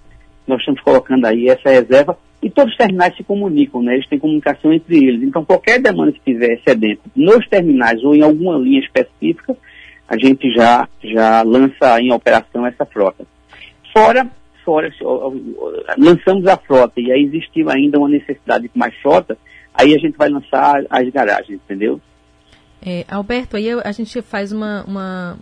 nós 0.47 0.59
estamos 0.59 0.81
colocando 0.81 1.25
aí 1.25 1.47
essa 1.47 1.69
reserva 1.69 2.17
e 2.41 2.49
todos 2.49 2.71
os 2.71 2.77
terminais 2.77 3.15
se 3.15 3.23
comunicam, 3.23 3.81
né? 3.83 3.93
Eles 3.93 4.07
têm 4.07 4.17
comunicação 4.17 4.73
entre 4.73 4.97
eles. 4.97 5.21
Então, 5.21 5.45
qualquer 5.45 5.79
demanda 5.79 6.11
que 6.11 6.19
tiver 6.21 6.53
excedente 6.53 7.01
nos 7.15 7.47
terminais 7.47 8.03
ou 8.03 8.15
em 8.15 8.21
alguma 8.21 8.57
linha 8.57 8.79
específica, 8.79 9.55
a 10.07 10.17
gente 10.17 10.51
já, 10.51 10.87
já 11.03 11.41
lança 11.43 12.01
em 12.01 12.11
operação 12.11 12.65
essa 12.65 12.85
frota. 12.85 13.25
Fora, 13.93 14.27
fora, 14.65 14.91
lançamos 15.97 16.47
a 16.47 16.57
frota 16.57 16.99
e 16.99 17.11
aí 17.11 17.23
existiu 17.23 17.69
ainda 17.69 17.99
uma 17.99 18.09
necessidade 18.09 18.63
de 18.63 18.77
mais 18.77 18.93
frota, 19.01 19.37
aí 19.73 19.95
a 19.95 19.97
gente 19.97 20.17
vai 20.17 20.29
lançar 20.29 20.83
as 20.89 21.09
garagens, 21.09 21.59
entendeu? 21.63 21.99
É, 22.83 23.05
Alberto, 23.07 23.57
aí 23.57 23.69
a 23.71 23.91
gente 23.91 24.21
faz 24.21 24.51
uma, 24.51 24.83
uma, 24.85 25.37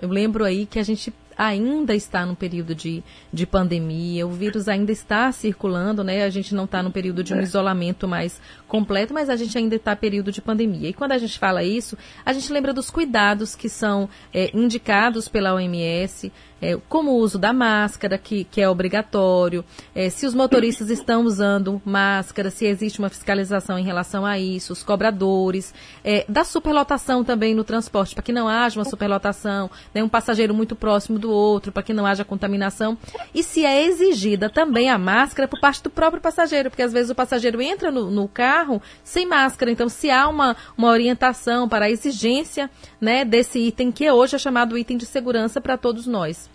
Eu 0.00 0.08
lembro 0.08 0.44
aí 0.44 0.66
que 0.66 0.78
a 0.78 0.82
gente 0.82 1.12
ainda 1.36 1.94
está 1.94 2.24
no 2.24 2.34
período 2.34 2.74
de, 2.74 3.02
de 3.32 3.46
pandemia, 3.46 4.26
o 4.26 4.30
vírus 4.30 4.68
ainda 4.68 4.92
está 4.92 5.30
circulando, 5.32 6.02
né? 6.02 6.24
A 6.24 6.30
gente 6.30 6.54
não 6.54 6.64
está 6.64 6.82
no 6.82 6.90
período 6.90 7.22
de 7.22 7.34
um 7.34 7.38
é. 7.38 7.42
isolamento 7.42 8.08
mais 8.08 8.40
completo, 8.66 9.12
mas 9.12 9.28
a 9.28 9.36
gente 9.36 9.56
ainda 9.56 9.76
está 9.76 9.92
no 9.92 9.96
período 9.96 10.32
de 10.32 10.40
pandemia. 10.40 10.88
E 10.88 10.92
quando 10.92 11.12
a 11.12 11.18
gente 11.18 11.38
fala 11.38 11.62
isso, 11.62 11.96
a 12.24 12.32
gente 12.32 12.52
lembra 12.52 12.72
dos 12.72 12.90
cuidados 12.90 13.54
que 13.54 13.68
são 13.68 14.08
é, 14.32 14.50
indicados 14.56 15.28
pela 15.28 15.54
OMS, 15.54 16.32
é, 16.60 16.76
como 16.88 17.12
o 17.12 17.16
uso 17.16 17.38
da 17.38 17.52
máscara, 17.52 18.16
que, 18.16 18.44
que 18.44 18.60
é 18.60 18.68
obrigatório, 18.68 19.64
é, 19.94 20.08
se 20.08 20.26
os 20.26 20.34
motoristas 20.34 20.88
estão 20.90 21.22
usando 21.22 21.80
máscara, 21.84 22.50
se 22.50 22.64
existe 22.64 22.98
uma 22.98 23.08
fiscalização 23.08 23.78
em 23.78 23.84
relação 23.84 24.24
a 24.24 24.38
isso, 24.38 24.72
os 24.72 24.82
cobradores, 24.82 25.74
é, 26.02 26.24
da 26.28 26.44
superlotação 26.44 27.22
também 27.22 27.54
no 27.54 27.64
transporte, 27.64 28.14
para 28.14 28.22
que 28.22 28.32
não 28.32 28.48
haja 28.48 28.78
uma 28.78 28.84
superlotação, 28.84 29.70
né, 29.94 30.02
um 30.02 30.08
passageiro 30.08 30.54
muito 30.54 30.74
próximo 30.74 31.18
do 31.18 31.25
outro, 31.30 31.72
para 31.72 31.82
que 31.82 31.92
não 31.92 32.06
haja 32.06 32.24
contaminação, 32.24 32.96
e 33.34 33.42
se 33.42 33.64
é 33.64 33.84
exigida 33.84 34.48
também 34.48 34.90
a 34.90 34.98
máscara 34.98 35.48
por 35.48 35.60
parte 35.60 35.82
do 35.82 35.90
próprio 35.90 36.22
passageiro, 36.22 36.70
porque 36.70 36.82
às 36.82 36.92
vezes 36.92 37.10
o 37.10 37.14
passageiro 37.14 37.60
entra 37.60 37.90
no, 37.90 38.10
no 38.10 38.28
carro 38.28 38.80
sem 39.02 39.26
máscara, 39.26 39.70
então 39.70 39.88
se 39.88 40.10
há 40.10 40.28
uma, 40.28 40.56
uma 40.76 40.88
orientação 40.88 41.68
para 41.68 41.86
a 41.86 41.90
exigência 41.90 42.70
né, 43.00 43.24
desse 43.24 43.58
item 43.58 43.90
que 43.90 44.10
hoje 44.10 44.36
é 44.36 44.38
chamado 44.38 44.78
item 44.78 44.96
de 44.96 45.06
segurança 45.06 45.60
para 45.60 45.76
todos 45.76 46.06
nós. 46.06 46.50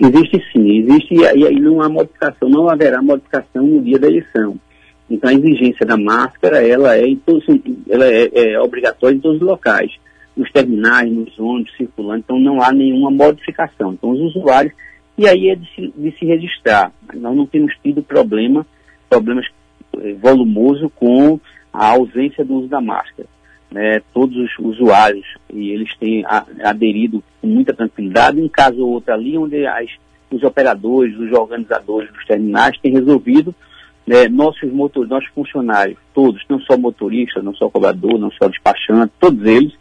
Existe 0.00 0.42
sim, 0.52 0.78
existe 0.78 1.14
e 1.14 1.46
aí 1.46 1.60
não 1.60 1.80
há 1.80 1.88
modificação, 1.88 2.48
não 2.48 2.68
haverá 2.68 3.00
modificação 3.00 3.62
no 3.62 3.82
dia 3.82 3.98
da 3.98 4.08
eleição. 4.08 4.56
Então 5.08 5.30
a 5.30 5.34
exigência 5.34 5.84
da 5.84 5.96
máscara, 5.96 6.66
ela 6.66 6.96
é, 6.96 7.04
ela 7.88 8.06
é, 8.06 8.30
é 8.34 8.60
obrigatória 8.60 9.14
em 9.14 9.20
todos 9.20 9.40
os 9.40 9.46
locais, 9.46 9.92
nos 10.36 10.50
terminais, 10.50 11.10
nos 11.10 11.38
ônibus, 11.38 11.76
circulando, 11.76 12.20
então 12.20 12.38
não 12.38 12.62
há 12.62 12.72
nenhuma 12.72 13.10
modificação. 13.10 13.92
Então 13.92 14.10
os 14.10 14.34
usuários, 14.34 14.72
e 15.16 15.28
aí 15.28 15.50
é 15.50 15.54
de 15.54 15.66
se, 15.74 15.92
de 15.96 16.18
se 16.18 16.24
registrar. 16.24 16.92
Nós 17.14 17.36
não 17.36 17.46
temos 17.46 17.74
tido 17.82 18.02
problema, 18.02 18.66
problemas 19.08 19.46
eh, 19.98 20.14
volumoso 20.14 20.90
com 20.90 21.38
a 21.72 21.88
ausência 21.88 22.44
do 22.44 22.54
uso 22.54 22.68
da 22.68 22.80
máscara. 22.80 23.28
Né, 23.70 24.02
todos 24.12 24.36
os 24.36 24.58
usuários 24.58 25.24
e 25.50 25.70
eles 25.70 25.96
têm 25.96 26.22
aderido 26.62 27.24
com 27.40 27.46
muita 27.46 27.72
tranquilidade, 27.72 28.38
um 28.38 28.46
caso 28.46 28.82
ou 28.82 28.90
outro 28.90 29.14
ali, 29.14 29.38
onde 29.38 29.64
as, 29.66 29.88
os 30.30 30.42
operadores, 30.42 31.16
os 31.18 31.32
organizadores 31.32 32.12
dos 32.12 32.22
terminais 32.26 32.78
têm 32.82 32.92
resolvido, 32.92 33.54
né, 34.06 34.28
nossos 34.28 34.70
motores, 34.70 35.08
nossos 35.08 35.30
funcionários, 35.30 35.98
todos, 36.12 36.42
não 36.50 36.60
só 36.60 36.76
motorista, 36.76 37.40
não 37.40 37.54
só 37.54 37.70
cobrador, 37.70 38.18
não 38.18 38.30
só 38.32 38.46
despachante, 38.46 39.12
todos 39.18 39.42
eles, 39.46 39.72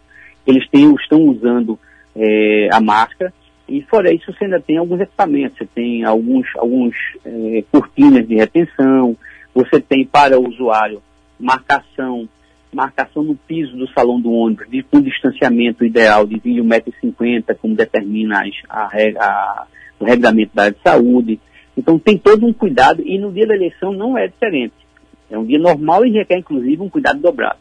eles 0.51 0.69
têm, 0.69 0.93
estão 0.95 1.21
usando 1.23 1.79
é, 2.15 2.69
a 2.71 2.79
máscara, 2.79 3.33
e 3.67 3.81
fora 3.83 4.13
isso 4.13 4.31
você 4.31 4.45
ainda 4.45 4.59
tem 4.59 4.77
alguns 4.77 4.99
equipamentos, 4.99 5.57
você 5.57 5.65
tem 5.65 6.03
alguns, 6.03 6.45
alguns 6.57 6.93
é, 7.25 7.63
cortinas 7.71 8.27
de 8.27 8.35
retenção, 8.35 9.15
você 9.53 9.79
tem 9.79 10.05
para 10.05 10.39
o 10.39 10.47
usuário 10.47 11.01
marcação 11.39 12.27
marcação 12.73 13.23
no 13.23 13.35
piso 13.35 13.75
do 13.75 13.87
salão 13.89 14.19
do 14.19 14.31
ônibus, 14.31 14.69
de, 14.69 14.81
com 14.83 15.01
distanciamento 15.01 15.83
ideal 15.83 16.25
de 16.25 16.39
1,50m, 16.39 17.55
como 17.61 17.75
determina 17.75 18.43
a, 18.69 18.85
a, 18.85 19.67
o 19.99 20.05
regulamento 20.05 20.55
da 20.55 20.63
área 20.63 20.73
de 20.73 20.81
saúde. 20.81 21.39
Então 21.75 21.99
tem 21.99 22.17
todo 22.17 22.45
um 22.45 22.53
cuidado 22.53 23.01
e 23.05 23.17
no 23.19 23.31
dia 23.31 23.45
da 23.45 23.55
eleição 23.55 23.91
não 23.91 24.17
é 24.17 24.27
diferente. 24.27 24.73
É 25.29 25.37
um 25.37 25.45
dia 25.45 25.59
normal 25.59 26.05
e 26.05 26.11
requer, 26.11 26.37
inclusive, 26.37 26.81
um 26.81 26.89
cuidado 26.89 27.19
dobrado. 27.19 27.59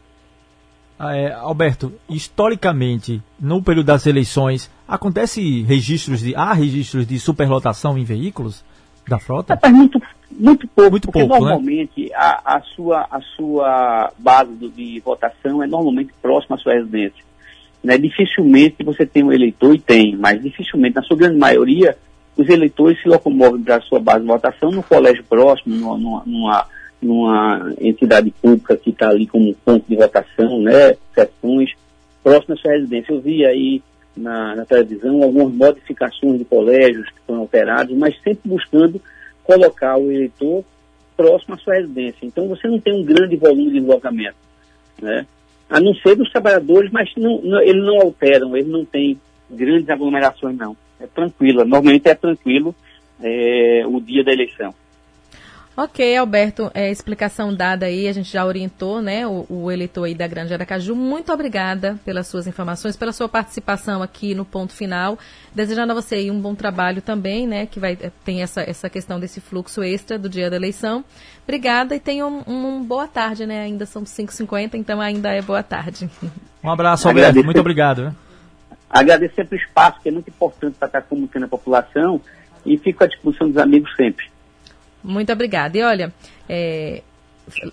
Ah, 1.03 1.15
é, 1.17 1.33
Alberto, 1.33 1.91
historicamente, 2.07 3.23
no 3.39 3.59
período 3.63 3.87
das 3.87 4.05
eleições, 4.05 4.69
acontece 4.87 5.63
registros 5.63 6.19
de 6.19 6.35
há 6.35 6.53
registros 6.53 7.07
de 7.07 7.19
superlotação 7.19 7.97
em 7.97 8.03
veículos 8.03 8.63
da 9.07 9.17
frota? 9.17 9.57
É, 9.63 9.69
muito, 9.69 9.99
muito 10.29 10.67
pouco, 10.67 10.91
muito 10.91 11.07
porque 11.07 11.21
pouco, 11.21 11.33
né? 11.33 11.39
normalmente 11.39 12.03
né? 12.03 12.09
a, 12.13 12.57
a, 12.57 12.61
sua, 12.61 13.07
a 13.09 13.19
sua 13.35 14.13
base 14.19 14.51
do, 14.51 14.69
de 14.69 14.99
votação 15.03 15.63
é 15.63 15.65
normalmente 15.65 16.11
próxima 16.21 16.55
à 16.55 16.59
sua 16.59 16.73
residência. 16.73 17.23
Né? 17.83 17.97
Dificilmente 17.97 18.83
você 18.83 19.03
tem 19.03 19.23
um 19.23 19.33
eleitor, 19.33 19.73
e 19.73 19.79
tem, 19.79 20.15
mas 20.15 20.39
dificilmente, 20.39 20.97
na 20.97 21.01
sua 21.01 21.17
grande 21.17 21.39
maioria, 21.39 21.97
os 22.37 22.47
eleitores 22.47 23.01
se 23.01 23.09
locomovem 23.09 23.63
para 23.63 23.77
a 23.77 23.81
sua 23.81 23.99
base 23.99 24.21
de 24.21 24.27
votação 24.27 24.69
no 24.69 24.83
colégio 24.83 25.23
próximo, 25.23 25.75
numa, 25.75 26.23
numa, 26.27 26.67
numa 27.01 27.73
entidade 27.79 28.31
pública 28.41 28.77
que 28.77 28.91
está 28.91 29.09
ali 29.09 29.25
como 29.25 29.53
ponto 29.65 29.83
de 29.87 29.95
votação, 29.95 30.59
né? 30.61 30.95
Sessões 31.13 31.73
próximas 32.23 32.59
à 32.59 32.61
sua 32.61 32.71
residência. 32.73 33.13
Eu 33.13 33.21
vi 33.21 33.45
aí 33.45 33.81
na, 34.15 34.55
na 34.55 34.65
televisão 34.65 35.23
algumas 35.23 35.53
modificações 35.53 36.37
de 36.37 36.45
colégios 36.45 37.07
que 37.09 37.21
foram 37.25 37.41
alterados, 37.41 37.95
mas 37.97 38.15
sempre 38.21 38.49
buscando 38.49 39.01
colocar 39.43 39.97
o 39.97 40.11
eleitor 40.11 40.63
próximo 41.17 41.55
à 41.55 41.57
sua 41.57 41.75
residência. 41.75 42.25
Então 42.25 42.47
você 42.47 42.67
não 42.67 42.79
tem 42.79 42.93
um 42.93 43.03
grande 43.03 43.35
volume 43.35 43.71
de 43.71 43.79
deslocamento, 43.79 44.37
né? 45.01 45.25
A 45.69 45.79
não 45.79 45.93
ser 45.95 46.15
dos 46.15 46.29
trabalhadores, 46.31 46.91
mas 46.91 47.09
não, 47.15 47.41
não, 47.41 47.61
eles 47.61 47.83
não 47.83 48.01
alteram, 48.01 48.55
eles 48.55 48.69
não 48.69 48.83
têm 48.83 49.17
grandes 49.49 49.89
aglomerações, 49.89 50.57
não. 50.57 50.75
É 50.99 51.07
tranquilo, 51.07 51.65
normalmente 51.65 52.07
é 52.07 52.13
tranquilo 52.13 52.75
é, 53.21 53.83
o 53.87 53.99
dia 53.99 54.23
da 54.23 54.33
eleição. 54.33 54.73
Ok, 55.75 56.17
Alberto, 56.17 56.69
é, 56.73 56.91
explicação 56.91 57.53
dada 57.53 57.85
aí, 57.85 58.05
a 58.05 58.11
gente 58.11 58.29
já 58.29 58.45
orientou, 58.45 59.01
né, 59.01 59.25
o, 59.25 59.45
o, 59.49 59.71
eleitor 59.71 60.03
aí 60.03 60.13
da 60.13 60.27
Grande 60.27 60.53
Aracaju. 60.53 60.93
Muito 60.93 61.31
obrigada 61.31 61.97
pelas 62.03 62.27
suas 62.27 62.45
informações, 62.45 62.97
pela 62.97 63.13
sua 63.13 63.29
participação 63.29 64.03
aqui 64.03 64.35
no 64.35 64.43
ponto 64.43 64.73
final. 64.73 65.17
Desejando 65.55 65.93
a 65.93 65.95
você 65.95 66.15
aí 66.15 66.29
um 66.29 66.41
bom 66.41 66.53
trabalho 66.53 67.01
também, 67.01 67.47
né, 67.47 67.65
que 67.65 67.79
vai 67.79 67.97
é, 68.01 68.11
tem 68.25 68.41
essa, 68.41 68.61
essa 68.61 68.89
questão 68.89 69.17
desse 69.17 69.39
fluxo 69.39 69.81
extra 69.81 70.19
do 70.19 70.27
dia 70.27 70.49
da 70.49 70.57
eleição. 70.57 71.05
Obrigada 71.43 71.95
e 71.95 72.01
tenha 72.01 72.27
uma 72.27 72.43
um, 72.47 72.83
boa 72.83 73.07
tarde, 73.07 73.45
né, 73.45 73.61
ainda 73.61 73.85
são 73.85 74.03
5h50, 74.03 74.73
então 74.73 74.99
ainda 74.99 75.31
é 75.31 75.41
boa 75.41 75.63
tarde. 75.63 76.09
Um 76.61 76.69
abraço, 76.69 77.07
Alberto, 77.07 77.29
Agradecer, 77.29 77.45
muito 77.45 77.59
obrigado. 77.59 78.15
Agradecer 78.89 79.35
sempre 79.35 79.57
o 79.57 79.59
espaço, 79.59 80.01
que 80.01 80.09
é 80.09 80.11
muito 80.11 80.29
importante 80.29 80.75
para 80.77 80.87
estar 80.87 81.01
comunicando 81.03 81.45
a 81.45 81.49
população 81.49 82.21
e 82.65 82.77
fico 82.77 83.03
à 83.03 83.07
disposição 83.07 83.47
dos 83.47 83.57
amigos 83.57 83.89
sempre. 83.95 84.30
Muito 85.03 85.31
obrigada. 85.31 85.77
E 85.77 85.83
olha, 85.83 86.13
é, 86.47 87.01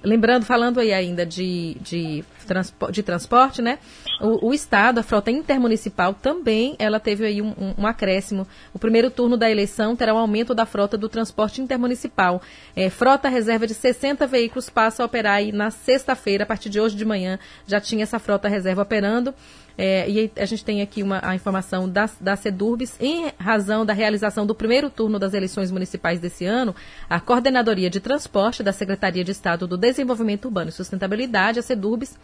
lembrando, 0.03 0.45
falando 0.45 0.81
aí 0.81 0.93
ainda 0.93 1.25
de, 1.25 1.77
de, 1.81 2.25
transpo, 2.47 2.91
de 2.91 3.03
transporte, 3.03 3.63
né? 3.63 3.79
O, 4.21 4.49
o, 4.49 4.55
Estado, 4.55 4.99
a 4.99 5.03
frota 5.03 5.31
intermunicipal, 5.31 6.15
também 6.15 6.75
ela 6.79 6.99
teve 6.99 7.25
aí 7.25 7.43
um, 7.43 7.49
um, 7.51 7.75
um, 7.79 7.87
acréscimo. 7.87 8.47
O 8.73 8.79
primeiro 8.79 9.11
turno 9.11 9.37
da 9.37 9.51
eleição 9.51 9.95
terá 9.95 10.13
um 10.13 10.19
aumento 10.19 10.55
da 10.55 10.67
frota 10.67 10.97
do 10.97 11.09
transporte 11.09 11.61
intermunicipal. 11.61 12.43
É, 12.75 12.91
frota 12.91 13.29
reserva 13.29 13.67
de 13.67 13.75
60 13.75 14.27
veículos 14.27 14.69
passa 14.69 15.03
a 15.03 15.07
operar 15.07 15.37
aí 15.37 15.53
na 15.53 15.71
sexta-feira, 15.71 16.45
a 16.45 16.47
partir 16.47 16.69
de 16.69 16.81
hoje 16.81 16.97
de 16.97 17.05
manhã, 17.05 17.39
já 17.67 17.81
tinha 17.81 18.03
essa 18.03 18.19
frota 18.19 18.49
reserva 18.49 18.83
operando. 18.83 19.35
É, 19.81 20.11
e 20.11 20.33
a 20.37 20.45
gente 20.45 20.65
tem 20.65 20.83
aqui 20.83 21.05
uma, 21.05 21.21
a 21.23 21.37
informação 21.37 21.89
da, 21.89 22.11
da 22.21 22.35
SEDURBS, 22.35 22.97
em 22.99 23.31
razão 23.39 23.87
da 23.87 23.93
realização 23.93 24.45
do 24.45 24.53
primeiro 24.53 24.91
turno 24.91 25.21
das 25.21 25.35
eleições 25.35 25.71
municipais 25.71 26.19
desse 26.19 26.45
ano, 26.45 26.75
a 27.09 27.21
Coordenadoria 27.21 27.89
de 27.89 28.01
Transporte 28.01 28.61
da 28.61 28.73
Secretaria 28.73 29.23
de 29.23 29.31
Estado 29.31 29.69
do 29.69 29.77
Desenvolvimento 29.77 30.47
Urbano 30.47 30.71
e 30.71 30.73
Sustentabilidade, 30.73 31.61
a 31.61 31.63
SEDURBS, 31.63 32.19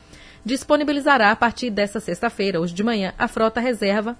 disponibilizará 0.44 1.30
a 1.30 1.36
partir 1.36 1.70
desta 1.70 2.00
sexta-feira, 2.00 2.60
hoje 2.60 2.74
de 2.74 2.82
manhã, 2.82 3.14
a 3.16 3.28
frota 3.28 3.60
reserva 3.60 4.18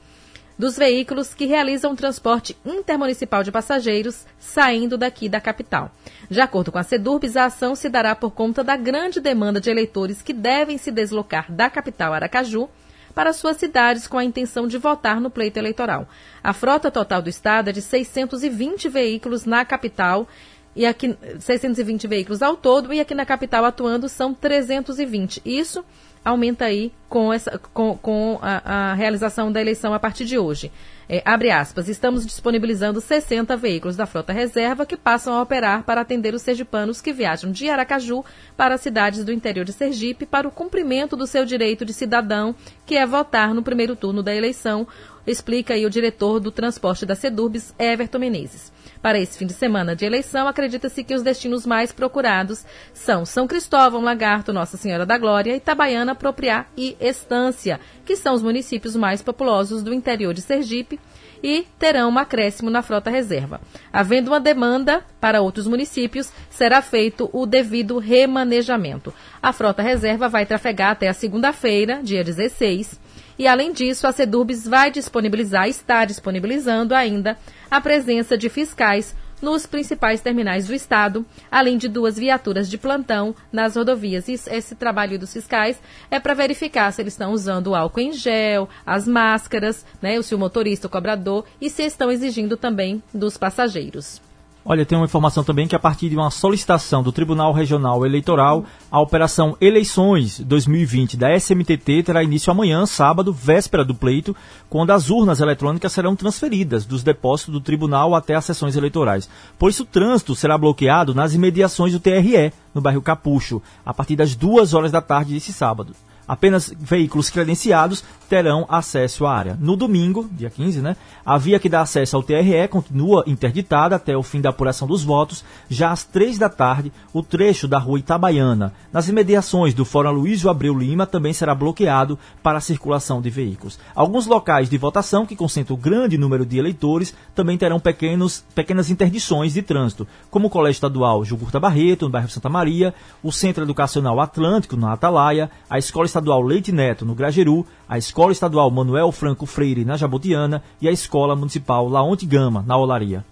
dos 0.56 0.77
veículos 0.77 1.35
que 1.35 1.47
realizam 1.47 1.97
transporte 1.97 2.56
intermunicipal 2.65 3.43
de 3.43 3.51
passageiros 3.51 4.24
saindo 4.39 4.97
daqui 4.97 5.28
da 5.28 5.40
capital. 5.40 5.90
De 6.31 6.40
acordo 6.40 6.70
com 6.70 6.78
a 6.78 6.85
SEDURBS, 6.85 7.36
a 7.36 7.47
ação 7.47 7.74
se 7.74 7.89
dará 7.89 8.15
por 8.15 8.31
conta 8.31 8.62
da 8.62 8.77
grande 8.77 9.20
demanda 9.20 9.61
de 9.61 9.70
eleitores 9.70 10.23
que 10.23 10.32
devem 10.32 10.78
se 10.78 10.93
deslocar 10.93 11.51
da 11.51 11.69
capital 11.69 12.12
Aracaju 12.12 12.70
para 13.15 13.32
suas 13.32 13.57
cidades 13.57 14.07
com 14.07 14.19
a 14.19 14.24
intenção 14.24 14.66
de 14.66 14.77
votar 14.77 15.20
no 15.20 15.31
pleito 15.31 15.59
eleitoral. 15.59 16.09
A 16.43 16.53
frota 16.53 16.91
total 16.91 17.23
do 17.23 17.28
estado 17.28 17.70
é 17.70 17.73
de 17.73 17.81
620 17.81 18.89
veículos 18.89 19.45
na 19.45 19.65
capital 19.65 20.27
e 20.74 20.85
aqui 20.85 21.16
620 21.39 22.07
veículos 22.07 22.43
ao 22.43 22.57
todo 22.57 22.93
e 22.93 23.01
aqui 23.01 23.15
na 23.15 23.24
capital 23.24 23.65
atuando 23.65 24.09
são 24.09 24.35
320. 24.35 25.41
Isso 25.45 25.85
aumenta 26.24 26.65
aí 26.65 26.93
com, 27.09 27.32
essa, 27.32 27.59
com, 27.73 27.97
com 27.97 28.39
a, 28.43 28.91
a 28.91 28.95
realização 28.95 29.53
da 29.53 29.61
eleição 29.61 29.95
a 29.95 30.01
partir 30.01 30.24
de 30.24 30.39
hoje. 30.39 30.73
É, 31.09 31.22
abre 31.24 31.51
aspas, 31.51 31.89
estamos 31.89 32.24
disponibilizando 32.24 33.01
60 33.01 33.56
veículos 33.56 33.97
da 33.97 34.06
frota 34.06 34.32
reserva 34.32 34.86
que 34.86 34.97
passam 34.97 35.35
a 35.35 35.43
operar 35.43 35.85
para 35.85 36.01
atender 36.01 36.35
os 36.35 36.43
sergipanos 36.43 37.01
que 37.01 37.12
viajam 37.12 37.52
de 37.52 37.68
Aracaju 37.68 38.24
para 38.56 38.74
as 38.74 38.81
cidades 38.81 39.24
do 39.24 39.32
interior 39.32 39.64
de 39.64 39.72
Sergipe 39.72 40.24
para 40.24 40.48
o 40.48 40.51
cumprimento 40.51 41.16
do 41.16 41.26
seu 41.26 41.44
direito 41.44 41.85
de 41.85 41.93
cidadão, 41.93 42.55
que 42.86 42.97
é 42.97 43.06
votar 43.06 43.55
no 43.55 43.62
primeiro 43.62 43.94
turno 43.94 44.22
da 44.22 44.35
eleição, 44.35 44.86
explica 45.26 45.74
aí 45.74 45.85
o 45.85 45.90
diretor 45.90 46.40
do 46.40 46.51
transporte 46.51 47.05
da 47.05 47.14
Sedurbs, 47.14 47.74
Everton 47.78 48.18
Menezes. 48.18 48.72
Para 49.05 49.18
esse 49.18 49.36
fim 49.36 49.44
de 49.44 49.52
semana 49.52 49.94
de 49.94 50.06
eleição, 50.06 50.48
acredita-se 50.48 51.05
que 51.05 51.14
os 51.14 51.20
destinos 51.20 51.66
mais 51.66 51.93
procurados 51.93 52.64
são 52.94 53.26
São 53.26 53.47
Cristóvão, 53.47 54.01
Lagarto, 54.01 54.51
Nossa 54.51 54.78
Senhora 54.78 55.05
da 55.05 55.18
Glória, 55.18 55.55
Itabaiana, 55.55 56.14
Propriá 56.14 56.64
e 56.74 56.97
Estância, 56.98 57.78
que 58.02 58.16
são 58.16 58.32
os 58.32 58.43
municípios 58.43 58.97
mais 58.97 59.20
populosos 59.20 59.82
do 59.82 59.93
interior 59.93 60.32
de 60.32 60.40
Sergipe 60.40 60.98
e 61.43 61.66
terão 61.78 62.09
um 62.09 62.18
acréscimo 62.18 62.70
na 62.70 62.81
frota 62.81 63.10
reserva. 63.10 63.60
Havendo 63.93 64.31
uma 64.31 64.40
demanda 64.40 65.05
para 65.20 65.43
outros 65.43 65.66
municípios, 65.66 66.32
será 66.48 66.81
feito 66.81 67.28
o 67.31 67.44
devido 67.44 67.98
remanejamento. 67.98 69.12
A 69.43 69.52
frota 69.52 69.82
reserva 69.82 70.31
vai 70.31 70.47
trafegar 70.47 70.93
até 70.93 71.09
a 71.09 71.12
segunda-feira, 71.12 72.01
dia 72.02 72.24
16. 72.24 73.03
E, 73.39 73.47
além 73.47 73.73
disso, 73.73 74.06
a 74.06 74.12
Sedurbis 74.12 74.66
vai 74.66 74.90
disponibilizar, 74.90 75.69
está 75.69 76.05
disponibilizando 76.05 76.94
ainda, 76.94 77.36
a 77.70 77.81
presença 77.81 78.39
de 78.39 78.48
fiscais 78.48 79.15
nos 79.43 79.66
principais 79.66 80.20
terminais 80.20 80.66
do 80.66 80.74
estado, 80.74 81.24
além 81.51 81.77
de 81.77 81.89
duas 81.89 82.16
viaturas 82.16 82.69
de 82.69 82.78
plantão 82.78 83.35
nas 83.52 83.77
rodovias. 83.77 84.27
E 84.28 84.32
esse 84.32 84.74
trabalho 84.74 85.19
dos 85.19 85.32
fiscais 85.32 85.81
é 86.11 86.19
para 86.19 86.35
verificar 86.35 86.90
se 86.93 87.02
eles 87.02 87.12
estão 87.12 87.32
usando 87.32 87.69
o 87.69 87.74
álcool 87.74 88.01
em 88.01 88.12
gel, 88.12 88.69
as 88.86 89.06
máscaras, 89.06 89.85
né, 90.01 90.20
se 90.23 90.35
o 90.35 90.39
motorista, 90.39 90.86
o 90.86 90.90
cobrador 90.90 91.44
e 91.61 91.69
se 91.69 91.82
estão 91.82 92.11
exigindo 92.11 92.56
também 92.56 93.02
dos 93.12 93.36
passageiros. 93.36 94.20
Olha, 94.66 94.86
tem 94.86 94.97
uma 94.97 95.05
informação 95.05 95.45
também 95.45 95.69
que 95.69 95.77
a 95.77 95.78
partir 95.78 96.09
de 96.09 96.16
uma 96.16 96.31
solicitação 96.31 97.03
do 97.03 97.12
Tribunal 97.12 97.53
Regional 97.53 98.07
Eleitoral, 98.07 98.65
a 98.91 98.99
operação 98.99 99.55
Eleições 99.61 100.41
2020 100.41 101.19
da 101.19 101.36
SMTT 101.39 102.03
terá 102.03 102.23
início 102.23 102.51
amanhã, 102.51 102.86
sábado, 102.86 103.31
véspera 103.31 103.85
do 103.85 103.95
pleito, 103.95 104.35
quando 104.70 104.93
as 104.93 105.11
urnas 105.11 105.41
eletrônicas 105.41 105.93
serão 105.93 106.16
transferidas 106.16 106.86
dos 106.86 107.03
depósitos 107.03 107.53
do 107.53 107.61
tribunal 107.61 108.15
até 108.15 108.36
as 108.36 108.47
sessões 108.47 108.74
eleitorais. 108.74 109.28
Por 109.59 109.69
isso, 109.69 109.82
o 109.82 109.86
trânsito 109.86 110.35
será 110.35 110.57
bloqueado 110.57 111.15
nas 111.15 111.35
imediações 111.35 111.93
do 111.93 112.01
TRE, 112.01 112.51
no 112.74 112.81
bairro 112.81 113.03
Capucho, 113.03 113.61
a 113.85 113.93
partir 113.93 114.16
das 114.16 114.35
duas 114.35 114.73
horas 114.73 114.91
da 114.91 115.03
tarde 115.03 115.35
desse 115.35 115.53
sábado. 115.53 115.95
Apenas 116.26 116.72
veículos 116.78 117.30
credenciados 117.30 118.05
terão 118.28 118.66
acesso 118.68 119.26
à 119.26 119.32
área. 119.32 119.59
No 119.60 119.76
domingo, 119.76 120.28
dia 120.32 120.51
15, 120.51 120.80
né, 120.80 120.96
a 121.24 121.36
via 121.36 121.59
que 121.59 121.68
dá 121.68 121.82
acesso 121.82 122.16
ao 122.16 122.22
TRE 122.22 122.66
continua 122.68 123.22
interditada 123.26 123.96
até 123.96 124.16
o 124.16 124.22
fim 124.22 124.40
da 124.40 124.51
apuração 124.51 124.88
dos 124.88 125.05
votos. 125.05 125.44
Já 125.68 125.90
às 125.90 126.05
três 126.05 126.38
da 126.38 126.48
tarde, 126.48 126.92
o 127.12 127.22
trecho 127.22 127.68
da 127.68 127.78
rua 127.78 127.98
Itabaiana, 127.98 128.72
nas 128.92 129.09
imediações 129.09 129.74
do 129.74 129.84
Fórum 129.84 130.12
Luiz 130.12 130.44
Abreu 130.46 130.76
Lima, 130.76 131.06
também 131.06 131.32
será 131.32 131.55
bloqueado 131.55 132.18
para 132.42 132.59
a 132.59 132.60
circulação 132.60 133.20
de 133.20 133.30
veículos. 133.30 133.78
Alguns 133.94 134.26
locais 134.26 134.68
de 134.68 134.78
votação, 134.78 135.26
que 135.26 135.36
concentram 135.36 135.76
grande 135.76 136.18
número 136.18 136.46
de 136.46 136.59
eleitores, 136.59 137.14
também 137.34 137.59
terão 137.59 137.78
pequenos, 137.78 138.44
pequenas 138.55 138.90
interdições 138.90 139.55
de 139.55 139.62
trânsito, 139.62 140.06
como 140.30 140.48
o 140.48 140.51
Colégio 140.51 140.76
Estadual 140.76 141.24
Jugurta 141.24 141.60
Barreto, 141.60 142.06
no 142.06 142.10
bairro 142.10 142.28
Santa 142.28 142.48
Maria, 142.48 142.94
o 143.22 143.30
Centro 143.30 143.64
Educacional 143.64 144.20
Atlântico, 144.20 144.76
na 144.76 144.92
Atalaia, 144.92 145.51
a 145.68 145.78
Escola 145.78 146.06
Estadual 146.15 146.43
Leite 146.43 146.70
Neto, 146.70 147.05
no 147.05 147.12
Grageru, 147.12 147.66
a 147.89 147.99
Escola 147.99 148.31
Estadual 148.31 148.70
Manuel 148.70 149.11
Franco 149.11 149.47
Freire, 149.47 149.85
na 149.85 149.97
Jabotiana, 149.97 150.62
e 150.81 150.86
a 150.86 150.93
Escola 150.93 151.35
Municipal 151.35 151.89
Laonte 151.89 152.24
Gama, 152.24 152.65
na 152.65 152.77
Olaria. 152.77 153.24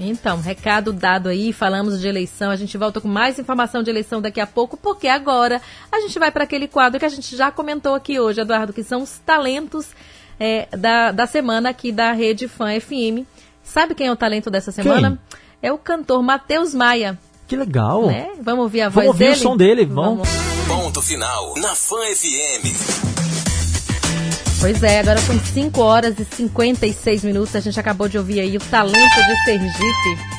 Então, 0.00 0.40
recado 0.40 0.92
dado 0.92 1.28
aí, 1.28 1.52
falamos 1.52 2.00
de 2.00 2.08
eleição, 2.08 2.50
a 2.50 2.56
gente 2.56 2.76
volta 2.76 3.00
com 3.00 3.06
mais 3.06 3.38
informação 3.38 3.84
de 3.84 3.90
eleição 3.90 4.20
daqui 4.20 4.40
a 4.40 4.46
pouco, 4.48 4.76
porque 4.76 5.06
agora 5.06 5.62
a 5.92 6.00
gente 6.00 6.18
vai 6.18 6.32
para 6.32 6.42
aquele 6.42 6.66
quadro 6.66 6.98
que 6.98 7.06
a 7.06 7.08
gente 7.08 7.36
já 7.36 7.52
comentou 7.52 7.94
aqui 7.94 8.18
hoje, 8.18 8.40
Eduardo, 8.40 8.72
que 8.72 8.82
são 8.82 9.02
os 9.02 9.18
talentos 9.18 9.90
é, 10.40 10.66
da, 10.76 11.12
da 11.12 11.26
semana 11.26 11.68
aqui 11.68 11.92
da 11.92 12.10
Rede 12.10 12.48
Fã 12.48 12.80
FM. 12.80 13.24
Sabe 13.62 13.94
quem 13.94 14.08
é 14.08 14.12
o 14.12 14.16
talento 14.16 14.50
dessa 14.50 14.72
semana? 14.72 15.10
Quem? 15.30 15.38
É 15.62 15.72
o 15.72 15.78
cantor 15.78 16.20
Matheus 16.20 16.74
Maia. 16.74 17.16
Que 17.46 17.54
legal! 17.54 18.08
Né? 18.08 18.30
Vamos 18.42 18.64
ouvir 18.64 18.80
a 18.80 18.88
Vamos 18.88 18.94
voz 18.94 19.06
ouvir 19.06 19.18
dele? 19.26 19.36
o 19.36 19.40
som 19.40 19.56
dele, 19.56 19.84
vamos. 19.84 20.53
Ponto 20.68 21.02
final 21.02 21.54
na 21.58 21.74
Fã 21.74 21.96
FM. 21.96 22.64
Pois 24.60 24.82
é, 24.82 25.00
agora 25.00 25.20
são 25.20 25.38
5 25.38 25.80
horas 25.80 26.18
e 26.18 26.24
56 26.24 27.22
minutos. 27.22 27.54
A 27.54 27.60
gente 27.60 27.78
acabou 27.78 28.08
de 28.08 28.16
ouvir 28.16 28.40
aí 28.40 28.56
o 28.56 28.60
talento 28.60 28.94
de 28.96 29.44
Sergipe. 29.44 30.34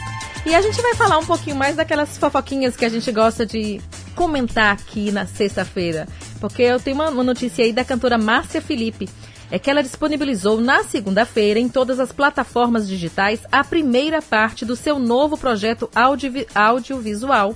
E 0.45 0.56
a 0.56 0.61
gente 0.61 0.81
vai 0.81 0.95
falar 0.95 1.19
um 1.19 1.26
pouquinho 1.26 1.56
mais 1.56 1.76
daquelas 1.76 2.18
fofoquinhas 2.18 2.76
que 2.76 2.84
a 2.84 2.89
gente 2.89 3.11
gosta 3.11 3.45
de 3.45 3.80
comentar 4.15 4.73
aqui 4.73 5.11
na 5.11 5.27
sexta-feira. 5.27 6.07
Porque 6.39 6.64
eu 6.64 6.80
tenho 6.80 6.95
uma, 6.95 7.23
notícia 7.23 7.64
aí 7.64 7.72
da 7.72 7.85
cantora 7.85 8.18
Márcia 8.18 8.61
Felipe. 8.61 9.07
É 9.52 9.60
que 9.60 9.69
ela 9.69 9.84
disponibilizou 9.84 10.60
na 10.60 10.84
segunda-feira 10.84 11.60
em 11.60 11.69
todas 11.69 11.99
as 11.99 12.11
plataformas 12.11 12.88
digitais 12.88 13.41
a 13.52 13.64
primeira 13.64 14.23
parte 14.23 14.65
do 14.65 14.76
seu 14.76 14.97
novo 14.97 15.38
projeto 15.38 15.88
audiovi 15.93 16.47
audiovisual, 16.56 17.56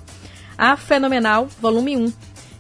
a 0.56 0.78
Fenomenal 0.78 1.48
Volume 1.60 1.98
1, 1.98 2.14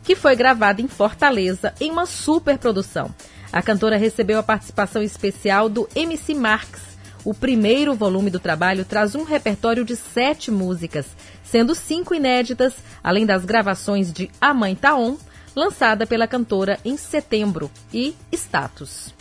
que 0.10 0.16
foi 0.16 0.36
gravada 0.36 0.82
em 0.82 0.88
Fortaleza 0.88 1.72
em 1.80 1.92
uma 1.92 2.08
superprodução. 2.08 3.14
A 3.54 3.62
cantora 3.62 3.96
recebeu 3.96 4.40
a 4.40 4.44
participação 4.44 5.04
especial 5.04 5.70
do 5.70 5.88
MC 5.96 6.34
Marx. 6.34 6.82
O 7.24 7.32
primeiro 7.32 7.94
volume 7.94 8.32
do 8.32 8.40
trabalho 8.40 8.84
traz 8.84 9.14
um 9.14 9.24
repertório 9.24 9.86
de 9.86 9.96
sete 9.96 10.50
músicas, 10.50 11.06
sendo 11.44 11.76
cinco 11.76 12.16
inéditas, 12.16 12.74
além 13.04 13.24
das 13.24 13.46
gravações 13.46 14.12
de 14.12 14.32
A 14.42 14.52
Mãe 14.52 14.74
Taon, 14.74 15.16
lançada 15.56 16.08
pela 16.08 16.28
cantora 16.28 16.80
em 16.84 16.98
setembro, 16.98 17.70
e 17.94 18.16
Status. 18.34 19.14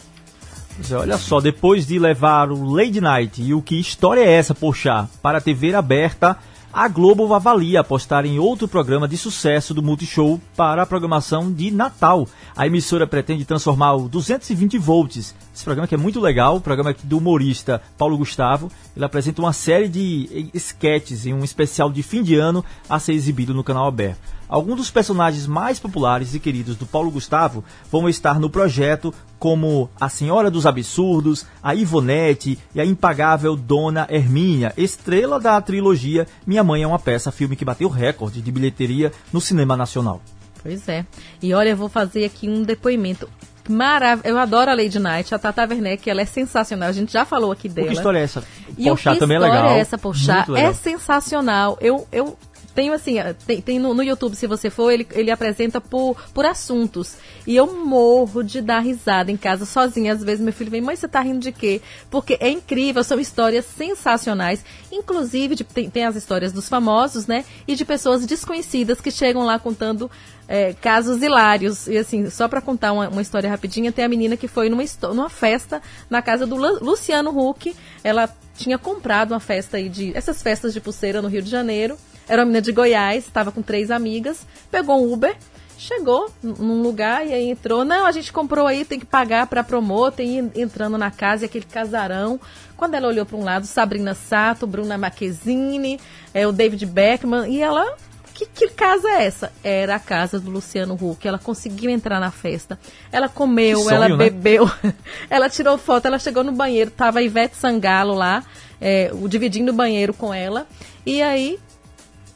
É, 0.90 0.94
olha 0.94 1.18
só, 1.18 1.38
depois 1.38 1.86
de 1.86 1.98
levar 1.98 2.50
o 2.50 2.64
Lady 2.64 3.02
Night 3.02 3.42
e 3.42 3.52
o 3.52 3.60
que 3.60 3.78
história 3.78 4.22
é 4.22 4.32
essa, 4.32 4.54
poxa, 4.54 5.06
para 5.20 5.36
a 5.36 5.42
TV 5.42 5.74
aberta, 5.74 6.38
a 6.78 6.86
Globo 6.86 7.34
avalia 7.34 7.80
apostar 7.80 8.24
em 8.24 8.38
outro 8.38 8.68
programa 8.68 9.08
de 9.08 9.18
sucesso 9.18 9.74
do 9.74 9.82
Multishow 9.82 10.40
para 10.56 10.80
a 10.80 10.86
programação 10.86 11.52
de 11.52 11.72
Natal. 11.72 12.28
A 12.56 12.68
emissora 12.68 13.04
pretende 13.04 13.44
transformar 13.44 13.94
o 13.94 14.08
220 14.08 14.78
volts. 14.78 15.34
Esse 15.52 15.64
programa 15.64 15.88
que 15.88 15.96
é 15.96 15.98
muito 15.98 16.20
legal, 16.20 16.54
o 16.54 16.60
programa 16.60 16.94
do 17.02 17.18
humorista 17.18 17.82
Paulo 17.98 18.16
Gustavo. 18.16 18.70
Ele 18.94 19.04
apresenta 19.04 19.42
uma 19.42 19.52
série 19.52 19.88
de 19.88 20.50
sketches 20.54 21.26
em 21.26 21.34
um 21.34 21.42
especial 21.42 21.90
de 21.90 22.00
fim 22.00 22.22
de 22.22 22.36
ano 22.36 22.64
a 22.88 23.00
ser 23.00 23.12
exibido 23.14 23.52
no 23.52 23.64
canal 23.64 23.88
aberto. 23.88 24.37
Alguns 24.48 24.76
dos 24.76 24.90
personagens 24.90 25.46
mais 25.46 25.78
populares 25.78 26.34
e 26.34 26.40
queridos 26.40 26.76
do 26.76 26.86
Paulo 26.86 27.10
Gustavo 27.10 27.62
vão 27.90 28.08
estar 28.08 28.40
no 28.40 28.48
projeto, 28.48 29.12
como 29.38 29.90
a 30.00 30.08
Senhora 30.08 30.50
dos 30.50 30.64
Absurdos, 30.64 31.44
a 31.62 31.74
Ivonete 31.74 32.58
e 32.74 32.80
a 32.80 32.86
impagável 32.86 33.54
Dona 33.54 34.06
Hermínia, 34.10 34.72
estrela 34.76 35.38
da 35.38 35.60
trilogia 35.60 36.26
Minha 36.46 36.64
Mãe 36.64 36.82
é 36.82 36.86
uma 36.86 36.98
Peça, 36.98 37.30
filme 37.30 37.56
que 37.56 37.64
bateu 37.64 37.88
recorde 37.88 38.40
de 38.40 38.50
bilheteria 38.50 39.12
no 39.32 39.40
cinema 39.40 39.76
nacional. 39.76 40.22
Pois 40.62 40.88
é. 40.88 41.04
E 41.42 41.54
olha, 41.54 41.70
eu 41.70 41.76
vou 41.76 41.88
fazer 41.88 42.24
aqui 42.24 42.48
um 42.48 42.62
depoimento 42.62 43.28
maravilhoso. 43.68 44.28
Eu 44.28 44.38
adoro 44.38 44.70
a 44.70 44.74
Lady 44.74 44.98
Night, 44.98 45.34
a 45.34 45.38
Tata 45.38 45.62
Werneck, 45.62 46.08
ela 46.08 46.22
é 46.22 46.24
sensacional. 46.24 46.88
A 46.88 46.92
gente 46.92 47.12
já 47.12 47.24
falou 47.24 47.52
aqui 47.52 47.68
dela. 47.68 47.88
Que 47.88 47.94
história 47.94 48.18
é 48.18 48.22
essa? 48.22 48.42
E 48.76 48.84
Pochá 48.88 49.12
o 49.12 49.18
também 49.18 49.36
é 49.36 49.40
história 49.40 49.60
legal. 49.62 49.76
é 49.76 49.80
essa, 49.80 49.98
Pochá? 49.98 50.46
É 50.56 50.72
sensacional. 50.72 51.78
Eu, 51.80 52.06
eu 52.10 52.36
tenho 52.78 52.92
assim, 52.92 53.16
tem, 53.44 53.60
tem 53.60 53.78
no, 53.80 53.92
no, 53.92 54.04
YouTube, 54.04 54.36
se 54.36 54.46
você 54.46 54.70
for, 54.70 54.92
ele, 54.92 55.04
ele 55.10 55.32
apresenta 55.32 55.80
por, 55.80 56.16
por 56.32 56.46
assuntos. 56.46 57.16
E 57.44 57.56
eu 57.56 57.74
morro 57.84 58.40
de 58.44 58.60
dar 58.60 58.78
risada 58.78 59.32
em 59.32 59.36
casa 59.36 59.66
sozinha. 59.66 60.12
Às 60.12 60.22
vezes 60.22 60.40
meu 60.40 60.52
filho 60.52 60.70
vem, 60.70 60.80
mãe, 60.80 60.94
você 60.94 61.08
tá 61.08 61.20
rindo 61.20 61.40
de 61.40 61.50
quê? 61.50 61.82
Porque 62.08 62.38
é 62.38 62.48
incrível, 62.48 63.02
são 63.02 63.18
histórias 63.18 63.64
sensacionais. 63.64 64.64
Inclusive, 64.92 65.56
de, 65.56 65.64
tem, 65.64 65.90
tem 65.90 66.04
as 66.04 66.14
histórias 66.14 66.52
dos 66.52 66.68
famosos, 66.68 67.26
né? 67.26 67.44
E 67.66 67.74
de 67.74 67.84
pessoas 67.84 68.24
desconhecidas 68.24 69.00
que 69.00 69.10
chegam 69.10 69.44
lá 69.44 69.58
contando 69.58 70.08
é, 70.46 70.72
casos 70.72 71.20
hilários. 71.20 71.88
E 71.88 71.98
assim, 71.98 72.30
só 72.30 72.46
para 72.46 72.60
contar 72.60 72.92
uma, 72.92 73.08
uma, 73.08 73.22
história 73.22 73.50
rapidinha, 73.50 73.90
tem 73.90 74.04
a 74.04 74.08
menina 74.08 74.36
que 74.36 74.46
foi 74.46 74.68
numa, 74.68 74.84
numa 75.12 75.28
festa 75.28 75.82
na 76.08 76.22
casa 76.22 76.46
do 76.46 76.54
Luciano 76.54 77.36
Huck. 77.36 77.74
Ela 78.04 78.32
tinha 78.58 78.76
comprado 78.76 79.32
uma 79.32 79.40
festa 79.40 79.76
aí 79.76 79.88
de. 79.88 80.14
essas 80.16 80.42
festas 80.42 80.74
de 80.74 80.80
pulseira 80.80 81.22
no 81.22 81.28
Rio 81.28 81.40
de 81.40 81.48
Janeiro. 81.48 81.96
Era 82.28 82.42
uma 82.42 82.46
menina 82.46 82.60
de 82.60 82.72
Goiás, 82.72 83.24
estava 83.24 83.50
com 83.50 83.62
três 83.62 83.90
amigas, 83.90 84.46
pegou 84.70 85.02
um 85.02 85.12
Uber, 85.12 85.34
chegou 85.78 86.30
num 86.42 86.82
lugar 86.82 87.26
e 87.26 87.32
aí 87.32 87.50
entrou. 87.50 87.84
Não, 87.84 88.04
a 88.04 88.12
gente 88.12 88.32
comprou 88.32 88.66
aí, 88.66 88.84
tem 88.84 88.98
que 88.98 89.06
pagar 89.06 89.46
para 89.46 89.64
promotor, 89.64 90.12
tem 90.12 90.50
entrando 90.56 90.98
na 90.98 91.10
casa 91.10 91.44
e 91.44 91.46
aquele 91.46 91.64
casarão. 91.64 92.38
Quando 92.76 92.94
ela 92.94 93.08
olhou 93.08 93.24
para 93.24 93.36
um 93.36 93.44
lado, 93.44 93.66
Sabrina 93.66 94.12
Sato, 94.12 94.66
Bruna 94.66 94.98
Marquezine, 94.98 95.98
é, 96.34 96.46
o 96.46 96.52
David 96.52 96.84
Beckman, 96.84 97.48
e 97.48 97.62
ela 97.62 97.96
que, 98.38 98.46
que, 98.46 98.68
casa 98.68 99.08
é 99.08 99.24
essa? 99.24 99.52
Era 99.64 99.96
a 99.96 99.98
casa 99.98 100.38
do 100.38 100.48
Luciano 100.48 100.94
Huck. 100.94 101.26
Ela 101.26 101.38
conseguiu 101.38 101.90
entrar 101.90 102.20
na 102.20 102.30
festa. 102.30 102.78
Ela 103.10 103.28
comeu, 103.28 103.80
sonho, 103.80 103.94
ela 103.94 104.16
bebeu, 104.16 104.70
né? 104.82 104.94
ela 105.28 105.48
tirou 105.48 105.76
foto, 105.76 106.06
ela 106.06 106.18
chegou 106.18 106.44
no 106.44 106.52
banheiro, 106.52 106.90
tava 106.90 107.18
a 107.18 107.22
Ivete 107.22 107.56
Sangalo 107.56 108.14
lá, 108.14 108.44
é, 108.80 109.10
dividindo 109.28 109.72
o 109.72 109.74
banheiro 109.74 110.14
com 110.14 110.32
ela. 110.32 110.66
E 111.04 111.20
aí 111.20 111.58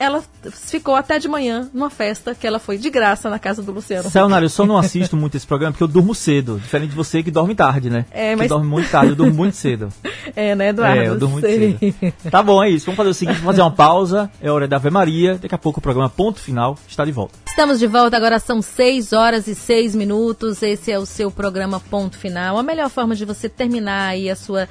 ela 0.03 0.23
ficou 0.51 0.95
até 0.97 1.19
de 1.19 1.29
manhã 1.29 1.71
numa 1.73 1.89
festa 1.91 2.35
que 2.35 2.47
ela 2.47 2.59
foi 2.59 2.77
de 2.77 2.91
graça 2.91 3.31
na 3.31 3.39
casa 3.39 3.63
do 3.63 3.71
Luciano. 3.71 4.11
Sayonara, 4.11 4.45
eu 4.45 4.49
só 4.49 4.67
não 4.67 4.77
assisto 4.77 5.17
muito 5.17 5.37
esse 5.37 5.47
programa 5.47 5.73
porque 5.73 5.85
eu 5.85 5.89
durmo 5.89 6.15
cedo. 6.15 6.59
Diferente 6.59 6.91
de 6.91 6.97
você 6.97 7.23
que 7.23 7.31
dorme 7.31 7.55
tarde, 7.55 7.89
né? 7.89 8.05
É, 8.11 8.31
que 8.31 8.37
mas- 8.37 8.49
dorme 8.49 8.67
muito 8.67 8.91
tarde, 8.91 9.11
eu 9.11 9.17
durmo 9.17 9.35
muito 9.35 9.57
cedo. 9.57 9.89
É, 10.37 10.55
né, 10.55 10.69
Eduardo? 10.69 11.01
É, 11.01 11.09
eu 11.09 11.19
durmo 11.19 11.35
muito 11.35 11.47
Sei. 11.47 11.77
cedo. 12.01 12.15
Tá 12.31 12.43
bom, 12.43 12.63
é 12.63 12.71
isso. 12.71 12.87
Vamos 12.87 12.97
fazer 12.97 13.11
o 13.11 13.15
seguinte, 13.15 13.35
vamos 13.41 13.51
fazer 13.51 13.61
uma 13.61 13.73
pausa. 13.73 14.31
É 14.41 14.51
hora 14.51 14.67
da 14.69 14.77
Ave 14.77 14.89
Maria. 14.89 15.37
Daqui 15.37 15.55
a 15.55 15.59
pouco 15.59 15.79
o 15.81 15.83
programa 15.83 16.09
Ponto 16.09 16.39
Final 16.39 16.79
está 16.89 17.05
de 17.05 17.11
volta. 17.13 17.35
Estamos 17.47 17.79
de 17.81 17.87
volta, 17.89 18.17
agora 18.17 18.39
são 18.39 18.63
6 18.63 19.13
horas 19.13 19.47
e 19.49 19.55
6 19.55 19.95
minutos. 19.97 20.63
Esse 20.63 20.91
é 20.93 20.99
o 20.99 21.05
seu 21.05 21.31
programa 21.31 21.81
Ponto 21.81 22.17
Final. 22.17 22.57
A 22.57 22.63
melhor 22.63 22.89
forma 22.89 23.15
de 23.17 23.25
você 23.25 23.49
terminar 23.49 24.11
aí 24.11 24.31
a 24.31 24.37
sua 24.37 24.69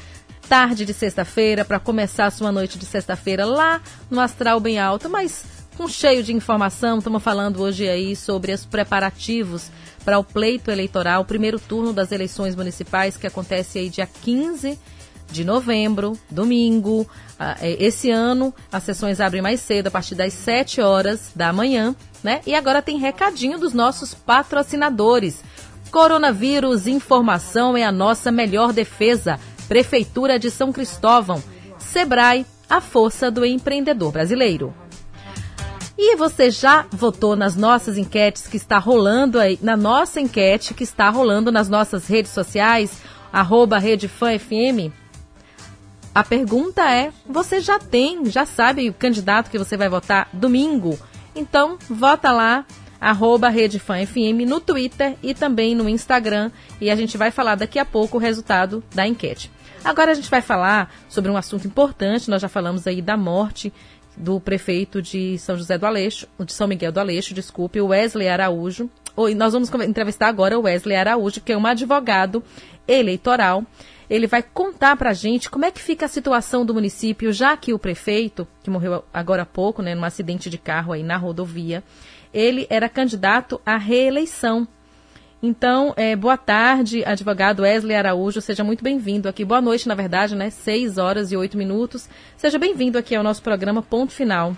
tarde 0.51 0.83
de 0.83 0.93
sexta-feira, 0.93 1.63
para 1.63 1.79
começar 1.79 2.25
a 2.25 2.29
sua 2.29 2.51
noite 2.51 2.77
de 2.77 2.85
sexta-feira 2.85 3.45
lá 3.45 3.81
no 4.09 4.19
Astral 4.19 4.59
Bem 4.59 4.77
Alto, 4.77 5.09
mas 5.09 5.45
com 5.77 5.87
cheio 5.87 6.21
de 6.21 6.33
informação. 6.33 6.97
Estamos 6.97 7.23
falando 7.23 7.61
hoje 7.61 7.87
aí 7.87 8.17
sobre 8.17 8.51
os 8.51 8.65
preparativos 8.65 9.71
para 10.03 10.19
o 10.19 10.25
pleito 10.25 10.69
eleitoral, 10.69 11.21
o 11.21 11.25
primeiro 11.25 11.57
turno 11.57 11.93
das 11.93 12.11
eleições 12.11 12.53
municipais, 12.53 13.15
que 13.15 13.25
acontece 13.25 13.79
aí 13.79 13.89
dia 13.89 14.05
15 14.05 14.77
de 15.31 15.45
novembro, 15.45 16.19
domingo. 16.29 17.07
Ah, 17.39 17.55
é, 17.61 17.81
Esse 17.81 18.11
ano 18.11 18.53
as 18.69 18.83
sessões 18.83 19.21
abrem 19.21 19.41
mais 19.41 19.61
cedo, 19.61 19.87
a 19.87 19.91
partir 19.91 20.15
das 20.15 20.33
7 20.33 20.81
horas 20.81 21.31
da 21.33 21.53
manhã, 21.53 21.95
né? 22.21 22.41
E 22.45 22.53
agora 22.53 22.81
tem 22.81 22.97
recadinho 22.97 23.57
dos 23.57 23.71
nossos 23.73 24.13
patrocinadores. 24.13 25.41
Coronavírus, 25.91 26.87
informação 26.87 27.77
é 27.77 27.85
a 27.85 27.91
nossa 27.91 28.33
melhor 28.33 28.73
defesa. 28.73 29.39
Prefeitura 29.71 30.37
de 30.37 30.51
São 30.51 30.69
Cristóvão. 30.73 31.41
Sebrae, 31.79 32.45
a 32.69 32.81
força 32.81 33.31
do 33.31 33.45
empreendedor 33.45 34.11
brasileiro. 34.11 34.73
E 35.97 36.17
você 36.17 36.51
já 36.51 36.85
votou 36.91 37.37
nas 37.37 37.55
nossas 37.55 37.97
enquetes 37.97 38.47
que 38.47 38.57
está 38.57 38.77
rolando 38.77 39.39
aí, 39.39 39.57
na 39.61 39.77
nossa 39.77 40.19
enquete 40.19 40.73
que 40.73 40.83
está 40.83 41.09
rolando 41.09 41.53
nas 41.53 41.69
nossas 41.69 42.05
redes 42.05 42.31
sociais, 42.31 43.01
arroba 43.31 43.77
RedeFãFM? 43.77 44.91
A 46.13 46.21
pergunta 46.21 46.91
é: 46.91 47.13
você 47.25 47.61
já 47.61 47.79
tem, 47.79 48.25
já 48.25 48.45
sabe 48.45 48.89
o 48.89 48.93
candidato 48.93 49.49
que 49.49 49.57
você 49.57 49.77
vai 49.77 49.87
votar 49.87 50.27
domingo? 50.33 50.99
Então, 51.33 51.77
vota 51.89 52.29
lá, 52.33 52.65
arroba 52.99 53.47
RedeFãFM 53.47 54.45
no 54.45 54.59
Twitter 54.59 55.15
e 55.23 55.33
também 55.33 55.73
no 55.73 55.87
Instagram. 55.87 56.51
E 56.81 56.91
a 56.91 56.95
gente 56.97 57.17
vai 57.17 57.31
falar 57.31 57.55
daqui 57.55 57.79
a 57.79 57.85
pouco 57.85 58.17
o 58.17 58.19
resultado 58.19 58.83
da 58.93 59.07
enquete. 59.07 59.49
Agora 59.83 60.11
a 60.11 60.13
gente 60.13 60.29
vai 60.29 60.41
falar 60.41 60.93
sobre 61.09 61.31
um 61.31 61.37
assunto 61.37 61.67
importante. 61.67 62.29
Nós 62.29 62.41
já 62.41 62.47
falamos 62.47 62.85
aí 62.85 63.01
da 63.01 63.17
morte 63.17 63.73
do 64.15 64.39
prefeito 64.39 65.01
de 65.01 65.37
São 65.39 65.57
José 65.57 65.77
do 65.77 65.85
Aleixo, 65.85 66.27
de 66.39 66.53
São 66.53 66.67
Miguel 66.67 66.91
do 66.91 66.99
Aleixo, 66.99 67.33
desculpe, 67.33 67.81
Wesley 67.81 68.27
Araújo. 68.27 68.89
Nós 69.35 69.53
vamos 69.53 69.71
entrevistar 69.87 70.27
agora 70.27 70.57
o 70.57 70.63
Wesley 70.63 70.95
Araújo, 70.95 71.41
que 71.41 71.51
é 71.51 71.57
um 71.57 71.65
advogado 71.65 72.43
eleitoral. 72.87 73.63
Ele 74.09 74.27
vai 74.27 74.43
contar 74.43 74.95
pra 74.97 75.13
gente 75.13 75.49
como 75.49 75.65
é 75.65 75.71
que 75.71 75.81
fica 75.81 76.05
a 76.05 76.09
situação 76.09 76.65
do 76.65 76.73
município, 76.73 77.31
já 77.31 77.55
que 77.55 77.73
o 77.73 77.79
prefeito, 77.79 78.47
que 78.61 78.69
morreu 78.69 79.03
agora 79.13 79.43
há 79.43 79.45
pouco, 79.45 79.81
né, 79.81 79.95
num 79.95 80.03
acidente 80.03 80.49
de 80.49 80.57
carro 80.57 80.91
aí 80.93 81.01
na 81.01 81.17
rodovia, 81.17 81.83
ele 82.33 82.67
era 82.69 82.89
candidato 82.89 83.59
à 83.65 83.77
reeleição. 83.77 84.67
Então, 85.43 85.91
é, 85.97 86.15
boa 86.15 86.37
tarde, 86.37 87.03
advogado 87.03 87.63
Wesley 87.63 87.95
Araújo, 87.95 88.39
seja 88.39 88.63
muito 88.63 88.83
bem-vindo 88.83 89.27
aqui. 89.27 89.43
Boa 89.43 89.59
noite, 89.59 89.87
na 89.87 89.95
verdade, 89.95 90.35
né? 90.35 90.51
6 90.51 90.99
horas 90.99 91.31
e 91.31 91.37
8 91.37 91.57
minutos. 91.57 92.07
Seja 92.37 92.59
bem-vindo 92.59 92.95
aqui 92.95 93.15
ao 93.15 93.23
nosso 93.23 93.41
programa 93.41 93.81
Ponto 93.81 94.13
Final. 94.13 94.55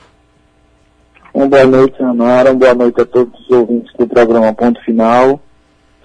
Uma 1.33 1.47
boa 1.47 1.65
noite, 1.65 2.03
Anara. 2.03 2.53
Boa 2.53 2.73
noite 2.73 2.99
a 2.99 3.05
todos 3.05 3.39
os 3.39 3.49
ouvintes 3.49 3.93
do 3.97 4.05
programa 4.05 4.53
Ponto 4.53 4.83
Final. 4.83 5.39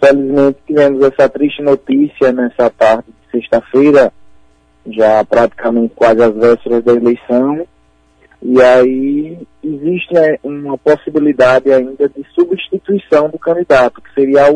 Felizmente 0.01 0.59
tivemos 0.65 1.03
essa 1.03 1.29
triste 1.29 1.61
notícia 1.61 2.33
nessa 2.33 2.71
tarde 2.71 3.09
de 3.09 3.33
sexta-feira, 3.33 4.13
já 4.87 5.25
praticamente 5.25 5.93
quase 5.97 6.23
às 6.23 6.35
vésperas 6.37 6.85
da 6.85 6.93
eleição. 6.93 7.67
E 8.41 8.63
aí 8.63 9.39
existe 9.63 10.17
é, 10.17 10.39
uma 10.43 10.79
possibilidade 10.79 11.73
ainda 11.73 12.09
de 12.09 12.25
substituição 12.35 13.29
do 13.29 13.39
candidato, 13.39 14.01
que 14.01 14.15
seria 14.15 14.47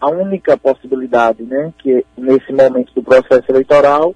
a, 0.00 0.08
única 0.08 0.56
possibilidade, 0.56 1.42
né? 1.42 1.72
Que 1.78 2.04
nesse 2.16 2.52
momento 2.52 2.92
do 2.94 3.02
processo 3.02 3.44
eleitoral, 3.50 4.14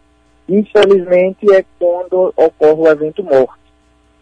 infelizmente, 0.48 1.52
é 1.52 1.64
quando 1.78 2.32
ocorre 2.36 2.80
o 2.80 2.88
evento 2.88 3.24
morte. 3.24 3.60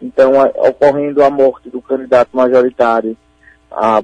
Então, 0.01 0.31
ocorrendo 0.55 1.23
a 1.23 1.29
morte 1.29 1.69
do 1.69 1.79
candidato 1.81 2.29
majoritário 2.33 3.15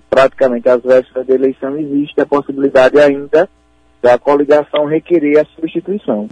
praticamente 0.09 0.69
às 0.69 0.81
vésperas 0.81 1.25
da 1.25 1.33
eleição, 1.33 1.77
existe 1.77 2.21
a 2.21 2.25
possibilidade 2.25 2.99
ainda 2.99 3.49
da 4.01 4.17
coligação 4.17 4.85
requerer 4.85 5.39
a 5.39 5.45
substituição. 5.55 6.29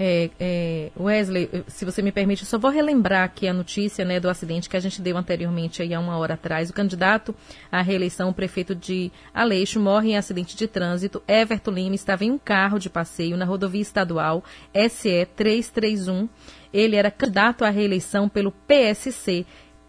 É, 0.00 0.30
é, 0.38 0.90
Wesley, 0.96 1.64
se 1.66 1.84
você 1.84 2.00
me 2.00 2.12
permite, 2.12 2.42
eu 2.42 2.46
só 2.46 2.56
vou 2.56 2.70
relembrar 2.70 3.24
aqui 3.24 3.48
a 3.48 3.52
notícia 3.52 4.04
né, 4.04 4.20
do 4.20 4.28
acidente 4.28 4.68
que 4.68 4.76
a 4.76 4.80
gente 4.80 5.02
deu 5.02 5.16
anteriormente, 5.16 5.82
aí 5.82 5.92
há 5.92 5.98
uma 5.98 6.16
hora 6.16 6.34
atrás. 6.34 6.70
O 6.70 6.72
candidato 6.72 7.34
à 7.70 7.82
reeleição, 7.82 8.28
o 8.28 8.34
prefeito 8.34 8.74
de 8.74 9.10
Aleixo, 9.34 9.80
morre 9.80 10.10
em 10.10 10.16
acidente 10.16 10.56
de 10.56 10.68
trânsito. 10.68 11.22
Everton 11.26 11.72
Lima 11.72 11.96
estava 11.96 12.24
em 12.24 12.30
um 12.30 12.38
carro 12.38 12.78
de 12.78 12.88
passeio 12.88 13.36
na 13.36 13.44
rodovia 13.44 13.82
estadual 13.82 14.44
SE 14.88 15.26
331. 15.34 16.28
Ele 16.72 16.94
era 16.94 17.10
candidato 17.10 17.64
à 17.64 17.70
reeleição 17.70 18.28
pelo 18.28 18.52
PSC, 18.52 19.44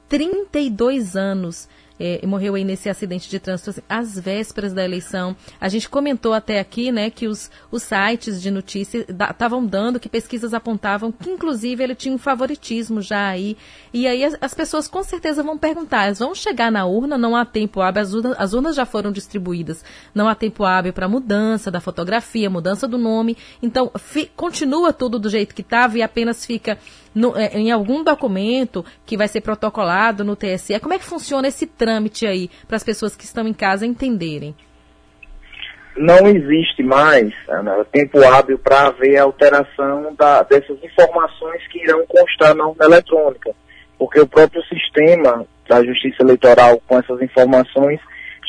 32 0.08 1.16
anos. 1.16 1.70
É, 2.00 2.26
morreu 2.26 2.56
aí 2.56 2.64
nesse 2.64 2.90
acidente 2.90 3.30
de 3.30 3.40
trânsito 3.40 3.84
às 3.90 4.18
vésperas 4.18 4.74
da 4.74 4.84
eleição. 4.84 5.36
A 5.60 5.68
gente 5.68 5.90
comentou 5.90 6.34
até 6.34 6.60
aqui, 6.60 6.92
né, 6.92 7.10
que 7.10 7.28
os, 7.28 7.52
os 7.70 7.84
sites 7.84 8.42
de 8.42 8.50
notícias 8.50 9.06
estavam 9.10 9.66
dando, 9.66 10.00
que 10.00 10.08
pesquisas 10.08 10.54
apontavam 10.54 11.12
que, 11.12 11.30
inclusive, 11.30 11.84
ele 11.84 11.96
tinha 11.96 12.14
um 12.14 12.18
favoritismo 12.18 13.02
já 13.02 13.28
aí. 13.28 13.58
E 13.94 14.08
aí 14.08 14.24
as, 14.24 14.38
as 14.40 14.54
pessoas 14.54 14.88
com 14.88 15.04
certeza 15.04 15.44
vão 15.44 15.58
perguntar, 15.58 16.06
elas 16.06 16.20
vão 16.20 16.34
chegar 16.34 16.72
na 16.72 16.86
urna, 16.86 17.18
não 17.18 17.36
há 17.36 17.46
tempo 17.46 17.82
hábil, 17.82 18.02
as 18.02 18.14
urnas, 18.14 18.36
as 18.40 18.54
urnas 18.54 18.76
já 18.76 18.86
foram 18.86 19.12
distribuídas, 19.12 19.84
não 20.14 20.28
há 20.28 20.36
tempo 20.36 20.64
hábil 20.64 20.94
para 20.94 21.08
mudança 21.08 21.70
da 21.70 21.82
fotografia, 21.82 22.50
mudança 22.50 22.88
do 22.88 22.98
nome. 22.98 23.36
Então, 23.62 23.92
fi- 23.98 24.32
continua 24.36 24.94
tudo 24.94 25.20
do 25.20 25.30
jeito 25.30 25.54
que 25.54 25.62
estava 25.62 25.98
e 25.98 26.02
apenas 26.02 26.46
fica 26.46 26.78
no- 27.14 27.36
é, 27.38 27.58
em 27.58 27.72
algum 27.72 28.04
documento 28.04 28.86
que 29.06 29.18
vai 29.18 29.28
ser 29.28 29.42
protocolado 29.42 30.24
no 30.24 30.36
TSE. 30.36 30.80
Como 30.80 30.94
é 30.94 31.00
que 31.00 31.06
funciona 31.06 31.48
esse 31.48 31.66
trâmite 31.66 32.26
aí 32.28 32.50
para 32.68 32.78
as 32.78 32.84
pessoas 32.84 33.16
que 33.16 33.26
estão 33.26 33.48
em 33.48 33.54
casa 33.54 33.86
entenderem? 33.86 34.56
não 35.98 36.28
existe 36.28 36.82
mais 36.82 37.34
tempo 37.92 38.24
hábil 38.24 38.58
para 38.58 38.88
haver 38.88 39.18
alteração 39.18 40.16
da- 40.18 40.44
dessas 40.44 40.82
informações 40.82 41.68
que 41.68 41.84
irão 41.84 42.06
constar 42.08 42.56
na 42.56 42.68
urna 42.68 42.86
eletrônica, 42.86 43.52
porque 43.98 44.18
o 44.22 44.28
próprio 44.28 44.64
sistema 44.64 45.46
da 45.68 45.84
Justiça 45.84 46.24
Eleitoral 46.24 46.82
com 46.88 46.98
essas 46.98 47.22
informações 47.22 48.00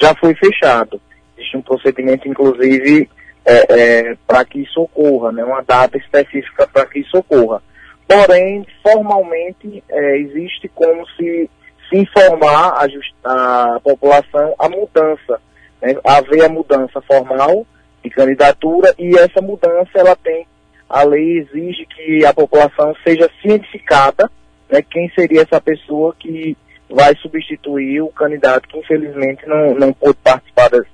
já 0.01 0.15
foi 0.15 0.33
fechado. 0.35 1.01
Existe 1.37 1.57
um 1.57 1.63
procedimento, 1.63 2.29
inclusive, 2.29 3.11
para 4.29 4.45
que 4.45 4.61
isso 4.61 4.83
ocorra, 4.83 5.33
né, 5.33 5.43
uma 5.45 5.63
data 5.63 5.99
específica 5.99 6.69
para 6.69 6.87
que 6.87 7.01
isso 7.01 7.17
ocorra. 7.19 7.61
Porém, 8.11 8.67
formalmente, 8.83 9.85
é, 9.89 10.19
existe 10.19 10.69
como 10.75 11.07
se, 11.11 11.49
se 11.89 11.97
informar 11.97 12.75
a, 12.75 13.75
a 13.77 13.81
população 13.81 14.53
a 14.59 14.69
mudança 14.69 15.41
né, 15.81 15.95
haver 16.03 16.45
a 16.45 16.49
mudança 16.49 17.01
formal 17.03 17.65
de 18.03 18.11
candidatura 18.11 18.93
e 18.99 19.17
essa 19.17 19.41
mudança 19.41 19.91
ela 19.95 20.17
tem 20.17 20.45
a 20.89 21.05
lei 21.05 21.39
exige 21.39 21.87
que 21.87 22.25
a 22.27 22.35
população 22.35 22.93
seja 23.07 23.31
cientificada 23.41 24.29
né, 24.69 24.83
quem 24.83 25.09
seria 25.11 25.43
essa 25.43 25.61
pessoa 25.61 26.13
que 26.19 26.57
vai 26.89 27.15
substituir 27.17 28.03
o 28.03 28.09
candidato 28.09 28.67
que 28.67 28.77
infelizmente 28.77 29.47
não, 29.47 29.73
não 29.77 29.93
pôde 29.93 30.19
participar 30.25 30.69
das, 30.69 30.87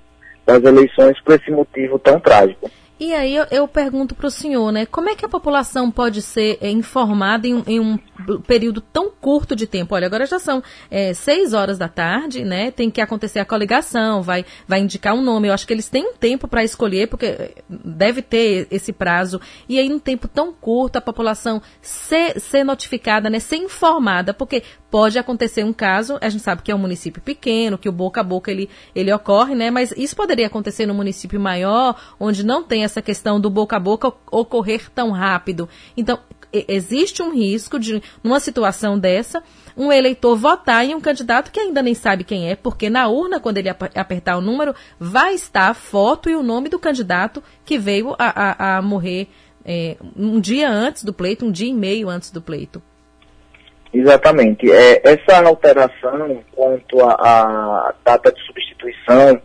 das 0.45 0.63
eleições 0.63 1.19
por 1.23 1.35
esse 1.35 1.51
motivo 1.51 1.99
tão 1.99 2.21
trágico. 2.21 2.71
E 2.99 3.15
aí 3.15 3.35
eu, 3.37 3.47
eu 3.51 3.69
pergunto 3.69 4.15
para 4.15 4.27
o 4.27 4.31
senhor, 4.31 4.73
né? 4.73 4.87
Como 4.87 5.11
é 5.11 5.15
que 5.15 5.25
a 5.25 5.29
população 5.29 5.91
pode 5.91 6.23
ser 6.23 6.59
é, 6.63 6.71
informada 6.71 7.47
em, 7.47 7.63
em 7.67 7.79
um 7.79 7.99
período 8.47 8.81
tão 8.81 9.11
curto 9.11 9.55
de 9.55 9.67
tempo? 9.67 9.95
Olha, 9.95 10.07
agora 10.07 10.27
já 10.27 10.39
são 10.39 10.63
é, 10.91 11.15
seis 11.15 11.53
horas 11.53 11.79
da 11.79 11.89
tarde, 11.89 12.45
né? 12.45 12.71
Tem 12.71 12.91
que 12.91 13.01
acontecer 13.01 13.39
a 13.39 13.45
coligação, 13.45 14.23
vai, 14.23 14.45
vai 14.67 14.81
indicar 14.81 15.15
um 15.15 15.23
nome. 15.23 15.49
Eu 15.49 15.55
acho 15.55 15.67
que 15.67 15.73
eles 15.73 15.89
têm 15.89 16.11
um 16.11 16.15
tempo 16.15 16.49
para 16.49 16.65
escolher, 16.65 17.09
porque 17.09 17.27
é, 17.27 17.55
deve 17.69 18.23
ter 18.23 18.67
esse 18.71 18.93
prazo. 18.93 19.41
E 19.69 19.79
aí, 19.79 19.89
num 19.89 19.99
tempo 19.99 20.29
tão 20.29 20.53
curto, 20.53 20.97
a 20.97 21.01
população 21.01 21.61
ser, 21.81 22.41
ser 22.41 22.65
notificada, 22.65 23.29
né? 23.31 23.39
Ser 23.39 23.57
informada, 23.57 24.33
porque 24.33 24.63
pode 24.91 25.19
acontecer 25.19 25.65
um 25.65 25.73
caso, 25.73 26.19
a 26.21 26.29
gente 26.29 26.43
sabe 26.43 26.63
que 26.63 26.71
é 26.71 26.75
um 26.75 26.79
município 26.79 27.21
pequeno, 27.21 27.77
que 27.77 27.89
o 27.89 27.93
boca 27.93 28.21
a 28.21 28.25
boca 28.25 28.51
ele, 28.51 28.71
ele 28.95 29.13
ocorre, 29.13 29.55
né? 29.55 29.71
Mas 29.71 29.93
isso 29.97 30.17
poderia 30.17 30.47
acontecer 30.47 30.87
no 30.87 30.95
município 30.95 31.39
maior, 31.39 32.01
onde 32.19 32.45
não 32.45 32.63
tem 32.63 32.85
essa 32.85 33.03
questão 33.03 33.41
do 33.41 33.51
boca 33.51 33.77
a 33.77 33.81
boca 33.81 34.13
ocorrer 34.31 34.91
tão 34.91 35.11
rápido. 35.11 35.69
Então, 35.97 36.19
existe 36.69 37.23
um 37.23 37.33
risco 37.33 37.79
de, 37.79 38.03
numa 38.23 38.41
situação 38.41 38.99
dessa, 38.99 39.43
um 39.77 39.93
eleitor 39.93 40.37
votar 40.37 40.85
em 40.85 40.95
um 40.95 41.01
candidato 41.01 41.51
que 41.51 41.61
ainda 41.61 41.83
nem 41.83 41.95
sabe 41.95 42.25
quem 42.25 42.51
é, 42.51 42.57
porque 42.57 42.89
na 42.89 43.09
urna, 43.09 43.39
quando 43.39 43.59
ele 43.59 43.69
apertar 43.69 44.39
o 44.39 44.41
número, 44.41 44.75
vai 44.99 45.35
estar 45.35 45.69
a 45.69 45.75
foto 45.75 46.31
e 46.31 46.35
o 46.37 46.43
nome 46.43 46.69
do 46.69 46.79
candidato 46.79 47.43
que 47.65 47.79
veio 47.79 48.15
a, 48.19 48.77
a, 48.77 48.79
a 48.79 48.83
morrer 48.83 49.29
é, 49.65 49.97
um 50.17 50.41
dia 50.41 50.71
antes 50.71 51.03
do 51.03 51.13
pleito, 51.13 51.45
um 51.45 51.51
dia 51.51 51.69
e 51.69 51.75
meio 51.75 52.09
antes 52.09 52.31
do 52.31 52.41
pleito. 52.41 52.81
Exatamente. 53.93 54.71
É, 54.71 55.01
essa 55.05 55.43
alteração 55.45 56.43
quanto 56.53 57.03
à 57.03 57.95
data 58.05 58.33
de 58.33 58.41
substituição, 58.47 59.41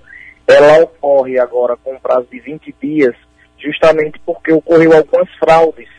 ela 0.48 0.84
ocorre 0.84 1.40
agora 1.40 1.78
com 1.78 1.98
prazo 2.00 2.28
de 2.32 2.40
20 2.40 2.76
dias, 2.82 3.16
justamente 3.58 4.20
porque 4.26 4.52
ocorreu 4.52 4.94
algumas 4.94 5.30
fraudes. 5.40 5.90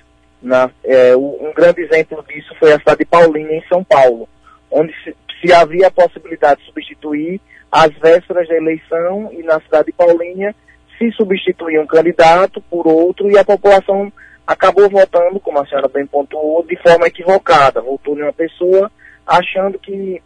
É, 0.84 1.16
um 1.16 1.52
grande 1.54 1.82
exemplo 1.82 2.24
disso 2.28 2.54
foi 2.58 2.72
a 2.72 2.78
cidade 2.78 3.00
de 3.00 3.04
Paulínia, 3.04 3.56
em 3.56 3.68
São 3.68 3.84
Paulo, 3.84 4.28
onde 4.70 4.92
se, 5.02 5.14
se 5.40 5.52
havia 5.52 5.86
a 5.86 5.90
possibilidade 5.90 6.60
de 6.60 6.66
substituir 6.66 7.40
as 7.70 7.90
vésperas 7.98 8.48
da 8.48 8.56
eleição 8.56 9.30
e 9.32 9.42
na 9.42 9.60
cidade 9.60 9.86
de 9.86 9.92
Paulínia 9.92 10.54
se 10.98 11.10
substituir 11.12 11.80
um 11.80 11.86
candidato 11.86 12.60
por 12.62 12.86
outro 12.86 13.30
e 13.30 13.38
a 13.38 13.44
população 13.44 14.12
acabou 14.46 14.88
votando, 14.88 15.40
como 15.40 15.58
a 15.58 15.66
senhora 15.66 15.88
bem 15.88 16.06
pontuou, 16.06 16.64
de 16.64 16.76
forma 16.76 17.06
equivocada. 17.06 17.80
Votou 17.80 18.16
em 18.16 18.22
uma 18.22 18.32
pessoa 18.32 18.90
achando 19.26 19.78
que 19.78 20.20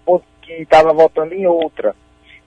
estava 0.49 0.93
votando 0.93 1.35
em 1.35 1.47
outra. 1.47 1.95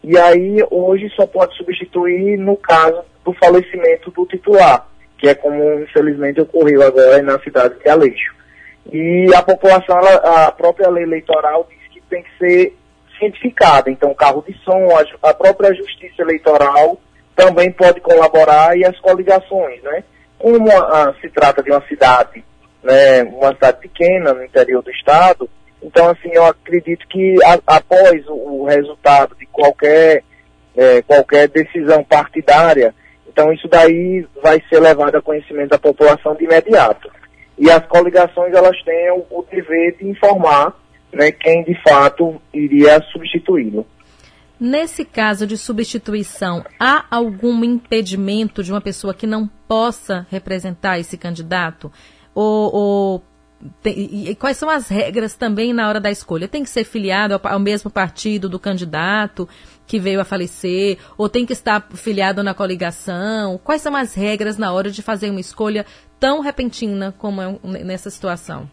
E 0.04 0.18
aí, 0.18 0.58
hoje, 0.70 1.10
só 1.16 1.26
pode 1.26 1.56
substituir 1.56 2.38
no 2.38 2.56
caso 2.56 3.02
do 3.24 3.34
falecimento 3.34 4.12
do 4.12 4.26
titular, 4.26 4.88
que 5.20 5.28
é 5.28 5.36
como, 5.36 5.82
infelizmente, 5.82 6.42
ocorreu 6.42 6.82
agora 6.82 7.22
na 7.22 7.40
cidade 7.40 7.76
de 7.80 7.90
Aleixo. 7.90 8.34
E 8.92 9.30
a 9.36 9.42
população, 9.42 9.98
ela, 10.00 10.48
a 10.48 10.52
própria 10.52 10.90
lei 10.90 11.04
eleitoral 11.04 11.68
diz 11.70 11.88
que 11.92 12.02
tem 12.10 12.24
que 12.24 12.38
ser 12.40 12.76
cientificada. 13.20 13.92
Então, 13.92 14.14
carro 14.14 14.44
de 14.48 14.58
som, 14.64 14.88
a, 14.96 15.30
a 15.30 15.34
própria 15.34 15.74
justiça 15.76 16.22
eleitoral 16.22 16.98
também 17.36 17.72
pode 17.72 18.02
colaborar 18.02 18.78
e 18.78 18.86
as 18.86 18.98
coligações, 19.00 19.82
né? 19.84 20.04
Como 20.38 20.72
a, 20.72 21.10
a, 21.10 21.14
se 21.22 21.30
trata 21.30 21.62
de 21.62 21.70
uma 21.70 21.86
cidade, 21.88 22.44
né, 22.82 23.24
uma 23.24 23.54
cidade 23.54 23.78
pequena 23.80 24.34
no 24.34 24.44
interior 24.44 24.82
do 24.82 24.90
estado, 24.92 25.50
então 25.82 26.10
assim 26.10 26.30
eu 26.34 26.46
acredito 26.46 27.06
que 27.08 27.38
a, 27.44 27.60
após 27.78 28.26
o, 28.28 28.34
o, 28.34 28.66
resultado 28.66 29.36
de 29.36 29.46
qualquer 29.46 30.24
é, 30.76 31.02
qualquer 31.02 31.48
decisão 31.50 32.04
partidária, 32.04 32.94
então 33.40 33.54
isso 33.54 33.70
daí 33.70 34.28
vai 34.44 34.62
ser 34.68 34.82
levado 34.82 35.16
a 35.16 35.22
conhecimento 35.22 35.70
da 35.70 35.80
população 35.80 36.36
de 36.36 36.44
imediato. 36.44 37.10
E 37.58 37.72
as 37.72 37.86
coligações 37.88 38.54
elas 38.54 38.76
têm 38.84 39.12
o, 39.12 39.26
o 39.30 39.46
dever 39.50 39.96
de 39.98 40.10
informar 40.10 40.78
né, 41.14 41.32
quem 41.32 41.64
de 41.64 41.74
fato 41.82 42.42
iria 42.54 43.02
substituí-lo. 43.14 43.88
Nesse 44.60 45.06
caso 45.06 45.48
de 45.48 45.58
substituição, 45.58 46.66
há 46.78 47.06
algum 47.10 47.64
impedimento 47.64 48.62
de 48.62 48.74
uma 48.74 48.82
pessoa 48.82 49.14
que 49.14 49.26
não 49.26 49.48
possa 49.48 50.28
representar 50.30 51.00
esse 51.00 51.18
candidato? 51.18 51.90
Ou, 52.36 52.76
ou 52.76 53.24
tem, 53.82 54.30
e 54.30 54.36
quais 54.36 54.58
são 54.58 54.70
as 54.70 54.90
regras 54.90 55.36
também 55.36 55.72
na 55.72 55.88
hora 55.88 56.02
da 56.02 56.12
escolha? 56.12 56.48
Tem 56.48 56.64
que 56.64 56.70
ser 56.70 56.84
filiado 56.84 57.34
ao, 57.34 57.54
ao, 57.54 57.60
mesmo 57.60 57.90
partido 57.90 58.50
do 58.50 58.60
candidato 58.60 59.48
que 59.90 60.00
veio 60.00 60.22
a 60.22 60.24
falecer? 60.24 61.00
Ou 61.18 61.28
tem 61.28 61.48
que 61.48 61.52
estar 61.52 61.86
filiado 61.96 62.44
na 62.44 62.54
coligação? 62.54 63.58
Quais 63.58 63.82
são 63.82 63.96
as 63.96 64.14
regras 64.14 64.56
na 64.56 64.72
hora 64.72 64.92
de 64.92 65.02
fazer 65.02 65.32
uma 65.32 65.40
escolha 65.40 65.84
tão 66.20 66.42
repentina 66.42 67.14
como 67.18 67.42
é 67.42 67.58
nessa 67.84 68.12
situação? 68.12 68.70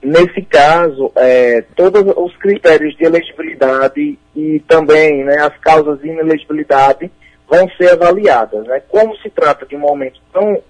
Nesse 0.00 0.42
caso, 0.42 1.10
é, 1.16 1.62
todos 1.74 2.02
os 2.16 2.36
critérios 2.36 2.96
de 2.96 3.04
elegibilidade 3.04 4.18
e 4.34 4.60
também 4.68 5.24
né, 5.24 5.38
as 5.38 5.56
causas 5.58 6.00
de 6.00 6.08
inelegibilidade 6.08 7.10
vão 7.48 7.68
ser 7.76 7.90
avaliadas. 7.90 8.64
Né? 8.64 8.80
Como 8.88 9.16
se 9.16 9.28
trata 9.28 9.66
de 9.66 9.74
um 9.74 9.80
momento 9.80 10.20
tão, 10.32 10.62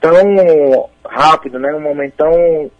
tão 0.00 0.88
rápido, 1.04 1.58
né, 1.58 1.74
um 1.74 1.80
momento 1.80 2.14
tão, 2.16 2.70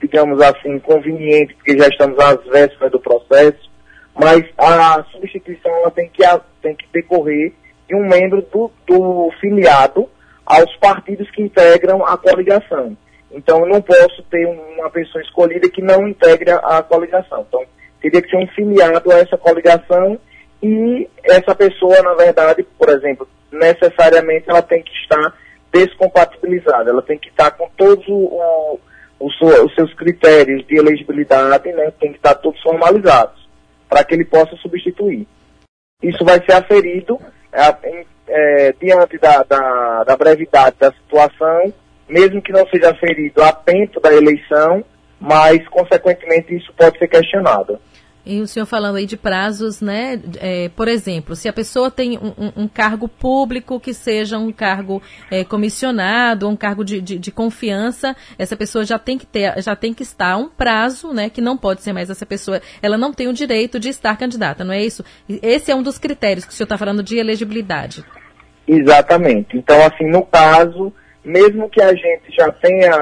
digamos 0.00 0.40
assim, 0.42 0.78
conveniente, 0.80 1.54
porque 1.54 1.78
já 1.78 1.86
estamos 1.86 2.18
às 2.18 2.44
vésperas 2.46 2.90
do 2.90 3.00
processo, 3.00 3.71
mas 4.14 4.44
a 4.58 5.04
substituição 5.10 5.72
ela 5.76 5.90
tem, 5.90 6.08
que, 6.08 6.22
tem 6.60 6.74
que 6.74 6.86
decorrer 6.92 7.52
de 7.88 7.94
um 7.94 8.06
membro 8.06 8.42
do, 8.42 8.70
do 8.86 9.30
filiado 9.40 10.08
aos 10.44 10.74
partidos 10.76 11.30
que 11.30 11.42
integram 11.42 12.04
a 12.04 12.16
coligação. 12.16 12.96
Então, 13.30 13.60
eu 13.60 13.66
não 13.66 13.80
posso 13.80 14.22
ter 14.30 14.46
uma 14.46 14.90
pessoa 14.90 15.22
escolhida 15.22 15.68
que 15.70 15.80
não 15.80 16.06
integre 16.06 16.50
a 16.50 16.82
coligação. 16.82 17.46
Então, 17.48 17.64
teria 18.00 18.20
que 18.20 18.28
ser 18.28 18.36
um 18.36 18.46
filiado 18.48 19.10
a 19.10 19.18
essa 19.18 19.38
coligação 19.38 20.18
e 20.62 21.08
essa 21.24 21.54
pessoa, 21.54 22.02
na 22.02 22.14
verdade, 22.14 22.62
por 22.78 22.88
exemplo, 22.90 23.26
necessariamente 23.50 24.48
ela 24.48 24.62
tem 24.62 24.82
que 24.82 24.92
estar 24.92 25.34
descompatibilizada, 25.72 26.90
ela 26.90 27.02
tem 27.02 27.18
que 27.18 27.28
estar 27.28 27.50
com 27.52 27.68
todos 27.76 28.06
o, 28.06 28.12
o, 28.14 28.80
os 29.20 29.74
seus 29.74 29.92
critérios 29.94 30.66
de 30.66 30.76
elegibilidade, 30.76 31.72
né, 31.72 31.92
tem 31.98 32.12
que 32.12 32.18
estar 32.18 32.34
todos 32.34 32.60
formalizados, 32.62 33.41
para 33.92 34.04
que 34.04 34.14
ele 34.14 34.24
possa 34.24 34.56
substituir. 34.56 35.28
Isso 36.02 36.24
vai 36.24 36.42
ser 36.44 36.54
aferido 36.54 37.20
é, 37.52 38.04
é, 38.26 38.72
diante 38.80 39.18
da, 39.18 39.42
da, 39.42 40.04
da 40.04 40.16
brevidade 40.16 40.76
da 40.80 40.90
situação 40.90 41.72
mesmo 42.12 42.42
que 42.42 42.52
não 42.52 42.66
seja 42.68 42.94
ferido 42.94 43.42
a 43.42 43.52
tempo 43.52 43.98
da 44.00 44.12
eleição, 44.12 44.84
mas, 45.18 45.66
consequentemente, 45.68 46.54
isso 46.54 46.72
pode 46.74 46.98
ser 46.98 47.08
questionado. 47.08 47.80
E 48.24 48.40
o 48.40 48.46
senhor 48.46 48.66
falando 48.66 48.96
aí 48.96 49.06
de 49.06 49.16
prazos, 49.16 49.80
né? 49.80 50.20
É, 50.40 50.68
por 50.68 50.86
exemplo, 50.86 51.34
se 51.34 51.48
a 51.48 51.52
pessoa 51.52 51.90
tem 51.90 52.16
um, 52.16 52.28
um, 52.38 52.62
um 52.62 52.68
cargo 52.68 53.08
público 53.08 53.80
que 53.80 53.92
seja 53.92 54.38
um 54.38 54.52
cargo 54.52 55.02
é, 55.28 55.42
comissionado, 55.42 56.48
um 56.48 56.54
cargo 56.54 56.84
de, 56.84 57.00
de, 57.00 57.18
de, 57.18 57.32
confiança, 57.32 58.14
essa 58.38 58.56
pessoa 58.56 58.84
já 58.84 58.96
tem 58.96 59.18
que 59.18 59.26
ter, 59.26 59.60
já 59.60 59.74
tem 59.74 59.92
que 59.92 60.04
estar 60.04 60.36
um 60.36 60.48
prazo, 60.48 61.12
né? 61.12 61.28
Que 61.28 61.40
não 61.40 61.56
pode 61.56 61.82
ser 61.82 61.92
mais 61.92 62.10
essa 62.10 62.24
pessoa, 62.24 62.62
ela 62.80 62.96
não 62.96 63.12
tem 63.12 63.26
o 63.26 63.32
direito 63.32 63.80
de 63.80 63.88
estar 63.88 64.16
candidata, 64.16 64.64
não 64.64 64.72
é 64.72 64.84
isso? 64.84 65.04
Esse 65.28 65.72
é 65.72 65.74
um 65.74 65.82
dos 65.82 65.98
critérios 65.98 66.44
que 66.44 66.52
o 66.52 66.54
senhor 66.54 66.66
está 66.66 66.78
falando 66.78 67.02
de 67.02 67.18
elegibilidade. 67.18 68.04
Exatamente. 68.68 69.56
Então, 69.56 69.84
assim, 69.84 70.06
no 70.08 70.24
caso, 70.24 70.92
mesmo 71.24 71.68
que 71.68 71.82
a 71.82 71.92
gente 71.92 72.30
já 72.38 72.52
tenha, 72.52 72.92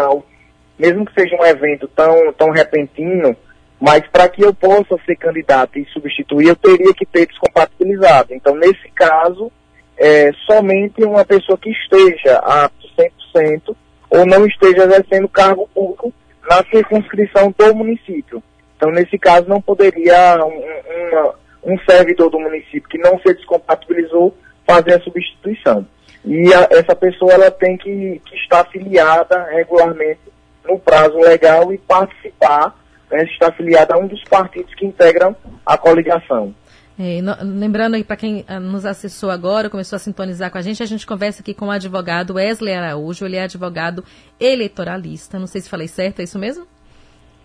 mesmo 0.79 1.05
que 1.05 1.13
seja 1.21 1.37
um 1.37 1.45
evento 1.45 1.87
tão, 1.89 2.33
tão 2.33 2.51
repentino, 2.51 3.37
mas 3.81 4.07
para 4.09 4.29
que 4.29 4.43
eu 4.43 4.53
possa 4.53 4.97
ser 5.07 5.17
candidato 5.17 5.79
e 5.79 5.87
substituir, 5.87 6.49
eu 6.49 6.57
teria 6.57 6.93
que 6.93 7.07
ter 7.07 7.27
descompatibilizado. 7.27 8.35
Então, 8.35 8.55
nesse 8.55 8.91
caso, 8.95 9.51
é, 9.97 10.31
somente 10.47 11.03
uma 11.03 11.25
pessoa 11.25 11.57
que 11.57 11.71
esteja 11.71 12.37
apto 12.39 12.87
100% 13.35 13.75
ou 14.11 14.27
não 14.27 14.47
esteja 14.47 14.85
exercendo 14.85 15.29
cargo 15.29 15.69
público 15.75 16.13
na 16.49 16.65
circunscrição 16.65 17.55
do 17.57 17.75
município. 17.75 18.43
Então, 18.77 18.91
nesse 18.91 19.19
caso, 19.19 19.49
não 19.49 19.61
poderia 19.61 20.45
um, 20.45 21.73
um 21.73 21.79
servidor 21.89 22.31
do 22.31 22.41
município 22.41 22.89
que 22.89 22.99
não 22.99 23.19
se 23.21 23.35
descompatibilizou 23.35 24.35
fazer 24.67 24.95
a 24.95 25.01
substituição. 25.01 25.87
E 26.25 26.53
a, 26.53 26.69
essa 26.71 26.95
pessoa 26.95 27.33
ela 27.33 27.51
tem 27.51 27.77
que, 27.77 28.21
que, 28.25 28.37
estar 28.37 28.61
afiliada 28.61 29.45
regularmente 29.51 30.21
no 30.69 30.79
prazo 30.79 31.19
legal 31.19 31.73
e 31.73 31.79
participar, 31.79 32.77
né, 33.11 33.25
estar 33.25 33.49
afiliada 33.49 33.95
a 33.95 33.99
um 33.99 34.07
dos 34.07 34.23
partidos 34.25 34.75
que 34.75 34.87
integram 34.87 35.35
a 35.65 35.77
coligação. 35.77 36.55
É, 36.99 37.23
no, 37.23 37.35
lembrando 37.41 37.95
aí 37.95 38.05
para 38.05 38.17
quem 38.17 38.45
ah, 38.47 38.61
nos 38.61 38.85
acessou 38.85 39.31
agora, 39.31 39.71
começou 39.71 39.97
a 39.97 39.99
sintonizar 39.99 40.51
com 40.51 40.59
a 40.59 40.63
gente, 40.63 40.83
a 40.83 40.87
gente 40.87 41.07
conversa 41.07 41.41
aqui 41.41 41.55
com 41.55 41.69
o 41.69 41.71
advogado 41.71 42.35
Wesley 42.35 42.75
Araújo, 42.75 43.25
ele 43.25 43.37
é 43.37 43.45
advogado 43.45 44.05
eleitoralista, 44.39 45.39
não 45.39 45.47
sei 45.47 45.63
se 45.63 45.71
falei 45.71 45.89
certo, 45.89 46.21
é 46.21 46.25
isso 46.25 46.39
mesmo? 46.39 46.67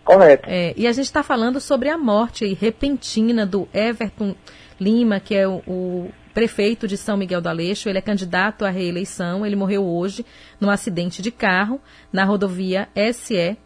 Correto. 0.04 0.44
É, 0.50 0.74
e 0.76 0.86
a 0.86 0.92
gente 0.92 1.06
está 1.06 1.24
falando 1.24 1.62
sobre 1.62 1.88
a 1.88 1.98
morte 1.98 2.54
repentina 2.54 3.46
do 3.46 3.68
Everton 3.74 4.36
Lima, 4.78 5.22
que 5.22 5.34
é 5.34 5.48
o, 5.48 5.64
o 5.66 6.12
prefeito 6.34 6.86
de 6.86 6.98
São 6.98 7.16
Miguel 7.16 7.40
do 7.40 7.48
Aleixo, 7.48 7.88
ele 7.88 7.98
é 7.98 8.02
candidato 8.02 8.66
à 8.66 8.70
reeleição, 8.70 9.46
ele 9.46 9.56
morreu 9.56 9.86
hoje 9.86 10.26
num 10.60 10.70
acidente 10.70 11.22
de 11.22 11.32
carro 11.32 11.80
na 12.12 12.26
rodovia 12.26 12.90
SE 13.14 13.58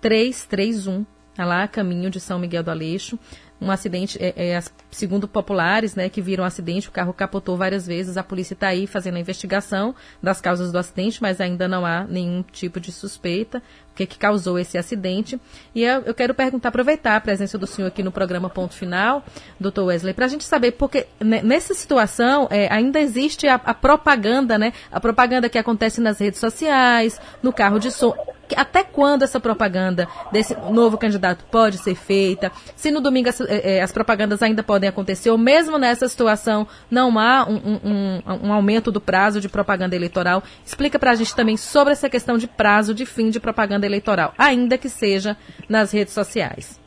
331, 0.00 1.04
lá 1.38 1.64
a 1.64 1.68
caminho 1.68 2.10
de 2.10 2.20
São 2.20 2.38
Miguel 2.38 2.62
do 2.62 2.70
Aleixo. 2.70 3.18
Um 3.58 3.70
acidente, 3.70 4.18
é, 4.20 4.50
é, 4.50 4.62
segundo 4.90 5.26
populares, 5.26 5.94
né, 5.94 6.10
que 6.10 6.20
viram 6.20 6.44
o 6.44 6.46
acidente, 6.46 6.90
o 6.90 6.92
carro 6.92 7.14
capotou 7.14 7.56
várias 7.56 7.86
vezes. 7.86 8.18
A 8.18 8.22
polícia 8.22 8.52
está 8.52 8.68
aí 8.68 8.86
fazendo 8.86 9.16
a 9.16 9.20
investigação 9.20 9.94
das 10.22 10.42
causas 10.42 10.70
do 10.70 10.78
acidente, 10.78 11.22
mas 11.22 11.40
ainda 11.40 11.66
não 11.66 11.86
há 11.86 12.04
nenhum 12.04 12.42
tipo 12.42 12.78
de 12.78 12.92
suspeita 12.92 13.62
o 13.92 13.96
que, 13.96 14.04
que 14.04 14.18
causou 14.18 14.58
esse 14.58 14.76
acidente. 14.76 15.40
E 15.74 15.82
eu, 15.82 16.02
eu, 16.02 16.12
quero 16.12 16.34
perguntar, 16.34 16.68
aproveitar 16.68 17.16
a 17.16 17.20
presença 17.20 17.56
do 17.56 17.66
senhor 17.66 17.88
aqui 17.88 18.02
no 18.02 18.12
programa 18.12 18.50
Ponto 18.50 18.74
Final, 18.74 19.24
doutor 19.58 19.86
Wesley, 19.86 20.12
para 20.12 20.26
a 20.26 20.28
gente 20.28 20.44
saber, 20.44 20.72
porque 20.72 21.06
nessa 21.18 21.72
situação 21.72 22.46
é, 22.50 22.70
ainda 22.70 23.00
existe 23.00 23.48
a, 23.48 23.54
a, 23.54 23.72
propaganda, 23.72 24.58
né? 24.58 24.74
A 24.92 25.00
propaganda 25.00 25.48
que 25.48 25.56
acontece 25.56 25.98
nas 25.98 26.18
redes 26.18 26.40
sociais, 26.40 27.18
no 27.42 27.54
carro 27.54 27.78
de 27.78 27.90
som. 27.90 28.14
Até 28.54 28.84
quando 28.84 29.22
essa 29.22 29.40
propaganda 29.40 30.06
desse 30.30 30.54
novo 30.70 30.98
candidato 30.98 31.44
pode 31.50 31.78
ser 31.78 31.94
feita, 31.94 32.52
se 32.74 32.90
no 32.90 33.00
domingo 33.00 33.28
as, 33.28 33.40
eh, 33.40 33.80
as 33.80 33.92
propagandas 33.92 34.42
ainda 34.42 34.62
podem 34.62 34.88
acontecer, 34.88 35.30
ou 35.30 35.38
mesmo 35.38 35.78
nessa 35.78 36.08
situação 36.08 36.66
não 36.90 37.18
há 37.18 37.46
um, 37.48 37.80
um, 37.84 38.48
um 38.48 38.52
aumento 38.52 38.92
do 38.92 39.00
prazo 39.00 39.40
de 39.40 39.48
propaganda 39.48 39.96
eleitoral. 39.96 40.42
Explica 40.64 40.98
para 40.98 41.12
a 41.12 41.14
gente 41.14 41.34
também 41.34 41.56
sobre 41.56 41.92
essa 41.92 42.08
questão 42.08 42.38
de 42.38 42.46
prazo 42.46 42.94
de 42.94 43.06
fim 43.06 43.30
de 43.30 43.40
propaganda 43.40 43.86
eleitoral, 43.86 44.32
ainda 44.36 44.78
que 44.78 44.88
seja 44.88 45.36
nas 45.68 45.92
redes 45.92 46.14
sociais. 46.14 46.80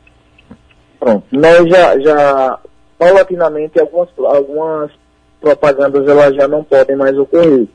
Pronto, 0.98 1.24
nós 1.32 1.68
já, 1.68 1.98
já 1.98 2.58
paulatinamente 2.98 3.80
algumas, 3.80 4.08
algumas 4.18 4.90
propagandas 5.40 6.06
elas 6.06 6.34
já 6.34 6.46
não 6.46 6.62
podem 6.62 6.96
mais 6.96 7.16
ocorrer. 7.16 7.66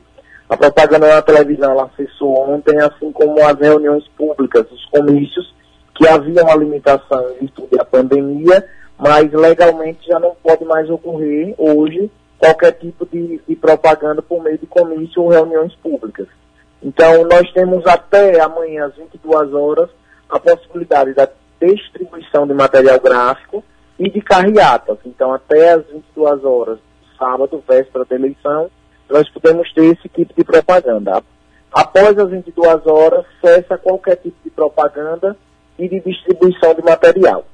A 0.48 0.56
propaganda 0.56 1.08
na 1.08 1.22
televisão 1.22 1.72
ela 1.72 1.90
cessou 1.96 2.38
ontem, 2.50 2.78
assim 2.78 3.10
como 3.10 3.44
as 3.44 3.58
reuniões 3.58 4.06
públicas, 4.16 4.70
os 4.70 4.84
comícios, 4.86 5.54
que 5.94 6.06
havia 6.06 6.42
uma 6.42 6.54
limitação 6.54 7.30
em 7.32 7.40
virtude 7.40 7.76
da 7.76 7.84
pandemia, 7.84 8.64
mas 8.98 9.32
legalmente 9.32 10.06
já 10.06 10.20
não 10.20 10.36
pode 10.42 10.64
mais 10.64 10.88
ocorrer 10.88 11.54
hoje 11.58 12.10
qualquer 12.38 12.72
tipo 12.72 13.06
de, 13.06 13.40
de 13.46 13.56
propaganda 13.56 14.22
por 14.22 14.42
meio 14.42 14.58
de 14.58 14.66
comício 14.66 15.22
ou 15.22 15.28
reuniões 15.28 15.74
públicas. 15.76 16.28
Então, 16.82 17.24
nós 17.24 17.50
temos 17.52 17.84
até 17.86 18.40
amanhã 18.40 18.86
às 18.86 18.94
22 18.94 19.52
horas 19.52 19.90
a 20.28 20.38
possibilidade 20.38 21.14
da 21.14 21.28
distribuição 21.60 22.46
de 22.46 22.54
material 22.54 23.00
gráfico 23.00 23.64
e 23.98 24.10
de 24.10 24.20
carreatas. 24.20 24.98
Então, 25.04 25.32
até 25.32 25.72
às 25.72 25.86
22 25.86 26.44
horas, 26.44 26.78
sábado, 27.18 27.62
véspera 27.66 28.04
da 28.04 28.14
eleição, 28.14 28.70
nós 29.08 29.28
podemos 29.30 29.72
ter 29.72 29.84
esse 29.84 30.08
tipo 30.08 30.34
de 30.34 30.44
propaganda. 30.44 31.22
Após 31.72 32.18
as 32.18 32.30
22 32.30 32.86
horas, 32.86 33.26
cessa 33.40 33.76
qualquer 33.76 34.16
tipo 34.16 34.36
de 34.42 34.50
propaganda 34.50 35.36
e 35.78 35.88
de 35.88 36.00
distribuição 36.00 36.74
de 36.74 36.82
material. 36.82 37.44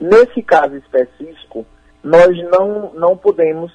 Nesse 0.00 0.42
caso 0.42 0.76
específico, 0.76 1.66
nós 2.02 2.36
não, 2.50 2.92
não 2.94 3.16
podemos, 3.16 3.72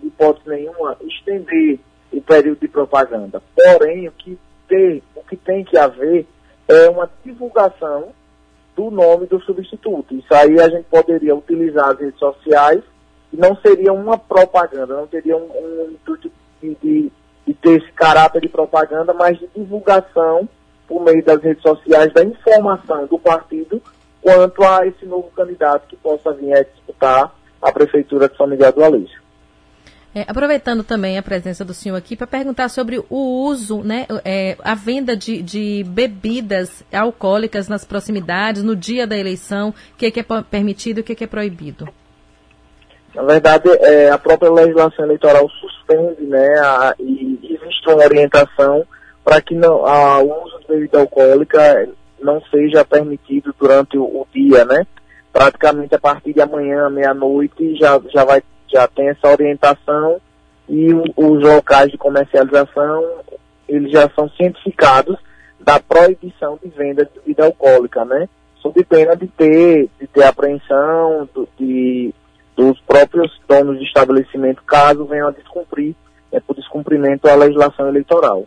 de 0.00 0.08
hipótese 0.08 0.48
nenhuma, 0.48 0.96
estender 1.02 1.78
o 2.12 2.20
período 2.20 2.60
de 2.60 2.68
propaganda. 2.68 3.42
Porém, 3.54 4.08
o 4.08 4.12
que, 4.12 4.38
tem, 4.68 5.02
o 5.14 5.22
que 5.22 5.36
tem 5.36 5.64
que 5.64 5.76
haver 5.76 6.26
é 6.68 6.88
uma 6.88 7.10
divulgação 7.24 8.12
do 8.76 8.90
nome 8.90 9.26
do 9.26 9.40
substituto. 9.40 10.14
Isso 10.14 10.32
aí 10.34 10.60
a 10.60 10.68
gente 10.68 10.84
poderia 10.84 11.34
utilizar 11.34 11.90
as 11.90 11.98
redes 11.98 12.18
sociais 12.18 12.82
e 13.32 13.36
não 13.36 13.56
seria 13.56 13.92
uma 13.92 14.16
propaganda, 14.16 14.94
não 14.94 15.06
teria 15.06 15.36
um, 15.36 15.44
um 15.44 15.96
de, 16.60 16.76
de, 16.82 17.12
de, 17.46 17.54
ter 17.54 17.82
esse 17.82 17.92
caráter 17.92 18.40
de 18.40 18.48
propaganda, 18.48 19.12
mas 19.12 19.38
de 19.38 19.48
divulgação 19.54 20.48
por 20.86 21.02
meio 21.02 21.24
das 21.24 21.42
redes 21.42 21.62
sociais 21.62 22.12
da 22.12 22.24
informação 22.24 23.06
do 23.06 23.18
partido 23.18 23.80
quanto 24.20 24.62
a 24.62 24.86
esse 24.86 25.06
novo 25.06 25.30
candidato 25.30 25.86
que 25.88 25.96
possa 25.96 26.32
vir 26.32 26.52
a 26.52 26.62
disputar 26.62 27.34
a 27.60 27.72
Prefeitura 27.72 28.28
de 28.28 28.36
São 28.36 28.46
Miguel 28.46 28.72
do 28.72 28.84
Aleixo. 28.84 29.20
É, 30.12 30.22
aproveitando 30.26 30.82
também 30.82 31.16
a 31.16 31.22
presença 31.22 31.64
do 31.64 31.72
senhor 31.72 31.94
aqui 31.94 32.16
para 32.16 32.26
perguntar 32.26 32.68
sobre 32.68 32.98
o 33.08 33.44
uso, 33.44 33.80
né, 33.84 34.06
é, 34.24 34.56
a 34.58 34.74
venda 34.74 35.16
de, 35.16 35.40
de, 35.40 35.84
bebidas 35.84 36.82
alcoólicas 36.92 37.68
nas 37.68 37.84
proximidades, 37.84 38.64
no 38.64 38.74
dia 38.74 39.06
da 39.06 39.16
eleição, 39.16 39.68
o 39.68 39.96
que, 39.96 40.06
é, 40.06 40.10
que 40.10 40.18
é 40.18 40.24
permitido 40.42 40.98
e 40.98 41.00
o 41.02 41.04
que, 41.04 41.12
é, 41.12 41.14
que 41.14 41.24
é 41.24 41.28
proibido. 41.28 41.88
Na 43.14 43.22
verdade, 43.22 43.68
é, 43.68 44.10
a 44.10 44.18
própria 44.18 44.50
legislação 44.50 45.04
eleitoral 45.04 45.48
suspende, 45.48 46.22
né, 46.22 46.58
a, 46.60 46.94
e 46.98 47.38
existe 47.42 47.88
uma 47.88 48.04
orientação 48.04 48.84
para 49.24 49.40
que 49.40 49.54
não, 49.54 49.84
a, 49.84 50.20
o 50.20 50.44
uso 50.44 50.60
de 50.60 50.66
bebida 50.68 51.00
alcoólica 51.00 51.88
não 52.20 52.40
seja 52.50 52.84
permitido 52.84 53.54
durante 53.58 53.98
o, 53.98 54.04
o 54.04 54.26
dia, 54.32 54.64
né? 54.64 54.86
Praticamente 55.32 55.94
a 55.94 55.98
partir 55.98 56.32
de 56.32 56.40
amanhã, 56.40 56.88
meia-noite, 56.88 57.76
já, 57.76 58.00
já 58.12 58.24
vai 58.24 58.42
já 58.72 58.86
tem 58.86 59.08
essa 59.08 59.28
orientação 59.28 60.20
e 60.68 60.92
o, 60.94 61.02
os 61.16 61.42
locais 61.42 61.90
de 61.90 61.98
comercialização 61.98 63.04
eles 63.68 63.90
já 63.90 64.08
são 64.14 64.28
cientificados 64.30 65.16
da 65.58 65.78
proibição 65.78 66.58
de 66.62 66.68
venda 66.70 67.04
de 67.04 67.10
bebida 67.20 67.44
alcoólica, 67.44 68.04
né? 68.04 68.28
Sob 68.60 68.82
pena 68.84 69.16
de 69.16 69.26
ter, 69.28 69.88
de 69.98 70.06
ter 70.06 70.24
apreensão 70.24 71.28
de, 71.58 72.14
dos 72.60 72.78
próprios 72.80 73.32
donos 73.48 73.78
de 73.78 73.84
estabelecimento, 73.84 74.62
caso 74.64 75.06
venham 75.06 75.28
a 75.28 75.30
descumprir, 75.30 75.94
é, 76.30 76.38
por 76.38 76.54
descumprimento 76.54 77.26
à 77.26 77.34
legislação 77.34 77.88
eleitoral. 77.88 78.46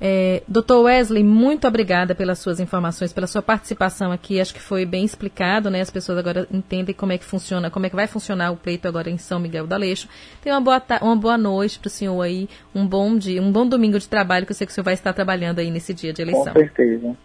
É, 0.00 0.42
Doutor 0.46 0.82
Wesley, 0.82 1.24
muito 1.24 1.66
obrigada 1.66 2.14
pelas 2.14 2.38
suas 2.38 2.60
informações, 2.60 3.12
pela 3.12 3.26
sua 3.26 3.40
participação 3.40 4.12
aqui. 4.12 4.38
Acho 4.38 4.52
que 4.52 4.60
foi 4.60 4.84
bem 4.84 5.04
explicado, 5.04 5.70
né? 5.70 5.80
As 5.80 5.90
pessoas 5.90 6.18
agora 6.18 6.46
entendem 6.52 6.94
como 6.94 7.12
é 7.12 7.18
que 7.18 7.24
funciona, 7.24 7.70
como 7.70 7.86
é 7.86 7.88
que 7.88 7.96
vai 7.96 8.06
funcionar 8.06 8.50
o 8.50 8.56
pleito 8.56 8.86
agora 8.86 9.08
em 9.08 9.16
São 9.16 9.40
Miguel 9.40 9.66
do 9.66 9.72
Aleixo. 9.72 10.06
Tenha 10.42 10.56
uma 10.56 10.60
boa, 10.60 10.82
uma 11.00 11.16
boa 11.16 11.38
noite 11.38 11.78
para 11.78 11.86
o 11.86 11.90
senhor 11.90 12.20
aí, 12.20 12.48
um 12.74 12.86
bom 12.86 13.16
dia, 13.16 13.40
um 13.40 13.50
bom 13.50 13.66
domingo 13.66 13.98
de 13.98 14.06
trabalho, 14.06 14.44
que 14.44 14.52
eu 14.52 14.56
sei 14.56 14.66
que 14.66 14.72
o 14.72 14.74
senhor 14.74 14.84
vai 14.84 14.94
estar 14.94 15.14
trabalhando 15.14 15.60
aí 15.60 15.70
nesse 15.70 15.94
dia 15.94 16.12
de 16.12 16.20
eleição. 16.20 16.52
Com 16.52 16.60
certeza. 16.60 17.16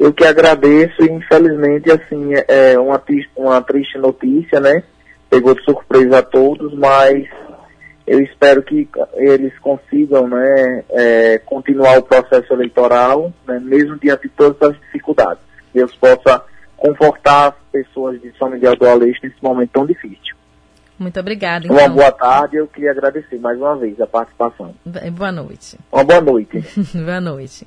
Eu 0.00 0.12
que 0.12 0.24
agradeço 0.24 1.04
e 1.04 1.10
infelizmente, 1.10 1.90
assim, 1.92 2.30
é 2.48 2.76
uma, 2.78 3.00
uma 3.36 3.62
triste 3.62 3.98
notícia, 3.98 4.58
né? 4.58 4.82
Pegou 5.28 5.54
de 5.54 5.62
surpresa 5.64 6.18
a 6.18 6.22
todos, 6.22 6.72
mas 6.74 7.28
eu 8.06 8.20
espero 8.20 8.62
que 8.62 8.88
eles 9.14 9.58
consigam 9.58 10.28
né, 10.28 10.84
é, 10.90 11.38
continuar 11.38 11.98
o 11.98 12.02
processo 12.02 12.52
eleitoral, 12.52 13.32
né, 13.46 13.58
mesmo 13.58 13.98
diante 13.98 14.22
de 14.22 14.28
todas 14.30 14.70
as 14.70 14.80
dificuldades. 14.80 15.42
Deus 15.74 15.94
possa 15.96 16.42
confortar 16.76 17.48
as 17.48 17.54
pessoas 17.72 18.20
de 18.20 18.32
São 18.38 18.50
Miguel 18.50 18.76
do 18.76 18.86
Aleixo 18.86 19.20
nesse 19.22 19.42
momento 19.42 19.70
tão 19.72 19.86
difícil. 19.86 20.36
Muito 20.98 21.20
obrigada. 21.20 21.66
Então. 21.66 21.76
Uma 21.76 21.88
boa 21.88 22.12
tarde, 22.12 22.56
eu 22.56 22.66
queria 22.66 22.90
agradecer 22.90 23.38
mais 23.38 23.58
uma 23.58 23.76
vez 23.76 24.00
a 24.00 24.06
participação. 24.06 24.74
Boa 25.12 25.30
noite. 25.30 25.78
Uma 25.92 26.04
boa 26.04 26.20
noite. 26.20 26.64
boa 26.94 27.20
noite. 27.20 27.66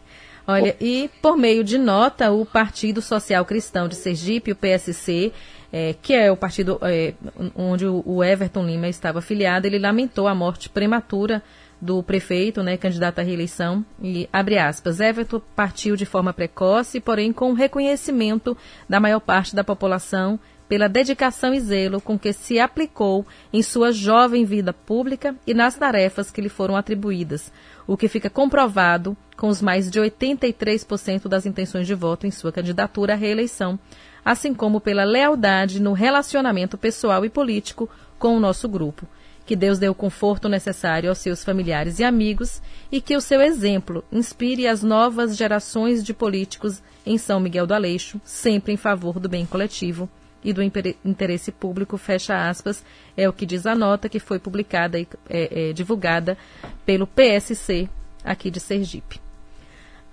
Olha, 0.50 0.76
e 0.82 1.12
por 1.22 1.38
meio 1.38 1.64
de 1.64 1.78
nota, 1.78 2.32
o 2.32 2.44
Partido 2.44 3.04
Social 3.04 3.46
Cristão 3.46 3.88
de 3.88 3.96
Sergipe, 3.96 4.52
o 4.52 4.56
PSC, 4.56 5.32
é, 5.72 5.94
que 6.02 6.12
é 6.12 6.32
o 6.32 6.36
partido 6.36 6.80
é, 6.82 7.14
onde 7.56 7.86
o 7.86 8.24
Everton 8.24 8.66
Lima 8.66 8.88
estava 8.88 9.20
afiliado, 9.20 9.68
ele 9.68 9.78
lamentou 9.78 10.28
a 10.28 10.34
morte 10.34 10.68
prematura 10.68 11.44
do 11.80 12.02
prefeito, 12.02 12.64
né, 12.64 12.78
candidato 12.78 13.20
à 13.20 13.22
reeleição, 13.22 13.86
e 14.02 14.28
abre 14.34 14.58
aspas, 14.58 15.00
Everton 15.00 15.40
partiu 15.56 15.96
de 15.96 16.04
forma 16.04 16.34
precoce, 16.34 17.00
porém 17.00 17.32
com 17.32 17.54
reconhecimento 17.54 18.58
da 18.90 19.00
maior 19.00 19.20
parte 19.20 19.56
da 19.56 19.64
população 19.64 20.40
pela 20.68 20.90
dedicação 20.90 21.54
e 21.54 21.60
zelo 21.60 22.02
com 22.02 22.18
que 22.18 22.34
se 22.34 22.60
aplicou 22.60 23.26
em 23.54 23.62
sua 23.62 23.92
jovem 23.92 24.46
vida 24.46 24.74
pública 24.74 25.36
e 25.46 25.54
nas 25.54 25.76
tarefas 25.76 26.32
que 26.32 26.42
lhe 26.42 26.50
foram 26.50 26.76
atribuídas, 26.76 27.52
o 27.88 27.96
que 27.96 28.08
fica 28.08 28.32
comprovado 28.32 29.16
com 29.40 29.48
os 29.48 29.62
mais 29.62 29.90
de 29.90 30.02
83% 30.02 31.30
das 31.30 31.46
intenções 31.46 31.88
de 31.88 31.96
voto 31.96 32.28
em 32.28 32.32
sua 32.32 32.52
candidatura 32.52 33.14
à 33.14 33.16
reeleição, 33.16 33.80
assim 34.24 34.54
como 34.54 34.82
pela 34.82 35.06
lealdade 35.06 35.82
no 35.82 35.94
relacionamento 35.94 36.78
pessoal 36.78 37.24
e 37.24 37.30
político 37.30 37.90
com 38.20 38.36
o 38.36 38.40
nosso 38.40 38.68
grupo. 38.68 39.08
Que 39.46 39.56
Deus 39.56 39.80
dê 39.80 39.88
o 39.88 39.96
conforto 39.96 40.50
necessário 40.50 41.08
aos 41.08 41.20
seus 41.20 41.42
familiares 41.42 42.00
e 42.00 42.04
amigos 42.04 42.62
e 42.92 43.00
que 43.00 43.16
o 43.16 43.22
seu 43.22 43.42
exemplo 43.42 44.04
inspire 44.12 44.68
as 44.68 44.84
novas 44.84 45.38
gerações 45.38 46.04
de 46.04 46.14
políticos 46.14 46.84
em 47.06 47.18
São 47.18 47.40
Miguel 47.40 47.66
do 47.66 47.74
Aleixo, 47.74 48.20
sempre 48.26 48.74
em 48.74 48.78
favor 48.78 49.22
do 49.22 49.30
bem 49.30 49.46
coletivo 49.46 50.10
e 50.44 50.52
do 50.52 50.62
interesse 50.62 51.50
público, 51.50 51.98
fecha 51.98 52.50
aspas, 52.50 52.84
é 53.16 53.28
o 53.30 53.34
que 53.34 53.46
diz 53.46 53.66
a 53.66 53.74
nota 53.74 54.10
que 54.10 54.20
foi 54.20 54.38
publicada 54.38 55.00
e 55.00 55.08
é, 55.30 55.70
é, 55.70 55.74
divulgada 55.74 56.38
pelo 56.86 57.08
PSC 57.08 57.88
aqui 58.22 58.52
de 58.52 58.60
Sergipe. 58.60 59.29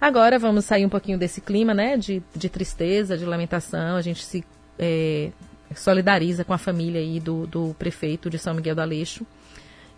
Agora 0.01 0.39
vamos 0.39 0.65
sair 0.65 0.85
um 0.85 0.89
pouquinho 0.89 1.19
desse 1.19 1.41
clima, 1.41 1.73
né, 1.73 1.97
de, 1.97 2.23
de 2.35 2.49
tristeza, 2.49 3.17
de 3.17 3.25
lamentação. 3.25 3.97
A 3.97 4.03
gente 4.03 4.25
se 4.25 4.45
é, 4.79 5.31
solidariza 5.75 6.45
com 6.45 6.53
a 6.53 6.59
família 6.59 7.01
aí 7.01 7.19
do, 7.19 7.47
do 7.47 7.75
prefeito 7.79 8.29
de 8.29 8.39
São 8.39 8.55
Miguel 8.55 8.75
do 8.75 8.83
Aleixo. 8.83 9.27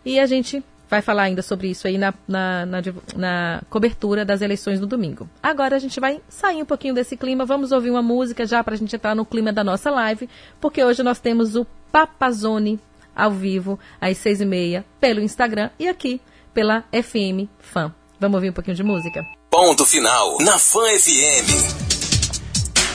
E 0.04 0.18
a 0.18 0.26
gente 0.26 0.62
vai 0.88 1.02
falar 1.02 1.24
ainda 1.24 1.42
sobre 1.42 1.68
isso 1.68 1.86
aí 1.86 1.98
na, 1.98 2.14
na, 2.26 2.64
na, 2.64 2.82
na, 3.14 3.62
cobertura 3.68 4.24
das 4.24 4.40
eleições 4.40 4.80
do 4.80 4.86
domingo. 4.86 5.28
Agora 5.42 5.76
a 5.76 5.78
gente 5.78 6.00
vai 6.00 6.20
sair 6.28 6.62
um 6.62 6.64
pouquinho 6.64 6.94
desse 6.94 7.16
clima, 7.16 7.44
vamos 7.44 7.72
ouvir 7.72 7.90
uma 7.90 8.02
música 8.02 8.46
já 8.46 8.64
para 8.64 8.74
a 8.74 8.78
gente 8.78 8.94
entrar 8.94 9.14
no 9.14 9.26
clima 9.26 9.52
da 9.52 9.62
nossa 9.62 9.90
live, 9.90 10.28
porque 10.60 10.82
hoje 10.82 11.02
nós 11.02 11.20
temos 11.20 11.54
o 11.56 11.66
Papazone 11.92 12.80
ao 13.14 13.30
vivo, 13.30 13.78
às 14.00 14.16
seis 14.16 14.40
e 14.40 14.46
meia, 14.46 14.84
pelo 15.00 15.20
Instagram 15.20 15.70
e 15.78 15.88
aqui 15.88 16.20
pela 16.54 16.84
FM 16.92 17.48
Fan. 17.58 17.92
Vamos 18.18 18.36
ouvir 18.36 18.50
um 18.50 18.54
pouquinho 18.54 18.76
de 18.76 18.82
música? 18.82 19.37
Ponto 19.60 19.84
final 19.84 20.38
na 20.38 20.56
Fã 20.56 20.82
FM. 20.96 21.50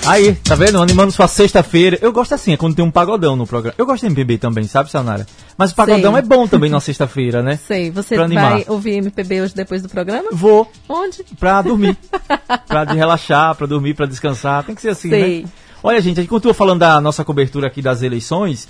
Aí, 0.05 0.33
tá 0.35 0.55
vendo? 0.55 0.81
Animando 0.81 1.11
sua 1.11 1.27
sexta-feira. 1.27 1.99
Eu 2.01 2.13
gosto 2.13 2.33
assim, 2.33 2.53
é 2.53 2.57
quando 2.57 2.73
tem 2.73 2.85
um 2.85 2.89
pagodão 2.89 3.35
no 3.35 3.45
programa. 3.45 3.75
Eu 3.77 3.85
gosto 3.85 4.03
de 4.03 4.05
MPB 4.07 4.37
também, 4.37 4.63
sabe, 4.63 4.89
Sanara? 4.89 5.27
Mas 5.57 5.73
o 5.73 5.75
pagodão 5.75 6.13
Sei. 6.13 6.19
é 6.19 6.21
bom 6.21 6.47
também 6.47 6.69
na 6.69 6.79
sexta-feira, 6.79 7.43
né? 7.43 7.59
Sei, 7.67 7.91
você 7.91 8.15
vai 8.15 8.63
ouvir 8.69 8.93
MPB 8.93 9.41
hoje 9.41 9.53
depois 9.53 9.81
do 9.81 9.89
programa? 9.89 10.29
Vou 10.31 10.71
Onde? 10.87 11.25
pra 11.37 11.61
dormir. 11.61 11.97
pra 12.65 12.85
de 12.85 12.95
relaxar, 12.95 13.53
pra 13.55 13.67
dormir, 13.67 13.93
pra 13.93 14.05
descansar. 14.05 14.63
Tem 14.63 14.73
que 14.73 14.81
ser 14.81 14.91
assim, 14.91 15.09
Sei. 15.09 15.41
né? 15.41 15.49
Olha, 15.83 15.99
gente, 15.99 16.17
a 16.17 16.21
gente 16.21 16.29
continua 16.29 16.53
falando 16.53 16.79
da 16.79 17.01
nossa 17.01 17.25
cobertura 17.25 17.67
aqui 17.67 17.81
das 17.81 18.01
eleições, 18.01 18.69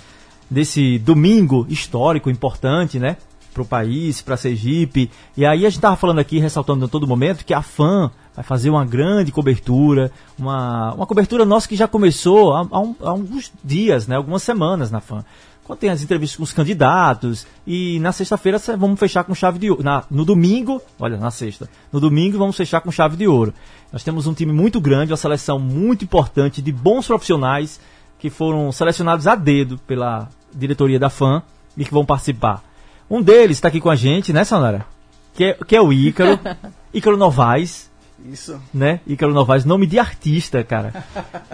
desse 0.50 0.98
domingo 0.98 1.64
histórico, 1.70 2.28
importante, 2.28 2.98
né? 2.98 3.16
Pro 3.54 3.64
país, 3.64 4.20
pra 4.20 4.36
Sergipe. 4.36 5.08
E 5.36 5.46
aí 5.46 5.64
a 5.64 5.70
gente 5.70 5.80
tava 5.80 5.94
falando 5.96 6.18
aqui, 6.18 6.38
ressaltando 6.40 6.84
a 6.84 6.88
todo 6.88 7.06
momento, 7.06 7.44
que 7.44 7.54
a 7.54 7.62
FAM 7.62 8.10
vai 8.34 8.44
fazer 8.44 8.68
uma 8.68 8.84
grande 8.84 9.30
cobertura, 9.30 10.10
uma, 10.36 10.92
uma 10.94 11.06
cobertura 11.06 11.44
nossa 11.44 11.68
que 11.68 11.76
já 11.76 11.86
começou 11.86 12.52
há, 12.52 12.66
há 12.68 12.80
um- 12.80 12.96
há 13.00 13.10
alguns 13.10 13.52
dias, 13.62 14.08
né? 14.08 14.16
Algumas 14.16 14.42
semanas 14.42 14.90
na 14.90 15.00
FAM. 15.00 15.24
Quando 15.62 15.78
tem 15.78 15.88
as 15.88 16.02
entrevistas 16.02 16.36
com 16.36 16.42
os 16.42 16.52
candidatos, 16.52 17.46
e 17.66 17.98
na 18.00 18.12
sexta-feira 18.12 18.58
vamos 18.76 18.98
fechar 18.98 19.24
com 19.24 19.34
chave 19.34 19.58
de 19.58 19.70
ouro. 19.70 19.82
Na- 19.82 20.02
no 20.10 20.24
domingo, 20.24 20.82
olha, 20.98 21.16
na 21.16 21.30
sexta. 21.30 21.70
No 21.92 22.00
domingo 22.00 22.36
vamos 22.36 22.56
fechar 22.56 22.80
com 22.82 22.90
chave 22.90 23.16
de 23.16 23.26
ouro. 23.26 23.54
Nós 23.92 24.02
temos 24.02 24.26
um 24.26 24.34
time 24.34 24.52
muito 24.52 24.80
grande, 24.80 25.12
uma 25.12 25.16
seleção 25.16 25.58
muito 25.60 26.04
importante 26.04 26.60
de 26.60 26.72
bons 26.72 27.06
profissionais 27.06 27.80
que 28.18 28.28
foram 28.30 28.70
selecionados 28.72 29.26
a 29.28 29.34
dedo 29.36 29.78
pela 29.86 30.28
diretoria 30.52 30.98
da 30.98 31.08
FAM 31.08 31.40
e 31.76 31.84
que 31.84 31.92
vão 31.92 32.04
participar. 32.04 32.62
Um 33.10 33.22
deles 33.22 33.58
está 33.58 33.68
aqui 33.68 33.80
com 33.80 33.90
a 33.90 33.96
gente, 33.96 34.32
né, 34.32 34.44
Sonara? 34.44 34.86
Que 35.34 35.44
é, 35.44 35.54
que 35.66 35.76
é 35.76 35.80
o 35.80 35.92
Ícaro. 35.92 36.38
Ícaro 36.92 37.16
Novaes, 37.16 37.90
Isso. 38.24 38.60
né? 38.72 39.00
Ícaro 39.06 39.34
Novaes, 39.34 39.64
nome 39.64 39.86
de 39.86 39.98
artista, 39.98 40.62
cara. 40.62 41.04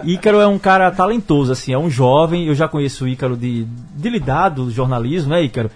Ícaro 0.03 0.39
é 0.39 0.47
um 0.47 0.59
cara 0.59 0.91
talentoso, 0.91 1.51
assim, 1.51 1.73
é 1.73 1.77
um 1.77 1.89
jovem. 1.89 2.45
Eu 2.45 2.55
já 2.55 2.67
conheço 2.67 3.05
o 3.05 3.07
Ícaro 3.07 3.35
de, 3.35 3.65
de 3.95 4.09
lidar 4.09 4.49
do 4.49 4.69
jornalismo, 4.69 5.31
né, 5.31 5.43
Ícaro? 5.43 5.71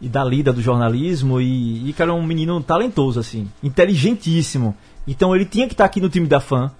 E 0.00 0.08
da 0.08 0.24
lida 0.24 0.52
do 0.52 0.62
jornalismo. 0.62 1.40
E 1.40 1.90
Ícaro 1.90 2.12
é 2.12 2.14
um 2.14 2.24
menino 2.24 2.60
talentoso, 2.62 3.18
assim, 3.18 3.50
inteligentíssimo. 3.62 4.76
Então 5.06 5.34
ele 5.34 5.44
tinha 5.44 5.66
que 5.66 5.74
estar 5.74 5.84
aqui 5.84 6.00
no 6.00 6.08
time 6.08 6.26
da 6.26 6.40
fã. 6.40 6.70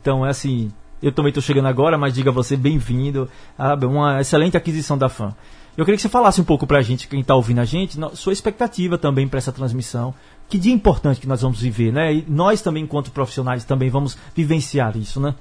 Então 0.00 0.26
é 0.26 0.30
assim, 0.30 0.70
eu 1.02 1.10
também 1.10 1.30
estou 1.30 1.42
chegando 1.42 1.66
agora, 1.66 1.98
mas 1.98 2.14
diga 2.14 2.30
você 2.30 2.56
bem-vindo. 2.56 3.28
Ah, 3.58 3.74
uma 3.74 4.20
excelente 4.20 4.56
aquisição 4.56 4.96
da 4.96 5.08
fã. 5.08 5.34
Eu 5.76 5.86
queria 5.86 5.96
que 5.96 6.02
você 6.02 6.08
falasse 6.08 6.38
um 6.38 6.44
pouco 6.44 6.66
pra 6.66 6.82
gente, 6.82 7.08
quem 7.08 7.20
está 7.20 7.34
ouvindo 7.34 7.60
a 7.60 7.64
gente, 7.64 7.98
sua 8.14 8.32
expectativa 8.34 8.98
também 8.98 9.26
para 9.26 9.38
essa 9.38 9.50
transmissão. 9.50 10.14
Que 10.46 10.58
dia 10.58 10.72
importante 10.72 11.18
que 11.18 11.26
nós 11.26 11.40
vamos 11.40 11.62
viver, 11.62 11.90
né? 11.90 12.12
E 12.12 12.24
nós 12.28 12.60
também, 12.60 12.84
enquanto 12.84 13.10
profissionais, 13.10 13.64
também 13.64 13.88
vamos 13.88 14.18
vivenciar 14.34 14.94
isso, 14.98 15.18
né? 15.18 15.34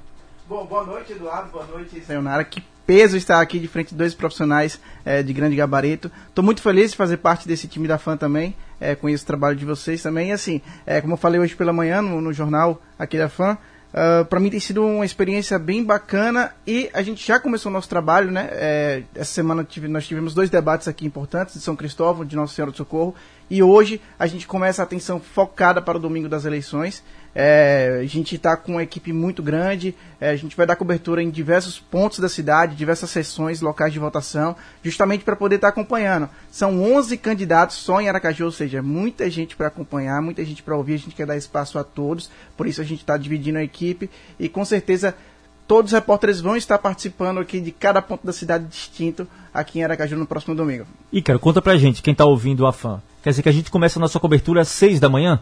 Bom, 0.48 0.66
boa 0.66 0.86
noite, 0.86 1.12
Eduardo. 1.12 1.52
Boa 1.52 1.66
noite, 1.66 2.02
Sayonara. 2.06 2.46
Que 2.46 2.64
peso 2.88 3.18
estar 3.18 3.42
aqui 3.42 3.60
de 3.60 3.68
frente 3.68 3.90
de 3.90 3.96
dois 3.96 4.14
profissionais 4.14 4.80
eh, 5.04 5.22
de 5.22 5.34
grande 5.34 5.56
gabarito. 5.58 6.10
Estou 6.30 6.44
muito 6.44 6.62
feliz 6.62 6.92
de 6.92 6.98
fazer 6.98 7.18
parte 7.18 7.46
desse 7.46 7.68
time 7.68 7.86
da 7.86 7.98
FAN 7.98 8.16
também. 8.16 8.56
eh, 8.80 8.96
conheço 8.96 9.24
o 9.26 9.28
trabalho 9.28 9.58
de 9.58 9.66
vocês 9.66 10.02
também. 10.02 10.30
E 10.30 10.32
assim, 10.32 10.62
eh, 10.86 11.02
como 11.02 11.14
eu 11.14 11.18
falei 11.18 11.42
hoje 11.42 11.56
pela 11.58 11.74
manhã 11.74 12.02
no, 12.02 12.22
no 12.22 12.32
jornal 12.32 12.82
aqui 12.98 13.18
da 13.18 13.28
FAN, 13.28 13.58
para 14.30 14.40
mim 14.40 14.50
tem 14.50 14.60
sido 14.60 14.86
uma 14.86 15.06
experiência 15.06 15.60
bem 15.60 15.84
bacana 15.84 16.54
e 16.66 16.90
a 16.94 17.02
gente 17.02 17.26
já 17.28 17.40
começou 17.40 17.70
o 17.70 17.74
nosso 17.74 17.90
trabalho, 17.90 18.32
né? 18.32 18.48
Eh, 18.52 19.04
essa 19.14 19.34
semana 19.34 19.64
tive- 19.64 19.88
nós 19.88 20.08
tivemos 20.08 20.34
dois 20.34 20.50
debates 20.50 20.88
aqui 20.88 21.06
importantes 21.06 21.56
de 21.56 21.60
São 21.62 21.76
Cristóvão, 21.76 22.24
de 22.26 22.36
Nossa 22.36 22.54
Senhora 22.56 22.72
do 22.72 22.78
Socorro. 22.78 23.14
E 23.52 23.62
hoje 23.62 24.00
a 24.18 24.28
gente 24.28 24.48
começa 24.48 24.82
a 24.82 24.86
atenção 24.86 25.20
focada 25.20 25.82
para 25.82 25.98
o 25.98 26.02
domingo 26.02 26.30
das 26.30 26.46
eleições. 26.46 27.04
É, 27.36 28.00
a 28.02 28.06
gente 28.06 28.36
está 28.36 28.56
com 28.56 28.72
uma 28.72 28.84
equipe 28.84 29.12
muito 29.12 29.44
grande, 29.44 29.94
é, 30.22 30.30
a 30.30 30.36
gente 30.38 30.56
vai 30.56 30.66
dar 30.66 30.78
cobertura 30.78 31.22
em 31.22 31.30
diversos 31.30 31.78
pontos 31.78 32.20
da 32.20 32.30
cidade, 32.30 32.78
diversas 32.78 33.10
sessões 33.10 33.60
locais 33.60 33.92
de 33.92 34.00
votação, 34.00 34.56
justamente 34.82 35.26
para 35.26 35.36
poder 35.36 35.56
estar 35.56 35.68
acompanhando. 35.68 36.30
São 36.50 36.82
11 36.82 37.18
candidatos 37.18 37.76
só 37.76 38.00
em 38.00 38.08
Aracaju, 38.08 38.46
ou 38.46 38.52
seja, 38.54 38.82
muita 38.82 39.30
gente 39.30 39.58
para 39.58 39.68
acompanhar, 39.68 40.22
muita 40.22 40.46
gente 40.46 40.64
para 40.64 40.78
ouvir, 40.78 40.94
a 40.94 41.00
gente 41.00 41.16
quer 41.16 41.28
dar 41.28 41.36
espaço 41.36 41.78
a 41.78 41.84
todos, 41.84 42.32
por 42.56 42.68
isso 42.68 42.80
a 42.80 42.86
gente 42.86 43.02
está 43.02 43.18
dividindo 43.18 43.58
a 43.58 43.64
equipe 43.64 44.10
e 44.40 44.48
com 44.48 44.64
certeza 44.64 45.14
todos 45.68 45.92
os 45.92 45.96
repórteres 45.96 46.40
vão 46.40 46.56
estar 46.56 46.78
participando 46.78 47.42
aqui 47.42 47.60
de 47.60 47.74
cada 47.74 48.02
ponto 48.02 48.26
da 48.26 48.32
cidade 48.32 48.66
distinto 48.66 49.28
aqui 49.54 49.80
em 49.80 49.84
Aracaju 49.84 50.16
no 50.16 50.26
próximo 50.26 50.56
domingo. 50.56 50.86
Ícaro, 51.12 51.38
conta 51.38 51.62
pra 51.62 51.76
gente, 51.76 52.02
quem 52.02 52.16
tá 52.16 52.26
ouvindo 52.26 52.66
a 52.66 52.72
fã. 52.72 53.02
Quer 53.24 53.30
dizer 53.32 53.42
que 53.44 53.50
a 53.50 53.54
gente 53.54 53.70
começa 53.72 54.00
a 54.00 54.02
nossa 54.02 54.20
cobertura 54.20 54.62
às 54.62 54.68
seis 54.68 55.00
da 55.00 55.10
manhã? 55.10 55.40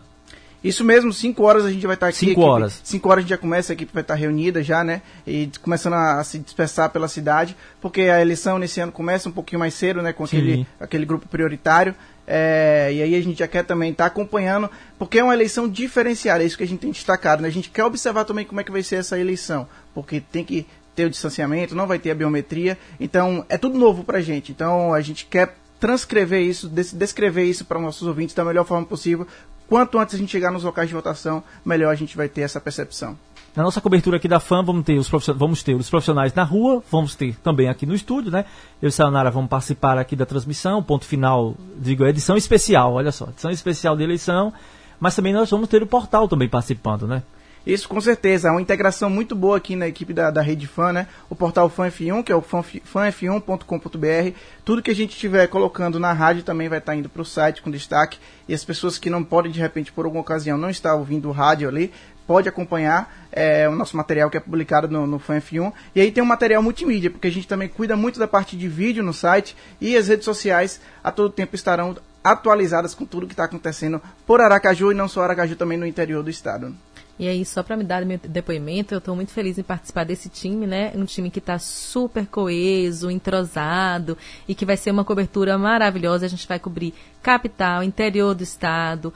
Isso 0.62 0.84
mesmo, 0.84 1.14
5 1.14 1.42
horas 1.42 1.64
a 1.64 1.72
gente 1.72 1.86
vai 1.88 1.94
estar 1.96 2.08
aqui. 2.10 2.18
Cinco 2.18 2.30
a 2.32 2.34
equipe- 2.34 2.50
horas. 2.50 2.82
cinco 2.84 3.08
horas 3.10 3.20
a 3.20 3.22
gente 3.22 3.30
já 3.30 3.38
começa, 3.38 3.72
a 3.72 3.76
equipe 3.76 3.94
vai 3.94 4.02
estar 4.02 4.16
reunida 4.16 4.62
já, 4.62 4.84
né? 4.84 5.02
E 5.26 5.50
começando 5.62 5.94
a, 5.94 6.20
a 6.20 6.24
se 6.26 6.38
dispersar 6.38 6.90
pela 6.90 7.08
cidade, 7.08 7.56
porque 7.80 8.02
a 8.02 8.20
eleição 8.22 8.60
nesse 8.60 8.82
ano 8.82 8.92
começa 8.92 9.30
um 9.30 9.32
pouquinho 9.32 9.60
mais 9.60 9.74
cedo, 9.74 10.02
né? 10.02 10.12
Com 10.12 10.28
Sim. 10.28 10.38
aquele, 10.38 10.68
aquele 10.78 11.06
grupo 11.06 11.30
prioritário. 11.30 11.96
É, 12.28 12.92
e 12.94 13.02
aí 13.02 13.16
a 13.16 13.22
gente 13.22 13.40
já 13.40 13.48
quer 13.48 13.64
também 13.64 13.92
estar 13.92 14.06
acompanhando, 14.08 14.70
porque 15.00 15.18
é 15.20 15.24
uma 15.24 15.34
eleição 15.34 15.68
diferenciada, 15.68 16.44
é 16.44 16.46
isso 16.46 16.58
que 16.58 16.64
a 16.64 16.68
gente 16.68 16.80
tem 16.82 16.92
destacado, 16.92 17.42
né? 17.42 17.48
A 17.48 17.52
gente 17.52 17.70
quer 17.70 17.86
observar 17.86 18.26
também 18.26 18.44
como 18.46 18.60
é 18.60 18.64
que 18.66 18.72
vai 18.72 18.84
ser 18.84 18.98
essa 18.98 19.18
eleição, 19.18 19.66
porque 19.96 20.20
tem 20.20 20.44
que 20.44 20.68
ter 20.94 21.06
o 21.06 21.10
distanciamento, 21.10 21.74
não 21.74 21.88
vai 21.88 21.98
ter 21.98 22.12
a 22.12 22.16
biometria, 22.16 22.78
então 23.00 23.46
é 23.48 23.58
tudo 23.58 23.80
novo 23.80 24.04
pra 24.04 24.20
gente. 24.22 24.52
Então 24.52 24.94
a 24.94 25.00
gente 25.02 25.26
quer 25.26 25.56
transcrever 25.80 26.42
isso, 26.42 26.68
des- 26.68 26.94
descrever 26.94 27.44
isso 27.46 27.66
para 27.66 27.80
nossos 27.80 28.08
ouvintes 28.08 28.36
da 28.36 28.44
melhor 28.44 28.66
forma 28.66 28.86
possível. 28.86 29.26
Quanto 29.68 30.00
antes 30.00 30.16
a 30.16 30.18
gente 30.18 30.32
chegar 30.32 30.52
nos 30.52 30.64
locais 30.64 30.88
de 30.90 30.96
votação, 30.96 31.44
melhor 31.64 31.92
a 31.92 31.96
gente 31.96 32.18
vai 32.18 32.28
ter 32.28 32.42
essa 32.42 32.60
percepção. 32.60 33.18
Na 33.56 33.64
nossa 33.64 33.82
cobertura 33.82 34.18
aqui 34.18 34.28
da 34.28 34.40
FAM, 34.40 34.64
vamos 34.64 34.84
ter 34.84 34.98
os 34.98 35.10
profissionais, 35.10 35.40
vamos 35.40 35.64
ter 35.64 35.74
os 35.76 35.90
profissionais 35.90 36.34
na 36.34 36.44
rua, 36.44 36.84
vamos 36.92 37.16
ter 37.16 37.36
também 37.44 37.68
aqui 37.68 37.86
no 37.86 37.94
estúdio, 37.96 38.32
né? 38.32 38.46
Eu 38.82 38.90
e 38.90 38.92
Sayonara 38.92 39.32
vamos 39.32 39.50
participar 39.50 39.98
aqui 39.98 40.16
da 40.16 40.26
transmissão, 40.26 40.82
ponto 40.84 41.06
final, 41.06 41.56
digo, 41.78 42.04
é 42.04 42.10
edição 42.10 42.38
especial, 42.38 42.94
olha 42.94 43.12
só, 43.12 43.26
edição 43.30 43.50
especial 43.52 43.96
de 43.98 44.04
eleição, 44.04 44.54
mas 45.00 45.16
também 45.16 45.34
nós 45.34 45.50
vamos 45.50 45.68
ter 45.68 45.82
o 45.82 45.88
portal 45.88 46.28
também 46.28 46.48
participando, 46.48 47.08
né? 47.08 47.24
Isso 47.70 47.88
com 47.88 48.02
certeza, 48.02 48.48
é 48.48 48.52
uma 48.52 48.62
integração 48.62 49.12
muito 49.12 49.36
boa 49.36 49.58
aqui 49.58 49.76
na 49.76 49.88
equipe 49.88 50.12
da, 50.12 50.32
da 50.32 50.42
Rede 50.42 50.66
Fã, 50.66 50.92
né? 50.92 51.08
O 51.30 51.36
portal 51.36 51.70
Fã 51.70 51.88
F1, 51.88 52.24
que 52.24 52.32
é 52.32 52.36
o 52.36 52.42
fanf- 52.42 52.82
fanf1.com.br. 52.92 54.36
Tudo 54.66 54.82
que 54.82 54.90
a 54.90 54.96
gente 54.96 55.12
estiver 55.12 55.48
colocando 55.48 56.00
na 56.00 56.12
rádio 56.12 56.42
também 56.42 56.68
vai 56.68 56.80
estar 56.80 56.96
indo 56.96 57.08
para 57.08 57.22
o 57.22 57.26
site 57.26 57.62
com 57.62 57.70
destaque. 57.70 58.18
E 58.48 58.56
as 58.56 58.66
pessoas 58.66 58.98
que 58.98 59.08
não 59.08 59.24
podem, 59.24 59.52
de 59.52 59.60
repente, 59.60 59.92
por 59.92 60.06
alguma 60.06 60.22
ocasião, 60.22 60.58
não 60.58 60.72
estar 60.72 60.96
ouvindo 60.96 61.30
o 61.30 61.32
rádio 61.32 61.70
ali, 61.70 61.94
pode 62.26 62.50
acompanhar 62.50 63.28
é, 63.32 63.70
o 63.70 63.76
nosso 63.76 63.96
material 63.96 64.32
que 64.32 64.38
é 64.38 64.40
publicado 64.40 64.88
no, 64.88 65.06
no 65.06 65.20
Fã 65.20 65.38
F1. 65.38 65.72
E 65.94 66.02
aí 66.02 66.12
tem 66.12 66.24
um 66.24 66.28
material 66.28 66.64
multimídia, 66.64 67.12
porque 67.12 67.28
a 67.28 67.32
gente 67.32 67.48
também 67.48 67.68
cuida 67.68 67.96
muito 67.96 68.18
da 68.18 68.28
parte 68.28 68.58
de 68.58 68.68
vídeo 68.68 69.04
no 69.04 69.14
site 69.14 69.56
e 69.80 69.96
as 69.96 70.08
redes 70.08 70.26
sociais 70.26 70.82
a 71.04 71.12
todo 71.12 71.30
tempo 71.30 71.54
estarão 71.54 71.96
atualizadas 72.24 72.94
com 72.94 73.06
tudo 73.06 73.28
que 73.28 73.34
está 73.34 73.46
acontecendo 73.46 74.02
por 74.26 74.42
Aracaju 74.42 74.92
e 74.92 74.96
não 74.96 75.08
só 75.08 75.24
Aracaju, 75.24 75.56
também 75.56 75.78
no 75.78 75.86
interior 75.86 76.24
do 76.24 76.30
estado. 76.30 76.76
E 77.20 77.28
aí, 77.28 77.44
só 77.46 77.62
para 77.62 77.76
me 77.76 77.84
dar 77.84 78.06
meu 78.06 78.18
depoimento, 78.18 78.94
eu 78.94 79.00
estou 79.00 79.14
muito 79.14 79.34
feliz 79.34 79.58
em 79.58 79.64
participar 79.64 80.06
desse 80.06 80.30
time, 80.30 80.66
né? 80.66 80.94
Um 80.96 81.04
time 81.04 81.30
que 81.30 81.40
está 81.40 81.60
super 81.60 82.26
coeso, 82.26 83.12
entrosado 83.12 84.18
e 84.48 84.56
que 84.56 84.66
vai 84.66 84.78
ser 84.78 84.90
uma 84.92 85.04
cobertura 85.04 85.58
maravilhosa. 85.58 86.26
A 86.26 86.30
gente 86.30 86.48
vai 86.48 86.58
cobrir 86.60 86.94
capital, 87.22 87.84
interior 87.84 88.34
do 88.34 88.42
estado, 88.44 89.14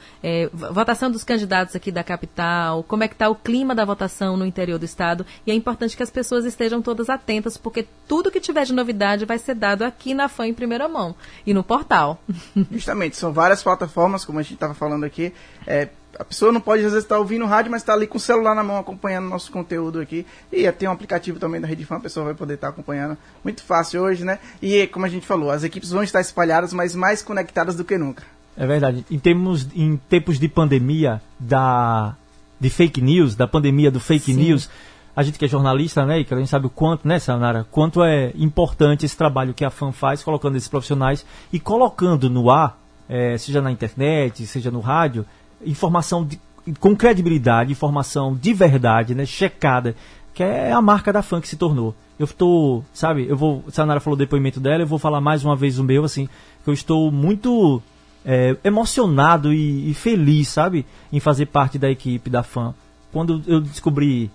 vo- 0.52 0.74
votação 0.74 1.10
dos 1.10 1.24
candidatos 1.24 1.74
aqui 1.74 1.90
da 1.90 2.04
capital, 2.04 2.82
como 2.82 3.02
é 3.02 3.08
que 3.08 3.14
está 3.14 3.30
o 3.30 3.34
clima 3.34 3.74
da 3.74 3.86
votação 3.86 4.36
no 4.36 4.44
interior 4.44 4.78
do 4.78 4.84
estado. 4.84 5.24
E 5.46 5.50
é 5.50 5.54
importante 5.54 5.96
que 5.96 6.02
as 6.02 6.10
pessoas 6.10 6.44
estejam 6.44 6.82
todas 6.82 7.08
atentas, 7.08 7.56
porque 7.56 7.86
tudo 8.06 8.30
que 8.30 8.38
tiver 8.40 8.66
de 8.66 8.74
novidade 8.74 9.24
vai 9.24 9.38
ser 9.38 9.54
dado 9.54 9.82
aqui 9.82 10.12
na 10.12 10.28
FAM 10.28 10.48
em 10.48 10.54
primeira 10.54 10.86
mão 10.86 11.14
e 11.46 11.54
no 11.54 11.64
portal. 11.64 12.22
Justamente, 12.70 13.16
são 13.16 13.32
várias 13.32 13.62
plataformas, 13.62 14.26
como 14.26 14.38
a 14.38 14.42
gente 14.42 14.54
estava 14.54 14.74
falando 14.74 15.04
aqui. 15.04 15.32
É, 15.66 15.88
a 16.18 16.24
pessoa 16.24 16.52
não 16.52 16.60
pode, 16.60 16.84
às 16.84 16.92
vezes, 16.92 17.04
estar 17.04 17.18
ouvindo 17.18 17.44
rádio, 17.46 17.70
mas 17.70 17.82
está 17.82 17.92
ali 17.92 18.06
com 18.06 18.16
o 18.16 18.20
celular 18.20 18.54
na 18.54 18.62
mão 18.62 18.78
acompanhando 18.78 19.28
nosso 19.28 19.50
conteúdo 19.50 20.00
aqui. 20.00 20.26
E 20.52 20.70
tem 20.72 20.88
um 20.88 20.92
aplicativo 20.92 21.38
também 21.38 21.60
da 21.60 21.66
Rede 21.66 21.84
Fã, 21.84 21.96
a 21.96 22.00
pessoa 22.00 22.26
vai 22.26 22.34
poder 22.34 22.54
estar 22.54 22.68
acompanhando. 22.68 23.16
Muito 23.42 23.62
fácil 23.62 24.02
hoje, 24.02 24.24
né? 24.24 24.38
E, 24.60 24.86
como 24.86 25.06
a 25.06 25.08
gente 25.08 25.26
falou, 25.26 25.50
as 25.50 25.64
equipes 25.64 25.90
vão 25.90 26.02
estar 26.02 26.20
espalhadas, 26.20 26.72
mas 26.72 26.94
mais 26.94 27.22
conectadas 27.22 27.74
do 27.76 27.84
que 27.84 27.98
nunca. 27.98 28.22
É 28.56 28.66
verdade. 28.66 29.04
Em, 29.10 29.18
termos, 29.18 29.66
em 29.74 29.96
tempos 30.08 30.38
de 30.38 30.48
pandemia 30.48 31.20
da 31.38 32.16
de 32.60 32.70
fake 32.70 33.02
news, 33.02 33.34
da 33.34 33.46
pandemia 33.46 33.90
do 33.90 34.00
fake 34.00 34.32
Sim. 34.32 34.40
news, 34.40 34.70
a 35.14 35.22
gente 35.22 35.38
que 35.38 35.44
é 35.44 35.48
jornalista, 35.48 36.04
né, 36.04 36.20
e 36.20 36.24
que 36.24 36.32
a 36.32 36.36
gente 36.36 36.48
sabe 36.48 36.66
o 36.66 36.70
quanto, 36.70 37.06
né, 37.06 37.18
Sanara, 37.18 37.66
quanto 37.70 38.02
é 38.02 38.32
importante 38.36 39.04
esse 39.04 39.16
trabalho 39.16 39.54
que 39.54 39.64
a 39.64 39.70
FAM 39.70 39.92
faz, 39.92 40.22
colocando 40.22 40.56
esses 40.56 40.68
profissionais 40.68 41.24
e 41.52 41.60
colocando 41.60 42.28
no 42.30 42.50
ar, 42.50 42.78
eh, 43.08 43.36
seja 43.38 43.60
na 43.60 43.70
internet, 43.70 44.46
seja 44.46 44.70
no 44.70 44.80
rádio, 44.80 45.26
informação 45.64 46.24
de- 46.24 46.40
com 46.80 46.96
credibilidade, 46.96 47.72
informação 47.72 48.34
de 48.34 48.52
verdade, 48.54 49.14
né, 49.14 49.26
checada, 49.26 49.94
que 50.32 50.42
é 50.42 50.72
a 50.72 50.80
marca 50.80 51.12
da 51.12 51.22
FAM 51.22 51.40
que 51.40 51.48
se 51.48 51.56
tornou. 51.56 51.94
Eu 52.18 52.24
estou, 52.24 52.84
sabe, 52.92 53.26
eu 53.28 53.36
vou, 53.36 53.64
Sanara 53.68 54.00
falou 54.00 54.14
o 54.14 54.18
depoimento 54.18 54.60
dela, 54.60 54.82
eu 54.82 54.86
vou 54.86 54.98
falar 54.98 55.20
mais 55.20 55.44
uma 55.44 55.56
vez 55.56 55.78
o 55.78 55.84
meu, 55.84 56.04
assim, 56.04 56.28
que 56.62 56.70
eu 56.70 56.74
estou 56.74 57.10
muito 57.10 57.82
é, 58.24 58.56
emocionado 58.64 59.52
e, 59.52 59.90
e 59.90 59.94
feliz, 59.94 60.48
sabe, 60.48 60.86
em 61.12 61.20
fazer 61.20 61.46
parte 61.46 61.78
da 61.78 61.90
equipe 61.90 62.30
da 62.30 62.42
FAM. 62.42 62.74
Quando 63.12 63.42
eu 63.46 63.60
descobri 63.60 64.30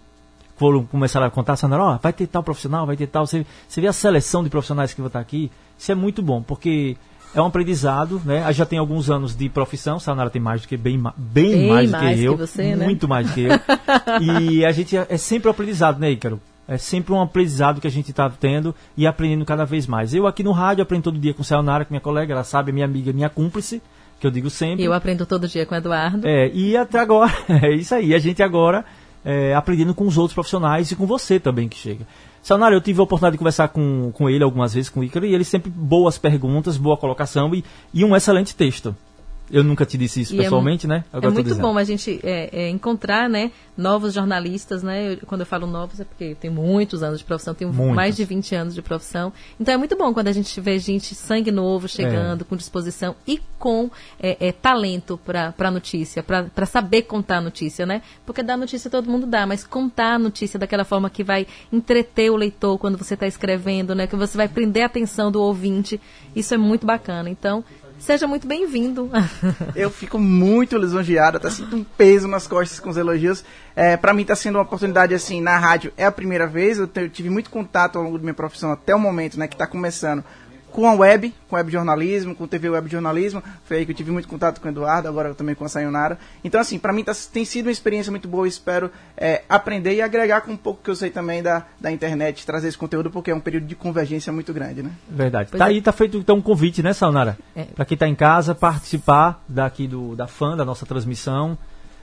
foram 0.55 0.85
começaram 0.85 1.25
a 1.25 1.31
contar, 1.31 1.55
Sanara, 1.55 1.83
ó, 1.83 1.97
vai 1.97 2.11
ter 2.11 2.27
tal 2.27 2.43
profissional, 2.43 2.85
vai 2.85 2.97
ter 2.97 3.07
tal. 3.07 3.25
Você, 3.25 3.45
você 3.67 3.79
vê 3.79 3.87
a 3.87 3.93
seleção 3.93 4.43
de 4.43 4.49
profissionais 4.49 4.93
que 4.93 4.99
vão 4.99 5.07
estar 5.07 5.21
aqui. 5.21 5.49
Isso 5.77 5.89
é 5.91 5.95
muito 5.95 6.21
bom, 6.21 6.41
porque 6.41 6.97
é 7.33 7.41
um 7.41 7.45
aprendizado, 7.45 8.21
né? 8.25 8.43
A 8.43 8.51
já 8.51 8.65
tem 8.65 8.79
alguns 8.79 9.09
anos 9.09 9.35
de 9.35 9.49
profissão, 9.49 9.99
Sanara 9.99 10.29
tem 10.29 10.41
mais 10.41 10.61
do 10.61 10.67
que 10.67 10.75
bem, 10.77 11.01
bem, 11.17 11.51
Bem 11.51 11.67
mais 11.67 11.91
do 11.91 11.99
que 11.99 12.15
que 12.15 12.23
eu, 12.23 12.37
você, 12.37 12.75
né? 12.75 12.85
muito 12.85 13.07
mais 13.07 13.27
do 13.27 13.33
que 13.33 13.41
eu. 13.41 13.51
e 14.21 14.65
a 14.65 14.71
gente 14.71 14.97
é, 14.97 15.05
é 15.09 15.17
sempre 15.17 15.47
um 15.47 15.51
aprendizado, 15.51 15.99
né, 15.99 16.11
Ícaro? 16.11 16.41
É 16.67 16.77
sempre 16.77 17.13
um 17.13 17.21
aprendizado 17.21 17.81
que 17.81 17.87
a 17.87 17.91
gente 17.91 18.11
está 18.11 18.29
tendo 18.29 18.75
e 18.95 19.07
aprendendo 19.07 19.43
cada 19.43 19.65
vez 19.65 19.87
mais. 19.87 20.13
Eu 20.13 20.27
aqui 20.27 20.43
no 20.43 20.51
rádio 20.51 20.83
aprendo 20.83 21.03
todo 21.03 21.17
dia 21.17 21.33
com 21.33 21.43
Sayonara, 21.43 21.83
com 21.83 21.91
minha 21.91 22.01
colega, 22.01 22.33
ela 22.33 22.43
sabe, 22.43 22.69
é 22.69 22.73
minha 22.73 22.85
amiga, 22.85 23.11
minha 23.11 23.29
cúmplice, 23.29 23.81
que 24.19 24.27
eu 24.27 24.29
digo 24.29 24.51
sempre. 24.51 24.83
Eu 24.83 24.93
aprendo 24.93 25.25
todo 25.25 25.47
dia 25.47 25.65
com 25.65 25.73
o 25.73 25.77
Eduardo. 25.77 26.27
É, 26.27 26.49
e 26.53 26.77
até 26.77 26.99
agora, 26.99 27.33
é 27.49 27.73
isso 27.73 27.95
aí. 27.95 28.13
A 28.13 28.19
gente 28.19 28.43
agora 28.43 28.85
é, 29.25 29.53
aprendendo 29.55 29.95
com 29.95 30.05
os 30.05 30.17
outros 30.17 30.35
profissionais 30.35 30.91
e 30.91 30.95
com 30.95 31.07
você 31.07 31.39
também 31.39 31.67
que 31.67 31.77
chega. 31.77 32.05
Sayonara, 32.49 32.73
eu 32.73 32.81
tive 32.81 32.99
a 32.99 33.03
oportunidade 33.03 33.33
de 33.33 33.37
conversar 33.37 33.67
com, 33.67 34.11
com 34.11 34.27
ele 34.27 34.43
algumas 34.43 34.73
vezes, 34.73 34.89
com 34.89 35.01
o 35.01 35.03
Ícaro, 35.03 35.23
e 35.23 35.35
ele 35.35 35.43
sempre 35.43 35.69
boas 35.69 36.17
perguntas, 36.17 36.77
boa 36.77 36.97
colocação 36.97 37.53
e, 37.53 37.63
e 37.93 38.03
um 38.03 38.15
excelente 38.15 38.55
texto. 38.55 38.95
Eu 39.51 39.63
nunca 39.63 39.85
te 39.85 39.97
disse 39.97 40.21
isso 40.21 40.35
E 40.35 40.39
é 40.39 40.43
pessoalmente, 40.43 40.87
né? 40.87 41.03
É 41.11 41.17
Agora 41.17 41.33
tô 41.33 41.41
muito 41.41 41.55
bom 41.55 41.77
a 41.77 41.83
gente 41.83 42.19
é, 42.23 42.49
é, 42.51 42.69
encontrar 42.69 43.29
né, 43.29 43.51
novos 43.77 44.13
jornalistas, 44.13 44.83
né? 44.83 45.13
Eu- 45.13 45.17
quando 45.25 45.41
eu 45.41 45.47
falo 45.47 45.65
novos 45.65 45.99
é 45.99 46.03
porque 46.03 46.23
eu 46.25 46.35
tenho 46.35 46.53
muitos 46.53 47.01
anos 47.03 47.19
de 47.19 47.25
profissão, 47.25 47.53
tenho 47.53 47.73
Muitos. 47.73 47.95
mais 47.95 48.15
de 48.15 48.23
20 48.25 48.55
anos 48.55 48.75
de 48.75 48.81
profissão. 48.81 49.33
Então 49.59 49.73
é 49.73 49.77
muito 49.77 49.95
bom 49.97 50.13
quando 50.13 50.27
a 50.27 50.31
gente 50.31 50.59
vê 50.61 50.77
gente 50.79 51.15
sangue 51.15 51.51
novo 51.51 51.87
chegando, 51.87 52.45
com 52.45 52.55
disposição 52.55 53.15
e 53.27 53.41
com 53.57 53.89
é, 54.19 54.47
é, 54.47 54.51
talento 54.51 55.17
para 55.17 55.53
a 55.57 55.71
notícia, 55.71 56.23
para 56.23 56.65
saber 56.65 57.03
contar 57.03 57.37
a 57.37 57.41
notícia, 57.41 57.85
né? 57.85 58.01
Porque 58.25 58.41
dar 58.43 58.57
notícia 58.57 58.89
todo 58.89 59.09
mundo 59.09 59.25
dá, 59.25 59.45
mas 59.45 59.65
contar 59.65 60.15
a 60.15 60.19
notícia 60.19 60.57
daquela 60.59 60.83
forma 60.83 61.09
que 61.09 61.23
vai 61.23 61.45
entreter 61.71 62.31
o 62.31 62.35
leitor 62.35 62.77
quando 62.77 62.97
você 62.97 63.13
está 63.15 63.27
escrevendo, 63.27 63.93
né? 63.93 64.07
Que 64.07 64.15
você 64.15 64.37
vai 64.37 64.47
prender 64.47 64.83
a 64.83 64.85
atenção 64.85 65.31
do 65.31 65.41
ouvinte, 65.41 65.99
isso 66.35 66.53
é 66.53 66.57
muito 66.57 66.85
bacana. 66.85 67.29
Então, 67.29 67.63
seja 67.99 68.27
muito 68.27 68.47
bem-vindo. 68.47 69.09
Eu 69.75 69.89
fico 69.89 70.17
muito 70.17 70.77
lisonjeado, 70.77 71.37
até 71.37 71.49
sinto 71.49 71.75
um 71.75 71.83
peso 71.83 72.27
nas 72.27 72.47
costas 72.47 72.79
com 72.79 72.89
os 72.89 72.97
elogios. 72.97 73.43
É, 73.75 73.95
para 73.95 74.13
mim 74.13 74.23
está 74.23 74.35
sendo 74.35 74.55
uma 74.55 74.63
oportunidade 74.63 75.13
assim 75.13 75.41
na 75.41 75.57
rádio. 75.57 75.93
É 75.95 76.05
a 76.05 76.11
primeira 76.11 76.47
vez, 76.47 76.79
eu 76.79 76.87
tive 76.87 77.29
muito 77.29 77.49
contato 77.49 77.97
ao 77.97 78.03
longo 78.03 78.17
da 78.17 78.23
minha 78.23 78.33
profissão 78.33 78.71
até 78.71 78.95
o 78.95 78.99
momento, 78.99 79.37
né, 79.37 79.47
que 79.47 79.55
está 79.55 79.67
começando 79.67 80.23
com 80.71 80.87
a 80.87 80.93
web, 80.93 81.33
com 81.49 81.55
web 81.55 81.71
jornalismo, 81.71 82.35
com 82.35 82.47
TV 82.47 82.69
web 82.69 82.89
jornalismo. 82.89 83.43
Foi 83.65 83.77
aí 83.77 83.85
que 83.85 83.91
eu 83.91 83.95
tive 83.95 84.11
muito 84.11 84.27
contato 84.27 84.59
com 84.61 84.67
o 84.67 84.71
Eduardo, 84.71 85.07
agora 85.07 85.33
também 85.33 85.55
com 85.55 85.65
a 85.65 85.69
Sayonara. 85.69 86.17
Então 86.43 86.59
assim, 86.59 86.79
para 86.79 86.93
mim 86.93 87.03
tá- 87.03 87.13
tem 87.31 87.45
sido 87.45 87.67
uma 87.67 87.71
experiência 87.71 88.11
muito 88.11 88.27
boa. 88.27 88.47
Espero 88.47 88.91
é, 89.17 89.43
aprender 89.49 89.95
e 89.95 90.01
agregar 90.01 90.41
com 90.41 90.51
um 90.51 90.57
pouco 90.57 90.81
que 90.83 90.89
eu 90.89 90.95
sei 90.95 91.09
também 91.09 91.41
da, 91.43 91.65
da 91.79 91.91
internet, 91.91 92.45
trazer 92.45 92.67
esse 92.67 92.77
conteúdo 92.77 93.09
porque 93.09 93.31
é 93.31 93.35
um 93.35 93.39
período 93.39 93.65
de 93.65 93.75
convergência 93.75 94.31
muito 94.31 94.53
grande, 94.53 94.83
né? 94.83 94.91
Verdade. 95.09 95.49
Pois 95.51 95.59
tá 95.59 95.65
é. 95.65 95.69
aí, 95.69 95.81
tá 95.81 95.91
feito 95.91 96.17
então 96.17 96.37
um 96.37 96.41
convite, 96.41 96.81
né, 96.83 96.93
Sayonara? 96.93 97.37
É. 97.55 97.63
Pra 97.63 97.85
quem 97.85 97.97
tá 97.97 98.07
em 98.07 98.15
casa, 98.15 98.53
participar 98.55 99.43
daqui 99.47 99.87
do, 99.87 100.15
da 100.15 100.27
fã, 100.27 100.55
da 100.55 100.65
nossa 100.65 100.85
transmissão. 100.85 101.57